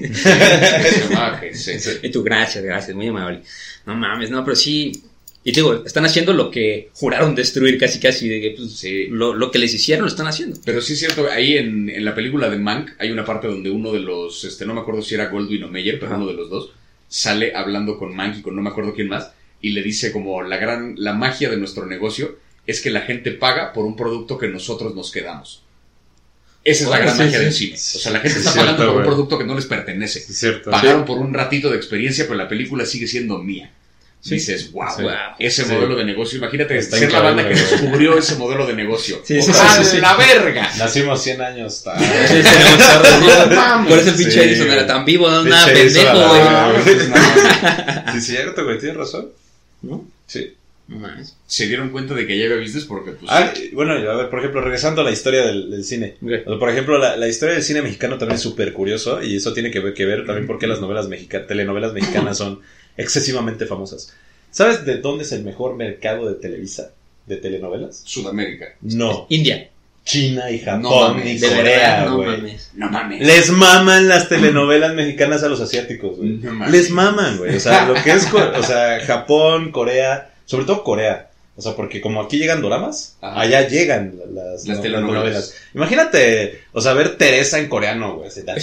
Ah, 1.15 1.39
sí, 1.53 1.80
sí. 1.80 1.89
Y 2.03 2.09
tú, 2.09 2.23
gracias, 2.23 2.63
gracias, 2.63 2.95
muy 2.95 3.07
amable. 3.07 3.41
No 3.86 3.95
mames, 3.95 4.30
no, 4.30 4.43
pero 4.43 4.55
sí... 4.55 5.03
Y 5.41 5.53
te 5.53 5.61
digo, 5.61 5.86
están 5.86 6.05
haciendo 6.05 6.34
lo 6.34 6.51
que 6.51 6.89
juraron 6.93 7.34
destruir 7.34 7.77
casi 7.80 7.99
casi, 7.99 8.27
de 8.27 8.41
que 8.41 8.55
pues, 8.57 8.73
Sí. 8.73 9.07
lo, 9.07 9.34
lo 9.34 9.49
que 9.51 9.57
les 9.57 9.73
hicieron 9.73 10.03
lo 10.03 10.09
están 10.09 10.27
haciendo. 10.27 10.59
Pero 10.65 10.82
sí 10.82 10.93
es 10.93 10.99
cierto, 10.99 11.27
ahí 11.32 11.57
en, 11.57 11.89
en 11.89 12.03
la 12.03 12.13
película 12.13 12.49
de 12.49 12.57
Mank 12.59 12.91
hay 12.99 13.09
una 13.11 13.23
parte 13.23 13.47
donde 13.47 13.69
uno 13.69 13.93
de 13.93 13.99
los, 14.01 14.43
este, 14.43 14.65
no 14.65 14.73
me 14.73 14.82
acuerdo 14.82 15.01
si 15.01 15.15
era 15.15 15.30
Goldwyn 15.30 15.63
o 15.63 15.69
Meyer, 15.69 15.97
pero 15.97 16.11
Ajá. 16.11 16.17
uno 16.21 16.27
de 16.27 16.34
los 16.34 16.49
dos, 16.49 16.71
sale 17.07 17.53
hablando 17.55 17.97
con 17.97 18.13
Mank 18.15 18.38
y 18.38 18.41
con 18.41 18.53
no 18.55 18.61
me 18.61 18.69
acuerdo 18.69 18.93
quién 18.93 19.07
más, 19.07 19.32
y 19.61 19.69
le 19.69 19.82
dice 19.82 20.11
como 20.11 20.43
la 20.43 20.57
gran, 20.57 20.95
la 20.97 21.13
magia 21.13 21.49
de 21.49 21.57
nuestro 21.57 21.86
negocio 21.86 22.38
es 22.70 22.82
que 22.82 22.89
la 22.89 23.01
gente 23.01 23.32
paga 23.32 23.74
por 23.74 23.86
un 23.86 23.95
producto 23.95 24.38
que 24.38 24.47
nosotros 24.47 24.93
nos 24.95 25.11
quedamos. 25.11 25.63
Esa 26.63 26.84
es 26.84 26.89
la 26.89 26.99
gran 26.99 27.15
sí, 27.15 27.24
magia 27.24 27.38
sí. 27.39 27.43
del 27.45 27.53
cine. 27.53 27.76
O 27.76 27.78
sea, 27.78 28.11
la 28.11 28.20
gente 28.20 28.34
Sí, 28.34 28.39
está 28.39 28.49
es 28.51 28.55
pagando 28.57 28.78
cierto, 28.84 28.93
por 28.93 29.01
un 29.01 29.07
producto 29.07 29.38
que 29.39 29.45
no 29.45 29.55
les 29.55 29.65
pertenece. 29.65 30.20
Cierto. 30.20 30.70
Pagaron 30.72 31.05
por 31.05 31.17
un 31.17 31.34
ratito 31.34 31.70
de 31.70 31.78
experiencia, 31.78 32.26
pero 32.26 32.36
la 32.36 32.47
película 32.49 32.86
sigue 32.86 33.07
siendo 33.07 33.38
mía. 33.39 33.72
Dices, 34.22 34.74
wow, 34.74 34.86
Sí. 34.97 35.03
ese 35.39 35.63
Sí. 35.63 35.72
modelo 35.72 35.95
de 35.95 36.03
negocio. 36.03 36.38
Imagínate 36.39 36.78
Está 36.78 36.97
ser 36.97 37.09
la 37.09 37.22
banda 37.22 37.47
que 37.47 37.55
descubrió 37.55 38.17
ese 38.17 38.36
modelo 38.36 38.67
de 38.67 38.74
negocio. 38.74 39.22
Sí, 39.24 39.41
sí, 39.41 39.49
¡A 39.51 39.53
sí, 39.78 39.84
sí, 39.86 39.91
sí. 39.91 39.97
la 40.01 40.17
verga! 40.17 40.70
Nacimos 40.78 41.24
100 41.24 41.41
años. 41.41 41.82
ta- 41.86 41.95
Por 43.88 43.97
eso 43.97 44.09
el 44.09 44.15
pinche 44.15 44.32
Sí, 44.32 44.39
Edison 44.41 44.70
era 44.70 44.86
tan 44.86 45.05
vivo, 45.05 45.30
no 45.30 45.41
nada 45.43 45.65
pendejo, 45.72 46.28
güey. 46.28 46.41
Sí, 48.13 48.22
cierto, 48.22 48.65
güey, 48.65 48.78
tienes 48.78 48.97
razón. 48.97 49.30
¿No? 49.82 50.05
Sí. 50.28 50.53
No 50.90 50.98
mames. 50.98 51.38
se 51.46 51.68
dieron 51.68 51.90
cuenta 51.90 52.14
de 52.16 52.26
que 52.28 52.38
ya 52.38 52.46
había 52.46 52.58
visto 52.58 52.80
es 52.80 52.86
porque, 52.86 53.12
pues, 53.12 53.32
Ah, 53.32 53.54
bueno, 53.74 53.94
a 53.94 54.16
ver, 54.16 54.30
por 54.30 54.40
ejemplo, 54.40 54.60
regresando 54.62 55.02
a 55.02 55.04
la 55.04 55.12
historia 55.12 55.46
del, 55.46 55.70
del 55.70 55.84
cine. 55.84 56.16
Por 56.60 56.70
ejemplo, 56.70 56.98
la, 56.98 57.16
la 57.16 57.28
historia 57.28 57.54
del 57.54 57.64
cine 57.64 57.82
mexicano 57.84 58.18
también 58.18 58.36
es 58.38 58.42
súper 58.42 58.74
curioso 58.74 59.22
y 59.24 59.36
eso 59.38 59.54
tiene 59.54 59.70
que 59.72 59.80
ver, 59.80 59.94
que 59.94 60.06
ver 60.06 60.26
también 60.26 60.48
porque 60.48 60.66
las 60.68 60.82
novelas 60.82 61.08
mexicanas, 61.08 61.48
telenovelas 61.48 61.94
mexicanas 61.94 62.38
son 62.38 62.60
excesivamente 62.98 63.66
famosas. 63.66 64.14
¿Sabes 64.52 64.84
de 64.86 64.98
dónde 64.98 65.24
es 65.24 65.32
el 65.32 65.44
mejor 65.44 65.76
mercado 65.76 66.28
de 66.28 66.36
Televisa? 66.36 66.92
¿De 67.28 67.38
telenovelas? 67.38 68.02
Sudamérica. 68.06 68.74
No. 68.82 69.28
India. 69.30 69.70
China 70.04 70.50
y 70.50 70.58
Japón 70.58 70.82
No 70.82 71.10
mames. 71.14 71.44
y 71.44 71.46
Corea, 71.46 71.62
verdad, 71.64 72.06
no 72.08 72.16
güey. 72.16 72.28
mames. 72.30 72.72
No 72.74 72.90
mames. 72.90 73.28
Les 73.28 73.52
maman 73.52 74.08
las 74.08 74.28
telenovelas 74.28 74.96
mexicanas 74.96 75.44
a 75.44 75.50
los 75.50 75.62
asiáticos, 75.62 76.18
güey. 76.18 76.30
No 76.38 76.52
mames. 76.54 76.72
Les 76.72 76.90
maman, 76.90 77.38
güey. 77.38 77.56
O 77.56 77.60
sea, 77.60 77.86
lo 77.88 77.94
que 77.94 78.14
es, 78.14 78.28
o 78.34 78.64
sea, 78.64 79.00
Japón, 79.06 79.72
Corea, 79.72 80.28
sobre 80.50 80.66
todo 80.66 80.84
Corea. 80.84 81.28
O 81.56 81.62
sea, 81.62 81.76
porque 81.76 82.00
como 82.00 82.22
aquí 82.22 82.38
llegan 82.39 82.62
doramas, 82.62 83.18
Ajá. 83.20 83.41
allá 83.41 83.68
llegan 83.68 84.14
las, 84.34 84.66
Las 84.66 84.78
no- 84.78 84.82
telenovelas. 84.82 85.54
Imagínate, 85.76 86.62
o 86.72 86.80
sea, 86.80 86.93
ver 86.93 87.18
Teresa 87.18 87.60
en 87.60 87.68
coreano, 87.68 88.16
güey. 88.16 88.32
Se 88.32 88.43
te 88.43 88.54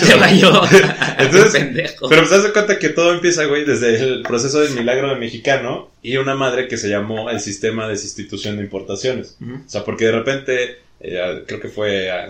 te 0.08 0.14
va 0.16 0.32
yo, 0.32 0.60
te. 0.68 1.22
Entonces, 1.22 1.52
pendejo. 1.52 2.08
Pero 2.08 2.22
haz 2.22 2.42
de 2.42 2.52
cuenta 2.52 2.78
que 2.80 2.88
todo 2.88 3.14
empieza, 3.14 3.44
güey, 3.44 3.64
desde 3.64 3.94
el 3.94 4.22
proceso 4.24 4.58
del 4.60 4.72
milagro 4.74 5.08
de 5.10 5.16
mexicano 5.20 5.90
y 6.02 6.16
una 6.16 6.34
madre 6.34 6.66
que 6.66 6.76
se 6.78 6.88
llamó 6.88 7.30
el 7.30 7.38
sistema 7.38 7.86
de 7.88 7.96
sustitución 7.96 8.56
de 8.56 8.64
importaciones. 8.64 9.36
O 9.40 9.68
sea, 9.68 9.84
porque 9.84 10.06
de 10.06 10.12
repente, 10.12 10.78
eh, 10.98 11.44
creo 11.46 11.60
que 11.60 11.68
fue, 11.68 12.10
a- 12.10 12.28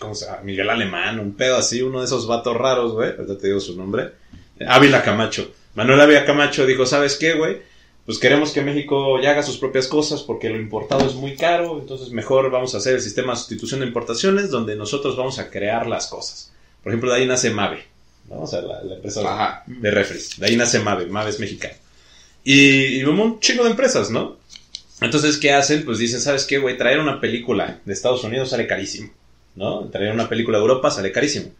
¿cómo 0.00 0.16
se 0.16 0.26
llama? 0.26 0.40
Miguel 0.42 0.70
Alemán, 0.70 1.20
un 1.20 1.34
pedo 1.36 1.56
así, 1.56 1.82
uno 1.82 2.00
de 2.00 2.06
esos 2.06 2.26
vatos 2.26 2.56
raros, 2.56 2.94
güey, 2.94 3.10
ahorita 3.10 3.38
te 3.38 3.46
digo 3.46 3.60
su 3.60 3.76
nombre, 3.76 4.08
Ávila 4.66 5.02
Camacho. 5.04 5.52
Manuel 5.74 6.00
Ávila 6.00 6.24
Camacho 6.24 6.66
dijo, 6.66 6.86
¿sabes 6.86 7.16
qué, 7.16 7.34
güey? 7.34 7.58
Pues 8.06 8.18
queremos 8.18 8.50
que 8.52 8.62
México 8.62 9.20
ya 9.20 9.30
haga 9.30 9.42
sus 9.42 9.58
propias 9.58 9.86
cosas 9.86 10.22
porque 10.22 10.48
lo 10.48 10.56
importado 10.56 11.06
es 11.06 11.14
muy 11.14 11.36
caro, 11.36 11.78
entonces 11.78 12.10
mejor 12.10 12.50
vamos 12.50 12.74
a 12.74 12.78
hacer 12.78 12.94
el 12.94 13.00
sistema 13.00 13.32
de 13.32 13.38
sustitución 13.38 13.80
de 13.80 13.86
importaciones 13.86 14.50
donde 14.50 14.74
nosotros 14.74 15.16
vamos 15.16 15.38
a 15.38 15.50
crear 15.50 15.86
las 15.86 16.08
cosas. 16.08 16.52
Por 16.82 16.92
ejemplo, 16.92 17.12
de 17.12 17.18
ahí 17.18 17.26
nace 17.26 17.50
Mave, 17.50 17.84
¿no? 18.28 18.40
O 18.40 18.46
sea, 18.46 18.62
la, 18.62 18.82
la 18.82 18.94
empresa 18.96 19.20
Ajá. 19.20 19.64
de 19.66 19.90
refres. 19.90 20.40
De 20.40 20.46
ahí 20.46 20.56
nace 20.56 20.80
Mave, 20.80 21.06
Mave 21.06 21.30
es 21.30 21.38
mexicano. 21.38 21.74
Y, 22.42 22.98
y 22.98 23.04
un 23.04 23.38
chingo 23.38 23.64
de 23.64 23.70
empresas, 23.70 24.10
¿no? 24.10 24.38
Entonces, 25.00 25.36
¿qué 25.36 25.52
hacen? 25.52 25.84
Pues 25.84 25.98
dicen, 25.98 26.20
¿sabes 26.20 26.44
qué, 26.44 26.58
güey? 26.58 26.76
Traer 26.76 27.00
una 27.00 27.20
película 27.20 27.80
de 27.84 27.92
Estados 27.92 28.24
Unidos 28.24 28.50
sale 28.50 28.66
carísimo, 28.66 29.10
¿no? 29.54 29.84
Traer 29.88 30.12
una 30.12 30.28
película 30.28 30.58
de 30.58 30.62
Europa 30.62 30.90
sale 30.90 31.12
carísimo. 31.12 31.50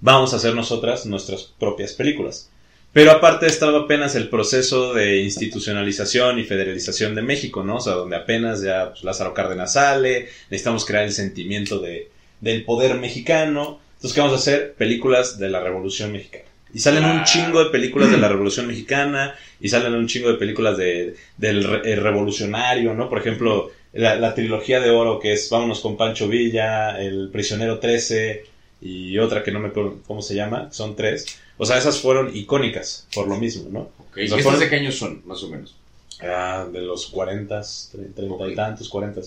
Vamos 0.00 0.32
a 0.32 0.36
hacer 0.36 0.54
nosotras 0.54 1.06
nuestras 1.06 1.42
propias 1.58 1.92
películas. 1.92 2.50
Pero 2.92 3.12
aparte 3.12 3.46
estaba 3.46 3.78
apenas 3.80 4.14
el 4.16 4.28
proceso 4.28 4.94
de 4.94 5.18
institucionalización 5.20 6.38
y 6.38 6.44
federalización 6.44 7.14
de 7.14 7.22
México, 7.22 7.62
¿no? 7.62 7.76
O 7.76 7.80
sea, 7.80 7.92
donde 7.94 8.16
apenas 8.16 8.62
ya 8.62 8.90
pues, 8.90 9.04
Lázaro 9.04 9.34
Cárdenas 9.34 9.74
sale, 9.74 10.28
necesitamos 10.50 10.84
crear 10.84 11.04
el 11.04 11.12
sentimiento 11.12 11.78
de, 11.80 12.08
del 12.40 12.64
poder 12.64 12.94
mexicano. 12.96 13.78
Entonces, 13.96 14.14
¿qué 14.14 14.20
vamos 14.20 14.34
a 14.36 14.40
hacer? 14.40 14.74
Películas 14.74 15.38
de 15.38 15.48
la 15.50 15.60
Revolución 15.60 16.12
Mexicana. 16.12 16.44
Y 16.72 16.78
salen 16.80 17.04
un 17.04 17.10
Claro. 17.12 17.24
chingo 17.26 17.64
de 17.64 17.70
películas 17.70 18.10
de 18.10 18.18
la 18.18 18.28
Revolución 18.28 18.66
Mexicana, 18.66 19.34
y 19.60 19.68
salen 19.68 19.94
un 19.94 20.06
chingo 20.06 20.28
de 20.30 20.38
películas 20.38 20.76
de, 20.76 21.14
del 21.36 21.64
re- 21.64 21.92
eh, 21.92 21.96
revolucionario, 21.96 22.94
¿no? 22.94 23.08
Por 23.08 23.18
ejemplo, 23.18 23.70
la, 23.92 24.16
la 24.16 24.34
trilogía 24.34 24.78
de 24.80 24.90
oro 24.90 25.18
que 25.18 25.32
es 25.32 25.48
Vámonos 25.50 25.80
con 25.80 25.96
Pancho 25.96 26.28
Villa, 26.28 27.00
El 27.00 27.30
Prisionero 27.32 27.78
13 27.78 28.44
y 28.82 29.18
otra 29.18 29.42
que 29.42 29.50
no 29.50 29.60
me 29.60 29.68
acuerdo 29.68 29.98
cómo 30.06 30.20
se 30.22 30.34
llama, 30.34 30.68
son 30.72 30.94
tres. 30.94 31.40
O 31.58 31.66
sea, 31.66 31.76
esas 31.78 31.98
fueron 32.00 32.34
icónicas 32.34 33.06
por 33.14 33.26
lo 33.28 33.36
mismo, 33.36 33.68
¿no? 33.70 33.80
Ok. 33.80 34.12
O 34.12 34.14
sea, 34.14 34.24
¿Estas 34.24 34.42
fueron- 34.42 34.60
de 34.60 34.68
qué 34.70 34.76
años 34.76 34.96
son, 34.96 35.22
más 35.26 35.42
o 35.42 35.48
menos? 35.48 35.74
Ah, 36.22 36.66
de 36.72 36.80
los 36.80 37.06
40, 37.06 37.60
30 37.92 38.22
Ok. 38.22 38.48
y 38.50 38.54
tantos, 38.54 38.88
40. 38.88 39.20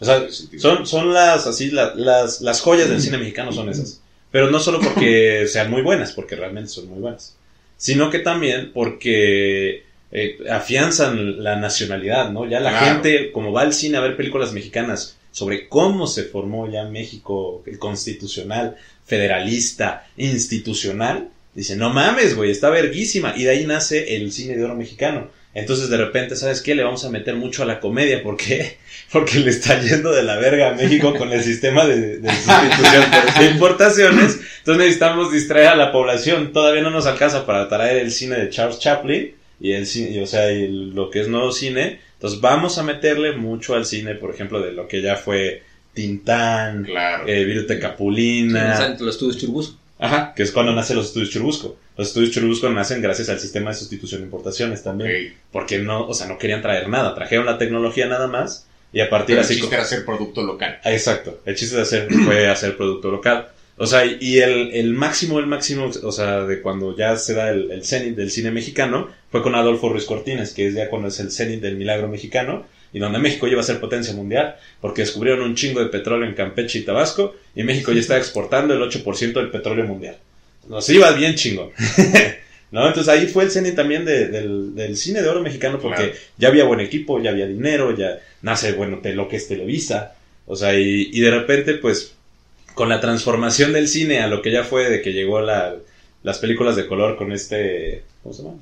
O 0.00 0.04
sea, 0.04 0.26
son, 0.58 0.86
son 0.86 1.12
las, 1.12 1.46
así, 1.46 1.70
la- 1.70 1.94
las, 1.94 2.40
las 2.40 2.60
joyas 2.60 2.88
del 2.88 3.00
cine 3.00 3.18
mexicano 3.18 3.52
son 3.52 3.68
esas. 3.68 4.00
Pero 4.30 4.50
no 4.50 4.58
solo 4.60 4.80
porque 4.80 5.46
sean 5.52 5.70
muy 5.70 5.82
buenas, 5.82 6.12
porque 6.12 6.34
realmente 6.36 6.70
son 6.70 6.88
muy 6.88 6.98
buenas, 7.00 7.34
sino 7.76 8.10
que 8.10 8.18
también 8.20 8.72
porque 8.72 9.84
eh, 10.10 10.38
afianzan 10.50 11.42
la 11.42 11.56
nacionalidad, 11.56 12.30
¿no? 12.30 12.48
Ya 12.48 12.60
la 12.60 12.70
Claro. 12.70 12.86
gente, 12.86 13.32
como 13.32 13.52
va 13.52 13.62
al 13.62 13.72
cine 13.74 13.98
a 13.98 14.00
ver 14.00 14.16
películas 14.16 14.52
mexicanas 14.52 15.16
sobre 15.30 15.68
cómo 15.68 16.06
se 16.06 16.24
formó 16.24 16.70
ya 16.70 16.84
México 16.84 17.62
el 17.66 17.78
constitucional, 17.78 18.76
federalista, 19.06 20.06
institucional, 20.16 21.28
dice, 21.54 21.76
no 21.76 21.90
mames, 21.90 22.34
güey, 22.36 22.50
está 22.50 22.70
verguísima. 22.70 23.34
Y 23.36 23.44
de 23.44 23.50
ahí 23.50 23.66
nace 23.66 24.16
el 24.16 24.32
cine 24.32 24.56
de 24.56 24.64
oro 24.64 24.74
mexicano. 24.76 25.30
Entonces 25.54 25.90
de 25.90 25.98
repente, 25.98 26.34
¿sabes 26.34 26.62
qué? 26.62 26.74
Le 26.74 26.82
vamos 26.82 27.04
a 27.04 27.10
meter 27.10 27.34
mucho 27.34 27.62
a 27.62 27.66
la 27.66 27.78
comedia. 27.78 28.22
¿Por 28.22 28.36
qué? 28.38 28.78
Porque 29.12 29.38
le 29.40 29.50
está 29.50 29.78
yendo 29.80 30.10
de 30.10 30.22
la 30.22 30.36
verga 30.38 30.70
a 30.70 30.74
México 30.74 31.14
con 31.14 31.30
el 31.30 31.42
sistema 31.42 31.84
de, 31.84 32.18
de 32.18 32.30
sustitución 32.32 33.04
de 33.38 33.46
importaciones. 33.50 34.40
Entonces 34.60 34.78
necesitamos 34.78 35.30
distraer 35.30 35.68
a 35.68 35.76
la 35.76 35.92
población. 35.92 36.52
Todavía 36.52 36.82
no 36.82 36.90
nos 36.90 37.06
alcanza 37.06 37.44
para 37.44 37.68
traer 37.68 37.98
el 37.98 38.10
cine 38.10 38.36
de 38.36 38.48
Charles 38.48 38.78
Chaplin 38.78 39.34
y 39.60 39.72
el 39.72 39.86
cine, 39.86 40.10
y, 40.12 40.20
o 40.20 40.26
sea, 40.26 40.50
y 40.50 40.68
lo 40.68 41.10
que 41.10 41.20
es 41.20 41.28
nuevo 41.28 41.52
cine. 41.52 42.00
Entonces 42.14 42.40
vamos 42.40 42.78
a 42.78 42.82
meterle 42.82 43.32
mucho 43.36 43.74
al 43.74 43.84
cine, 43.84 44.14
por 44.14 44.32
ejemplo, 44.32 44.60
de 44.62 44.72
lo 44.72 44.88
que 44.88 45.02
ya 45.02 45.16
fue 45.16 45.62
Tintán, 45.92 46.84
Claro. 46.84 47.24
eh, 47.26 47.78
Capulina. 47.80 48.76
Salen 48.76 48.96
los 49.00 49.16
estudios 49.16 49.38
Churbus. 49.38 49.76
Ajá, 50.02 50.32
que 50.34 50.42
es 50.42 50.50
cuando 50.52 50.72
nacen 50.72 50.96
los 50.96 51.06
estudios 51.06 51.30
Churubusco. 51.30 51.76
Los 51.96 52.08
estudios 52.08 52.32
Churubusco 52.32 52.68
nacen 52.70 53.00
gracias 53.00 53.28
al 53.28 53.38
sistema 53.38 53.70
de 53.70 53.76
sustitución 53.76 54.20
de 54.20 54.26
importaciones 54.26 54.82
también. 54.82 55.34
Porque 55.52 55.78
no, 55.78 56.06
o 56.08 56.14
sea, 56.14 56.26
no 56.26 56.38
querían 56.38 56.60
traer 56.62 56.88
nada. 56.88 57.14
Trajeron 57.14 57.46
la 57.46 57.58
tecnología 57.58 58.06
nada 58.06 58.26
más 58.26 58.66
y 58.92 59.00
a 59.00 59.08
partir 59.08 59.36
Pero 59.36 59.40
el 59.40 59.44
así... 59.44 59.54
chiste 59.54 59.68
co- 59.68 59.74
era 59.74 59.82
hacer 59.84 60.04
producto 60.04 60.42
local. 60.42 60.78
Ah, 60.84 60.92
Exacto. 60.92 61.40
El 61.46 61.54
chiste 61.54 61.76
de 61.76 61.82
hacer 61.82 62.08
fue 62.12 62.48
hacer 62.50 62.76
producto 62.76 63.10
local. 63.10 63.48
O 63.78 63.86
sea, 63.86 64.04
y 64.04 64.38
el, 64.38 64.72
el 64.74 64.92
máximo, 64.92 65.38
el 65.38 65.46
máximo, 65.46 65.90
o 66.02 66.12
sea, 66.12 66.42
de 66.44 66.60
cuando 66.60 66.96
ya 66.96 67.16
se 67.16 67.34
da 67.34 67.50
el, 67.50 67.70
el 67.70 67.84
cenit 67.84 68.14
del 68.16 68.30
cine 68.30 68.50
mexicano, 68.50 69.08
fue 69.30 69.42
con 69.42 69.54
Adolfo 69.54 69.88
Ruiz 69.88 70.04
Cortines, 70.04 70.52
que 70.52 70.66
es 70.66 70.74
ya 70.74 70.88
cuando 70.90 71.08
es 71.08 71.18
el 71.20 71.30
cenit 71.30 71.60
del 71.60 71.76
milagro 71.76 72.08
mexicano, 72.08 72.66
y 72.92 72.98
donde 72.98 73.18
México 73.18 73.46
lleva 73.46 73.60
a 73.60 73.64
ser 73.64 73.80
potencia 73.80 74.12
mundial, 74.14 74.56
porque 74.80 75.02
descubrieron 75.02 75.42
un 75.42 75.54
chingo 75.54 75.80
de 75.80 75.86
petróleo 75.86 76.28
en 76.28 76.34
Campeche 76.34 76.78
y 76.80 76.82
Tabasco, 76.82 77.34
y 77.54 77.62
México 77.62 77.92
ya 77.92 78.00
está 78.00 78.16
exportando 78.18 78.74
el 78.74 78.80
8% 78.82 79.32
del 79.32 79.50
petróleo 79.50 79.84
mundial. 79.86 80.16
Nos 80.68 80.88
iba 80.90 81.10
bien 81.12 81.34
chingo. 81.34 81.72
¿No? 82.70 82.86
Entonces 82.88 83.12
ahí 83.12 83.26
fue 83.26 83.44
el 83.44 83.50
cenit 83.50 83.74
también 83.74 84.04
de- 84.06 84.28
del, 84.28 84.74
del 84.74 84.96
cine 84.96 85.20
de 85.22 85.28
oro 85.28 85.42
mexicano, 85.42 85.78
porque 85.78 86.04
Claro. 86.04 86.18
ya 86.38 86.48
había 86.48 86.64
buen 86.64 86.80
equipo, 86.80 87.20
ya 87.22 87.30
había 87.30 87.46
dinero, 87.46 87.94
ya 87.96 88.18
nace, 88.40 88.72
bueno, 88.72 88.98
te- 89.00 89.12
lo 89.14 89.28
que 89.28 89.36
es 89.36 89.46
Televisa. 89.46 90.14
O 90.46 90.56
sea, 90.56 90.78
y, 90.78 91.10
y 91.12 91.20
de 91.20 91.30
repente, 91.30 91.74
pues, 91.74 92.14
con 92.74 92.88
la 92.88 92.98
transformación 93.00 93.74
del 93.74 93.88
cine 93.88 94.20
a 94.20 94.26
lo 94.26 94.40
que 94.40 94.50
ya 94.50 94.64
fue 94.64 94.88
de 94.88 95.02
que 95.02 95.12
llegó 95.12 95.40
la, 95.42 95.74
las 96.22 96.38
películas 96.38 96.74
de 96.76 96.86
color 96.86 97.16
con 97.18 97.30
este, 97.32 98.04
¿cómo 98.22 98.34
se 98.34 98.42
llama? 98.42 98.54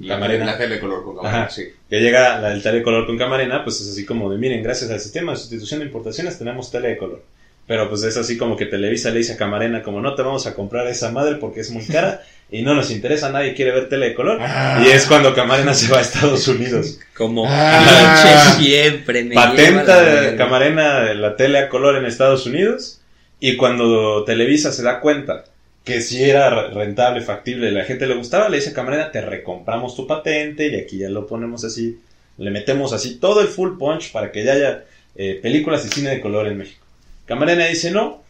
La, 0.00 0.14
Camarena. 0.14 0.56
de 0.56 0.78
color 0.80 1.02
con 1.04 1.16
camarena, 1.16 1.42
Ajá. 1.44 1.50
sí. 1.50 1.64
Que 1.90 2.00
llega 2.00 2.38
la, 2.40 2.52
el 2.52 2.62
tele 2.62 2.78
de 2.78 2.82
color 2.84 3.04
con 3.06 3.18
camarena, 3.18 3.64
pues 3.64 3.80
es 3.80 3.88
así 3.90 4.04
como 4.04 4.30
de, 4.30 4.38
miren, 4.38 4.62
gracias 4.62 4.90
al 4.90 5.00
sistema 5.00 5.32
de 5.32 5.38
sustitución 5.38 5.80
de 5.80 5.86
importaciones 5.86 6.38
tenemos 6.38 6.70
tele 6.70 6.88
de 6.90 6.96
color. 6.96 7.22
Pero 7.66 7.88
pues 7.88 8.02
es 8.02 8.16
así 8.16 8.36
como 8.36 8.56
que 8.56 8.66
Televisa 8.66 9.10
le 9.10 9.18
dice 9.18 9.34
a 9.34 9.36
Camarena, 9.36 9.82
como 9.82 10.00
no 10.00 10.14
te 10.16 10.22
vamos 10.22 10.46
a 10.48 10.54
comprar 10.54 10.86
esa 10.88 11.10
madre 11.12 11.36
porque 11.36 11.60
es 11.60 11.70
muy 11.70 11.84
cara 11.86 12.20
y 12.50 12.62
no 12.62 12.74
nos 12.74 12.90
interesa, 12.90 13.30
nadie 13.30 13.54
quiere 13.54 13.70
ver 13.70 13.88
tele 13.88 14.08
de 14.10 14.14
color. 14.14 14.38
Ah. 14.40 14.82
Y 14.84 14.88
es 14.90 15.06
cuando 15.06 15.32
Camarena 15.32 15.72
se 15.72 15.90
va 15.90 15.98
a 15.98 16.00
Estados 16.02 16.46
Unidos. 16.48 16.98
Como 17.16 17.44
Ah. 17.48 18.56
siempre 18.58 19.22
me 19.22 19.30
lleva 19.30 19.44
la 19.44 19.50
Patenta 19.52 20.02
de. 20.02 20.36
Camarena 20.36 21.14
la 21.14 21.36
tele 21.36 21.58
a 21.58 21.68
color 21.68 21.96
en 21.96 22.04
Estados 22.04 22.46
Unidos 22.46 23.00
y 23.38 23.56
cuando 23.56 24.24
Televisa 24.24 24.72
se 24.72 24.82
da 24.82 24.98
cuenta 25.00 25.44
que 25.84 26.00
si 26.00 26.22
era 26.22 26.48
re- 26.50 26.68
rentable, 26.74 27.20
factible, 27.22 27.70
la 27.72 27.84
gente 27.84 28.06
le 28.06 28.14
gustaba, 28.14 28.48
le 28.48 28.58
dice 28.58 28.70
a 28.70 28.74
Camarena, 28.74 29.10
te 29.10 29.20
recompramos 29.20 29.96
tu 29.96 30.06
patente 30.06 30.68
y 30.68 30.76
aquí 30.76 30.98
ya 30.98 31.08
lo 31.08 31.26
ponemos 31.26 31.64
así, 31.64 31.98
le 32.38 32.50
metemos 32.50 32.92
así 32.92 33.16
todo 33.16 33.40
el 33.40 33.48
full 33.48 33.76
punch 33.78 34.12
para 34.12 34.30
que 34.30 34.44
ya 34.44 34.52
haya 34.52 34.84
eh, 35.16 35.38
películas 35.42 35.84
y 35.84 35.88
cine 35.88 36.10
de 36.10 36.20
color 36.20 36.46
en 36.46 36.58
México. 36.58 36.84
Camarena 37.26 37.66
dice 37.66 37.90
no, 37.90 38.22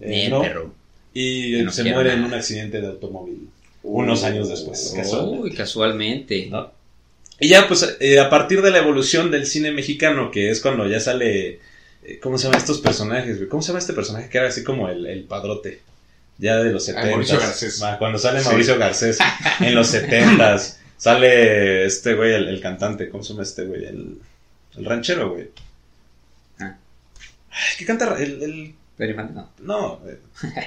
eh, 0.00 0.08
Bien, 0.08 0.30
no, 0.30 0.42
perro. 0.42 0.74
y 1.14 1.62
no 1.62 1.72
se 1.72 1.84
muere 1.84 2.12
en 2.12 2.24
un 2.24 2.34
accidente 2.34 2.80
de 2.80 2.86
automóvil 2.88 3.48
unos 3.82 4.24
años 4.24 4.48
después. 4.50 4.92
casualmente. 4.94 5.40
Uy, 5.42 5.52
casualmente. 5.54 6.46
¿no? 6.50 6.70
Y 7.38 7.48
ya, 7.48 7.66
pues, 7.66 7.96
eh, 8.00 8.18
a 8.20 8.28
partir 8.28 8.60
de 8.60 8.70
la 8.70 8.78
evolución 8.78 9.30
del 9.30 9.46
cine 9.46 9.72
mexicano, 9.72 10.30
que 10.30 10.50
es 10.50 10.60
cuando 10.60 10.86
ya 10.86 11.00
sale, 11.00 11.60
eh, 12.04 12.18
¿cómo 12.22 12.36
se 12.36 12.44
llaman 12.44 12.60
estos 12.60 12.80
personajes? 12.82 13.38
¿Cómo 13.48 13.62
se 13.62 13.68
llama 13.68 13.78
este 13.78 13.94
personaje 13.94 14.28
que 14.28 14.36
era 14.36 14.48
así 14.48 14.62
como 14.62 14.90
el, 14.90 15.06
el 15.06 15.24
padrote? 15.24 15.80
Ya 16.40 16.56
de 16.56 16.72
los 16.72 16.82
Ah, 16.88 16.92
70. 16.92 17.10
Mauricio 17.10 17.38
Garcés. 17.38 17.84
Cuando 17.98 18.18
sale 18.18 18.40
Sí. 18.40 18.48
Mauricio 18.48 18.78
Garcés 18.78 19.18
en 19.60 19.74
los 19.74 19.86
70 19.88 20.58
sale 20.96 21.84
este 21.84 22.14
güey, 22.14 22.32
el, 22.32 22.48
el 22.48 22.60
cantante, 22.60 23.08
¿cómo 23.10 23.22
se 23.22 23.30
llama 23.34 23.42
este 23.42 23.64
güey? 23.64 23.84
El, 23.84 24.18
el 24.76 24.84
ranchero, 24.84 25.30
güey. 25.34 25.48
Ah. 26.58 26.76
¿qué 27.78 27.84
canta? 27.84 28.16
El, 28.18 28.42
el- 28.42 28.74
no. 29.34 29.50
no, 29.62 30.00
eh, 30.06 30.18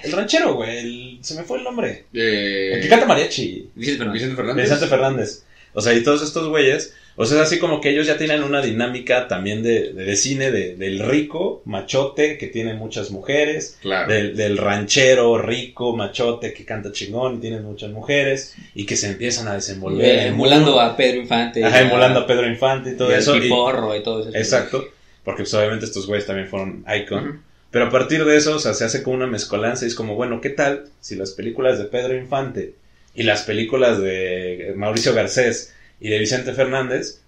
el 0.06 0.12
ranchero, 0.12 0.56
güey. 0.56 0.78
el- 0.80 1.20
se 1.22 1.36
me 1.36 1.44
fue 1.44 1.60
el 1.60 1.64
nombre. 1.64 2.06
Eh, 2.14 2.72
El 2.76 2.82
que 2.82 2.90
canta 2.90 3.06
mariachi. 3.06 3.70
Vicente 3.76 3.98
Fernández. 4.00 4.14
Vicente 4.22 4.36
Fernández. 4.36 4.64
Vicente 4.66 4.88
Fernández. 4.88 5.44
O 5.74 5.82
sea, 5.82 5.94
y 5.94 6.04
todos 6.04 6.24
estos 6.24 6.48
güeyes, 6.50 6.94
o 7.16 7.26
sea, 7.26 7.38
es 7.42 7.48
así 7.48 7.60
como 7.60 7.80
que 7.82 7.90
ellos 7.90 8.08
ya 8.08 8.18
tienen 8.18 8.42
una 8.44 8.62
dinámica 8.62 9.28
también 9.28 9.62
de, 9.64 9.94
de, 9.94 10.04
de 10.06 10.16
cine 10.16 10.52
de- 10.52 10.76
del 10.76 11.00
rico, 11.00 11.62
machote, 11.66 12.38
que 12.38 12.48
tiene 12.48 12.74
muchas 12.74 13.12
mujeres, 13.12 13.78
Claro. 13.82 14.12
del, 14.12 14.36
del 14.36 14.58
ranchero 14.58 15.38
rico, 15.38 15.96
machote, 15.96 16.54
que 16.54 16.66
canta 16.66 16.92
chingón 16.92 17.36
y 17.36 17.40
tiene 17.40 17.60
muchas 17.62 17.92
mujeres, 17.92 18.56
y 18.76 18.86
que 18.86 18.96
se 18.96 19.08
empiezan 19.10 19.48
a 19.48 19.54
desenvolver. 19.54 20.06
en 20.10 20.20
el 20.20 20.28
emulando 20.28 20.68
mundo. 20.72 20.82
a 20.82 20.96
Pedro 20.98 21.22
Infante. 21.22 21.64
Ajá, 21.64 21.82
y 21.84 21.86
emulando 21.88 22.22
a 22.22 22.28
Pedro 22.28 22.48
Infante 22.48 22.92
y 22.92 22.98
todo 22.98 23.12
y 23.12 23.16
eso. 23.16 23.36
y- 23.38 23.42
Piporro 23.42 23.96
y 23.96 24.02
todo 24.04 24.22
eso. 24.22 24.38
Exacto, 24.38 24.84
porque 25.24 25.44
pues, 25.44 25.54
obviamente 25.54 25.86
estos 25.86 26.08
güeyes 26.08 26.26
también 26.26 26.48
fueron 26.48 26.84
icon. 26.96 27.42
Pero 27.72 27.86
a 27.86 27.90
partir 27.90 28.24
de 28.24 28.38
eso, 28.38 28.56
o 28.56 28.60
sea, 28.60 28.76
se 28.76 28.86
hace 28.86 29.02
como 29.02 29.16
una 29.18 29.26
mezcolanza 29.26 29.86
y 29.86 29.88
es 29.88 29.96
como, 29.96 30.14
bueno, 30.16 30.42
¿qué 30.42 30.50
tal 30.52 30.86
si 31.02 31.16
las 31.16 31.32
películas 31.32 31.80
de 31.80 31.86
Pedro 31.86 32.16
Infante 32.16 32.76
y 33.16 33.24
las 33.24 33.42
películas 33.44 34.00
de 34.00 34.74
Mauricio 34.76 35.14
Garcés 35.16 35.73
y 36.00 36.10
de 36.10 36.20
Vicente 36.20 36.54
Fernández 36.54 37.20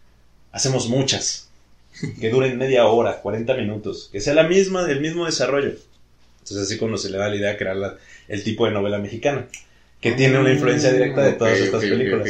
hacemos 0.52 0.88
muchas? 0.90 1.50
Que 2.20 2.30
duren 2.30 2.58
media 2.58 2.86
hora, 2.88 3.22
40 3.22 3.54
minutos, 3.56 4.10
que 4.12 4.20
sea 4.20 4.34
la 4.34 4.44
misma, 4.44 4.90
el 4.92 5.00
mismo 5.00 5.26
desarrollo. 5.26 5.74
Entonces 6.40 6.68
así 6.68 6.78
como 6.78 6.98
se 6.98 7.10
le 7.10 7.18
da 7.18 7.30
la 7.30 7.36
idea 7.38 7.50
de 7.52 7.58
crear 7.58 7.76
la- 7.78 7.96
el 8.28 8.44
tipo 8.44 8.66
de 8.66 8.72
novela 8.74 9.00
mexicana, 9.00 9.48
que 10.02 10.12
tiene 10.12 10.38
una 10.38 10.52
influencia 10.52 10.92
directa 10.92 11.22
de 11.24 11.34
todas 11.34 11.58
estas 11.58 11.82
películas. 11.82 12.30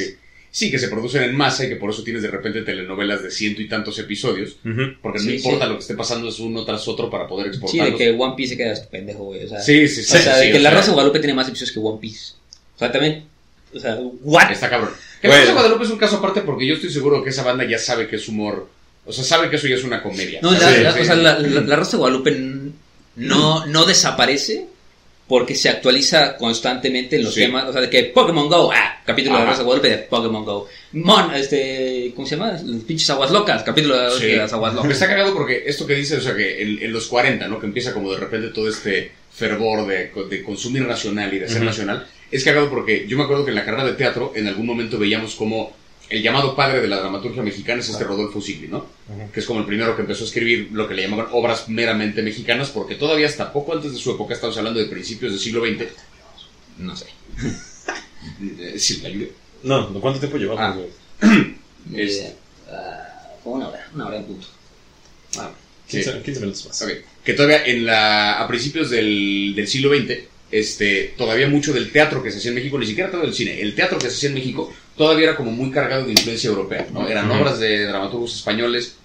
Sí, 0.52 0.72
que 0.72 0.80
se 0.80 0.88
producen 0.88 1.24
en 1.24 1.36
masa 1.36 1.66
y 1.66 1.70
que 1.70 1.76
por 1.76 1.90
eso 1.90 2.02
tienes 2.04 2.22
de 2.22 2.30
repente 2.30 2.62
telenovelas 2.62 3.22
de 3.24 3.30
ciento 3.32 3.62
y 3.62 3.68
tantos 3.68 4.00
episodios. 4.00 4.56
Porque 5.02 5.20
Sí, 5.20 5.28
no 5.28 5.34
importa 5.34 5.66
sí. 5.66 5.70
lo 5.70 5.76
que 5.76 5.82
esté 5.82 5.96
pasando, 5.96 6.30
es 6.30 6.40
uno 6.40 6.64
tras 6.64 6.88
otro 6.88 7.10
para 7.10 7.28
poder 7.28 7.48
Sí, 7.48 7.50
exportarlos. 7.58 8.00
de 8.00 8.06
que 8.06 8.12
One 8.12 8.36
Piece 8.38 8.52
se 8.52 8.58
queda 8.58 8.82
pendejo, 8.90 9.24
güey. 9.26 9.44
O 9.44 9.50
sea, 9.50 9.60
Sí, 9.60 9.86
sí, 9.90 10.02
sí. 10.04 10.16
o 10.16 10.20
sea, 10.20 10.36
sí, 10.40 10.46
de 10.46 10.52
que 10.54 10.58
o 10.60 10.62
La 10.62 10.70
sea, 10.70 10.78
Rosa 10.80 10.88
de 10.92 10.94
Guadalupe 10.94 11.20
tiene 11.20 11.34
más 11.34 11.50
episodios 11.50 11.74
que 11.74 11.80
One 11.80 11.98
Piece. 12.00 12.34
O 12.76 12.80
sea, 12.80 12.90
también. 12.92 13.26
O 13.74 13.80
sea, 13.80 13.96
¿what? 14.22 14.50
Está 14.52 14.70
cabrón. 14.70 14.92
Que 15.22 15.28
Bueno. 15.28 15.34
La 15.34 15.40
Rosa 15.42 15.46
de 15.48 15.54
Guadalupe 15.54 15.84
es 15.86 15.90
un 15.92 15.98
caso 15.98 16.16
aparte 16.18 16.42
porque 16.42 16.68
yo 16.68 16.76
estoy 16.76 16.90
seguro 16.92 17.24
que 17.24 17.30
esa 17.32 17.44
banda 17.44 17.66
ya 17.66 17.78
sabe 17.80 18.08
que 18.08 18.16
es 18.18 18.28
humor. 18.28 18.70
O 19.06 19.14
sea, 19.14 19.24
sabe 19.24 19.50
que 19.50 19.56
eso 19.58 19.68
ya 19.68 19.76
es 19.76 19.84
una 19.84 20.02
comedia. 20.02 20.40
No, 20.42 20.52
la, 20.52 20.72
la- 20.72 20.90
o 20.94 21.04
sea, 21.04 21.16
la, 21.16 21.40
la- 21.40 21.62
la 21.62 21.76
Rosa 21.76 21.92
de 21.92 21.98
Guadalupe 21.98 22.32
no, 23.16 23.66
no 23.66 23.86
desaparece 23.86 24.68
porque 25.28 25.56
se 25.56 25.70
actualiza 25.70 26.38
constantemente 26.38 27.16
en 27.16 27.24
los 27.24 27.34
Sí. 27.34 27.42
temas. 27.42 27.66
O 27.66 27.72
sea, 27.72 27.82
de 27.82 27.90
que 27.90 28.04
Pokémon 28.06 28.48
Go, 28.48 28.72
ah, 28.72 29.02
capítulo 29.06 29.36
de 29.38 29.44
la. 29.44 29.50
Rosa 29.50 29.60
de 29.60 29.66
Guadalupe 29.66 29.90
de 29.90 29.98
Pokémon 30.00 30.46
Go. 30.46 30.68
Mon, 30.94 31.34
este, 31.34 32.12
¿cómo 32.16 32.28
se 32.28 32.36
llama? 32.36 32.60
Los 32.64 32.84
pinches 32.84 33.10
aguas 33.10 33.32
locas, 33.32 33.64
capítulo 33.64 33.98
de, 33.98 34.20
Sí. 34.20 34.26
de 34.28 34.38
las 34.38 34.54
aguas 34.54 34.74
Me 34.74 34.78
locas. 34.78 34.92
está 34.92 35.08
cagado 35.08 35.34
porque 35.34 35.64
esto 35.66 35.88
que 35.88 35.96
dice, 35.96 36.18
o 36.18 36.22
sea, 36.22 36.36
que 36.36 36.62
en, 36.62 36.82
en 36.84 36.92
los 36.94 37.08
40, 37.08 37.48
¿no? 37.48 37.60
Que 37.60 37.66
empieza 37.66 37.92
como 37.94 38.12
de 38.12 38.20
repente 38.20 38.50
todo 38.50 38.70
este 38.70 39.12
fervor 39.34 39.88
de, 39.88 40.12
de 40.30 40.44
consumir 40.44 40.84
nacional 40.84 41.34
y 41.34 41.40
de 41.40 41.50
ser 41.50 41.64
nacional. 41.64 42.08
Es 42.32 42.44
cagado 42.44 42.70
porque 42.70 43.06
yo 43.08 43.18
me 43.18 43.24
acuerdo 43.24 43.46
que 43.46 43.52
en 43.52 43.56
la 43.56 43.66
carrera 43.66 43.86
de 43.86 43.94
teatro 43.94 44.34
en 44.36 44.48
algún 44.48 44.66
momento 44.66 44.98
veíamos 44.98 45.36
como 45.36 45.76
el 46.10 46.22
llamado 46.22 46.56
padre 46.56 46.82
de 46.82 46.88
la 46.88 47.00
dramaturgia 47.00 47.42
mexicana 47.42 47.80
es 47.80 47.90
este 47.90 48.04
Rodolfo 48.04 48.42
Sigli, 48.42 48.68
¿no? 48.68 48.86
Ujú. 49.10 49.32
Que 49.32 49.40
es 49.40 49.46
como 49.46 49.60
el 49.60 49.66
primero 49.66 49.96
que 49.96 50.02
empezó 50.02 50.24
a 50.24 50.28
escribir 50.28 50.70
lo 50.72 50.88
que 50.88 50.94
le 50.94 51.04
llamaban 51.04 51.28
obras 51.32 51.68
meramente 51.70 52.22
mexicanas 52.22 52.70
porque 52.70 52.96
todavía 52.96 53.28
hasta 53.28 53.52
poco 53.52 53.74
antes 53.74 53.92
de 53.92 53.98
su 53.98 54.12
época, 54.12 54.34
estamos 54.34 54.58
hablando 54.58 54.80
de 54.80 54.86
principios 54.86 55.32
del 55.32 55.42
siglo 55.42 55.66
XX. 55.66 55.86
No 56.80 56.96
sé. 56.96 57.08
Sí, 58.78 59.02
la 59.02 59.10
ayudé. 59.10 59.32
No, 59.62 59.88
¿cuánto 60.02 60.20
tiempo 60.20 60.38
llevamos? 60.38 60.88
Ah. 61.22 61.28
Ah, 62.68 63.30
una 63.44 63.68
hora, 63.68 63.88
una 63.94 64.08
hora 64.08 64.18
en 64.18 64.24
punto. 64.26 64.48
Ah, 65.38 65.52
15, 65.88 66.22
15 66.24 66.40
minutos 66.42 66.66
más. 66.66 66.82
Ok. 66.82 66.90
Que 67.24 67.34
todavía 67.34 67.64
en 67.66 67.86
la, 67.86 68.42
a 68.42 68.48
principios 68.48 68.90
del, 68.90 69.54
del 69.56 69.68
siglo 69.68 69.96
XX, 69.96 70.18
este, 70.52 71.14
todavía 71.18 71.48
mucho 71.48 71.74
del 71.74 71.92
teatro 71.92 72.22
que 72.24 72.32
se 72.32 72.38
hacía 72.38 72.50
en 72.50 72.56
México, 72.56 72.78
ni 72.78 72.86
siquiera 72.86 73.12
todo 73.12 73.24
el 73.24 73.34
cine, 73.34 73.62
el 73.62 73.76
teatro 73.76 73.98
que 73.98 74.10
se 74.10 74.16
hacía 74.16 74.30
en 74.30 74.36
México 74.36 74.74
todavía 74.96 75.30
era 75.30 75.36
como 75.36 75.52
muy 75.52 75.72
cargado 75.72 76.06
de 76.06 76.12
influencia 76.12 76.50
europea, 76.50 76.88
¿no? 76.92 77.08
Eran 77.08 77.30
obras 77.32 77.60
de 77.60 77.86
dramaturgos 77.86 78.36
españoles. 78.36 78.96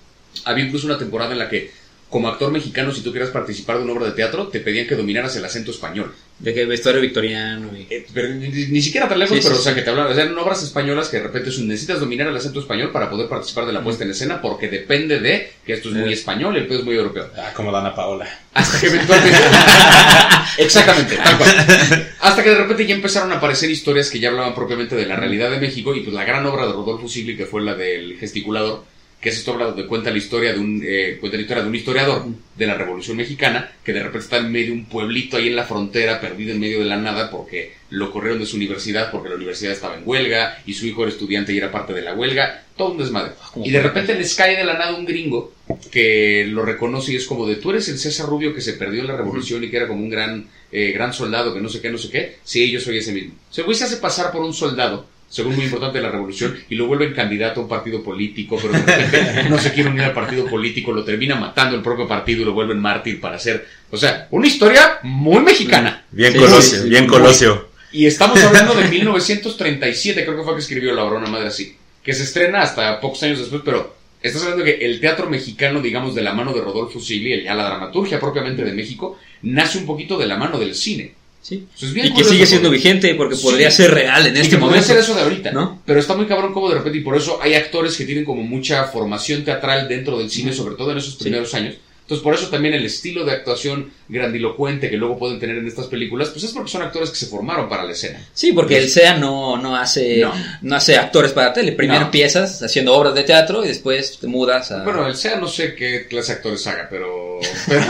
Había 0.45 0.64
incluso 0.64 0.86
una 0.86 0.99
temporada 0.99 1.32
en 1.32 1.38
la 1.38 1.49
que, 1.49 1.70
como 2.11 2.29
actor 2.29 2.51
mexicano, 2.51 2.93
si 2.93 3.03
tú 3.03 3.13
querías 3.13 3.31
participar 3.31 3.79
de 3.79 3.85
una 3.85 3.93
obra 3.93 4.07
de 4.07 4.13
teatro, 4.13 4.49
te 4.49 4.61
pedían 4.61 4.87
que 4.87 4.97
dominaras 4.97 5.35
el 5.37 5.45
acento 5.45 5.71
español. 5.71 6.13
De 6.41 6.55
que 6.55 6.65
vestuario 6.65 7.01
victoriano 7.03 7.71
y... 7.77 7.87
Eh, 7.91 8.07
pero 8.15 8.29
ni, 8.31 8.49
ni 8.49 8.81
siquiera 8.83 9.07
tan 9.09 9.19
lejos, 9.19 9.37
Sí, 9.37 9.43
pero 9.45 9.55
sí, 9.57 9.61
o 9.61 9.65
sea, 9.65 9.75
que 9.75 9.83
te 9.83 9.91
hablaban, 9.91 10.11
o 10.11 10.15
sea, 10.15 10.25
eran 10.25 10.39
obras 10.39 10.63
españolas 10.63 11.09
que 11.09 11.19
de 11.19 11.25
repente 11.25 11.51
son, 11.53 11.69
necesitas 11.69 12.01
dominar 12.01 12.27
el 12.29 12.37
acento 12.37 12.61
español 12.61 12.91
para 12.93 13.11
poder 13.11 13.29
participar 13.29 13.67
de 13.67 13.75
la 13.75 13.85
puesta 13.85 14.05
en 14.05 14.11
escena 14.11 14.41
porque 14.41 14.69
depende 14.69 15.21
de 15.21 15.53
que 15.67 15.75
esto 15.75 15.91
es 15.91 15.95
muy 15.97 16.11
Eh. 16.11 16.15
español 16.15 16.57
y 16.57 16.61
el 16.61 16.67
pedo 16.67 16.79
es 16.81 16.85
muy 16.87 16.97
europeo. 16.97 17.29
Ah, 17.37 17.53
como 17.55 17.71
Dana 17.71 17.95
Paola. 17.95 18.27
Hasta 18.55 18.81
que 18.81 18.87
eventualmente. 18.87 19.39
Exactamente, 20.59 21.17
tal 21.17 21.39
cual. 21.39 22.09
Hasta 22.21 22.43
que 22.43 22.51
de 22.51 22.57
repente 22.59 22.87
ya 22.87 22.95
empezaron 22.95 23.31
a 23.33 23.37
aparecer 23.37 23.71
historias 23.71 24.11
que 24.11 24.19
ya 24.19 24.31
hablaban 24.31 24.55
propiamente 24.55 24.97
de 24.97 25.07
la 25.07 25.17
realidad 25.17 25.51
de 25.51 25.61
México 25.61 25.95
y 25.95 26.01
pues 26.01 26.15
la 26.15 26.25
gran 26.25 26.45
obra 26.47 26.67
de 26.67 26.73
Rodolfo 26.73 27.09
Sigli, 27.09 27.37
que 27.37 27.47
fue 27.47 27.63
la 27.63 27.75
del 27.75 28.17
gesticulador, 28.19 28.85
que 29.21 29.29
es 29.29 29.39
esta 29.39 29.51
obra 29.51 29.66
donde 29.66 29.87
cuenta 29.87 30.11
la 30.11 30.18
historia 30.18 30.53
de 30.53 30.59
un, 30.59 30.83
eh, 30.85 31.18
cuenta 31.21 31.37
la 31.37 31.43
historia 31.43 31.62
de 31.62 31.68
un 31.68 31.75
historiador 31.75 32.25
de 32.57 32.66
la 32.66 32.75
Revolución 32.75 33.18
Mexicana, 33.18 33.71
que 33.85 33.93
de 33.93 34.01
repente 34.01 34.25
está 34.25 34.39
en 34.39 34.51
medio 34.51 34.68
de 34.68 34.73
un 34.73 34.85
pueblito 34.87 35.37
ahí 35.37 35.49
en 35.49 35.57
la 35.57 35.64
frontera, 35.64 36.21
perdido 36.21 36.53
en 36.53 36.61
medio 36.61 36.79
de 36.79 36.87
la 36.87 36.97
nada, 36.97 37.31
porque 37.31 37.75
lo 37.91 38.11
corrieron 38.11 38.39
de 38.39 38.47
su 38.47 38.57
universidad, 38.57 39.11
porque 39.11 39.29
la 39.29 39.35
universidad 39.35 39.73
estaba 39.73 39.97
en 39.97 40.03
huelga, 40.07 40.62
y 40.64 40.73
su 40.73 40.87
hijo 40.87 41.03
era 41.03 41.12
estudiante 41.12 41.53
y 41.53 41.59
era 41.59 41.71
parte 41.71 41.93
de 41.93 42.03
la 42.03 42.14
huelga, 42.14 42.64
todo 42.77 42.93
un 42.93 42.99
desmadre. 42.99 43.33
como 43.53 43.66
Y 43.66 43.71
de 43.71 43.83
repente 43.83 44.14
les 44.14 44.35
cae 44.35 44.57
de 44.57 44.64
la 44.64 44.75
nada 44.75 44.97
un 44.97 45.05
gringo 45.05 45.53
que 45.91 46.47
lo 46.49 46.64
reconoce 46.64 47.12
y 47.12 47.16
es 47.16 47.27
como 47.27 47.47
de 47.47 47.57
tú 47.57 47.71
eres 47.71 47.89
el 47.89 47.99
César 47.99 48.27
Rubio 48.27 48.55
que 48.55 48.61
se 48.62 48.73
perdió 48.73 49.03
en 49.03 49.09
la 49.09 49.16
revolución 49.16 49.62
y 49.62 49.71
que 49.71 49.77
era 49.77 49.87
como 49.87 50.03
un 50.03 50.11
gran, 50.11 50.49
eh, 50.73 50.93
gran 50.93 51.12
soldado 51.12 51.53
que 51.53 51.61
no 51.61 51.68
sé 51.68 51.81
qué, 51.81 51.91
no 51.91 51.99
sé 51.99 52.11
qué. 52.11 52.39
Sí, 52.43 52.71
yo 52.71 52.81
soy 52.81 52.99
ese 52.99 53.12
mismo. 53.12 53.35
O 53.51 53.53
sea, 53.53 53.62
el 53.62 53.66
güey 53.66 53.77
se 53.77 53.85
hace 53.85 53.99
pasar 53.99 54.33
por 54.33 54.43
un 54.43 54.55
soldado, 54.55 55.07
según 55.31 55.55
muy 55.55 55.64
importante 55.64 55.97
de 55.99 56.03
la 56.05 56.11
revolución, 56.11 56.59
y 56.68 56.74
lo 56.74 56.87
vuelven 56.87 57.14
candidato 57.14 57.61
a 57.61 57.62
un 57.62 57.68
partido 57.68 58.03
político, 58.03 58.59
pero 58.61 58.72
de 58.74 58.81
repente 58.97 59.49
no 59.49 59.57
se 59.59 59.72
quiere 59.72 59.89
unir 59.89 60.03
al 60.03 60.12
partido 60.12 60.45
político, 60.47 60.93
lo 60.93 61.05
termina 61.05 61.37
matando 61.37 61.76
el 61.76 61.83
propio 61.83 62.07
partido 62.07 62.43
y 62.43 62.45
lo 62.45 62.53
vuelven 62.53 62.81
mártir 62.81 63.20
para 63.20 63.37
hacer, 63.37 63.66
o 63.91 63.97
sea, 63.97 64.26
una 64.33 64.47
historia 64.49 64.99
muy 65.05 65.41
mexicana. 65.43 66.05
Bien 66.11 66.33
Sí, 66.33 66.39
Colosio, 66.39 66.78
sí, 66.78 66.83
sí. 66.83 66.89
bien 66.91 67.07
Colosio. 67.07 67.68
Y 67.93 68.07
estamos 68.07 68.43
hablando 68.45 68.74
de 68.74 68.89
1937, 68.89 70.24
creo 70.24 70.37
que 70.37 70.43
fue 70.45 70.55
que 70.55 70.61
escribió 70.61 70.93
La 70.95 71.05
Brona 71.05 71.28
Madre 71.28 71.49
así, 71.49 71.76
que 72.03 72.12
se 72.12 72.24
estrena 72.24 72.62
hasta 72.62 73.01
pocos 73.01 73.22
años 73.22 73.39
después, 73.39 73.62
pero 73.64 73.97
estás 74.22 74.43
hablando 74.43 74.64
de 74.64 74.78
que 74.78 74.85
el 74.85 75.01
teatro 75.01 75.28
mexicano, 75.31 75.81
digamos, 75.81 76.14
de 76.14 76.22
la 76.22 76.33
mano 76.35 76.53
de 76.53 76.61
Rodolfo 76.61 77.01
Sigli, 77.01 77.33
el- 77.33 77.45
ya 77.45 77.55
la 77.55 77.64
dramaturgia 77.66 78.20
propiamente 78.20 78.64
de 78.64 78.72
México, 78.72 79.18
nace 79.43 79.78
un 79.78 79.87
poquito 79.87 80.18
de 80.18 80.26
la 80.26 80.37
mano 80.37 80.59
del 80.59 80.74
cine. 80.74 81.14
Sí. 81.43 81.66
Eso 81.74 81.86
es 81.86 81.93
bien 81.95 82.07
Y 82.09 82.12
que 82.14 82.22
sigue 82.24 82.45
siendo 82.47 82.70
vigente 82.70 83.14
porque 83.14 83.34
Sí. 83.34 83.43
podría 83.43 83.70
ser 83.70 83.93
real 83.93 84.26
en 84.26 84.36
y 84.36 84.41
este 84.41 84.51
que 84.51 84.57
podría 84.59 84.80
momento. 84.82 84.86
ser 84.88 84.99
eso 84.99 85.14
de 85.14 85.22
ahorita, 85.22 85.53
¿no? 85.53 85.80
Pero 85.86 85.99
está 85.99 86.14
muy 86.14 86.26
cabrón 86.26 86.53
como 86.53 86.68
de 86.68 86.74
repente, 86.76 86.99
y 86.99 87.03
por 87.03 87.16
eso 87.16 87.38
hay 87.43 87.55
actores 87.55 87.97
que 87.97 88.05
tienen 88.05 88.24
como 88.24 88.43
mucha 88.43 88.84
formación 88.84 89.43
teatral 89.45 89.88
dentro 89.88 90.18
del 90.18 90.30
cine, 90.30 90.53
sobre 90.53 90.74
todo 90.76 90.93
en 90.93 90.99
esos 90.99 91.16
primeros 91.16 91.53
años. 91.55 91.76
Entonces, 92.11 92.25
por 92.25 92.35
eso 92.35 92.49
también 92.49 92.75
el 92.75 92.85
estilo 92.85 93.25
de 93.25 93.31
actuación 93.31 93.93
grandilocuente 94.09 94.91
que 94.91 94.97
luego 94.97 95.17
pueden 95.17 95.39
tener 95.39 95.59
en 95.59 95.69
estas 95.69 95.87
películas, 95.87 96.31
pues 96.31 96.43
es 96.43 96.51
porque 96.51 96.69
son 96.69 96.83
actores 96.83 97.09
que 97.11 97.15
se 97.15 97.27
formaron 97.27 97.69
para 97.69 97.85
la 97.85 97.93
escena. 97.93 98.19
Sí, 98.35 98.53
porque 98.53 98.79
el 98.79 98.91
SEA 98.91 99.17
no, 99.17 99.57
no 99.57 99.77
hace 99.77 100.19
No. 100.19 100.33
no. 100.63 100.75
hace 100.75 100.97
actores 100.97 101.31
para 101.31 101.53
tele. 101.53 101.71
Primero 101.71 102.01
No. 102.01 102.07
empiezas 102.07 102.65
haciendo 102.65 102.95
obras 102.95 103.15
de 103.15 103.23
teatro 103.23 103.65
y 103.65 103.69
después 103.69 104.19
te 104.19 104.27
mudas 104.27 104.73
a... 104.73 104.83
Bueno, 104.83 105.07
el 105.07 105.15
SEA 105.15 105.37
no 105.39 105.47
sé 105.47 105.77
qué 105.77 106.07
clase 106.09 106.33
de 106.33 106.37
actores 106.39 106.67
haga, 106.67 106.89
pero, 106.91 107.39
pero, 107.69 107.83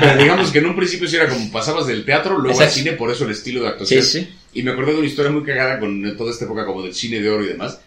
pero 0.00 0.16
digamos 0.22 0.50
que 0.50 0.58
en 0.60 0.66
un 0.66 0.76
principio 0.76 1.06
sí 1.06 1.16
era 1.16 1.28
como 1.28 1.52
pasabas 1.52 1.86
del 1.86 2.04
teatro, 2.06 2.38
luego 2.38 2.58
al 2.58 2.70
cine, 2.70 2.92
por 2.92 3.10
eso 3.10 3.24
el 3.26 3.32
estilo 3.32 3.60
de 3.60 3.66
sí, 3.66 3.72
actuación. 3.72 4.02
sí. 4.04 4.28
Y 4.54 4.62
me 4.62 4.70
acordé 4.70 4.92
de 4.92 4.98
una 5.00 5.06
historia 5.06 5.30
muy 5.30 5.42
cagada 5.44 5.78
con 5.78 6.16
toda 6.16 6.30
esta 6.30 6.46
época 6.46 6.64
como 6.64 6.82
del 6.82 6.94
cine 6.94 7.20
de 7.20 7.28
oro 7.28 7.44
y 7.44 7.48
demás. 7.48 7.78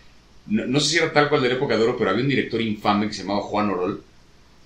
No, 0.46 0.68
no 0.68 0.80
sé 0.80 0.90
si 0.92 0.98
era 0.98 1.12
tal 1.12 1.30
cual 1.30 1.42
de 1.42 1.50
la 1.50 1.56
época 1.56 1.76
de 1.78 1.84
oro, 1.84 1.96
pero 1.98 2.12
había 2.12 2.22
un 2.22 2.30
director 2.30 2.62
infame 2.62 3.08
que 3.08 3.14
se 3.16 3.24
llamaba 3.24 3.42
Juan 3.42 3.70
Orol, 3.72 4.04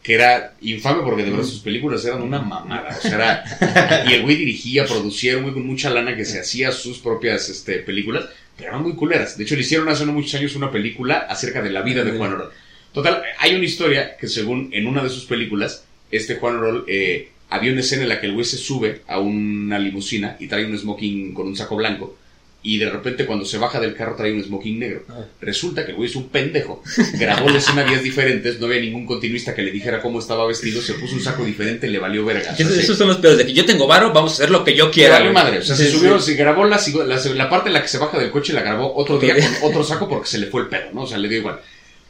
que 0.07 0.13
era 0.13 0.53
infame 0.61 1.03
porque 1.03 1.25
de 1.25 1.31
verdad 1.31 1.43
sus 1.43 1.59
películas 1.59 2.05
eran 2.05 2.21
una 2.21 2.39
mamada. 2.39 2.97
O 2.97 3.01
sea, 3.01 3.13
era, 3.13 4.05
y 4.09 4.13
el 4.13 4.21
güey 4.21 4.37
dirigía, 4.37 4.85
producía, 4.85 5.31
era 5.31 5.39
un 5.39 5.43
güey 5.43 5.53
con 5.53 5.67
mucha 5.67 5.89
lana 5.89 6.15
que 6.15 6.23
se 6.23 6.39
hacía 6.39 6.71
sus 6.71 6.99
propias 6.99 7.49
este, 7.49 7.79
películas, 7.79 8.23
pero 8.55 8.69
eran 8.69 8.83
muy 8.83 8.93
culeras. 8.93 9.37
De 9.37 9.43
hecho, 9.43 9.55
le 9.55 9.61
hicieron 9.63 9.89
hace 9.89 10.05
no 10.05 10.13
muchos 10.13 10.33
años 10.35 10.55
una 10.55 10.71
película 10.71 11.25
acerca 11.29 11.61
de 11.61 11.71
la 11.71 11.81
vida 11.81 12.05
de 12.05 12.17
Juan 12.17 12.31
Orol. 12.31 12.51
Total, 12.93 13.21
hay 13.37 13.55
una 13.55 13.65
historia 13.65 14.15
que 14.15 14.29
según 14.29 14.69
en 14.71 14.87
una 14.87 15.03
de 15.03 15.09
sus 15.09 15.25
películas, 15.25 15.83
este 16.09 16.35
Juan 16.35 16.55
Orol, 16.55 16.85
eh, 16.87 17.31
había 17.49 17.73
una 17.73 17.81
escena 17.81 18.03
en 18.03 18.09
la 18.09 18.21
que 18.21 18.27
el 18.27 18.33
güey 18.33 18.45
se 18.45 18.55
sube 18.55 19.01
a 19.07 19.19
una 19.19 19.77
limusina 19.77 20.37
y 20.39 20.47
trae 20.47 20.65
un 20.65 20.77
smoking 20.77 21.33
con 21.33 21.47
un 21.47 21.57
saco 21.57 21.75
blanco. 21.75 22.17
Y 22.69 22.79
de 22.79 22.89
repente 22.89 23.25
cuando 23.25 23.45
se 23.45 23.57
baja 23.57 23.79
del 23.79 23.95
carro 23.95 24.15
trae 24.17 24.33
un 24.33 24.43
smoking 24.43 24.77
negro. 24.77 25.05
Resulta 25.39 25.85
que 25.85 25.91
el 25.91 25.95
güey 25.97 26.09
es 26.09 26.17
un 26.17 26.27
pendejo. 26.27 26.83
Grabó 27.13 27.47
la 27.49 27.59
escena 27.59 27.83
días 27.85 28.03
diferentes, 28.03 28.59
no 28.59 28.65
había 28.65 28.81
ningún 28.81 29.05
continuista 29.05 29.55
que 29.55 29.61
le 29.61 29.71
dijera 29.71 30.01
cómo 30.01 30.19
estaba 30.19 30.45
vestido, 30.45 30.81
se 30.81 30.95
puso 30.95 31.15
un 31.15 31.21
saco 31.21 31.45
diferente, 31.45 31.87
le 31.87 31.97
valió 31.97 32.25
verga. 32.25 32.51
O 32.51 32.55
sea, 32.57 32.65
Esos, 32.67 32.97
son 32.97 33.07
los 33.07 33.17
peores 33.17 33.37
de 33.37 33.45
que 33.45 33.53
yo 33.53 33.65
tengo 33.65 33.87
varo, 33.87 34.11
vamos 34.11 34.31
a 34.31 34.35
hacer 34.35 34.49
lo 34.49 34.65
que 34.65 34.75
yo 34.75 34.91
quiera. 34.91 35.19
güey. 35.21 35.31
madre. 35.31 35.59
O 35.59 35.61
sea, 35.63 35.77
Sí, 35.77 35.83
se 35.85 35.91
sí. 35.91 35.97
subió, 35.97 36.19
se 36.19 36.33
grabó 36.33 36.65
la, 36.65 36.77
la, 37.05 37.15
la 37.35 37.49
parte 37.49 37.69
en 37.69 37.73
la 37.73 37.81
que 37.81 37.87
se 37.87 37.99
baja 37.99 38.19
del 38.19 38.31
coche, 38.31 38.51
la 38.51 38.61
grabó 38.63 38.93
otro 38.97 39.17
día 39.17 39.33
día. 39.33 39.49
con 39.61 39.69
otro 39.71 39.83
saco 39.85 40.09
porque 40.09 40.27
se 40.27 40.37
le 40.37 40.47
fue 40.47 40.61
el 40.63 40.67
pedo, 40.67 40.89
¿no? 40.93 41.03
O 41.03 41.07
sea, 41.07 41.17
le 41.17 41.29
dio 41.29 41.37
igual. 41.37 41.61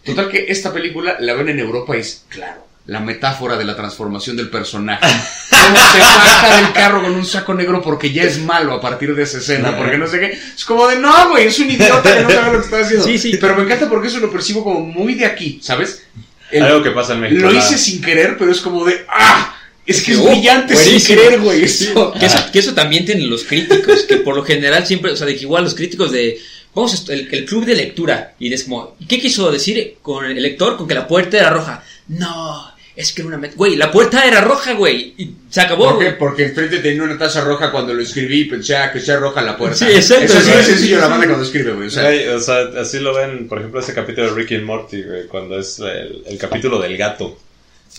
Total 0.04 0.28
que 0.30 0.46
esta 0.50 0.74
película 0.74 1.18
la 1.20 1.34
ven 1.36 1.50
en 1.50 1.60
Europa 1.60 1.96
y 1.96 2.00
es, 2.00 2.26
claro, 2.30 2.66
la 2.88 3.00
metáfora 3.02 3.58
de 3.58 3.66
la 3.66 3.76
transformación 3.76 4.36
del 4.38 4.50
personaje. 4.50 5.06
Cómo 5.50 5.78
se 5.92 6.00
baja 6.00 6.56
del 6.62 6.74
carro 6.74 7.02
con 7.04 7.14
un 7.14 7.26
saco 7.26 7.54
negro 7.54 7.82
porque 7.82 8.12
ya 8.12 8.24
es 8.24 8.40
malo 8.40 8.74
a 8.74 8.82
partir 8.82 9.14
de 9.14 9.24
esa 9.24 9.38
escena, 9.40 9.76
porque 9.78 9.98
no 9.98 10.08
sé 10.08 10.20
qué. 10.20 10.40
Es 10.56 10.66
como 10.66 10.88
de, 10.88 10.98
no, 10.98 11.30
güey, 11.30 11.48
es 11.48 11.60
un 11.60 11.70
idiota 11.70 12.16
que 12.18 12.24
no 12.24 12.30
sabe 12.30 12.54
lo 12.54 12.60
que 12.60 12.66
está 12.66 12.80
haciendo. 12.80 13.06
Sí, 13.06 13.18
sí. 13.18 13.38
Pero 13.40 13.56
me 13.58 13.64
encanta 13.64 13.90
porque 13.90 14.08
eso 14.08 14.20
lo 14.20 14.32
percibo 14.32 14.64
como 14.64 14.80
muy 14.82 15.16
de 15.16 15.26
aquí, 15.26 15.60
¿sabes? 15.62 16.04
El- 16.50 16.64
Algo 16.64 16.82
que 16.82 16.92
pasa 16.92 17.14
en 17.14 17.20
México. 17.22 17.42
lo 17.42 17.54
hice 17.54 17.78
sin 17.78 18.02
querer, 18.02 18.38
pero 18.38 18.52
es 18.52 18.62
como 18.62 18.86
de, 18.86 19.06
¡ah! 19.10 19.54
Es 19.86 20.02
que 20.02 20.14
es 20.14 20.18
Oh, 20.20 20.28
brillante 20.30 20.76
sin 20.76 20.84
buenísimo. 20.86 21.22
querer, 21.22 21.40
güey. 21.42 21.64
Eso. 21.64 22.14
Que 22.14 22.26
eso, 22.26 22.38
que 22.52 22.60
eso 22.60 22.74
también 22.74 23.06
tienen 23.06 23.30
los 23.30 23.44
críticos, 23.44 24.04
que 24.04 24.18
por 24.18 24.36
lo 24.36 24.44
general 24.44 24.86
siempre, 24.88 25.12
o 25.12 25.16
sea, 25.18 25.28
de 25.28 25.36
que 25.36 25.42
igual 25.44 25.64
los 25.66 25.76
críticos 25.76 26.12
de, 26.12 26.40
vamos, 26.74 27.06
el, 27.10 27.28
el 27.34 27.46
club 27.46 27.66
de 27.66 27.76
lectura, 27.76 28.34
y 28.40 28.52
es 28.54 28.64
como, 28.66 28.96
¿qué 29.08 29.20
quiso 29.20 29.52
decir 29.52 29.96
con 30.02 30.26
el 30.26 30.42
lector? 30.42 30.78
Con 30.78 30.88
que 30.88 30.94
la 30.96 31.08
puerta 31.08 31.38
era 31.38 31.50
roja. 31.50 31.84
No, 32.10 32.72
es 32.98 33.14
que 33.14 33.22
era 33.22 33.38
una... 33.38 33.50
Güey, 33.56 33.76
la 33.76 33.92
puerta 33.92 34.26
era 34.26 34.42
roja, 34.42 34.74
güey, 34.74 35.14
y 35.18 35.32
se 35.52 35.62
acabó. 35.62 35.92
¿Por 35.92 36.00
qué? 36.00 36.06
güey. 36.06 36.18
Porque 36.18 36.46
enfrente 36.46 36.80
tenía 36.80 37.04
una 37.04 37.18
taza 37.18 37.42
roja 37.42 37.72
cuando 37.72 37.94
lo 37.94 38.02
escribí 38.02 38.42
y 38.42 38.46
pensé 38.46 38.76
ah, 38.76 38.92
que 38.92 39.00
sea 39.00 39.18
roja 39.18 39.44
la 39.44 39.56
puerta. 39.56 39.78
Sí, 39.78 39.86
exacto, 39.86 40.26
Eso 40.26 40.42
sí 40.42 40.50
es 40.50 40.66
sencillo 40.66 41.00
la 41.00 41.08
banda 41.08 41.28
cuando 41.28 41.46
escribe, 41.46 41.74
güey. 41.74 41.88
O 41.88 41.92
sea, 41.92 42.04
Güey, 42.04 42.28
o 42.30 42.40
sea, 42.40 42.62
así 42.80 43.00
lo 43.00 43.14
ven, 43.14 43.48
por 43.48 43.60
ejemplo, 43.60 43.80
ese 43.80 43.94
capítulo 43.94 44.30
de 44.30 44.36
Ricky 44.36 44.56
and 44.56 44.66
Morty, 44.66 45.04
güey, 45.04 45.28
cuando 45.28 45.60
es 45.60 45.78
el, 45.78 46.24
el 46.26 46.38
capítulo 46.40 46.80
del 46.80 46.98
gato. 46.98 47.38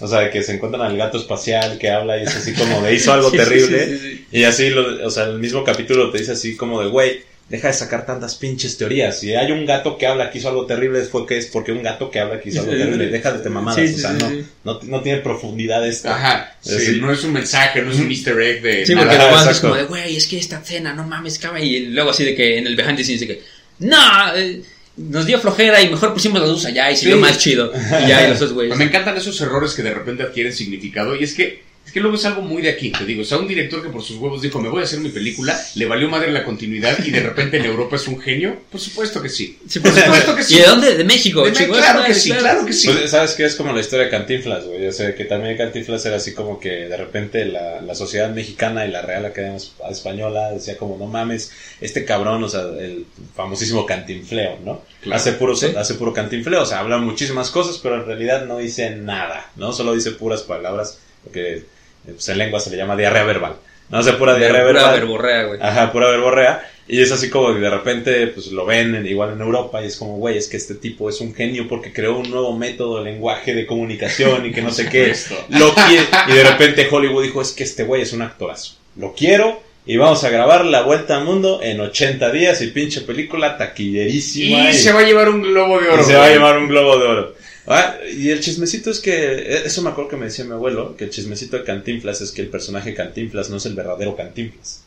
O 0.00 0.06
sea, 0.08 0.20
de 0.20 0.30
que 0.30 0.42
se 0.42 0.54
encuentran 0.54 0.82
al 0.82 0.96
gato 0.96 1.16
espacial 1.16 1.78
que 1.78 1.90
habla 1.90 2.18
y 2.18 2.24
es 2.24 2.34
así 2.36 2.52
como 2.52 2.82
de 2.82 2.94
hizo 2.94 3.12
algo 3.12 3.30
Sí, 3.30 3.38
sí, 3.38 3.44
terrible. 3.44 3.86
sí, 3.86 3.98
sí, 3.98 4.26
Y 4.32 4.44
así, 4.44 4.70
lo, 4.70 5.06
o 5.06 5.10
sea, 5.10 5.24
el 5.24 5.38
mismo 5.38 5.64
capítulo 5.64 6.10
te 6.10 6.18
dice 6.18 6.32
así 6.32 6.56
como 6.56 6.82
de, 6.82 6.88
güey, 6.88 7.22
deja 7.48 7.68
de 7.68 7.74
sacar 7.74 8.04
tantas 8.04 8.34
pinches 8.34 8.76
teorías. 8.76 9.20
Si 9.20 9.34
hay 9.34 9.50
un 9.52 9.64
gato 9.64 9.96
que 9.96 10.06
habla 10.06 10.30
que 10.30 10.38
hizo 10.38 10.48
algo 10.50 10.66
terrible, 10.66 11.00
fue 11.02 11.26
que 11.26 11.38
es 11.38 11.46
porque 11.46 11.72
un 11.72 11.82
gato 11.82 12.10
que 12.10 12.20
habla 12.20 12.40
que 12.40 12.50
hizo 12.50 12.60
algo 12.60 12.72
terrible. 12.72 13.06
Deja 13.08 13.32
de 13.32 13.38
te 13.38 13.48
mamadas, 13.48 13.80
Sí, 13.80 13.88
sí, 13.88 13.94
o 13.94 13.98
sea, 13.98 14.10
sí, 14.10 14.16
no, 14.20 14.28
sí. 14.30 14.44
no, 14.64 14.80
no 14.82 15.02
tiene 15.02 15.20
profundidad 15.20 15.86
esto. 15.86 16.08
ajá. 16.10 16.56
Es 16.62 16.70
sí, 16.70 16.74
decir, 16.78 17.02
no 17.02 17.12
es 17.12 17.24
un 17.24 17.32
mensaje, 17.32 17.80
no 17.82 17.90
es 17.90 17.98
un 17.98 18.10
easter 18.10 18.38
egg 18.40 18.62
de 18.62 18.84
Sí, 18.86 18.94
nada. 18.94 19.06
porque 19.06 19.22
Ajá, 19.22 19.30
nomás 19.30 19.50
es 19.50 19.60
como 19.60 19.74
de, 19.76 19.84
güey, 19.84 20.16
es 20.16 20.26
que 20.26 20.38
esta 20.38 20.60
cena, 20.62 20.92
no 20.92 21.04
mames, 21.04 21.38
cabrón. 21.38 21.62
Y 21.62 21.80
luego 21.86 22.10
así 22.10 22.24
de 22.24 22.34
que 22.34 22.58
en 22.58 22.66
el 22.66 22.76
behind 22.76 22.96
the 22.98 23.04
scenes 23.04 23.20
de 23.20 23.26
que, 23.28 23.42
no, 23.80 23.96
eh, 24.36 24.60
nos 24.96 25.24
dio 25.26 25.38
flojera 25.38 25.80
y 25.80 25.88
mejor 25.88 26.12
pusimos 26.12 26.40
la 26.40 26.48
luz 26.48 26.64
allá 26.66 26.90
y 26.90 26.96
se 26.96 27.02
Sí. 27.02 27.06
vio 27.06 27.16
más 27.18 27.38
chido. 27.38 27.72
Y 27.72 28.08
ya, 28.08 28.26
y 28.26 28.30
los 28.30 28.40
dos 28.40 28.52
güeyes. 28.52 28.76
Me 28.76 28.84
encantan 28.84 29.16
esos 29.16 29.40
errores 29.40 29.72
que 29.74 29.82
de 29.82 29.94
repente 29.94 30.22
adquieren 30.24 30.52
significado 30.52 31.14
y 31.16 31.22
es 31.24 31.34
que 31.34 31.62
es 31.88 31.92
que 31.94 32.00
luego 32.00 32.16
es 32.16 32.24
algo 32.26 32.42
muy 32.42 32.60
de 32.60 32.68
aquí, 32.68 32.92
te 32.92 33.04
digo, 33.06 33.22
o 33.22 33.24
sea, 33.24 33.38
un 33.38 33.48
director 33.48 33.82
que 33.82 33.88
por 33.88 34.02
sus 34.02 34.16
huevos 34.18 34.42
dijo, 34.42 34.60
me 34.60 34.68
voy 34.68 34.82
a 34.82 34.84
hacer 34.84 35.00
mi 35.00 35.08
película, 35.08 35.58
le 35.74 35.86
valió 35.86 36.08
madre 36.10 36.30
la 36.30 36.44
continuidad 36.44 36.98
y 37.04 37.10
de 37.10 37.20
repente 37.20 37.56
en 37.56 37.64
Europa 37.64 37.96
es 37.96 38.06
un 38.08 38.20
genio, 38.20 38.56
por 38.70 38.78
supuesto 38.80 39.22
que 39.22 39.30
sí. 39.30 39.58
Sí, 39.66 39.80
por 39.80 39.92
supuesto 39.92 40.36
que 40.36 40.42
sí. 40.44 40.54
¿Y 40.54 40.58
de 40.58 40.64
dónde? 40.66 40.94
De 40.96 41.04
México. 41.04 41.42
De- 41.44 41.52
claro 41.52 42.04
que 42.04 42.14
sí, 42.14 42.30
claro 42.30 42.66
que 42.66 42.72
sí. 42.74 42.88
Pues, 42.88 43.10
¿Sabes 43.10 43.32
qué? 43.32 43.46
Es 43.46 43.54
como 43.54 43.72
la 43.72 43.80
historia 43.80 44.04
de 44.04 44.10
Cantinflas, 44.10 44.66
güey. 44.66 44.86
O 44.86 44.92
sea, 44.92 45.14
que 45.14 45.24
también 45.24 45.56
Cantinflas 45.56 46.04
era 46.04 46.16
así 46.16 46.34
como 46.34 46.60
que 46.60 46.68
de 46.88 46.96
repente 46.96 47.46
la, 47.46 47.80
la 47.80 47.94
sociedad 47.94 48.30
mexicana 48.30 48.84
y 48.86 48.90
la 48.90 49.00
Real 49.02 49.24
Academia 49.24 49.56
Es- 49.56 49.72
Española 49.90 50.50
decía 50.52 50.76
como, 50.76 50.98
no 50.98 51.06
mames, 51.06 51.50
este 51.80 52.04
cabrón, 52.04 52.44
o 52.44 52.48
sea, 52.50 52.60
el 52.78 53.06
famosísimo 53.34 53.86
cantinfleo, 53.86 54.58
¿no? 54.64 54.82
Claro. 55.02 55.16
Hace, 55.20 55.32
puro, 55.32 55.56
Sí. 55.56 55.68
hace 55.76 55.94
puro 55.94 56.12
cantinfleo, 56.12 56.62
o 56.62 56.66
sea, 56.66 56.80
habla 56.80 56.98
muchísimas 56.98 57.50
cosas, 57.50 57.78
pero 57.82 57.94
en 57.96 58.04
realidad 58.06 58.44
no 58.46 58.58
dice 58.58 58.90
nada, 58.90 59.50
¿no? 59.56 59.72
Solo 59.72 59.94
dice 59.94 60.10
puras 60.12 60.42
palabras, 60.42 60.98
porque 61.24 61.54
eh, 61.54 61.64
pues, 62.12 62.28
en 62.28 62.38
lengua 62.38 62.60
se 62.60 62.70
le 62.70 62.76
llama 62.76 62.96
diarrea 62.96 63.24
verbal. 63.24 63.56
No 63.90 63.98
hace 63.98 64.12
pura 64.14 64.36
diarrea 64.36 64.66
Pura 64.66 64.72
verbal. 64.82 65.00
verborrea, 65.00 65.42
güey. 65.44 65.60
Ajá, 65.62 65.92
pura 65.92 66.08
verborrea. 66.10 66.70
Y 66.90 67.00
es 67.02 67.12
así 67.12 67.28
como 67.30 67.52
que 67.54 67.60
de 67.60 67.68
repente 67.70 68.26
pues 68.28 68.46
lo 68.48 68.64
ven 68.66 68.94
en- 68.94 69.06
igual 69.06 69.32
en 69.34 69.40
Europa 69.40 69.82
y 69.82 69.86
es 69.86 69.96
como, 69.96 70.16
güey, 70.16 70.36
es 70.38 70.48
que 70.48 70.56
este 70.56 70.74
tipo 70.74 71.08
es 71.10 71.20
un 71.20 71.34
genio 71.34 71.68
porque 71.68 71.92
creó 71.92 72.16
un 72.18 72.30
nuevo 72.30 72.56
método 72.56 72.98
de 73.02 73.10
lenguaje 73.10 73.54
de 73.54 73.66
comunicación 73.66 74.44
y 74.46 74.52
que 74.52 74.62
no 74.62 74.70
sé 74.70 74.88
qué. 74.90 75.14
Lo. 75.50 75.72
Y 76.28 76.32
de 76.32 76.44
repente 76.44 76.88
Hollywood 76.90 77.22
dijo, 77.24 77.40
es 77.42 77.52
que 77.52 77.64
este 77.64 77.84
güey 77.84 78.02
es 78.02 78.12
un 78.12 78.22
actorazo. 78.22 78.74
Lo 78.96 79.14
quiero 79.14 79.62
y 79.86 79.96
vamos 79.96 80.22
a 80.24 80.28
grabar 80.30 80.66
La 80.66 80.82
Vuelta 80.82 81.16
al 81.16 81.24
Mundo 81.24 81.60
en 81.62 81.80
80 81.80 82.30
días 82.30 82.60
y 82.62 82.66
pinche 82.68 83.00
película 83.02 83.56
taquillerísima. 83.56 84.70
Y 84.70 84.74
se 84.74 84.92
va 84.92 85.00
a 85.00 85.04
llevar 85.04 85.28
un 85.30 85.42
globo 85.42 85.80
de 85.80 85.86
y 85.86 85.88
oro. 85.90 86.04
se 86.04 86.14
va 86.14 86.24
a 86.26 86.28
llevar 86.30 86.58
un 86.58 86.68
globo 86.68 86.98
de 86.98 87.06
oro. 87.06 87.34
Ah, 87.70 87.98
y 88.10 88.30
el 88.30 88.40
chismecito 88.40 88.90
es 88.90 88.98
que, 89.00 89.12
eh, 89.14 89.62
eso 89.66 89.82
me 89.82 89.90
acuerdo 89.90 90.10
que 90.10 90.16
me 90.16 90.26
decía 90.26 90.44
mi 90.44 90.52
abuelo, 90.52 90.96
que 90.96 91.04
el 91.04 91.10
chismecito 91.10 91.58
de 91.58 91.64
Cantinflas 91.64 92.20
es 92.22 92.32
que 92.32 92.42
el 92.42 92.48
personaje 92.48 92.94
Cantinflas 92.94 93.50
no 93.50 93.58
es 93.58 93.66
el 93.66 93.74
verdadero 93.74 94.16
Cantinflas. 94.16 94.86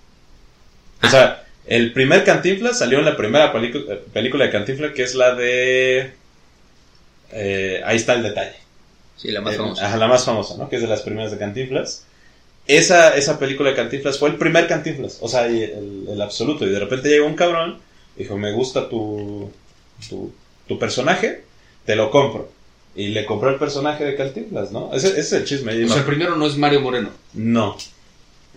O 1.03 1.07
sea, 1.09 1.47
el 1.65 1.93
primer 1.93 2.23
Cantinflas 2.23 2.79
salió 2.79 2.99
en 2.99 3.05
la 3.05 3.17
primera 3.17 3.51
eh, 3.53 4.03
película 4.13 4.45
de 4.45 4.51
Cantinflas, 4.51 4.93
que 4.93 5.03
es 5.03 5.15
la 5.15 5.35
de... 5.35 6.13
eh, 7.31 7.81
ahí 7.85 7.97
está 7.97 8.13
el 8.13 8.23
detalle. 8.23 8.55
Sí, 9.15 9.31
la 9.31 9.41
más 9.41 9.55
Eh, 9.55 9.57
famosa. 9.57 9.85
ajá, 9.87 9.97
la 9.97 10.07
más 10.07 10.25
famosa, 10.25 10.57
¿no? 10.57 10.69
Que 10.69 10.77
es 10.77 10.81
de 10.81 10.87
las 10.87 11.01
primeras 11.01 11.31
de 11.31 11.37
Cantinflas. 11.37 12.05
Esa, 12.67 13.15
esa 13.15 13.39
película 13.39 13.69
de 13.71 13.75
Cantinflas 13.75 14.19
fue 14.19 14.29
el 14.29 14.37
primer 14.37 14.67
Cantinflas, 14.67 15.19
o 15.21 15.27
sea, 15.27 15.47
el, 15.47 16.07
el 16.09 16.21
absoluto. 16.21 16.65
Y 16.65 16.71
de 16.71 16.79
repente 16.79 17.09
llegó 17.09 17.27
un 17.27 17.35
cabrón, 17.35 17.79
dijo, 18.17 18.37
me 18.37 18.51
gusta 18.53 18.89
tu, 18.89 19.51
tu, 20.09 20.33
tu 20.67 20.79
personaje, 20.79 21.43
te 21.85 21.95
lo 21.95 22.11
compro. 22.11 22.51
Y 22.95 23.07
le 23.09 23.25
compró 23.25 23.49
el 23.49 23.55
personaje 23.55 24.03
de 24.03 24.15
Cantinflas, 24.15 24.71
¿no? 24.71 24.91
Ese, 24.93 25.07
ese 25.09 25.19
es 25.19 25.31
el 25.33 25.45
chisme. 25.45 25.71
O 25.71 25.87
sea, 25.87 25.97
el 25.97 26.01
no, 26.01 26.05
primero 26.05 26.35
no 26.35 26.45
es 26.45 26.57
Mario 26.57 26.81
Moreno. 26.81 27.09
no, 27.33 27.77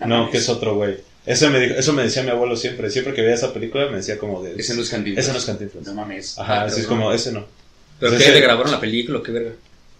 no, 0.05 0.29
que 0.29 0.37
es 0.37 0.49
otro 0.49 0.75
güey. 0.75 0.97
Eso 1.25 1.49
me, 1.49 1.59
dijo, 1.59 1.73
eso 1.75 1.91
me 1.93 2.03
decía 2.03 2.21
mi 2.21 2.29
abuelo 2.29 2.55
siempre. 2.55 2.89
Siempre 2.91 3.13
que 3.13 3.21
veía 3.21 3.33
esa 3.33 3.51
película 3.53 3.87
me 3.89 3.97
decía 3.97 4.17
como 4.19 4.43
de... 4.43 4.53
Ese 4.57 4.75
no 4.75 4.81
es 4.83 4.89
Cantinflas. 4.89 5.23
Ese 5.25 5.31
no 5.33 5.39
es 5.39 5.45
Cantinflas. 5.45 5.87
mames. 5.95 6.37
Ajá, 6.37 6.63
así 6.65 6.81
es 6.81 6.87
como, 6.87 7.11
ese 7.11 7.31
no. 7.31 7.45
¿Pero 7.99 8.13
Ese- 8.15 8.25
qué? 8.25 8.31
¿Le 8.31 8.41
grabaron 8.41 8.71
la 8.71 8.79
película 8.79 9.21
qué 9.25 9.31
verga? 9.31 9.51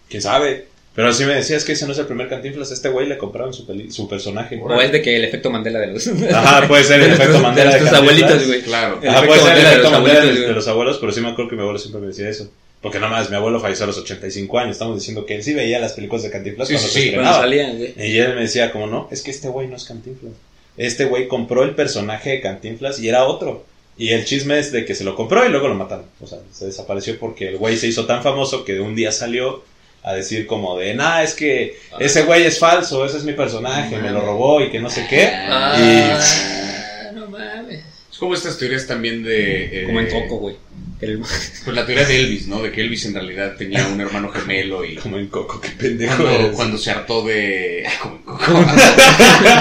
¿Quién 0.08 0.22
sabe? 0.22 0.68
Pero 0.94 1.08
así 1.08 1.24
me 1.24 1.34
decía, 1.34 1.56
es 1.56 1.64
que 1.64 1.72
ese 1.72 1.84
no 1.86 1.92
es 1.92 1.98
el 1.98 2.06
primer 2.06 2.28
Cantinflas. 2.28 2.70
Este 2.70 2.90
güey 2.90 3.08
le 3.08 3.18
compraron 3.18 3.52
su, 3.52 3.66
peli- 3.66 3.90
su 3.90 4.08
personaje. 4.08 4.60
O 4.62 4.80
es 4.80 4.92
de 4.92 5.02
que 5.02 5.16
el 5.16 5.24
efecto 5.24 5.50
Mandela 5.50 5.80
de 5.80 5.88
los... 5.88 6.06
Ajá, 6.32 6.68
puede 6.68 6.84
ser 6.84 7.00
el 7.00 7.08
de 7.08 7.14
efecto 7.16 7.40
Mandela 7.40 7.70
de 7.72 7.74
de 7.76 7.80
nuestros 7.80 7.90
Cantinflas. 7.90 8.30
abuelitos, 8.30 8.46
güey. 8.46 8.62
Claro. 8.62 8.98
El 9.02 9.08
Ajá, 9.08 9.26
puede 9.26 9.40
ser 9.40 9.52
el 9.56 9.62
de 9.62 9.68
efecto 9.68 9.82
los 9.82 9.92
Mandela 9.92 10.20
de, 10.26 10.32
de 10.40 10.52
los 10.52 10.68
abuelos, 10.68 10.98
pero 11.00 11.10
sí 11.12 11.20
me 11.22 11.28
acuerdo 11.30 11.48
que 11.50 11.56
mi 11.56 11.62
abuelo 11.62 11.78
siempre 11.80 12.00
me 12.02 12.06
decía 12.08 12.28
eso. 12.28 12.48
Porque 12.86 13.00
nada 13.00 13.10
más, 13.10 13.28
mi 13.30 13.34
abuelo 13.36 13.58
falleció 13.60 13.82
a 13.82 13.86
los 13.88 13.98
85 13.98 14.58
años. 14.60 14.72
Estamos 14.72 14.96
diciendo 14.96 15.26
que 15.26 15.34
él 15.34 15.42
sí 15.42 15.54
veía 15.54 15.80
las 15.80 15.94
películas 15.94 16.22
de 16.22 16.30
Cantinflas 16.30 16.68
Sí, 16.68 16.74
cuando 16.74 16.88
sí, 16.88 16.94
se 16.94 17.00
sí, 17.06 17.12
Cuando 17.12 17.30
estrenaba. 17.32 17.42
salían. 17.74 17.94
Y 18.08 18.18
él 18.18 18.34
me 18.36 18.42
decía, 18.42 18.70
como 18.70 18.86
no, 18.86 19.08
es 19.10 19.22
que 19.22 19.32
este 19.32 19.48
güey 19.48 19.66
no 19.66 19.74
es 19.74 19.84
Cantinflas. 19.84 20.32
Este 20.76 21.06
güey 21.06 21.26
compró 21.26 21.64
el 21.64 21.74
personaje 21.74 22.30
de 22.30 22.40
Cantinflas 22.40 23.00
y 23.00 23.08
era 23.08 23.24
otro. 23.24 23.64
Y 23.98 24.10
el 24.10 24.24
chisme 24.24 24.58
es 24.58 24.70
de 24.70 24.84
que 24.84 24.94
se 24.94 25.02
lo 25.02 25.16
compró 25.16 25.44
y 25.44 25.48
luego 25.48 25.66
lo 25.66 25.74
mataron. 25.74 26.04
O 26.20 26.26
sea, 26.28 26.38
se 26.52 26.66
desapareció 26.66 27.18
porque 27.18 27.48
el 27.48 27.56
güey 27.56 27.76
se 27.76 27.88
hizo 27.88 28.06
tan 28.06 28.22
famoso 28.22 28.64
que 28.64 28.74
de 28.74 28.80
un 28.80 28.94
día 28.94 29.10
salió 29.10 29.64
a 30.04 30.12
decir 30.12 30.46
como 30.46 30.78
de, 30.78 30.94
nah, 30.94 31.22
es 31.24 31.34
que 31.34 31.78
ese 31.98 32.22
güey 32.22 32.44
es 32.44 32.60
falso, 32.60 33.04
ese 33.04 33.16
es 33.16 33.24
mi 33.24 33.32
personaje, 33.32 33.96
me 33.96 34.10
lo 34.12 34.20
robó 34.20 34.60
y 34.60 34.70
que 34.70 34.78
no 34.78 34.88
sé 34.90 35.04
qué. 35.10 35.26
Ah, 35.26 37.10
no 37.14 37.26
mames. 37.26 37.82
Es 38.12 38.18
como 38.18 38.34
estas 38.34 38.56
teorías 38.58 38.86
también 38.86 39.22
de... 39.24 39.82
eh, 39.82 39.84
Como 39.84 39.98
en 40.00 40.08
Coco, 40.08 40.36
güey. 40.38 40.56
El- 41.00 41.18
Pues 41.18 41.76
la 41.76 41.84
teoría 41.84 42.06
de 42.06 42.20
Elvis, 42.20 42.46
¿no? 42.48 42.62
De 42.62 42.72
que 42.72 42.80
Elvis 42.80 43.04
en 43.06 43.14
realidad 43.14 43.54
tenía 43.56 43.86
un 43.86 44.00
hermano 44.00 44.30
gemelo 44.30 44.84
y... 44.84 44.96
Como 44.96 45.18
en 45.18 45.26
Coco, 45.28 45.60
qué 45.60 45.68
pendejo. 45.70 46.22
Cuando, 46.24 46.52
cuando 46.52 46.78
se 46.78 46.90
hartó 46.90 47.22
de... 47.24 47.84
Ay, 47.86 47.94
como 48.00 48.16
en 48.16 48.22
Coco. 48.22 48.44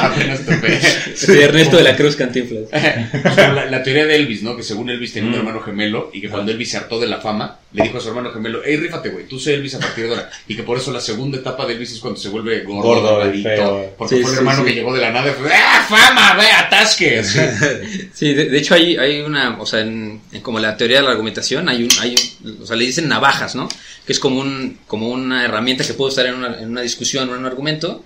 Apenas 0.01 0.45
topé. 0.45 0.79
Sí, 1.15 1.31
Ernesto 1.41 1.77
de 1.77 1.83
la 1.83 1.95
Cruz 1.95 2.15
Cantinflas. 2.15 2.63
la, 3.38 3.65
la 3.65 3.83
teoría 3.83 4.05
de 4.05 4.15
Elvis, 4.15 4.43
¿no? 4.43 4.55
Que 4.55 4.63
según 4.63 4.89
Elvis 4.89 5.13
tenía 5.13 5.29
un 5.29 5.36
Mm. 5.36 5.39
hermano 5.39 5.59
gemelo 5.61 6.09
y 6.13 6.21
que 6.21 6.29
cuando 6.29 6.51
Elvis 6.51 6.69
se 6.71 6.77
hartó 6.77 6.99
de 6.99 7.07
la 7.07 7.19
fama, 7.19 7.59
le 7.73 7.83
dijo 7.83 7.97
a 7.97 8.01
su 8.01 8.07
hermano 8.07 8.31
gemelo, 8.31 8.61
hey, 8.63 8.77
rífate, 8.77 9.09
güey, 9.09 9.25
tú 9.27 9.38
sé 9.39 9.53
Elvis 9.55 9.75
a 9.75 9.79
partir 9.79 10.05
de 10.05 10.11
ahora. 10.11 10.29
Y 10.47 10.55
que 10.55 10.63
por 10.63 10.77
eso 10.77 10.91
la 10.93 11.01
segunda 11.01 11.38
etapa 11.38 11.65
de 11.65 11.73
Elvis 11.73 11.91
es 11.91 11.99
cuando 11.99 12.17
se 12.19 12.29
vuelve 12.29 12.61
gordo, 12.61 13.01
Gordo 13.01 13.33
y 13.33 13.43
feo. 13.43 13.93
Porque 13.97 14.15
Sí, 14.15 14.21
fue 14.21 14.29
el 14.31 14.36
sí, 14.38 14.39
hermano 14.39 14.59
sí. 14.61 14.67
que 14.69 14.73
llegó 14.75 14.93
de 14.93 15.01
la 15.01 15.11
nada 15.11 15.29
y 15.29 15.33
fue, 15.33 15.51
¡ah, 15.53 15.86
fama, 15.89 16.36
ve, 16.38 16.49
atasque! 16.51 17.21
Sí, 18.13 18.33
de, 18.33 18.45
de 18.49 18.57
hecho 18.57 18.75
hay, 18.75 18.95
hay 18.97 19.19
una, 19.21 19.59
o 19.59 19.65
sea, 19.65 19.81
en, 19.81 20.21
en 20.31 20.41
como 20.41 20.59
la 20.59 20.77
teoría 20.77 21.01
de 21.01 21.03
la 21.07 21.15
argumentación, 21.30 21.67
hay 21.69 21.84
un, 21.84 21.89
hay 21.99 22.15
un- 22.43 22.61
o 22.61 22.65
sea, 22.65 22.76
le 22.76 22.86
dicen 22.86 23.07
navajas, 23.07 23.55
¿no? 23.55 23.67
Que 24.05 24.13
es 24.13 24.19
como 24.19 24.39
un, 24.39 24.78
como 24.87 25.09
una 25.09 25.43
herramienta 25.43 25.83
que 25.86 25.93
puede 25.93 26.09
estar 26.09 26.25
en 26.25 26.36
una, 26.36 26.59
en 26.59 26.70
una 26.70 26.82
discusión 26.82 27.28
o 27.29 27.33
en 27.33 27.39
un 27.39 27.45
argumento, 27.45 28.04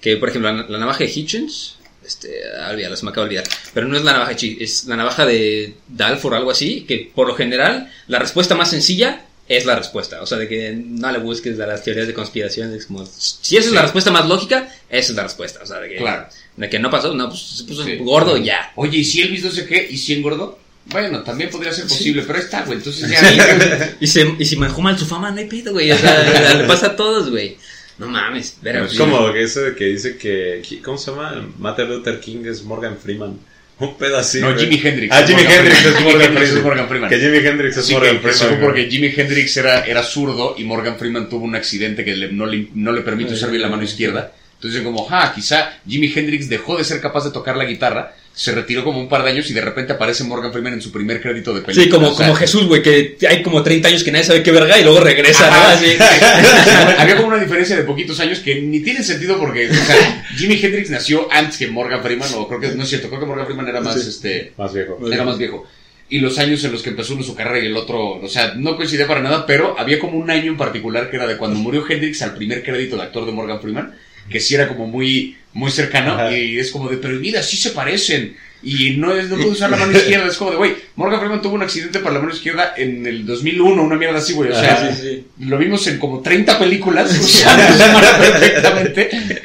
que 0.00 0.16
por 0.16 0.30
ejemplo 0.30 0.50
la, 0.52 0.66
la 0.68 0.78
navaja 0.78 1.04
de 1.04 1.10
Hitchens, 1.14 1.76
este, 2.04 2.30
olvídalo, 2.70 2.96
se 2.96 3.04
me 3.04 3.10
acaba 3.10 3.26
de 3.28 3.36
olvidar, 3.36 3.56
pero 3.74 3.86
no 3.86 3.96
es 3.96 4.02
la 4.04 4.12
navaja 4.12 4.32
de 4.34 4.56
es 4.60 4.84
la 4.86 4.96
navaja 4.96 5.26
de 5.26 5.74
Dalford 5.88 6.32
o 6.32 6.36
algo 6.36 6.50
así, 6.50 6.82
que 6.82 7.10
por 7.14 7.28
lo 7.28 7.34
general 7.36 7.90
la 8.08 8.18
respuesta 8.18 8.54
más 8.54 8.70
sencilla 8.70 9.26
es 9.48 9.66
la 9.66 9.76
respuesta, 9.76 10.22
o 10.22 10.26
sea, 10.26 10.38
de 10.38 10.48
que 10.48 10.72
no 10.74 11.12
le 11.12 11.18
busques 11.18 11.58
a 11.60 11.66
las 11.66 11.84
teorías 11.84 12.06
de 12.06 12.14
conspiración, 12.14 12.72
es 12.74 12.86
como, 12.86 13.04
si 13.06 13.56
esa 13.56 13.68
es 13.68 13.74
la 13.74 13.82
respuesta 13.82 14.10
más 14.10 14.26
lógica, 14.26 14.68
esa 14.88 15.10
es 15.12 15.16
la 15.16 15.24
respuesta, 15.24 15.60
o 15.62 15.66
sea, 15.66 15.78
de 15.80 15.90
que, 15.90 15.96
Claro. 15.96 16.26
de 16.56 16.70
que 16.70 16.78
no 16.78 16.90
pasó, 16.90 17.12
no, 17.14 17.28
pues 17.28 17.40
se 17.40 17.64
puso 17.64 17.84
Sí. 17.84 17.96
gordo 17.96 18.36
ya. 18.38 18.72
Oye, 18.76 18.98
¿y 18.98 19.04
si 19.04 19.20
Elvis 19.20 19.44
no 19.44 19.50
sé 19.50 19.66
qué? 19.66 19.86
¿Y 19.90 19.98
si 19.98 20.14
engordó? 20.14 20.58
Bueno, 20.86 21.22
también 21.22 21.48
podría 21.50 21.72
ser 21.72 21.84
posible, 21.86 22.24
pero 22.26 22.38
está, 22.38 22.62
güey. 22.64 22.78
Entonces 22.78 23.08
ya... 23.08 23.94
Y, 24.00 24.06
se, 24.06 24.34
y 24.38 24.44
si 24.44 24.56
manejó 24.56 24.82
mal 24.82 24.98
su 24.98 25.06
fama, 25.06 25.30
no 25.30 25.38
hay 25.38 25.46
pedo, 25.46 25.72
güey. 25.72 25.90
O 25.92 25.96
sea, 25.96 26.54
le 26.58 26.64
pasa 26.64 26.88
a 26.88 26.96
todos, 26.96 27.30
güey. 27.30 27.56
No 27.98 28.08
mames. 28.08 28.56
Verga, 28.62 28.86
Es 28.86 28.94
como 28.98 29.32
que 29.32 29.42
ese 29.42 29.60
de 29.60 29.74
que 29.76 29.84
dice 29.84 30.16
que, 30.16 30.62
¿cómo 30.84 30.98
se 30.98 31.10
llama? 31.12 31.46
Martin 31.58 31.88
Luther 31.88 32.18
King 32.20 32.44
es 32.46 32.62
Morgan 32.64 32.96
Freeman. 32.98 33.38
Un 33.78 33.96
pedo 33.96 34.18
así. 34.18 34.40
no. 34.40 34.56
Jimi 34.56 34.80
Hendrix. 34.82 35.14
Ah, 35.14 35.24
Jimi 35.26 35.42
Hendrix 35.42 35.84
es 35.86 36.00
Morgan 36.02 36.34
Freeman. 36.34 36.62
Morgan 36.62 36.88
Freeman. 36.88 37.10
Que 37.10 37.18
Jimi 37.18 37.38
Hendrix 37.38 37.76
es 37.76 37.86
Sí, 37.86 37.92
Morgan 37.94 38.16
que, 38.18 38.22
que 38.22 38.32
Freeman. 38.32 38.48
güey. 38.58 38.60
porque 38.64 38.90
Jimi 38.90 39.12
Hendrix 39.16 39.56
era, 39.56 39.84
era 39.86 40.02
zurdo 40.02 40.54
y 40.58 40.64
Morgan 40.64 40.98
Freeman 40.98 41.28
tuvo 41.28 41.44
un 41.44 41.54
accidente 41.54 42.04
que 42.04 42.16
le- 42.16 42.32
no, 42.32 42.46
le, 42.46 42.68
no 42.74 42.92
le 42.92 43.02
permite 43.02 43.34
usar 43.34 43.50
bien 43.50 43.62
la 43.62 43.68
mano 43.68 43.82
izquierda. 43.82 44.32
Entonces 44.54 44.82
como, 44.82 45.06
ah, 45.10 45.32
quizá 45.34 45.78
Jimi 45.86 46.12
Hendrix 46.14 46.48
dejó 46.48 46.76
de 46.76 46.84
ser 46.84 47.00
capaz 47.00 47.24
de 47.24 47.30
tocar 47.32 47.56
la 47.56 47.64
guitarra, 47.64 48.14
se 48.34 48.52
retiró 48.52 48.82
como 48.82 48.98
un 48.98 49.08
par 49.08 49.22
de 49.22 49.30
años 49.30 49.50
y 49.50 49.52
de 49.52 49.60
repente 49.60 49.92
aparece 49.92 50.24
Morgan 50.24 50.52
Freeman 50.52 50.72
en 50.72 50.80
su 50.80 50.90
primer 50.90 51.20
crédito 51.20 51.52
de 51.52 51.60
película. 51.60 51.84
Sí, 51.84 51.90
como, 51.90 52.08
O 52.08 52.14
sea, 52.16 52.26
como 52.26 52.38
Jesús, 52.38 52.66
güey, 52.66 52.82
que 52.82 53.16
hay 53.28 53.42
como 53.42 53.62
30 53.62 53.88
años 53.88 54.02
que 54.02 54.10
nadie 54.10 54.24
sabe 54.24 54.42
qué 54.42 54.50
verga 54.50 54.78
y 54.78 54.84
luego 54.84 55.00
regresa, 55.00 55.46
¿no? 55.48 55.56
Ajá, 55.56 55.76
sí. 55.76 55.96
Había 56.98 57.16
como 57.16 57.28
una 57.28 57.38
diferencia 57.38 57.76
de 57.76 57.82
poquitos 57.82 58.18
años 58.20 58.38
que 58.40 58.60
ni 58.62 58.80
tiene 58.80 59.02
sentido 59.02 59.38
porque, 59.38 59.68
o 59.70 59.74
sea, 59.74 60.24
Jimi 60.36 60.58
Hendrix 60.62 60.90
nació 60.90 61.28
antes 61.30 61.58
que 61.58 61.68
Morgan 61.68 62.02
Freeman, 62.02 62.28
o 62.36 62.48
creo 62.48 62.60
que 62.60 62.68
no 62.68 62.82
es 62.84 62.88
cierto, 62.88 63.08
creo 63.08 63.20
que 63.20 63.26
Morgan 63.26 63.46
Freeman 63.46 63.68
era 63.68 63.80
más, 63.80 63.96
este, 63.96 64.52
Más 64.56 64.72
viejo. 64.72 64.98
era 65.12 65.24
más 65.24 65.36
viejo. 65.38 65.66
Y 66.08 66.18
los 66.18 66.38
años 66.38 66.62
en 66.64 66.72
los 66.72 66.82
que 66.82 66.90
empezó 66.90 67.14
uno 67.14 67.22
su 67.22 67.34
carrera 67.34 67.62
y 67.64 67.66
el 67.68 67.76
otro, 67.76 68.20
o 68.20 68.28
sea, 68.28 68.54
no 68.54 68.76
coincidía 68.76 69.06
para 69.06 69.20
nada, 69.20 69.46
pero 69.46 69.78
había 69.78 69.98
como 69.98 70.18
un 70.18 70.30
año 70.30 70.52
en 70.52 70.58
particular 70.58 71.10
que 71.10 71.16
era 71.16 71.26
de 71.26 71.36
cuando 71.38 71.58
murió 71.58 71.84
Hendrix 71.88 72.20
al 72.22 72.34
primer 72.34 72.62
crédito 72.62 72.96
de 72.96 73.02
actor 73.02 73.24
de 73.24 73.32
Morgan 73.32 73.60
Freeman, 73.60 73.94
que 74.28 74.40
sí 74.40 74.54
era 74.54 74.68
como 74.68 74.86
muy, 74.86 75.36
muy 75.52 75.70
cercano, 75.70 76.12
Ajá. 76.12 76.36
y 76.36 76.58
es 76.58 76.70
como 76.70 76.88
de, 76.88 76.96
pero 76.96 77.18
mira, 77.18 77.42
sí 77.42 77.56
se 77.56 77.70
parecen. 77.70 78.36
Y 78.64 78.90
no, 78.90 79.12
es, 79.12 79.28
no 79.28 79.36
puede 79.36 79.50
usar 79.50 79.70
la 79.70 79.76
mano 79.76 79.92
izquierda, 79.98 80.28
es 80.28 80.36
como 80.36 80.52
de, 80.52 80.56
güey, 80.56 80.74
Morgan 80.94 81.18
Freeman 81.18 81.42
tuvo 81.42 81.54
un 81.54 81.62
accidente 81.62 81.98
para 81.98 82.14
la 82.14 82.20
mano 82.20 82.32
izquierda 82.32 82.74
en 82.76 83.04
el 83.06 83.26
2001, 83.26 83.82
una 83.82 83.96
mierda 83.96 84.18
así, 84.18 84.34
güey, 84.34 84.50
o 84.50 84.54
sea, 84.54 84.74
Ajá, 84.74 84.94
sí, 84.94 85.24
lo 85.40 85.58
vimos 85.58 85.84
en 85.88 85.98
como 85.98 86.20
30 86.20 86.58
películas, 86.58 87.12
esa 87.14 87.56
mano 87.92 88.06
perfectamente. 88.18 89.42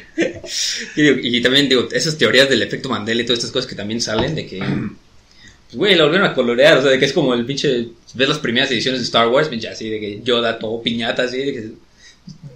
Y, 0.96 1.38
y 1.38 1.42
también 1.42 1.68
digo, 1.68 1.88
esas 1.92 2.18
teorías 2.18 2.48
del 2.48 2.62
efecto 2.62 2.90
Mandela 2.90 3.22
y 3.22 3.26
todas 3.26 3.40
estas 3.40 3.52
cosas 3.52 3.68
que 3.68 3.76
también 3.76 4.02
salen 4.02 4.36
de 4.36 4.46
que, 4.46 4.60
pues, 4.60 5.76
güey, 5.76 5.96
la 5.96 6.04
volvieron 6.04 6.30
a 6.30 6.34
colorear, 6.34 6.78
o 6.78 6.82
sea, 6.84 6.92
de 6.92 7.00
que 7.00 7.06
es 7.06 7.14
como 7.14 7.34
el 7.34 7.46
pinche, 7.46 7.88
ves 8.14 8.30
las 8.30 8.40
primeras 8.40 8.70
ediciones 8.70 9.02
de 9.02 9.06
Star 9.06 9.28
Wars, 9.30 9.50
pinche 9.50 9.68
así, 9.68 9.90
de 9.90 10.00
que 10.00 10.22
Yoda 10.24 10.60
todo 10.60 10.82
piñata, 10.82 11.24
así, 11.24 11.38
de 11.40 11.54
que 11.54 11.70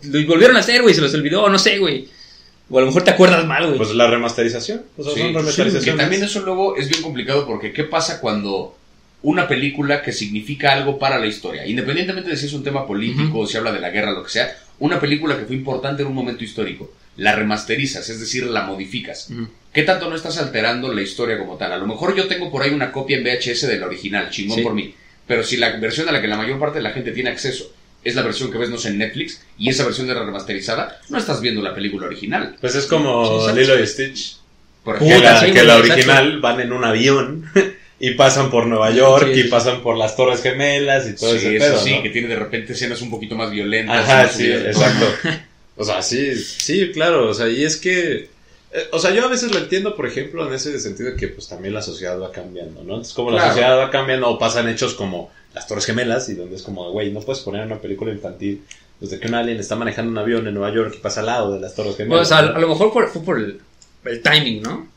lo 0.04 0.28
volvieron 0.28 0.56
a 0.58 0.60
hacer, 0.60 0.82
güey, 0.82 0.94
se 0.94 1.02
los 1.02 1.14
olvidó, 1.14 1.48
no 1.50 1.60
sé, 1.60 1.78
güey. 1.80 2.08
O 2.70 2.78
a 2.78 2.82
lo 2.82 2.88
mejor 2.88 3.04
te 3.04 3.12
acuerdas 3.12 3.46
mal, 3.46 3.66
güey. 3.66 3.78
Pues 3.78 3.94
la 3.94 4.08
remasterización. 4.08 4.84
O 4.98 5.04
sea, 5.04 5.14
Sí, 5.14 5.20
son 5.20 5.30
sí, 5.30 5.36
remasterizaciones. 5.36 5.84
que 5.86 5.92
también 6.02 6.24
eso 6.24 6.40
luego 6.42 6.78
es 6.78 6.88
bien 6.90 7.02
complicado 7.02 7.46
porque 7.46 7.74
¿qué 7.74 7.84
pasa 7.84 8.22
cuando 8.22 8.78
una 9.24 9.48
película 9.48 10.02
que 10.02 10.12
significa 10.14 10.72
algo 10.74 10.98
para 10.98 11.20
la 11.20 11.28
historia, 11.28 11.66
independientemente 11.68 12.30
de 12.30 12.38
si 12.38 12.46
es 12.48 12.54
un 12.54 12.64
tema 12.64 12.88
político 12.88 13.40
o 13.40 13.46
si 13.48 13.58
habla 13.58 13.72
de 13.72 13.80
la 13.80 13.90
guerra, 13.92 14.12
lo 14.14 14.24
que 14.24 14.32
sea, 14.32 14.58
una 14.80 15.00
película 15.00 15.38
que 15.38 15.46
fue 15.46 15.56
importante 15.58 16.02
en 16.02 16.08
un 16.08 16.16
momento 16.16 16.44
histórico, 16.44 16.92
la 17.18 17.36
remasterizas, 17.36 18.10
es 18.10 18.20
decir, 18.20 18.46
la 18.48 18.64
modificas. 18.64 19.30
¿Qué 19.74 19.84
tanto 19.84 20.10
no 20.10 20.16
estás 20.16 20.38
alterando 20.40 20.92
la 20.92 21.02
historia 21.04 21.38
como 21.38 21.56
tal? 21.56 21.72
A 21.74 21.78
lo 21.78 21.86
mejor 21.86 22.16
yo 22.16 22.28
tengo 22.28 22.50
por 22.50 22.64
ahí 22.64 22.72
una 22.72 22.92
copia 22.92 23.18
en 23.18 23.24
VHS 23.24 23.68
de 23.68 23.78
la 23.80 23.86
original, 23.86 24.30
chingón 24.32 24.58
Sí. 24.58 24.64
por 24.64 24.74
mí. 24.74 24.94
Pero 25.28 25.44
si 25.44 25.58
la 25.58 25.76
versión 25.78 26.10
a 26.10 26.12
la 26.14 26.20
que 26.22 26.28
la 26.28 26.36
mayor 26.38 26.58
parte 26.60 26.80
de 26.80 26.84
la 26.84 26.92
gente 26.92 27.12
tiene 27.12 27.30
acceso 27.30 27.72
es 28.04 28.16
la 28.16 28.22
versión 28.24 28.52
que 28.52 28.58
ves, 28.58 28.70
no 28.70 28.78
sé, 28.78 28.90
en 28.90 28.98
Netflix, 28.98 29.42
y 29.58 29.70
esa 29.70 29.86
versión 29.86 30.08
de 30.08 30.16
la 30.16 30.24
remasterizada, 30.24 31.00
no 31.10 31.18
estás 31.18 31.42
viendo 31.42 31.62
la 31.62 31.76
película 31.76 32.08
original. 32.08 32.56
Pues 32.60 32.76
es 32.76 32.86
como 32.86 33.48
Sí, 33.48 33.56
Lilo 33.56 33.80
y 33.80 33.88
Stitch. 33.88 34.38
Por 34.84 34.98
Puta, 34.98 35.06
Que 35.10 35.16
ejemplo, 35.18 35.30
la, 35.32 35.40
sí, 35.40 35.46
que 35.52 35.64
la 35.64 35.78
exacto. 35.78 35.94
original 35.94 36.40
van 36.42 36.60
en 36.62 36.74
un 36.74 36.84
avión 36.84 37.46
y 38.00 38.12
pasan 38.16 38.50
por 38.50 38.66
Nueva 38.66 38.90
York 38.92 39.30
Sí, 39.34 39.42
y 39.42 39.44
pasan 39.44 39.82
por 39.82 39.96
las 39.96 40.16
Torres 40.16 40.42
Gemelas 40.42 41.08
y 41.08 41.16
todo 41.16 41.32
sí, 41.32 41.38
ese 41.38 41.56
eso 41.58 41.66
pedo, 41.66 41.78
sí, 41.80 41.96
¿no? 41.96 42.02
que 42.02 42.10
tiene 42.10 42.28
de 42.30 42.36
repente 42.38 42.74
escenas 42.74 43.02
un 43.02 43.12
poquito 43.12 43.36
más 43.36 43.52
violentas. 43.52 43.98
Ajá, 44.10 44.28
sí, 44.28 44.52
exacto. 44.52 45.06
O 45.78 45.84
sea, 45.84 46.02
sí, 46.04 46.36
sí, 46.36 46.92
claro, 46.92 47.30
o 47.30 47.34
sea, 47.34 47.48
y 47.48 47.64
es 47.64 47.78
que, 47.78 48.30
eh, 48.72 48.88
o 48.92 49.00
sea, 49.00 49.12
yo 49.12 49.26
a 49.26 49.30
veces 49.30 49.52
lo 49.52 49.58
entiendo, 49.58 49.96
por 49.96 50.06
ejemplo, 50.06 50.46
en 50.48 50.54
ese 50.54 50.78
sentido 50.80 51.12
de 51.12 51.16
que 51.16 51.30
pues 51.30 51.48
también 51.48 51.74
la 51.74 51.82
sociedad 51.82 52.20
va 52.20 52.32
cambiando, 52.32 52.84
¿no? 52.84 52.96
Entonces, 52.96 53.14
como 53.14 53.32
la 53.32 53.48
sociedad 53.48 53.78
va 53.80 53.90
cambiando 53.90 54.30
o 54.30 54.38
pasan 54.38 54.70
hechos 54.70 54.94
como 54.94 55.32
las 55.54 55.68
Torres 55.68 55.86
Gemelas 55.86 56.30
y 56.30 56.36
donde 56.36 56.56
es 56.56 56.62
como, 56.64 56.92
güey, 56.92 57.12
no 57.12 57.20
puedes 57.22 57.42
poner 57.44 57.66
una 57.66 57.80
película 57.80 58.12
infantil 58.12 58.64
desde 59.00 59.20
que 59.20 59.28
un 59.28 59.34
alien 59.36 59.60
está 59.60 59.76
manejando 59.76 60.12
un 60.12 60.18
avión 60.18 60.48
en 60.48 60.54
Nueva 60.54 60.74
York 60.74 60.94
y 60.96 61.00
pasa 61.00 61.22
al 61.22 61.26
lado 61.28 61.54
de 61.54 61.60
las 61.60 61.74
Torres 61.76 61.94
Bueno, 61.98 62.10
Gemelas. 62.24 62.28
o 62.28 62.30
sea, 62.30 62.38
a, 62.56 62.60
lo 62.60 62.68
mejor 62.68 62.94
por- 62.94 63.10
fue 63.10 63.24
por 63.24 63.38
el, 63.40 63.60
el 64.06 64.22
timing, 64.22 64.62
¿no? 64.62 64.88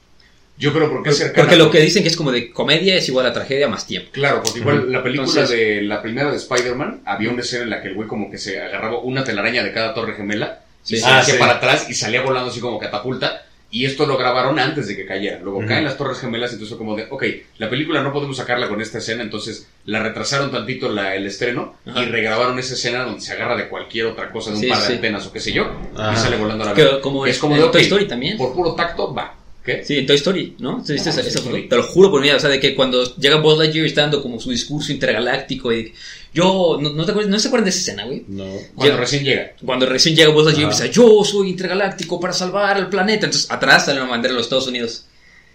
Yo 0.56 0.72
creo 0.72 0.89
porque 0.89 1.10
es 1.10 1.18
cercana. 1.18 1.43
Porque 1.48 1.56
lo 1.56 1.68
que 1.70 1.81
dicen 1.81 2.02
que 2.05 2.09
es 2.10 2.16
como 2.16 2.31
de 2.31 2.52
comedia 2.52 2.94
es 2.94 3.09
igual 3.09 3.26
a 3.26 3.32
tragedia 3.32 3.66
más 3.66 3.86
tiempo. 3.86 4.10
Claro, 4.12 4.40
porque 4.44 4.60
igual 4.60 4.93
la 4.93 5.02
película 5.02 5.28
Entonces- 5.28 5.48
de 5.51 5.82
la 5.82 6.01
primera 6.01 6.31
de 6.31 6.36
Spider-Man 6.36 7.01
había 7.05 7.31
una 7.31 7.40
escena 7.40 7.64
en 7.64 7.70
la 7.70 7.82
que 7.82 7.89
el 7.89 7.94
güey 7.94 8.06
como 8.06 8.31
que 8.31 8.39
se 8.39 8.60
agarraba 8.60 8.98
una 9.01 9.24
telaraña 9.24 9.64
de 9.64 9.72
cada 9.72 9.94
torre 9.94 10.14
gemela 10.14 10.60
Sí. 10.85 10.97
y 10.97 10.98
se 10.98 11.06
Ah, 11.06 11.18
hacía 11.20 11.35
sí. 11.35 11.40
para 11.40 11.55
atrás 11.55 11.86
y 11.90 11.94
salía 11.94 12.20
volando 12.22 12.51
así 12.51 12.60
como 12.60 12.78
catapulta. 12.78 13.47
Y 13.75 13.87
esto 13.87 14.07
lo 14.07 14.17
grabaron 14.17 14.57
antes 14.61 14.87
de 14.87 14.95
que 14.95 15.05
cayera. 15.05 15.41
Luego 15.43 15.67
caen 15.67 15.83
las 15.85 15.97
torres 15.97 16.21
gemelas 16.21 16.53
y 16.53 16.55
entonces 16.55 16.77
como 16.79 16.95
de, 16.95 17.09
ok, 17.11 17.25
la 17.59 17.69
película 17.69 18.03
no 18.05 18.13
podemos 18.13 18.37
sacarla 18.37 18.69
con 18.69 18.81
esta 18.81 18.99
escena, 18.99 19.25
entonces 19.25 19.69
la 19.87 20.01
retrasaron 20.01 20.53
tantito 20.53 20.89
la- 20.89 21.17
el 21.17 21.27
estreno 21.27 21.75
y 21.85 22.05
regrabaron 22.05 22.57
esa 22.61 22.75
escena 22.75 23.03
donde 23.03 23.21
se 23.21 23.33
agarra 23.33 23.57
de 23.57 23.69
cualquier 23.69 24.07
otra 24.07 24.31
cosa, 24.31 24.51
de 24.51 24.57
un 24.59 24.63
Sí, 24.63 24.69
par 24.69 24.79
sí. 24.79 24.89
de 24.91 24.95
antenas 24.95 25.27
o 25.27 25.33
qué 25.33 25.41
sé 25.41 25.53
yo, 25.53 25.67
y 26.13 26.17
sale 26.17 26.37
volando 26.37 26.63
a 26.63 26.69
la 26.69 26.73
vez. 26.75 26.89
como 27.03 27.27
es 27.27 27.37
como 27.39 27.57
de, 27.57 27.65
ok, 27.65 27.73
Toy 27.73 27.83
Story 27.83 28.07
también. 28.07 28.37
Por 28.39 28.55
puro 28.55 28.75
tacto, 28.77 29.13
va. 29.13 29.35
¿Qué? 29.65 29.82
Sí, 29.82 29.97
en 29.99 30.07
Toy 30.07 30.16
Story, 30.16 30.57
¿no? 30.59 30.85
¿Sí 30.85 30.93
viste 30.93 31.09
Ah, 31.09 31.12
esa- 31.12 31.20
Toy 31.23 31.31
esa 31.31 31.39
Story. 31.39 31.57
foto? 31.62 31.69
Te 31.70 31.77
lo 31.77 31.82
juro 31.85 32.11
por 32.11 32.20
mi 32.20 32.27
vida, 32.28 32.36
o 32.36 32.41
sea, 32.41 32.51
de 32.51 32.61
que 32.61 32.74
cuando 32.74 33.03
llega 33.16 33.36
Buzz 33.36 33.59
Lightyear 33.59 33.86
está 33.86 34.03
dando 34.03 34.20
como 34.23 34.39
su 34.39 34.51
discurso 34.51 34.93
intergaláctico 34.93 35.73
y 35.73 35.93
yo, 36.35 36.78
¿no, 36.81 36.91
no 36.91 37.05
te 37.05 37.12
acuerdas, 37.12 37.31
no 37.31 37.39
se 37.39 37.49
acuerdan 37.49 37.65
de 37.65 37.70
esa 37.70 37.78
escena, 37.78 38.05
güey? 38.05 38.24
No. 38.28 38.45
Cuando 38.74 38.97
recién 38.99 39.24
llega. 39.24 39.53
Cuando 39.65 39.86
recién 39.86 40.15
llega 40.16 40.31
Buzz 40.32 40.45
Lightyear 40.47 40.70
dice, 40.70 40.91
yo 40.91 41.24
soy 41.24 41.49
intergaláctico 41.49 42.20
para 42.20 42.32
salvar 42.35 42.77
al 42.77 42.89
planeta. 42.91 43.24
Entonces 43.27 43.51
atrás 43.51 43.86
sale 43.86 44.01
una 44.03 44.11
bandera 44.11 44.32
de 44.32 44.36
los 44.39 44.47
Estados 44.47 44.66
Unidos. 44.66 45.07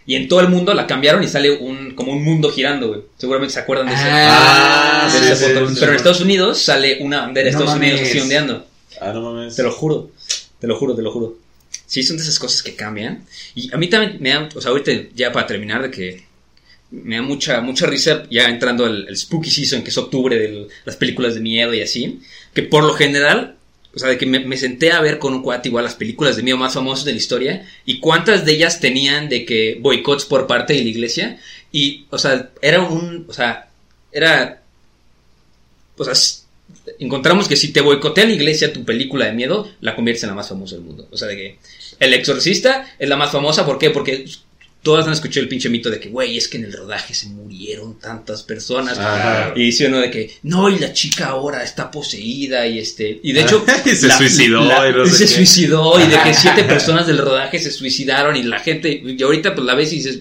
Y 0.08 0.16
en 0.16 0.28
todo 0.28 0.40
el 0.40 0.48
mundo 0.50 0.74
la 0.74 0.88
cambiaron 0.88 1.22
y 1.24 1.28
sale 1.28 1.52
un, 1.52 1.92
como 1.94 2.12
un 2.14 2.24
mundo 2.24 2.50
girando, 2.50 2.88
güey. 2.88 3.02
Seguramente 3.18 3.54
se 3.54 3.60
acuerdan 3.60 3.88
de 3.90 3.94
esa, 3.94 4.06
Ah, 4.08 5.06
de 5.14 5.20
sí, 5.20 5.26
esa 5.26 5.36
sí, 5.36 5.54
foto. 5.54 5.70
sí, 5.70 5.76
Pero 5.80 5.92
en. 5.92 5.98
Estados 5.98 6.22
Unidos 6.22 6.60
sale 6.60 6.98
una 7.02 7.22
bandera 7.22 7.46
de 7.46 7.52
No 7.52 7.60
Estados 7.60 7.80
Unidos 7.80 8.02
así 8.02 8.20
ondeando. 8.20 8.66
Ah, 9.00 9.12
no 9.14 9.22
mames. 9.22 9.56
Te 9.56 9.62
lo 9.62 9.72
juro, 9.72 10.10
te 10.60 10.66
lo 10.66 10.76
juro, 10.78 10.96
te 10.96 11.02
lo 11.04 11.12
juro. 11.12 11.38
Sí, 11.90 12.04
son 12.04 12.18
de 12.18 12.24
esas 12.24 12.38
cosas 12.38 12.62
que 12.62 12.76
cambian. 12.76 13.26
Y 13.56 13.74
a 13.74 13.78
mí 13.78 13.88
también 13.88 14.18
me 14.20 14.30
da, 14.30 14.48
o 14.56 14.62
sea, 14.62 14.70
ahorita 14.70 14.92
ya 15.16 15.32
para 15.32 15.48
terminar, 15.48 15.82
de 15.82 15.90
que 15.90 16.24
me 16.92 17.16
da 17.16 17.24
mucha, 17.24 17.62
mucha 17.62 17.88
risa 17.88 18.28
ya 18.30 18.48
entrando 18.48 18.86
el 18.86 19.18
Spooky 19.18 19.50
Season, 19.50 19.82
que 19.82 19.90
es 19.90 19.98
octubre 19.98 20.38
de 20.38 20.68
las 20.86 20.96
películas 20.98 21.34
de 21.34 21.40
miedo 21.40 21.74
y 21.74 21.82
así, 21.82 22.22
que 22.54 22.62
por 22.62 22.84
lo 22.84 22.94
general, 22.94 23.56
o 23.96 23.98
sea, 23.98 24.10
de 24.10 24.20
que 24.20 24.28
me, 24.28 24.56
senté 24.56 24.92
a 24.92 25.02
ver 25.02 25.18
con 25.18 25.34
un 25.34 25.42
cuate 25.42 25.70
igual 25.70 25.84
las 25.84 25.96
películas 25.96 26.36
de 26.36 26.44
miedo 26.44 26.58
más 26.58 26.76
famosas 26.76 27.06
de 27.06 27.14
la 27.14 27.18
historia 27.18 27.68
y 27.86 28.00
cuántas 28.00 28.46
de 28.46 28.52
ellas 28.52 28.80
tenían 28.80 29.28
de 29.28 29.44
que 29.44 29.80
boicots 29.82 30.26
por 30.26 30.46
parte 30.46 30.74
de 30.74 30.84
la 30.84 30.90
iglesia 30.90 31.40
y, 31.72 32.06
o 32.12 32.20
sea, 32.20 32.52
era 32.62 32.82
un, 32.84 33.26
o 33.28 33.34
sea, 33.34 33.68
era, 34.12 34.62
o 35.98 36.04
sea, 36.04 36.14
encontramos 37.00 37.48
que 37.48 37.56
si 37.56 37.70
te 37.70 37.82
boicotea 37.82 38.26
la 38.26 38.34
iglesia 38.34 38.74
tu 38.74 38.84
película 38.84 39.26
de 39.26 39.34
miedo, 39.34 39.70
la 39.82 39.96
conviertes 39.96 40.24
en 40.24 40.30
la 40.30 40.36
más 40.36 40.50
famosa 40.50 40.76
del 40.76 40.86
mundo. 40.86 41.08
O 41.12 41.18
sea, 41.18 41.28
de 41.28 41.36
que 41.36 41.60
El 42.00 42.14
Exorcista 42.14 42.94
es 42.98 43.10
la 43.10 43.18
más 43.18 43.32
famosa, 43.32 43.66
¿por 43.66 43.78
qué? 43.78 43.90
Porque 43.90 44.26
todas 44.82 45.06
han 45.06 45.14
escuchado 45.14 45.44
el 45.44 45.50
pinche 45.50 45.70
mito 45.70 45.90
de 45.90 46.00
que, 46.00 46.10
güey, 46.10 46.38
es 46.38 46.48
que 46.48 46.58
en 46.58 46.66
el 46.66 46.74
rodaje 46.74 47.14
se 47.14 47.28
murieron 47.28 48.00
tantas 48.00 48.44
personas. 48.44 48.98
Ajá. 48.98 49.54
Y 49.56 49.64
dice 49.64 49.88
uno 49.88 50.00
de 50.00 50.10
que, 50.10 50.32
no, 50.44 50.70
y 50.70 50.80
la 50.80 50.94
chica 50.94 51.28
ahora 51.28 51.64
está 51.64 51.92
poseída 51.92 52.66
y 52.66 52.80
este, 52.80 53.20
y 53.22 53.34
de 53.34 53.42
hecho... 53.42 53.64
Y 53.86 53.96
se 53.96 54.10
suicidó 54.12 54.64
y 54.88 54.94
no 54.94 55.06
sé 55.06 55.12
se 55.12 55.24
qué. 55.26 55.28
suicidó 55.28 56.00
y 56.00 56.08
de 56.08 56.18
que 56.22 56.34
siete 56.34 56.64
personas 56.66 57.08
del 57.08 57.18
rodaje 57.18 57.60
se 57.60 57.72
suicidaron 57.72 58.36
y 58.36 58.44
la 58.44 58.60
gente, 58.60 59.02
y 59.06 59.22
ahorita 59.22 59.54
pues 59.54 59.66
la 59.66 59.76
ves 59.76 59.92
y 59.94 59.98
dices... 59.98 60.20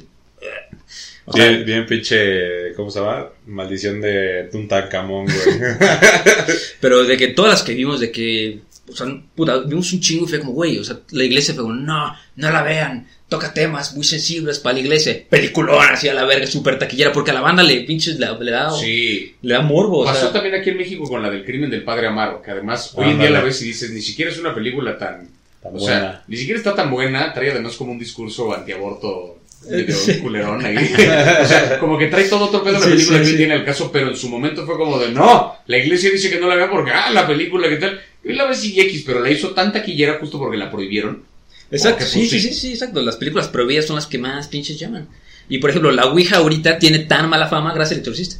O 1.29 1.33
sea, 1.37 1.51
Bien, 1.59 1.85
pinche, 1.87 2.73
¿cómo 2.75 2.91
se 2.91 3.01
llama? 3.01 3.29
Maldición 3.47 4.01
de 4.01 4.49
Tuntancamón, 4.51 5.27
güey. 5.27 5.59
Pero 6.81 7.05
de 7.05 7.17
que 7.17 7.29
todas 7.29 7.51
las 7.53 7.63
que 7.63 7.75
vimos, 7.75 8.01
de 8.01 8.11
que, 8.11 8.61
o 8.91 8.97
sea, 8.97 9.07
puta, 9.35 9.59
vimos 9.59 9.93
un 9.93 10.01
chingo 10.01 10.25
y 10.25 10.29
fue 10.29 10.39
como, 10.41 10.53
güey, 10.53 10.79
o 10.79 10.85
sea, 10.85 10.99
la 11.11 11.25
iglesia 11.25 11.55
fue 11.55 11.65
como, 11.65 11.75
no, 11.75 12.15
no 12.37 12.51
la 12.51 12.63
vean, 12.63 13.07
toca 13.29 13.53
temas 13.53 13.95
muy 13.95 14.05
sensibles 14.05 14.59
para 14.59 14.75
la 14.75 14.81
iglesia. 14.81 15.23
Peliculón 15.29 15.85
así 15.91 16.09
a 16.09 16.15
la 16.15 16.25
verga, 16.25 16.47
súper 16.47 16.79
taquillera, 16.79 17.13
porque 17.13 17.31
a 17.31 17.35
la 17.35 17.41
banda 17.43 17.63
le 17.63 17.81
pinches 17.83 18.19
le, 18.19 18.27
le 18.41 18.51
da, 18.51 18.71
Sí. 18.71 19.35
le 19.43 19.55
da 19.55 19.61
morbo, 19.61 20.01
o 20.01 20.05
Pasó 20.07 20.21
sea. 20.23 20.33
también 20.33 20.55
aquí 20.55 20.71
en 20.71 20.79
México 20.79 21.05
con 21.09 21.23
la 21.23 21.31
del 21.31 21.45
crimen 21.45 21.71
del 21.71 21.83
padre 21.85 22.07
Amaro, 22.07 22.41
que 22.43 22.51
además 22.51 22.93
hoy 22.95 23.11
en 23.11 23.19
día 23.19 23.31
la 23.31 23.43
ves 23.43 23.61
y 23.63 23.67
dices, 23.67 23.91
ni 23.91 24.01
siquiera 24.01 24.31
es 24.31 24.39
una 24.39 24.55
película 24.55 24.97
tan... 24.97 25.29
Tan 25.63 25.75
o 25.75 25.79
buena. 25.79 26.01
sea, 26.01 26.25
ni 26.29 26.37
siquiera 26.37 26.57
está 26.59 26.75
tan 26.75 26.89
buena, 26.91 27.33
trae 27.35 27.51
además 27.51 27.75
como 27.75 27.91
un 27.93 27.99
discurso 27.99 28.55
antiaborto 28.55 29.38
Sí. 29.89 30.19
culerón 30.19 30.65
ahí. 30.65 30.77
o 30.77 31.47
sea, 31.47 31.79
como 31.79 31.99
que 31.99 32.07
trae 32.07 32.25
todo 32.25 32.47
otro 32.47 32.63
pedo 32.63 32.75
la 32.79 32.85
Sí, 32.85 32.91
película 32.91 33.25
sí, 33.25 33.31
que 33.33 33.37
tiene 33.37 33.55
el 33.55 33.65
caso, 33.65 33.91
pero 33.93 34.09
en 34.09 34.17
su 34.17 34.29
momento 34.29 34.65
fue 34.65 34.77
como 34.77 34.99
de, 34.99 35.11
no, 35.11 35.57
la 35.67 35.79
iglesia 35.79 36.11
dice 36.11 36.31
que 36.31 36.41
no 36.41 36.49
la 36.49 36.55
vea 36.55 36.71
porque, 36.71 36.93
ah, 36.93 37.11
la 37.11 37.27
película, 37.27 37.69
¿qué 37.69 37.77
tal? 37.77 38.01
Y 38.25 38.33
la 38.33 38.47
ves 38.47 38.65
y 38.65 38.81
X, 38.81 39.03
pero 39.05 39.21
la 39.21 39.31
hizo 39.31 39.51
tan 39.51 39.73
taquillera 39.73 40.19
justo 40.21 40.39
porque 40.39 40.57
la 40.57 40.71
prohibieron. 40.71 41.25
Exacto, 41.71 42.05
sí, 42.07 42.21
pues, 42.21 42.31
sí, 42.31 42.41
sí, 42.41 42.55
sí, 42.55 42.73
exacto. 42.73 43.03
Las 43.03 43.17
películas 43.17 43.49
prohibidas 43.49 43.87
son 43.87 43.97
las 43.97 44.07
que 44.07 44.19
más 44.19 44.49
pinches 44.49 44.79
llaman. 44.79 45.09
Y 45.49 45.59
por 45.59 45.71
ejemplo, 45.71 45.91
la 45.93 46.07
Ouija 46.07 46.37
ahorita 46.37 46.79
tiene 46.79 47.01
tan 47.01 47.29
mala 47.29 47.49
fama 47.49 47.75
gracias 47.75 47.97
al 47.97 48.01
exorcista. 48.01 48.37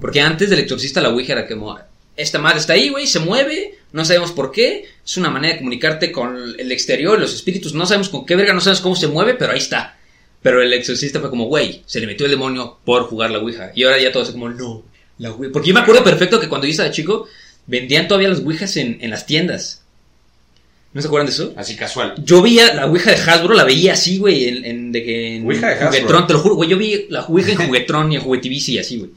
Porque 0.00 0.20
antes 0.20 0.48
del 0.48 0.60
exorcista 0.60 1.00
la 1.00 1.10
Ouija 1.10 1.32
era 1.34 1.46
como, 1.46 1.78
esta 2.16 2.38
madre 2.38 2.58
está 2.58 2.72
ahí, 2.74 2.88
güey, 2.88 3.06
se 3.06 3.18
mueve, 3.18 3.78
no 3.92 4.04
sabemos 4.04 4.32
por 4.32 4.50
qué, 4.50 4.86
es 5.04 5.16
una 5.16 5.30
manera 5.30 5.54
de 5.54 5.58
comunicarte 5.58 6.10
con 6.10 6.36
el 6.58 6.72
exterior, 6.72 7.18
los 7.18 7.34
espíritus, 7.34 7.74
no 7.74 7.86
sabemos 7.86 8.08
con 8.08 8.24
qué 8.24 8.36
verga, 8.36 8.54
no 8.54 8.60
sabemos 8.60 8.80
cómo 8.80 8.96
se 8.96 9.08
mueve, 9.08 9.34
pero 9.34 9.52
ahí 9.52 9.58
está. 9.58 9.98
Pero 10.42 10.62
el 10.62 10.72
exorcista 10.72 11.20
fue 11.20 11.28
como, 11.30 11.44
güey, 11.46 11.82
se 11.86 12.00
le 12.00 12.06
metió 12.06 12.24
el 12.26 12.32
demonio 12.32 12.78
por 12.84 13.02
jugar 13.04 13.30
la 13.30 13.38
Ouija. 13.38 13.72
Y 13.74 13.84
ahora 13.84 14.00
ya 14.00 14.10
todos 14.12 14.30
como, 14.30 14.48
no, 14.48 14.82
la 15.18 15.30
Ouija. 15.32 15.52
Porque 15.52 15.68
yo 15.68 15.74
me 15.74 15.80
acuerdo 15.80 16.02
perfecto 16.02 16.40
que 16.40 16.48
cuando 16.48 16.66
yo 16.66 16.70
estaba 16.70 16.90
chico, 16.90 17.28
vendían 17.66 18.08
todavía 18.08 18.28
las 18.30 18.38
Ouijas 18.40 18.76
en, 18.78 18.98
en 19.00 19.10
las 19.10 19.26
tiendas. 19.26 19.82
¿No 20.92 21.00
se 21.00 21.06
acuerdan 21.06 21.26
de 21.26 21.32
eso? 21.32 21.52
Así 21.56 21.76
casual. 21.76 22.14
Yo 22.24 22.42
veía 22.42 22.74
la 22.74 22.86
Ouija 22.86 23.10
de 23.12 23.16
Hasbro, 23.16 23.54
la 23.54 23.62
veía 23.64 23.92
así, 23.92 24.18
güey, 24.18 24.48
en, 24.48 24.64
en- 24.64 24.92
de 24.92 25.04
que 25.04 25.36
en 25.36 25.44
Ouija 25.46 25.68
de 25.68 25.74
Hasbro. 25.74 26.26
Te 26.26 26.32
lo 26.32 26.38
juro, 26.40 26.54
güey, 26.56 26.68
yo 26.68 26.76
vi 26.78 27.06
la 27.10 27.20
Ouija 27.26 27.52
en 27.52 27.58
Juguetron 27.66 28.10
y 28.10 28.16
en 28.16 28.22
Juguetivici 28.22 28.72
y 28.72 28.78
así, 28.78 28.96
güey, 28.98 29.10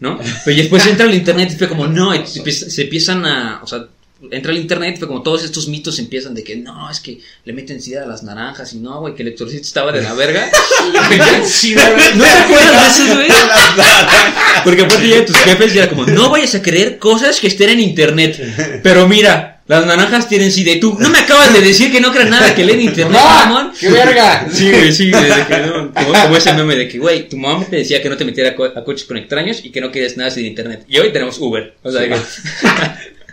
¿no? 0.00 0.18
Pero 0.44 0.56
después 0.58 0.84
entra 0.86 1.06
al 1.06 1.14
internet 1.14 1.50
y 1.52 1.56
fue 1.56 1.68
como, 1.68 1.86
no, 1.86 2.12
se 2.26 2.82
empiezan 2.82 3.24
a, 3.24 3.60
o 3.62 3.66
sea, 3.66 3.86
entra 4.30 4.52
al 4.52 4.58
internet 4.58 4.94
y 4.96 4.98
fue 4.98 5.08
como 5.08 5.22
todos 5.22 5.44
estos 5.44 5.68
mitos 5.68 5.98
empiezan 5.98 6.34
de 6.34 6.42
que, 6.44 6.56
no, 6.56 6.90
es 6.90 7.00
que 7.00 7.20
le 7.44 7.52
meten 7.52 7.80
sida 7.80 8.04
a 8.04 8.06
las 8.06 8.22
naranjas 8.22 8.72
y 8.72 8.78
no, 8.78 9.00
güey, 9.00 9.14
que 9.14 9.22
el 9.22 9.28
exorcista 9.28 9.66
estaba 9.66 9.92
de 9.92 10.02
la 10.02 10.14
verga. 10.14 10.48
Sí, 11.46 11.74
de. 11.74 11.80
¿No 12.14 12.24
te 12.24 12.30
acuerdas 12.30 12.98
de 12.98 13.04
eso, 13.04 13.14
güey? 13.14 13.28
Porque 14.64 14.82
aparte 14.82 15.08
ya 15.08 15.24
tus 15.24 15.36
jefes 15.36 15.74
ya 15.74 15.82
era 15.84 15.90
como, 15.90 16.06
no 16.06 16.30
vayas 16.30 16.54
a 16.54 16.62
creer 16.62 16.98
cosas 16.98 17.40
que 17.40 17.46
estén 17.48 17.70
en 17.70 17.80
internet. 17.80 18.80
Pero 18.82 19.06
mira, 19.08 19.62
las 19.66 19.86
naranjas 19.86 20.28
tienen 20.28 20.50
sida 20.52 20.72
y 20.72 20.80
tú, 20.80 20.96
no 20.98 21.08
me 21.10 21.18
acabas 21.18 21.52
de 21.52 21.60
decir 21.60 21.90
que 21.92 22.00
no 22.00 22.12
creas 22.12 22.28
nada 22.30 22.54
que 22.54 22.64
leen 22.64 22.80
en 22.80 22.86
internet, 22.86 23.20
mamón. 23.22 23.72
¡Qué 23.78 23.90
verga! 23.90 24.46
Sí, 24.52 24.70
güey, 24.70 24.92
sí, 24.92 25.10
güey, 25.10 25.24
de 25.24 25.46
que 25.46 25.58
no, 25.66 25.92
como, 25.92 26.12
como 26.12 26.36
ese 26.36 26.52
meme 26.54 26.76
de 26.76 26.88
que, 26.88 26.98
güey, 26.98 27.28
tu 27.28 27.36
mamá 27.36 27.64
te 27.64 27.76
decía 27.76 28.02
que 28.02 28.08
no 28.08 28.16
te 28.16 28.24
metiera 28.24 28.50
a, 28.50 28.54
co- 28.56 28.64
a 28.64 28.84
coches 28.84 29.04
con 29.04 29.16
extraños 29.16 29.60
y 29.64 29.70
que 29.70 29.80
no 29.80 29.90
querías 29.90 30.16
nada 30.16 30.30
sin 30.30 30.46
internet. 30.46 30.84
Y 30.88 30.98
hoy 30.98 31.12
tenemos 31.12 31.38
Uber. 31.38 31.74
O 31.82 31.90
sea, 31.90 32.02
de 32.02 32.08
que- 32.10 32.16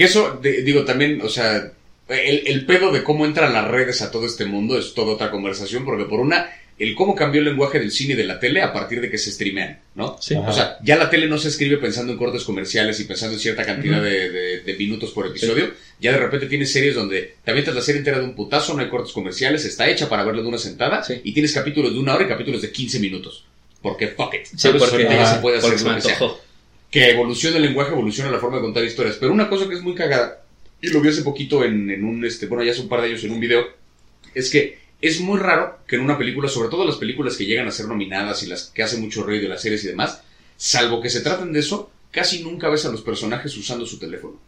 Que 0.00 0.06
eso, 0.06 0.38
de- 0.40 0.62
digo, 0.62 0.84
también, 0.86 1.20
o 1.20 1.28
sea, 1.28 1.72
el, 2.08 2.42
el 2.46 2.64
pedo 2.64 2.90
de 2.90 3.02
cómo 3.04 3.26
entran 3.26 3.52
las 3.52 3.68
redes 3.68 4.00
a 4.00 4.10
todo 4.10 4.24
este 4.24 4.46
mundo 4.46 4.78
es 4.78 4.94
toda 4.94 5.12
otra 5.12 5.30
conversación, 5.30 5.84
porque 5.84 6.04
por 6.06 6.20
una, 6.20 6.50
el 6.78 6.94
cómo 6.94 7.14
cambió 7.14 7.40
el 7.42 7.48
lenguaje 7.48 7.78
del 7.78 7.90
cine 7.92 8.14
y 8.14 8.16
de 8.16 8.24
la 8.24 8.40
tele 8.40 8.62
a 8.62 8.72
partir 8.72 9.02
de 9.02 9.10
que 9.10 9.18
se 9.18 9.30
streamean, 9.30 9.78
¿no? 9.94 10.16
Sí. 10.18 10.34
O 10.36 10.50
sea, 10.54 10.78
ya 10.82 10.96
la 10.96 11.10
tele 11.10 11.26
no 11.28 11.36
se 11.36 11.48
escribe 11.48 11.76
pensando 11.76 12.12
en 12.12 12.18
cortes 12.18 12.44
comerciales 12.44 12.98
y 12.98 13.04
pensando 13.04 13.34
en 13.34 13.40
cierta 13.40 13.62
cantidad 13.66 14.02
de, 14.02 14.30
de- 14.30 14.60
de 14.60 14.74
minutos 14.78 15.10
por 15.10 15.26
episodio. 15.26 15.70
Ya 16.00 16.12
de 16.12 16.18
repente 16.18 16.46
tienes 16.46 16.72
series 16.72 16.94
donde 16.94 17.34
te 17.44 17.50
avientas 17.50 17.74
la 17.74 17.82
serie 17.82 17.98
entera 17.98 18.20
de 18.20 18.24
un 18.24 18.34
putazo, 18.34 18.72
no 18.72 18.80
hay 18.80 18.88
cortes 18.88 19.12
comerciales, 19.12 19.66
está 19.66 19.86
hecha 19.86 20.08
para 20.08 20.24
verlo 20.24 20.40
de 20.40 20.48
una 20.48 20.56
sentada 20.56 21.04
Sí. 21.04 21.20
y 21.22 21.32
tienes 21.34 21.52
capítulos 21.52 21.92
de 21.92 21.98
una 22.00 22.14
hora 22.14 22.24
y 22.24 22.28
capítulos 22.28 22.62
de 22.62 22.72
15 22.72 22.98
minutos. 23.00 23.44
Porque 23.82 24.08
fuck 24.08 24.32
it. 24.32 24.46
¿sabes? 24.56 24.82
porque, 24.82 25.04
ya 25.04 25.26
se 25.34 25.40
puede 25.40 25.60
porque 25.60 25.76
hacer 25.76 25.86
lo 26.20 26.40
que 26.90 27.10
evoluciona 27.10 27.56
el 27.56 27.62
lenguaje, 27.62 27.92
evoluciona 27.92 28.30
la 28.30 28.38
forma 28.38 28.56
de 28.56 28.62
contar 28.62 28.84
historias. 28.84 29.16
Pero 29.16 29.32
una 29.32 29.48
cosa 29.48 29.68
que 29.68 29.74
es 29.74 29.82
muy 29.82 29.94
cagada, 29.94 30.42
y 30.80 30.88
lo 30.88 31.00
vi 31.00 31.08
hace 31.08 31.22
poquito 31.22 31.64
en, 31.64 31.90
en 31.90 32.04
un, 32.04 32.24
este, 32.24 32.46
bueno, 32.46 32.64
ya 32.64 32.72
hace 32.72 32.80
un 32.80 32.88
par 32.88 33.00
de 33.00 33.08
años 33.08 33.24
en 33.24 33.32
un 33.32 33.40
video, 33.40 33.64
es 34.34 34.50
que 34.50 34.78
es 35.00 35.20
muy 35.20 35.38
raro 35.38 35.78
que 35.86 35.96
en 35.96 36.02
una 36.02 36.18
película, 36.18 36.48
sobre 36.48 36.68
todo 36.68 36.84
las 36.84 36.96
películas 36.96 37.36
que 37.36 37.46
llegan 37.46 37.68
a 37.68 37.72
ser 37.72 37.86
nominadas 37.86 38.42
y 38.42 38.46
las 38.46 38.66
que 38.66 38.82
hacen 38.82 39.00
mucho 39.00 39.22
ruido, 39.22 39.48
las 39.48 39.62
series 39.62 39.84
y 39.84 39.88
demás, 39.88 40.22
salvo 40.56 41.00
que 41.00 41.10
se 41.10 41.20
traten 41.20 41.52
de 41.52 41.60
eso, 41.60 41.90
casi 42.10 42.42
nunca 42.42 42.68
ves 42.68 42.84
a 42.84 42.90
los 42.90 43.02
personajes 43.02 43.56
usando 43.56 43.86
su 43.86 43.98
teléfono. 43.98 44.38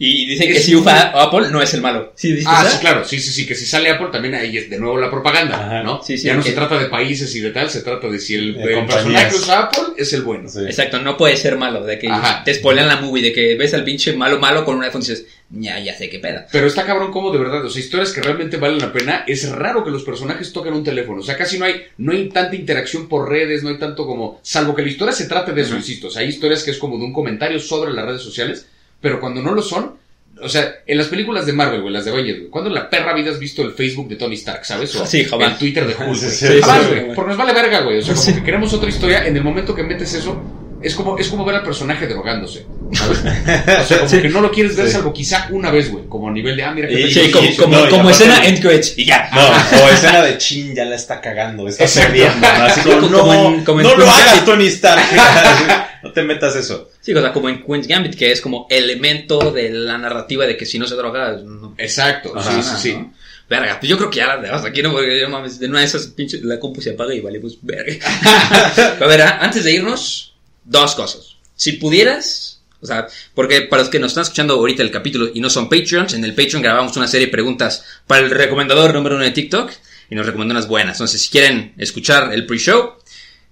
Y 0.00 0.26
dicen 0.26 0.46
que 0.52 0.60
si 0.60 0.76
ufa 0.76 1.10
Apple 1.20 1.48
no 1.50 1.60
es 1.60 1.74
el 1.74 1.80
malo. 1.80 2.12
¿Sí 2.14 2.38
Ah, 2.46 2.64
sí, 2.70 2.78
claro, 2.78 3.04
sí, 3.04 3.18
sí, 3.18 3.32
sí, 3.32 3.46
que 3.46 3.56
si 3.56 3.66
sale 3.66 3.90
Apple 3.90 4.08
también 4.12 4.34
ahí 4.36 4.56
es 4.56 4.70
de 4.70 4.78
nuevo 4.78 4.96
la 4.96 5.10
propaganda, 5.10 5.56
Ajá. 5.56 5.82
¿no? 5.82 6.00
Sí, 6.04 6.16
sí, 6.16 6.28
ya 6.28 6.34
no 6.34 6.42
que- 6.42 6.50
se 6.50 6.54
trata 6.54 6.78
de 6.78 6.86
países 6.86 7.34
y 7.34 7.40
de 7.40 7.50
tal, 7.50 7.68
se 7.68 7.82
trata 7.82 8.06
de 8.08 8.20
si 8.20 8.36
el, 8.36 8.54
De 8.54 8.78
el 8.78 8.86
personaje 8.86 9.34
usa 9.34 9.62
Apple 9.64 9.82
es 9.96 10.12
el 10.12 10.22
bueno. 10.22 10.48
Sí. 10.48 10.60
Exacto, 10.60 11.00
no 11.00 11.16
puede 11.16 11.36
ser 11.36 11.56
malo. 11.56 11.84
De 11.84 11.98
que 11.98 12.06
Ajá. 12.08 12.44
te 12.44 12.54
spoilean 12.54 12.86
la 12.86 13.00
movie, 13.00 13.22
de 13.24 13.32
que 13.32 13.56
ves 13.56 13.74
al 13.74 13.82
pinche 13.82 14.12
malo 14.12 14.38
malo 14.38 14.64
con 14.64 14.76
un 14.76 14.84
iPhone 14.84 15.02
y 15.02 15.08
dices, 15.08 15.26
ya, 15.50 15.80
ya 15.80 15.94
sé 15.96 16.08
qué 16.08 16.20
peda. 16.20 16.46
Pero 16.52 16.68
está 16.68 16.84
cabrón 16.86 17.10
como 17.10 17.32
de 17.32 17.38
verdad, 17.38 17.64
o 17.64 17.68
sea, 17.70 17.80
historias 17.82 18.12
que 18.12 18.20
realmente 18.20 18.56
valen 18.56 18.78
la 18.78 18.92
pena, 18.92 19.24
es 19.26 19.48
raro 19.50 19.82
que 19.84 19.90
los 19.90 20.04
personajes 20.04 20.52
toquen 20.52 20.74
un 20.74 20.84
teléfono, 20.84 21.22
o 21.22 21.24
sea, 21.24 21.36
casi 21.36 21.58
no 21.58 21.64
hay, 21.64 21.74
no 21.96 22.12
hay 22.12 22.28
tanta 22.28 22.54
interacción 22.54 23.08
por 23.08 23.28
redes, 23.28 23.62
no 23.64 23.70
hay 23.70 23.78
tanto 23.78 24.06
como, 24.06 24.38
salvo 24.44 24.74
que 24.76 24.82
la 24.82 24.88
historia 24.88 25.12
se 25.14 25.26
trate 25.26 25.52
de 25.52 25.62
eso, 25.62 25.74
insisto, 25.74 26.08
o 26.08 26.10
sea, 26.10 26.20
hay 26.22 26.28
historias 26.28 26.62
que 26.62 26.70
es 26.70 26.78
como 26.78 26.98
de 26.98 27.04
un 27.04 27.12
comentario 27.14 27.58
sobre 27.58 27.92
las 27.94 28.04
redes 28.04 28.20
sociales, 28.22 28.66
pero 29.00 29.20
cuando 29.20 29.42
no 29.42 29.52
lo 29.52 29.62
son, 29.62 29.96
o 30.40 30.48
sea, 30.48 30.72
en 30.86 30.96
las 30.98 31.08
películas 31.08 31.46
de 31.46 31.52
Marvel, 31.52 31.80
güey, 31.80 31.92
las 31.92 32.04
de 32.04 32.12
Avengers, 32.12 32.38
güey, 32.38 32.50
¿cuándo 32.50 32.68
en 32.70 32.74
la 32.74 32.88
perra 32.88 33.12
vida 33.14 33.30
has 33.32 33.38
visto 33.38 33.62
el 33.62 33.72
Facebook 33.72 34.08
de 34.08 34.16
Tony 34.16 34.34
Stark, 34.36 34.64
sabes? 34.64 34.94
O 34.96 35.04
Sí, 35.06 35.24
jamás. 35.24 35.52
el 35.52 35.58
Twitter 35.58 35.86
de 35.86 35.94
Hulk. 35.94 36.16
Sí, 36.16 36.30
sí, 36.30 36.60
Jamás, 36.60 36.82
sí, 36.86 36.88
güey, 36.94 37.14
porque 37.14 37.28
nos 37.30 37.36
vale 37.38 37.52
verga, 37.52 37.80
güey, 37.80 37.98
o 37.98 38.02
sea, 38.02 38.14
como 38.14 38.34
que 38.38 38.42
queremos 38.44 38.72
otra 38.72 38.88
historia, 38.88 39.26
en 39.26 39.36
el 39.36 39.42
momento 39.42 39.74
que 39.74 39.82
metes 39.82 40.14
eso, 40.14 40.40
es 40.80 40.94
como, 40.94 41.18
es 41.18 41.26
como 41.26 41.44
ver 41.44 41.56
al 41.56 41.64
personaje 41.64 42.06
drogándose, 42.06 42.64
¿sabes? 42.92 43.18
O 43.18 43.84
sea, 43.84 43.98
como 43.98 44.22
que 44.22 44.28
no 44.28 44.40
lo 44.40 44.52
quieres 44.52 44.76
ver 44.76 44.86
Sí. 44.86 44.92
salvo 44.92 45.12
quizá 45.12 45.48
una 45.50 45.72
vez, 45.72 45.90
güey, 45.90 46.04
como 46.08 46.28
a 46.28 46.30
nivel 46.32 46.56
de, 46.56 46.62
ah, 46.62 46.70
mira 46.70 46.86
qué 46.86 47.00
Y- 47.00 47.12
Sí, 47.12 47.32
como, 47.32 47.48
como, 47.56 47.76
no, 47.76 47.88
como 47.88 48.10
escena 48.10 48.46
end 48.46 48.60
credits 48.60 48.96
y 48.96 49.06
ya. 49.06 49.28
No, 49.34 49.40
o 49.84 49.88
escena 49.88 50.22
de 50.22 50.38
chin, 50.38 50.72
ya 50.76 50.84
la 50.84 50.94
está 50.94 51.20
cagando, 51.20 51.66
está 51.66 51.82
Exacto. 51.82 52.10
perdiendo. 52.12 52.46
¿no? 52.46 52.64
Así 52.64 52.80
como, 52.82 53.00
Como 53.10 53.10
no, 53.34 53.54
en- 53.56 53.64
como 53.64 53.80
en 53.80 53.86
no 53.88 53.96
lo 53.96 54.08
hagas. 54.08 54.44
Tony 54.44 54.66
Stark. 54.68 55.02
te 56.18 56.24
metas 56.24 56.56
eso. 56.56 56.90
Sí, 57.00 57.14
o 57.14 57.20
sea, 57.20 57.32
como 57.32 57.48
en 57.48 57.62
Queen's 57.62 57.86
Gambit, 57.86 58.16
que 58.16 58.32
es 58.32 58.40
como 58.40 58.66
elemento 58.68 59.52
de 59.52 59.70
la 59.70 59.98
narrativa 59.98 60.46
de 60.46 60.56
que 60.56 60.66
si 60.66 60.78
no 60.78 60.86
se 60.86 60.96
droga, 60.96 61.38
no 61.44 61.74
Exacto, 61.78 62.36
Ajá. 62.36 62.60
sí, 62.60 62.68
sí, 62.68 62.76
sí. 62.82 62.92
¿no? 62.94 63.14
Verga, 63.48 63.78
pues 63.78 63.88
yo 63.88 63.96
creo 63.96 64.10
que 64.10 64.18
ya 64.18 64.26
la 64.26 64.36
dejamos 64.38 64.66
aquí, 64.66 64.82
¿no? 64.82 64.92
Porque 64.92 65.20
yo 65.20 65.28
mames, 65.28 65.58
de 65.58 65.68
una 65.68 65.78
de 65.78 65.86
esas 65.86 66.08
pinches, 66.08 66.42
la 66.42 66.58
compu 66.58 66.82
se 66.82 66.90
apaga 66.90 67.14
y 67.14 67.20
vale, 67.20 67.40
pues 67.40 67.56
verga. 67.62 68.06
a 69.00 69.06
ver, 69.06 69.22
antes 69.22 69.62
de 69.64 69.72
irnos, 69.72 70.34
dos 70.64 70.94
cosas. 70.96 71.36
Si 71.54 71.72
pudieras, 71.72 72.60
o 72.80 72.86
sea, 72.86 73.06
porque 73.34 73.62
para 73.62 73.82
los 73.82 73.90
que 73.90 74.00
nos 74.00 74.10
están 74.10 74.22
escuchando 74.22 74.54
ahorita 74.54 74.82
el 74.82 74.90
capítulo 74.90 75.30
y 75.32 75.40
no 75.40 75.48
son 75.48 75.68
Patreons, 75.68 76.14
en 76.14 76.24
el 76.24 76.34
Patreon 76.34 76.62
grabamos 76.62 76.96
una 76.96 77.06
serie 77.06 77.28
de 77.28 77.32
preguntas 77.32 77.84
para 78.06 78.24
el 78.24 78.30
recomendador 78.30 78.92
número 78.92 79.14
uno 79.14 79.24
de 79.24 79.30
TikTok 79.30 79.70
y 80.10 80.14
nos 80.14 80.26
recomendó 80.26 80.52
unas 80.52 80.66
buenas. 80.66 80.96
Entonces, 80.96 81.22
si 81.22 81.30
quieren 81.30 81.74
escuchar 81.78 82.32
el 82.34 82.44
pre-show, 82.44 82.94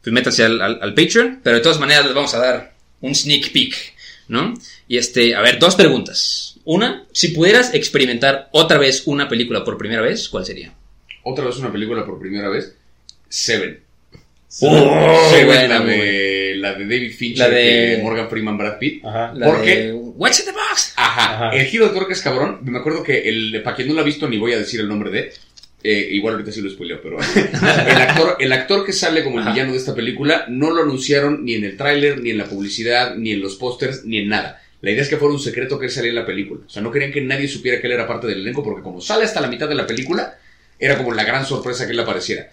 pues 0.07 0.15
métanse 0.15 0.45
al, 0.45 0.61
al, 0.62 0.78
al 0.81 0.95
Patreon, 0.95 1.41
pero 1.43 1.57
de 1.57 1.62
todas 1.62 1.81
maneras 1.81 2.05
les 2.05 2.15
vamos 2.15 2.33
a 2.35 2.39
dar 2.39 2.74
un 3.01 3.12
sneak 3.12 3.51
peek, 3.51 3.74
¿no? 4.28 4.55
Y 4.87 4.99
este, 4.99 5.35
a 5.35 5.41
ver, 5.41 5.59
dos 5.59 5.74
preguntas. 5.74 6.55
Una, 6.65 7.05
si 7.11 7.28
pudieras 7.28 7.74
experimentar 7.74 8.49
otra 8.53 8.78
vez 8.78 9.03
una 9.07 9.28
película 9.28 9.65
por 9.65 9.77
primera 9.77 10.03
vez, 10.03 10.28
¿cuál 10.28 10.47
sería? 10.47 10.73
Otra 11.24 11.45
vez 11.45 11.57
una 11.57 11.73
película 11.73 12.07
por 12.07 12.20
primera 12.20 12.49
vez, 12.49 12.77
Seven. 13.28 13.81
Oh, 14.61 15.28
Seven, 15.33 15.47
buena, 15.47 15.81
la, 15.81 15.85
de, 15.85 16.55
la 16.57 16.74
de 16.74 16.85
David 16.85 17.12
Fincher, 17.16 17.49
La 17.51 17.55
de- 17.55 18.01
Morgan 18.01 18.31
Freeman, 18.31 18.57
Brad 18.57 18.78
Pitt. 18.78 19.05
Ajá. 19.05 19.33
La 19.35 19.47
¿Por 19.47 19.65
de? 19.65 19.93
What's 19.93 20.39
in 20.39 20.47
the 20.47 20.53
box? 20.53 20.93
Ajá. 20.97 21.49
Ajá. 21.49 21.57
El 21.57 21.66
giro 21.66 21.87
de 21.89 21.93
tuerca 21.93 22.12
es 22.12 22.23
cabrón. 22.23 22.61
Me 22.62 22.78
acuerdo 22.78 23.03
que 23.03 23.28
el, 23.28 23.61
para 23.65 23.74
quien 23.74 23.89
no 23.89 23.95
lo 23.95 24.03
ha 24.03 24.05
visto, 24.05 24.28
ni 24.28 24.39
voy 24.39 24.53
a 24.53 24.59
decir 24.59 24.78
el 24.78 24.89
nombre 24.89 25.11
de. 25.11 25.33
Eh, 25.82 26.09
igual 26.12 26.35
ahorita 26.35 26.53
sí 26.53 26.61
lo 26.61 26.70
spoileo, 26.70 27.01
pero 27.01 27.19
el 27.89 28.01
actor, 28.01 28.36
el 28.40 28.53
actor 28.53 28.85
que 28.85 28.93
sale 28.93 29.23
como 29.23 29.39
el 29.39 29.47
villano 29.47 29.73
de 29.73 29.78
esta 29.78 29.94
película 29.94 30.47
no 30.48 30.70
lo 30.70 30.82
anunciaron 30.82 31.44
ni 31.44 31.55
en 31.55 31.65
el 31.65 31.77
tráiler, 31.77 32.20
ni 32.20 32.31
en 32.31 32.39
la 32.39 32.47
publicidad, 32.47 33.16
ni 33.16 33.32
en 33.32 33.40
los 33.40 33.57
pósters, 33.57 34.05
ni 34.05 34.19
en 34.19 34.28
nada. 34.28 34.62
La 34.81 34.90
idea 34.90 35.03
es 35.03 35.09
que 35.09 35.16
fuera 35.16 35.35
un 35.35 35.40
secreto 35.40 35.78
que 35.78 35.86
él 35.86 35.93
salía 35.93 36.11
en 36.11 36.16
la 36.16 36.27
película. 36.27 36.62
O 36.66 36.69
sea, 36.69 36.82
no 36.82 36.90
querían 36.90 37.12
que 37.12 37.20
nadie 37.20 37.48
supiera 37.48 37.81
que 37.81 37.86
él 37.86 37.93
era 37.93 38.07
parte 38.07 38.27
del 38.27 38.40
elenco, 38.40 38.62
porque 38.62 38.82
como 38.82 39.01
sale 39.01 39.24
hasta 39.24 39.40
la 39.40 39.48
mitad 39.48 39.69
de 39.69 39.74
la 39.74 39.86
película, 39.86 40.39
era 40.78 40.97
como 40.98 41.12
la 41.15 41.24
gran 41.24 41.47
sorpresa 41.47 41.86
que 41.86 41.93
él 41.93 42.01
apareciera. 42.01 42.51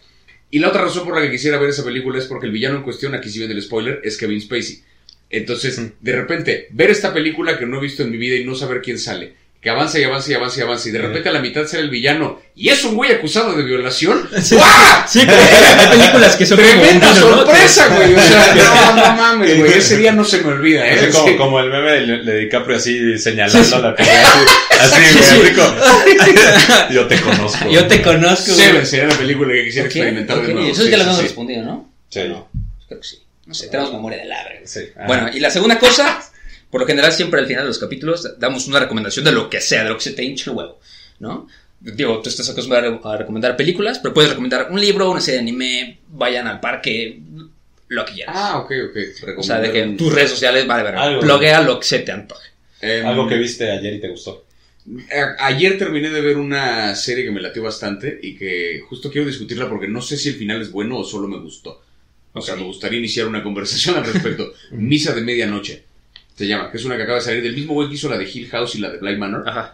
Y 0.50 0.60
la 0.60 0.70
otra 0.70 0.84
razón 0.84 1.04
por 1.04 1.16
la 1.16 1.22
que 1.22 1.32
quisiera 1.32 1.58
ver 1.58 1.70
esa 1.70 1.84
película 1.84 2.20
es 2.20 2.26
porque 2.26 2.46
el 2.46 2.52
villano 2.52 2.78
en 2.78 2.84
cuestión, 2.84 3.16
aquí 3.16 3.30
si 3.30 3.40
viene 3.40 3.54
el 3.54 3.62
spoiler, 3.62 4.02
es 4.04 4.18
Kevin 4.18 4.40
Spacey. 4.40 4.84
Entonces, 5.30 5.82
de 6.00 6.12
repente, 6.12 6.68
ver 6.70 6.92
esta 6.92 7.12
película 7.12 7.58
que 7.58 7.66
no 7.66 7.80
he 7.80 7.82
visto 7.82 8.04
en 8.04 8.12
mi 8.12 8.18
vida 8.18 8.36
y 8.36 8.46
no 8.46 8.54
saber 8.54 8.82
quién 8.82 9.00
sale, 9.00 9.34
que 9.64 9.70
avanza 9.70 9.98
y 9.98 10.04
avanza 10.04 10.30
y 10.32 10.34
avanza 10.34 10.60
y 10.60 10.64
avanza, 10.64 10.90
y 10.90 10.92
de 10.92 11.00
repente 11.00 11.30
a 11.30 11.32
la 11.32 11.40
mitad 11.40 11.66
sale 11.66 11.84
el 11.84 11.90
villano 11.90 12.42
y 12.54 12.68
es 12.70 12.84
un 12.84 12.96
güey 12.96 13.14
acusado 13.14 13.54
de 13.56 13.64
violación. 13.64 14.30
¡guau! 14.52 15.04
Sí, 15.08 15.22
pero 15.26 15.38
hay 15.42 15.88
películas 15.98 16.36
que 16.36 16.46
son 16.46 16.58
como 16.58 16.70
¡Tremenda 16.70 17.16
sorpresa, 17.16 17.88
güey! 17.88 18.14
O 18.14 18.20
sea, 18.22 18.56
no, 18.96 18.96
no 18.98 19.16
mames, 19.16 19.58
güey. 19.58 19.74
Ese 19.74 19.98
día 19.98 20.12
no 20.12 20.26
se 20.26 20.40
me 20.40 20.50
olvida, 20.50 20.86
¿eh? 20.86 21.10
Como, 21.12 21.28
Sí. 21.28 21.36
como 21.38 21.60
el 21.62 21.70
meme 21.70 21.92
de, 21.94 22.18
de 22.24 22.40
DiCaprio 22.40 22.76
así 22.78 23.18
señalando 23.18 23.80
la 23.80 23.96
pelea. 23.96 24.28
Así, 24.82 24.96
así 24.96 25.24
Sí, 25.24 25.36
güey, 25.38 25.48
sí. 25.48 25.50
rico. 25.50 25.76
Yo 26.92 27.08
te 27.08 27.22
conozco. 27.22 27.70
Yo 27.70 27.88
te 27.88 28.02
conozco. 28.02 28.52
güey. 28.54 28.58
Seven 28.68 28.86
sería 28.86 29.08
la 29.08 29.16
película 29.18 29.54
que 29.54 29.64
quisiera 29.66 29.86
experimentar 29.88 30.42
de 30.46 30.54
nuevo. 30.54 30.70
Eso 30.70 30.82
es 30.82 30.86
Sí, 30.86 30.92
que 30.92 30.98
lo 30.98 31.04
sí, 31.04 31.08
hemos 31.10 31.18
sí. 31.18 31.24
respondido, 31.24 31.64
¿no? 31.64 31.90
Sí. 32.10 32.20
No, 32.28 32.50
creo 32.88 33.00
que 33.00 33.08
sí. 33.08 33.20
No 33.46 33.54
sé, 33.54 33.68
tenemos 33.68 33.92
memoria 33.94 34.20
de 34.20 34.26
la 34.26 34.44
verga. 34.44 34.60
Sí. 34.66 34.82
Ajá. 34.96 35.08
Bueno, 35.08 35.30
y 35.34 35.40
la 35.40 35.50
segunda 35.50 35.78
cosa, 35.80 36.20
por 36.74 36.82
lo 36.82 36.88
general 36.88 37.12
siempre 37.14 37.40
al 37.40 37.46
final 37.46 37.62
de 37.64 37.68
los 37.68 37.78
capítulos 37.78 38.28
damos 38.40 38.66
una 38.68 38.80
recomendación 38.80 39.24
de 39.24 39.32
lo 39.32 39.48
que 39.48 39.62
sea, 39.62 39.84
de 39.84 39.90
lo 39.92 39.96
que 39.98 40.04
se 40.04 40.14
te 40.14 40.24
hinche 40.24 40.50
el 40.50 40.58
huevo, 40.58 40.80
¿no? 41.20 41.48
Digo, 41.80 42.20
tú 42.22 42.30
estás 42.30 42.50
acostumbrado 42.50 43.00
a 43.08 43.16
recomendar 43.18 43.56
películas, 43.56 44.00
pero 44.00 44.12
puedes 44.14 44.32
recomendar 44.32 44.70
un 44.72 44.82
libro, 44.82 45.12
una 45.12 45.22
serie 45.22 45.36
de 45.36 45.42
anime, 45.44 46.00
vayan 46.08 46.48
al 46.48 46.60
parque, 46.60 47.20
lo 47.90 48.06
que 48.06 48.14
quieras. 48.14 48.36
Ah, 48.36 48.58
ok, 48.58 48.72
ok. 48.90 49.38
o 49.38 49.44
sea, 49.44 49.60
de 49.60 49.72
que 49.72 49.82
en 49.82 49.98
tus 49.98 50.12
redes 50.12 50.32
sociales, 50.32 50.66
vale, 50.66 50.90
Algo. 50.90 51.22
bloguea 51.22 51.62
lo 51.62 51.80
que 51.80 51.86
se 51.86 52.00
te 52.00 52.12
antoje. 52.12 52.50
em, 52.82 53.06
Algo 53.06 53.28
que 53.28 53.38
viste 53.38 53.70
ayer 53.70 53.94
y 53.94 54.00
te 54.02 54.08
gustó. 54.10 54.46
A- 55.12 55.46
Ayer 55.46 55.78
terminé 55.78 56.10
de 56.10 56.22
ver 56.22 56.38
una 56.38 56.96
serie 56.96 57.24
que 57.24 57.32
me 57.32 57.40
latió 57.40 57.62
bastante 57.62 58.20
y 58.22 58.36
que 58.36 58.82
justo 58.90 59.12
quiero 59.12 59.28
discutirla 59.28 59.70
porque 59.70 59.88
no 59.88 60.02
sé 60.02 60.18
si 60.18 60.30
el 60.30 60.36
final 60.36 60.62
es 60.62 60.72
bueno 60.72 60.98
o 60.98 61.04
solo 61.04 61.28
me 61.28 61.38
gustó. 61.38 61.82
O 62.34 62.42
sea, 62.42 62.56
me 62.56 62.64
gustaría 62.64 62.98
iniciar 63.00 63.28
una 63.28 63.44
conversación 63.44 63.96
al 63.96 64.06
respecto. 64.12 64.54
Misa 64.72 65.14
de 65.14 65.22
Medianoche 65.22 65.84
se 66.36 66.48
llama, 66.48 66.72
que 66.72 66.78
es 66.78 66.86
una 66.86 66.98
que 66.98 67.04
acaba 67.04 67.20
de 67.20 67.24
salir 67.24 67.44
del 67.44 67.56
mismo 67.56 67.74
güey 67.74 67.90
que 67.90 67.96
hizo 67.96 68.10
la 68.10 68.18
de 68.18 68.30
Hill 68.32 68.50
House 68.50 68.76
y 68.76 68.80
la 68.80 68.92
de 68.92 68.98
Blind 68.98 69.20
Manor. 69.20 69.48
Ajá. 69.48 69.72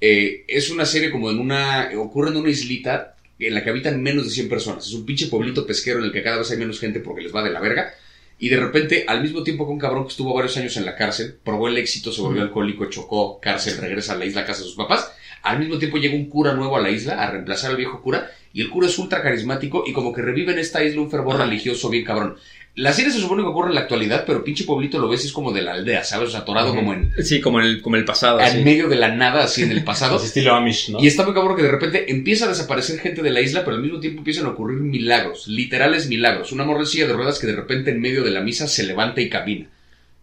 Eh, 0.00 0.44
es 0.46 0.70
una 0.70 0.84
serie 0.84 1.10
como 1.10 1.30
en 1.30 1.38
una. 1.38 1.90
ocurre 1.96 2.30
en 2.30 2.36
una 2.36 2.50
islita 2.50 3.16
en 3.38 3.54
la 3.54 3.64
que 3.64 3.70
habitan 3.70 4.02
menos 4.02 4.24
de 4.24 4.30
100 4.30 4.48
personas. 4.48 4.86
Es 4.86 4.92
un 4.92 5.06
pinche 5.06 5.26
pueblito 5.26 5.66
pesquero 5.66 5.98
en 5.98 6.06
el 6.06 6.12
que 6.12 6.22
cada 6.22 6.38
vez 6.38 6.50
hay 6.50 6.58
menos 6.58 6.80
gente 6.80 7.00
porque 7.00 7.22
les 7.22 7.34
va 7.34 7.42
de 7.42 7.50
la 7.50 7.60
verga. 7.60 7.94
Y 8.38 8.48
de 8.48 8.58
repente, 8.58 9.04
al 9.06 9.22
mismo 9.22 9.42
tiempo 9.42 9.66
que 9.66 9.72
un 9.72 9.78
cabrón 9.78 10.04
que 10.04 10.10
estuvo 10.10 10.34
varios 10.34 10.56
años 10.56 10.76
en 10.76 10.84
la 10.84 10.96
cárcel, 10.96 11.38
probó 11.44 11.68
el 11.68 11.78
éxito, 11.78 12.12
se 12.12 12.20
volvió 12.20 12.42
alcohólico, 12.42 12.86
chocó, 12.86 13.38
cárcel, 13.40 13.78
regresa 13.78 14.14
a 14.14 14.16
la 14.16 14.26
isla 14.26 14.40
a 14.40 14.44
casa 14.44 14.62
de 14.62 14.66
sus 14.66 14.74
papás. 14.74 15.12
Al 15.42 15.58
mismo 15.58 15.78
tiempo 15.78 15.98
llega 15.98 16.14
un 16.14 16.28
cura 16.28 16.52
nuevo 16.54 16.76
a 16.76 16.80
la 16.80 16.90
isla 16.90 17.22
a 17.22 17.30
reemplazar 17.30 17.70
al 17.70 17.76
viejo 17.76 18.02
cura. 18.02 18.30
Y 18.52 18.60
el 18.60 18.70
cura 18.70 18.86
es 18.86 18.98
ultra 18.98 19.22
carismático 19.22 19.84
y 19.86 19.92
como 19.92 20.12
que 20.12 20.22
revive 20.22 20.52
en 20.52 20.58
esta 20.58 20.84
isla 20.84 21.00
un 21.00 21.10
fervor 21.10 21.38
religioso 21.38 21.88
bien 21.88 22.04
cabrón. 22.04 22.36
La 22.74 22.94
serie 22.94 23.12
se 23.12 23.20
supone 23.20 23.42
que 23.42 23.48
ocurre 23.48 23.68
en 23.68 23.74
la 23.74 23.82
actualidad, 23.82 24.24
pero 24.26 24.42
pinche 24.42 24.64
pueblito 24.64 24.98
lo 24.98 25.06
ves 25.08 25.24
y 25.24 25.26
es 25.26 25.32
como 25.32 25.52
de 25.52 25.60
la 25.60 25.74
aldea, 25.74 26.04
¿sabes? 26.04 26.34
Atorado 26.34 26.74
como 26.74 26.94
en, 26.94 27.12
Sí, 27.22 27.40
como 27.42 27.60
el, 27.60 27.82
como 27.82 27.96
el 27.96 28.06
pasado. 28.06 28.40
en 28.40 28.50
sí. 28.50 28.64
medio 28.64 28.88
de 28.88 28.96
la 28.96 29.14
nada, 29.14 29.44
así 29.44 29.62
en 29.62 29.72
el 29.72 29.84
pasado. 29.84 30.16
Así 30.16 30.26
estilo 30.26 30.54
Amish, 30.54 30.88
¿no? 30.88 30.98
Y 30.98 31.06
está 31.06 31.22
muy 31.24 31.34
cabrón 31.34 31.54
que 31.54 31.62
de 31.62 31.70
repente 31.70 32.10
empieza 32.10 32.46
a 32.46 32.48
desaparecer 32.48 32.98
gente 32.98 33.20
de 33.20 33.30
la 33.30 33.42
isla, 33.42 33.62
pero 33.62 33.76
al 33.76 33.82
mismo 33.82 34.00
tiempo 34.00 34.20
empiezan 34.20 34.46
a 34.46 34.50
ocurrir 34.50 34.80
milagros, 34.80 35.48
literales 35.48 36.08
milagros. 36.08 36.50
Una 36.52 36.64
morra 36.64 36.80
en 36.80 36.86
silla 36.86 37.06
de 37.06 37.12
ruedas 37.12 37.38
que 37.38 37.46
de 37.46 37.56
repente 37.56 37.90
en 37.90 38.00
medio 38.00 38.24
de 38.24 38.30
la 38.30 38.40
misa 38.40 38.66
se 38.66 38.84
levanta 38.84 39.20
y 39.20 39.28
camina. 39.28 39.68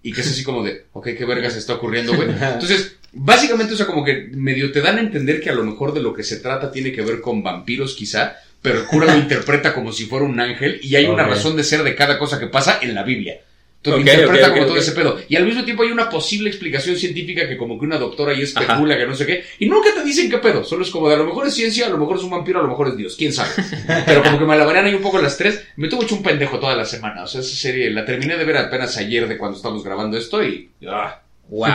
Y 0.02 0.12
que 0.12 0.22
es 0.22 0.28
así 0.32 0.44
como 0.44 0.64
de, 0.64 0.86
ok, 0.94 1.10
qué 1.16 1.26
vergas 1.26 1.56
está 1.56 1.76
ocurriendo, 1.76 2.16
güey. 2.16 2.30
Entonces, 2.42 2.96
básicamente, 3.14 3.74
o 3.74 3.78
sea, 3.78 3.86
como 3.86 4.04
que 4.04 4.30
medio 4.34 4.72
te 4.72 4.82
dan 4.82 4.98
a 4.98 5.02
entender 5.02 5.40
que 5.40 5.52
a 5.52 5.54
lo 5.56 5.64
mejor 5.64 5.94
de 5.94 6.02
lo 6.02 6.16
que 6.16 6.24
se 6.24 6.38
trata 6.38 6.72
tiene 6.72 6.92
que 6.92 7.04
ver 7.04 7.22
con 7.22 7.44
vampiros, 7.44 7.96
quizá, 7.96 8.38
pero 8.62 8.80
el 8.80 8.86
cura 8.86 9.06
lo 9.14 9.18
interpreta 9.20 9.74
como 9.74 9.92
si 9.92 10.06
fuera 10.06 10.26
un 10.26 10.40
ángel 10.40 10.80
y 10.84 10.96
hay 10.96 11.06
una 11.06 11.24
Ok. 11.24 11.30
razón 11.30 11.56
de 11.56 11.64
ser 11.64 11.84
de 11.84 11.96
cada 11.96 12.18
cosa 12.18 12.40
que 12.40 12.48
pasa 12.48 12.80
en 12.82 12.94
la 12.96 13.04
Biblia. 13.04 13.40
Entonces, 13.82 14.02
Ok, 14.04 14.10
interpreta 14.10 14.48
ok, 14.48 14.52
ok, 14.52 14.58
como 14.58 14.68
todo 14.68 14.78
ese 14.78 14.92
pedo. 14.92 15.22
Y 15.30 15.38
al 15.38 15.46
mismo 15.46 15.64
tiempo 15.64 15.84
hay 15.84 15.92
una 15.92 16.10
posible 16.10 16.50
explicación 16.50 16.98
científica 16.98 17.48
que 17.48 17.56
como 17.56 17.80
que 17.80 17.86
una 17.86 17.98
doctora 17.98 18.34
ahí 18.34 18.42
especula 18.42 18.98
que 18.98 19.08
no 19.08 19.16
sé 19.16 19.26
qué. 19.26 19.46
Y 19.60 19.68
nunca 19.70 19.94
te 19.96 20.04
dicen 20.04 20.30
qué 20.30 20.38
pedo. 20.40 20.66
Solo 20.66 20.84
es 20.84 20.90
como 20.90 21.08
de 21.08 21.16
a 21.16 21.18
lo 21.18 21.24
mejor 21.26 21.48
es 21.48 21.54
ciencia, 21.54 21.86
a 21.88 21.90
lo 21.90 21.98
mejor 21.98 22.18
es 22.18 22.24
un 22.24 22.32
vampiro, 22.32 22.60
a 22.60 22.64
lo 22.64 22.68
mejor 22.68 22.90
es 22.90 22.98
Dios. 22.98 23.16
¿Quién 23.18 23.32
sabe? 23.32 23.52
Pero 24.06 24.22
como 24.22 24.38
que 24.38 24.44
me 24.44 24.58
la 24.58 24.70
ahí 24.70 24.94
un 24.94 25.02
poco 25.02 25.22
las 25.22 25.38
tres. 25.38 25.64
Me 25.78 25.88
tuvo 25.88 26.04
hecho 26.04 26.16
un 26.16 26.24
pendejo 26.24 26.60
toda 26.60 26.76
la 26.76 26.84
semana. 26.84 27.24
O 27.24 27.28
sea, 27.28 27.40
esa 27.40 27.56
serie 27.56 27.90
la 27.92 28.04
terminé 28.04 28.36
de 28.36 28.44
ver 28.44 28.58
apenas 28.58 28.98
ayer 28.98 29.30
de 29.30 29.38
cuando 29.38 29.56
estamos 29.56 29.82
grabando 29.82 30.18
esto 30.18 30.44
y... 30.44 30.70
ah. 30.86 31.22
Wow. 31.48 31.68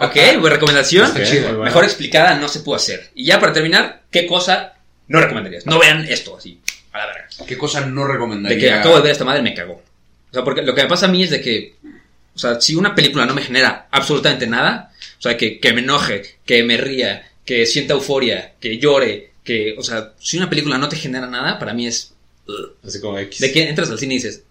Ok, 0.00 0.16
buena 0.40 0.56
recomendación. 0.56 1.04
Está 1.04 1.22
chido. 1.24 1.48
bueno. 1.48 1.64
Mejor 1.64 1.84
explicada 1.84 2.36
no 2.36 2.48
se 2.48 2.60
pudo 2.60 2.76
hacer. 2.76 3.10
Y 3.14 3.26
ya 3.26 3.38
para 3.38 3.52
terminar, 3.52 4.02
¿qué 4.10 4.26
cosa 4.26 4.74
no 5.10 5.20
recomendarías? 5.20 5.66
No 5.66 5.78
vean 5.78 6.04
esto 6.08 6.36
así, 6.36 6.60
a 6.92 6.98
la 6.98 7.06
verga. 7.06 7.28
¿Qué 7.46 7.58
cosa 7.58 7.84
no 7.84 8.06
De 8.06 8.12
recomendaría? 8.12 8.58
que 8.58 8.72
acabo 8.72 8.96
de 8.96 9.02
ver 9.02 9.10
esta 9.12 9.24
madre 9.24 9.40
y 9.40 9.42
me 9.44 9.54
cagó. 9.54 9.74
O 9.74 10.32
sea, 10.32 10.44
porque 10.44 10.62
lo 10.62 10.74
que 10.74 10.82
me 10.84 10.88
pasa 10.88 11.06
a 11.06 11.10
mí 11.10 11.22
es 11.22 11.30
de 11.30 11.40
que, 11.40 11.74
o 12.34 12.38
sea, 12.38 12.60
si 12.60 12.76
una 12.76 12.94
película 12.94 13.26
no 13.26 13.34
me 13.34 13.42
genera 13.42 13.88
absolutamente 13.90 14.46
nada, 14.46 14.92
o 15.18 15.22
sea, 15.22 15.36
que, 15.36 15.58
que 15.58 15.72
me 15.72 15.80
enoje, 15.80 16.22
que 16.46 16.62
me 16.62 16.76
ría, 16.76 17.28
que 17.44 17.66
sienta 17.66 17.94
euforia, 17.94 18.52
que 18.60 18.78
llore, 18.78 19.32
que, 19.42 19.74
o 19.76 19.82
sea, 19.82 20.12
si 20.20 20.36
una 20.36 20.48
película 20.48 20.78
no 20.78 20.88
te 20.88 20.96
genera 20.96 21.26
nada, 21.26 21.58
para 21.58 21.74
mí 21.74 21.86
es... 21.88 22.14
Así 22.84 23.00
como 23.00 23.18
X. 23.18 23.40
De 23.40 23.50
que 23.52 23.68
entras 23.68 23.90
al 23.90 23.98
cine 23.98 24.14
y 24.14 24.18
dices... 24.18 24.44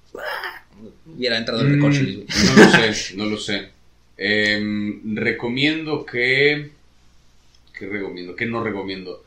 Hubiera 1.05 1.37
entrado 1.37 1.61
el 1.61 1.77
Mm, 1.77 1.81
güey. 1.81 2.25
No 2.45 2.55
lo 2.55 2.71
sé, 2.71 3.15
no 3.15 3.25
lo 3.25 3.37
sé. 3.37 3.69
Em, 4.17 5.15
recomiendo 5.15 6.05
que... 6.05 6.71
¿Qué 7.77 7.87
recomiendo? 7.87 8.35
¿Qué 8.35 8.45
no 8.45 8.61
recomiendo? 8.63 9.23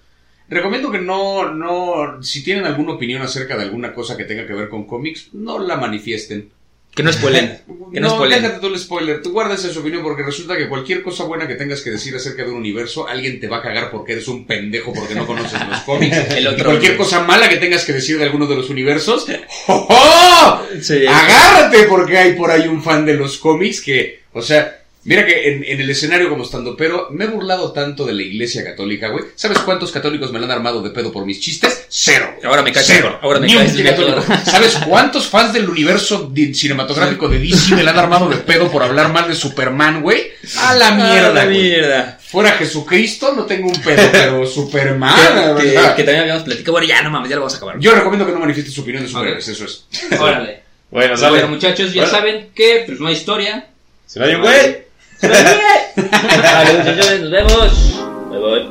Recomiendo 0.49 0.91
que 0.91 0.99
no, 0.99 1.53
no, 1.53 2.23
si 2.23 2.43
tienen 2.45 2.67
alguna 2.67 2.93
opinión 2.93 3.23
acerca 3.23 3.57
de 3.57 3.63
alguna 3.63 3.95
cosa 3.95 4.17
que 4.17 4.25
tenga 4.25 4.47
que 4.47 4.53
ver 4.53 4.69
con 4.69 4.87
cómics, 4.87 5.29
no 5.33 5.59
la 5.59 5.77
manifiesten. 5.77 6.51
Que 6.95 7.03
no 7.03 7.11
spoilen. 7.11 7.59
Que 7.91 8.01
no, 8.01 8.23
déjate 8.27 8.61
tú 8.61 8.67
el 8.67 8.79
spoiler. 8.79 9.23
Tú 9.23 9.33
guardas 9.33 9.65
esa 9.65 9.81
opinión 9.81 10.03
porque 10.03 10.23
resulta 10.23 10.59
que 10.59 10.69
cualquier 10.69 11.03
cosa 11.03 11.25
buena 11.25 11.49
que 11.49 11.55
tengas 11.55 11.81
que 11.81 11.91
decir 11.91 12.15
acerca 12.15 12.45
de 12.45 12.51
un 12.51 12.59
universo, 12.59 13.09
alguien 13.09 13.41
te 13.41 13.49
va 13.49 13.59
a 13.59 13.63
cagar 13.63 13.91
porque 13.91 14.13
eres 14.13 14.29
un 14.29 14.47
pendejo 14.47 14.93
porque 14.93 15.15
no 15.15 15.27
conoces 15.27 15.59
los 15.67 15.81
cómics. 15.87 16.15
El 16.37 16.59
Y 16.59 16.63
cualquier 16.63 16.99
cosa 16.99 17.25
mala 17.25 17.49
que 17.49 17.57
tengas 17.57 17.87
que 17.87 17.95
decir 17.95 18.19
de 18.19 18.25
alguno 18.25 18.47
de 18.47 18.57
los 18.57 18.69
universos, 18.69 19.27
¡oh, 19.69 19.87
oh! 19.89 20.63
Sí. 20.83 21.07
agárrate 21.07 21.85
porque 21.85 22.19
hay 22.19 22.35
por 22.35 22.51
ahí 22.51 22.69
un 22.69 22.83
fan 22.83 23.07
de 23.07 23.15
los 23.15 23.39
cómics 23.39 23.81
que, 23.81 24.25
o 24.35 24.43
sea, 24.43 24.82
mira 25.05 25.27
que 25.27 25.53
en, 25.53 25.65
en 25.65 25.81
el 25.81 25.91
escenario 25.91 26.29
como 26.29 26.45
estando, 26.45 26.77
pero 26.77 27.09
me 27.11 27.25
he 27.25 27.29
burlado 27.29 27.73
tanto 27.73 28.05
de 28.07 28.13
la 28.13 28.23
iglesia 28.23 28.65
católica, 28.65 29.09
güey. 29.09 29.25
¿Sabes 29.35 29.59
cuántos 29.61 29.91
católicos 29.93 30.33
me 30.33 30.39
la 30.39 30.47
han 30.47 30.53
armado 30.53 30.83
de 30.83 30.91
pedo 30.91 31.11
por 31.13 31.27
mis 31.27 31.41
chistes? 31.41 31.87
Cero. 31.89 32.37
Ahora 32.45 32.63
me 32.63 32.73
caes 32.73 32.87
Cero. 32.89 33.19
ahora 33.23 33.41
me 33.41 33.47
Ni 33.47 33.55
caes 33.55 33.73
católico. 33.83 34.25
¿Sabes 34.45 34.79
cuántos 34.87 35.27
fans 35.27 35.53
del 35.53 35.69
universo 35.69 36.31
cinematográfico 36.55 37.29
de 37.29 37.39
DC 37.39 37.75
me 37.75 37.83
la 37.83 37.91
han 37.91 37.99
armado 37.99 38.29
de 38.29 38.37
pedo 38.37 38.71
por 38.71 38.83
hablar 38.83 39.13
mal 39.13 39.29
de 39.29 39.35
Superman, 39.35 40.03
güey? 40.03 40.23
A 40.59 40.75
la 40.75 40.93
mierda, 40.93 41.29
Ah, 41.29 41.33
la 41.33 41.45
güey. 41.45 41.59
mierda. 41.63 42.19
Fuera 42.23 42.53
Jesucristo 42.53 43.35
no 43.37 43.45
tengo 43.45 43.69
un 43.69 43.81
pedo, 43.83 44.03
pero 44.11 44.47
Superman, 44.83 45.57
que, 45.57 45.73
que, 45.73 46.03
también 46.03 46.21
habíamos 46.21 46.45
platicado. 46.45 46.73
Bueno, 46.73 46.87
ya 46.87 47.03
no 47.03 47.11
mames, 47.11 47.29
ya 47.29 47.37
lo 47.37 47.43
vamos 47.43 47.55
a 47.55 47.57
acabar. 47.59 47.79
Yo 47.79 47.93
recomiendo 47.95 48.25
que 48.27 48.33
no 48.33 48.39
manifiestes 48.39 48.73
su 48.75 48.81
opinión 48.81 49.03
de 49.03 49.09
superhéroes, 49.11 49.47
eso 49.49 49.65
es. 49.67 49.85
Órale. 50.19 50.63
Bueno, 50.91 51.17
sale. 51.17 51.31
Bueno, 51.33 51.49
muchachos, 51.49 51.93
ya 51.93 52.03
Bueno. 52.03 52.17
saben 52.19 52.49
que 52.55 52.85
pues 52.87 53.01
no 53.01 53.07
hay 53.09 53.15
historia. 53.15 53.67
Si 54.07 54.19
no 54.19 54.25
hay 54.25 54.35
un 54.35 54.41
güey. 54.43 54.79
Vale, 55.23 56.79
muchachos, 56.79 57.21
nos 57.21 57.31
vemos. 57.31 58.01
Bye 58.31 58.41
bye. 58.41 58.71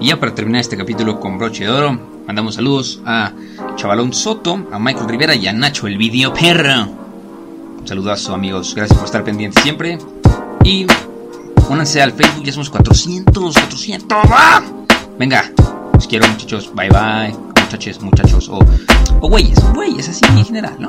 Y 0.00 0.08
ya 0.08 0.18
para 0.18 0.34
terminar 0.34 0.60
este 0.60 0.76
capítulo 0.76 1.20
con 1.20 1.38
broche 1.38 1.64
de 1.64 1.70
oro, 1.70 1.98
mandamos 2.26 2.56
saludos 2.56 3.00
a 3.06 3.32
Chavalón 3.76 4.12
Soto, 4.12 4.66
a 4.72 4.78
Michael 4.78 5.08
Rivera 5.08 5.34
y 5.34 5.46
a 5.46 5.52
Nacho 5.52 5.86
el 5.86 5.96
Video 5.96 6.34
Perro. 6.34 6.88
Un 7.80 7.86
saludazo, 7.88 8.34
amigos. 8.34 8.74
Gracias 8.74 8.98
por 8.98 9.06
estar 9.06 9.24
pendientes 9.24 9.62
siempre. 9.62 9.98
Y 10.64 10.86
únanse 11.68 12.02
al 12.02 12.12
Facebook, 12.12 12.44
ya 12.44 12.52
somos 12.52 12.70
400, 12.70 13.54
400. 13.54 14.18
¡va! 14.30 14.62
Venga, 15.18 15.52
los 15.92 16.08
quiero, 16.08 16.26
muchachos. 16.28 16.70
Bye 16.74 16.88
bye. 16.88 17.34
Muchachos, 17.62 18.00
muchachos. 18.02 18.48
O, 18.48 18.58
o 19.20 19.28
güeyes, 19.28 19.58
güeyes, 19.72 20.08
así 20.08 20.24
en 20.24 20.44
general, 20.44 20.76
¿no? 20.78 20.88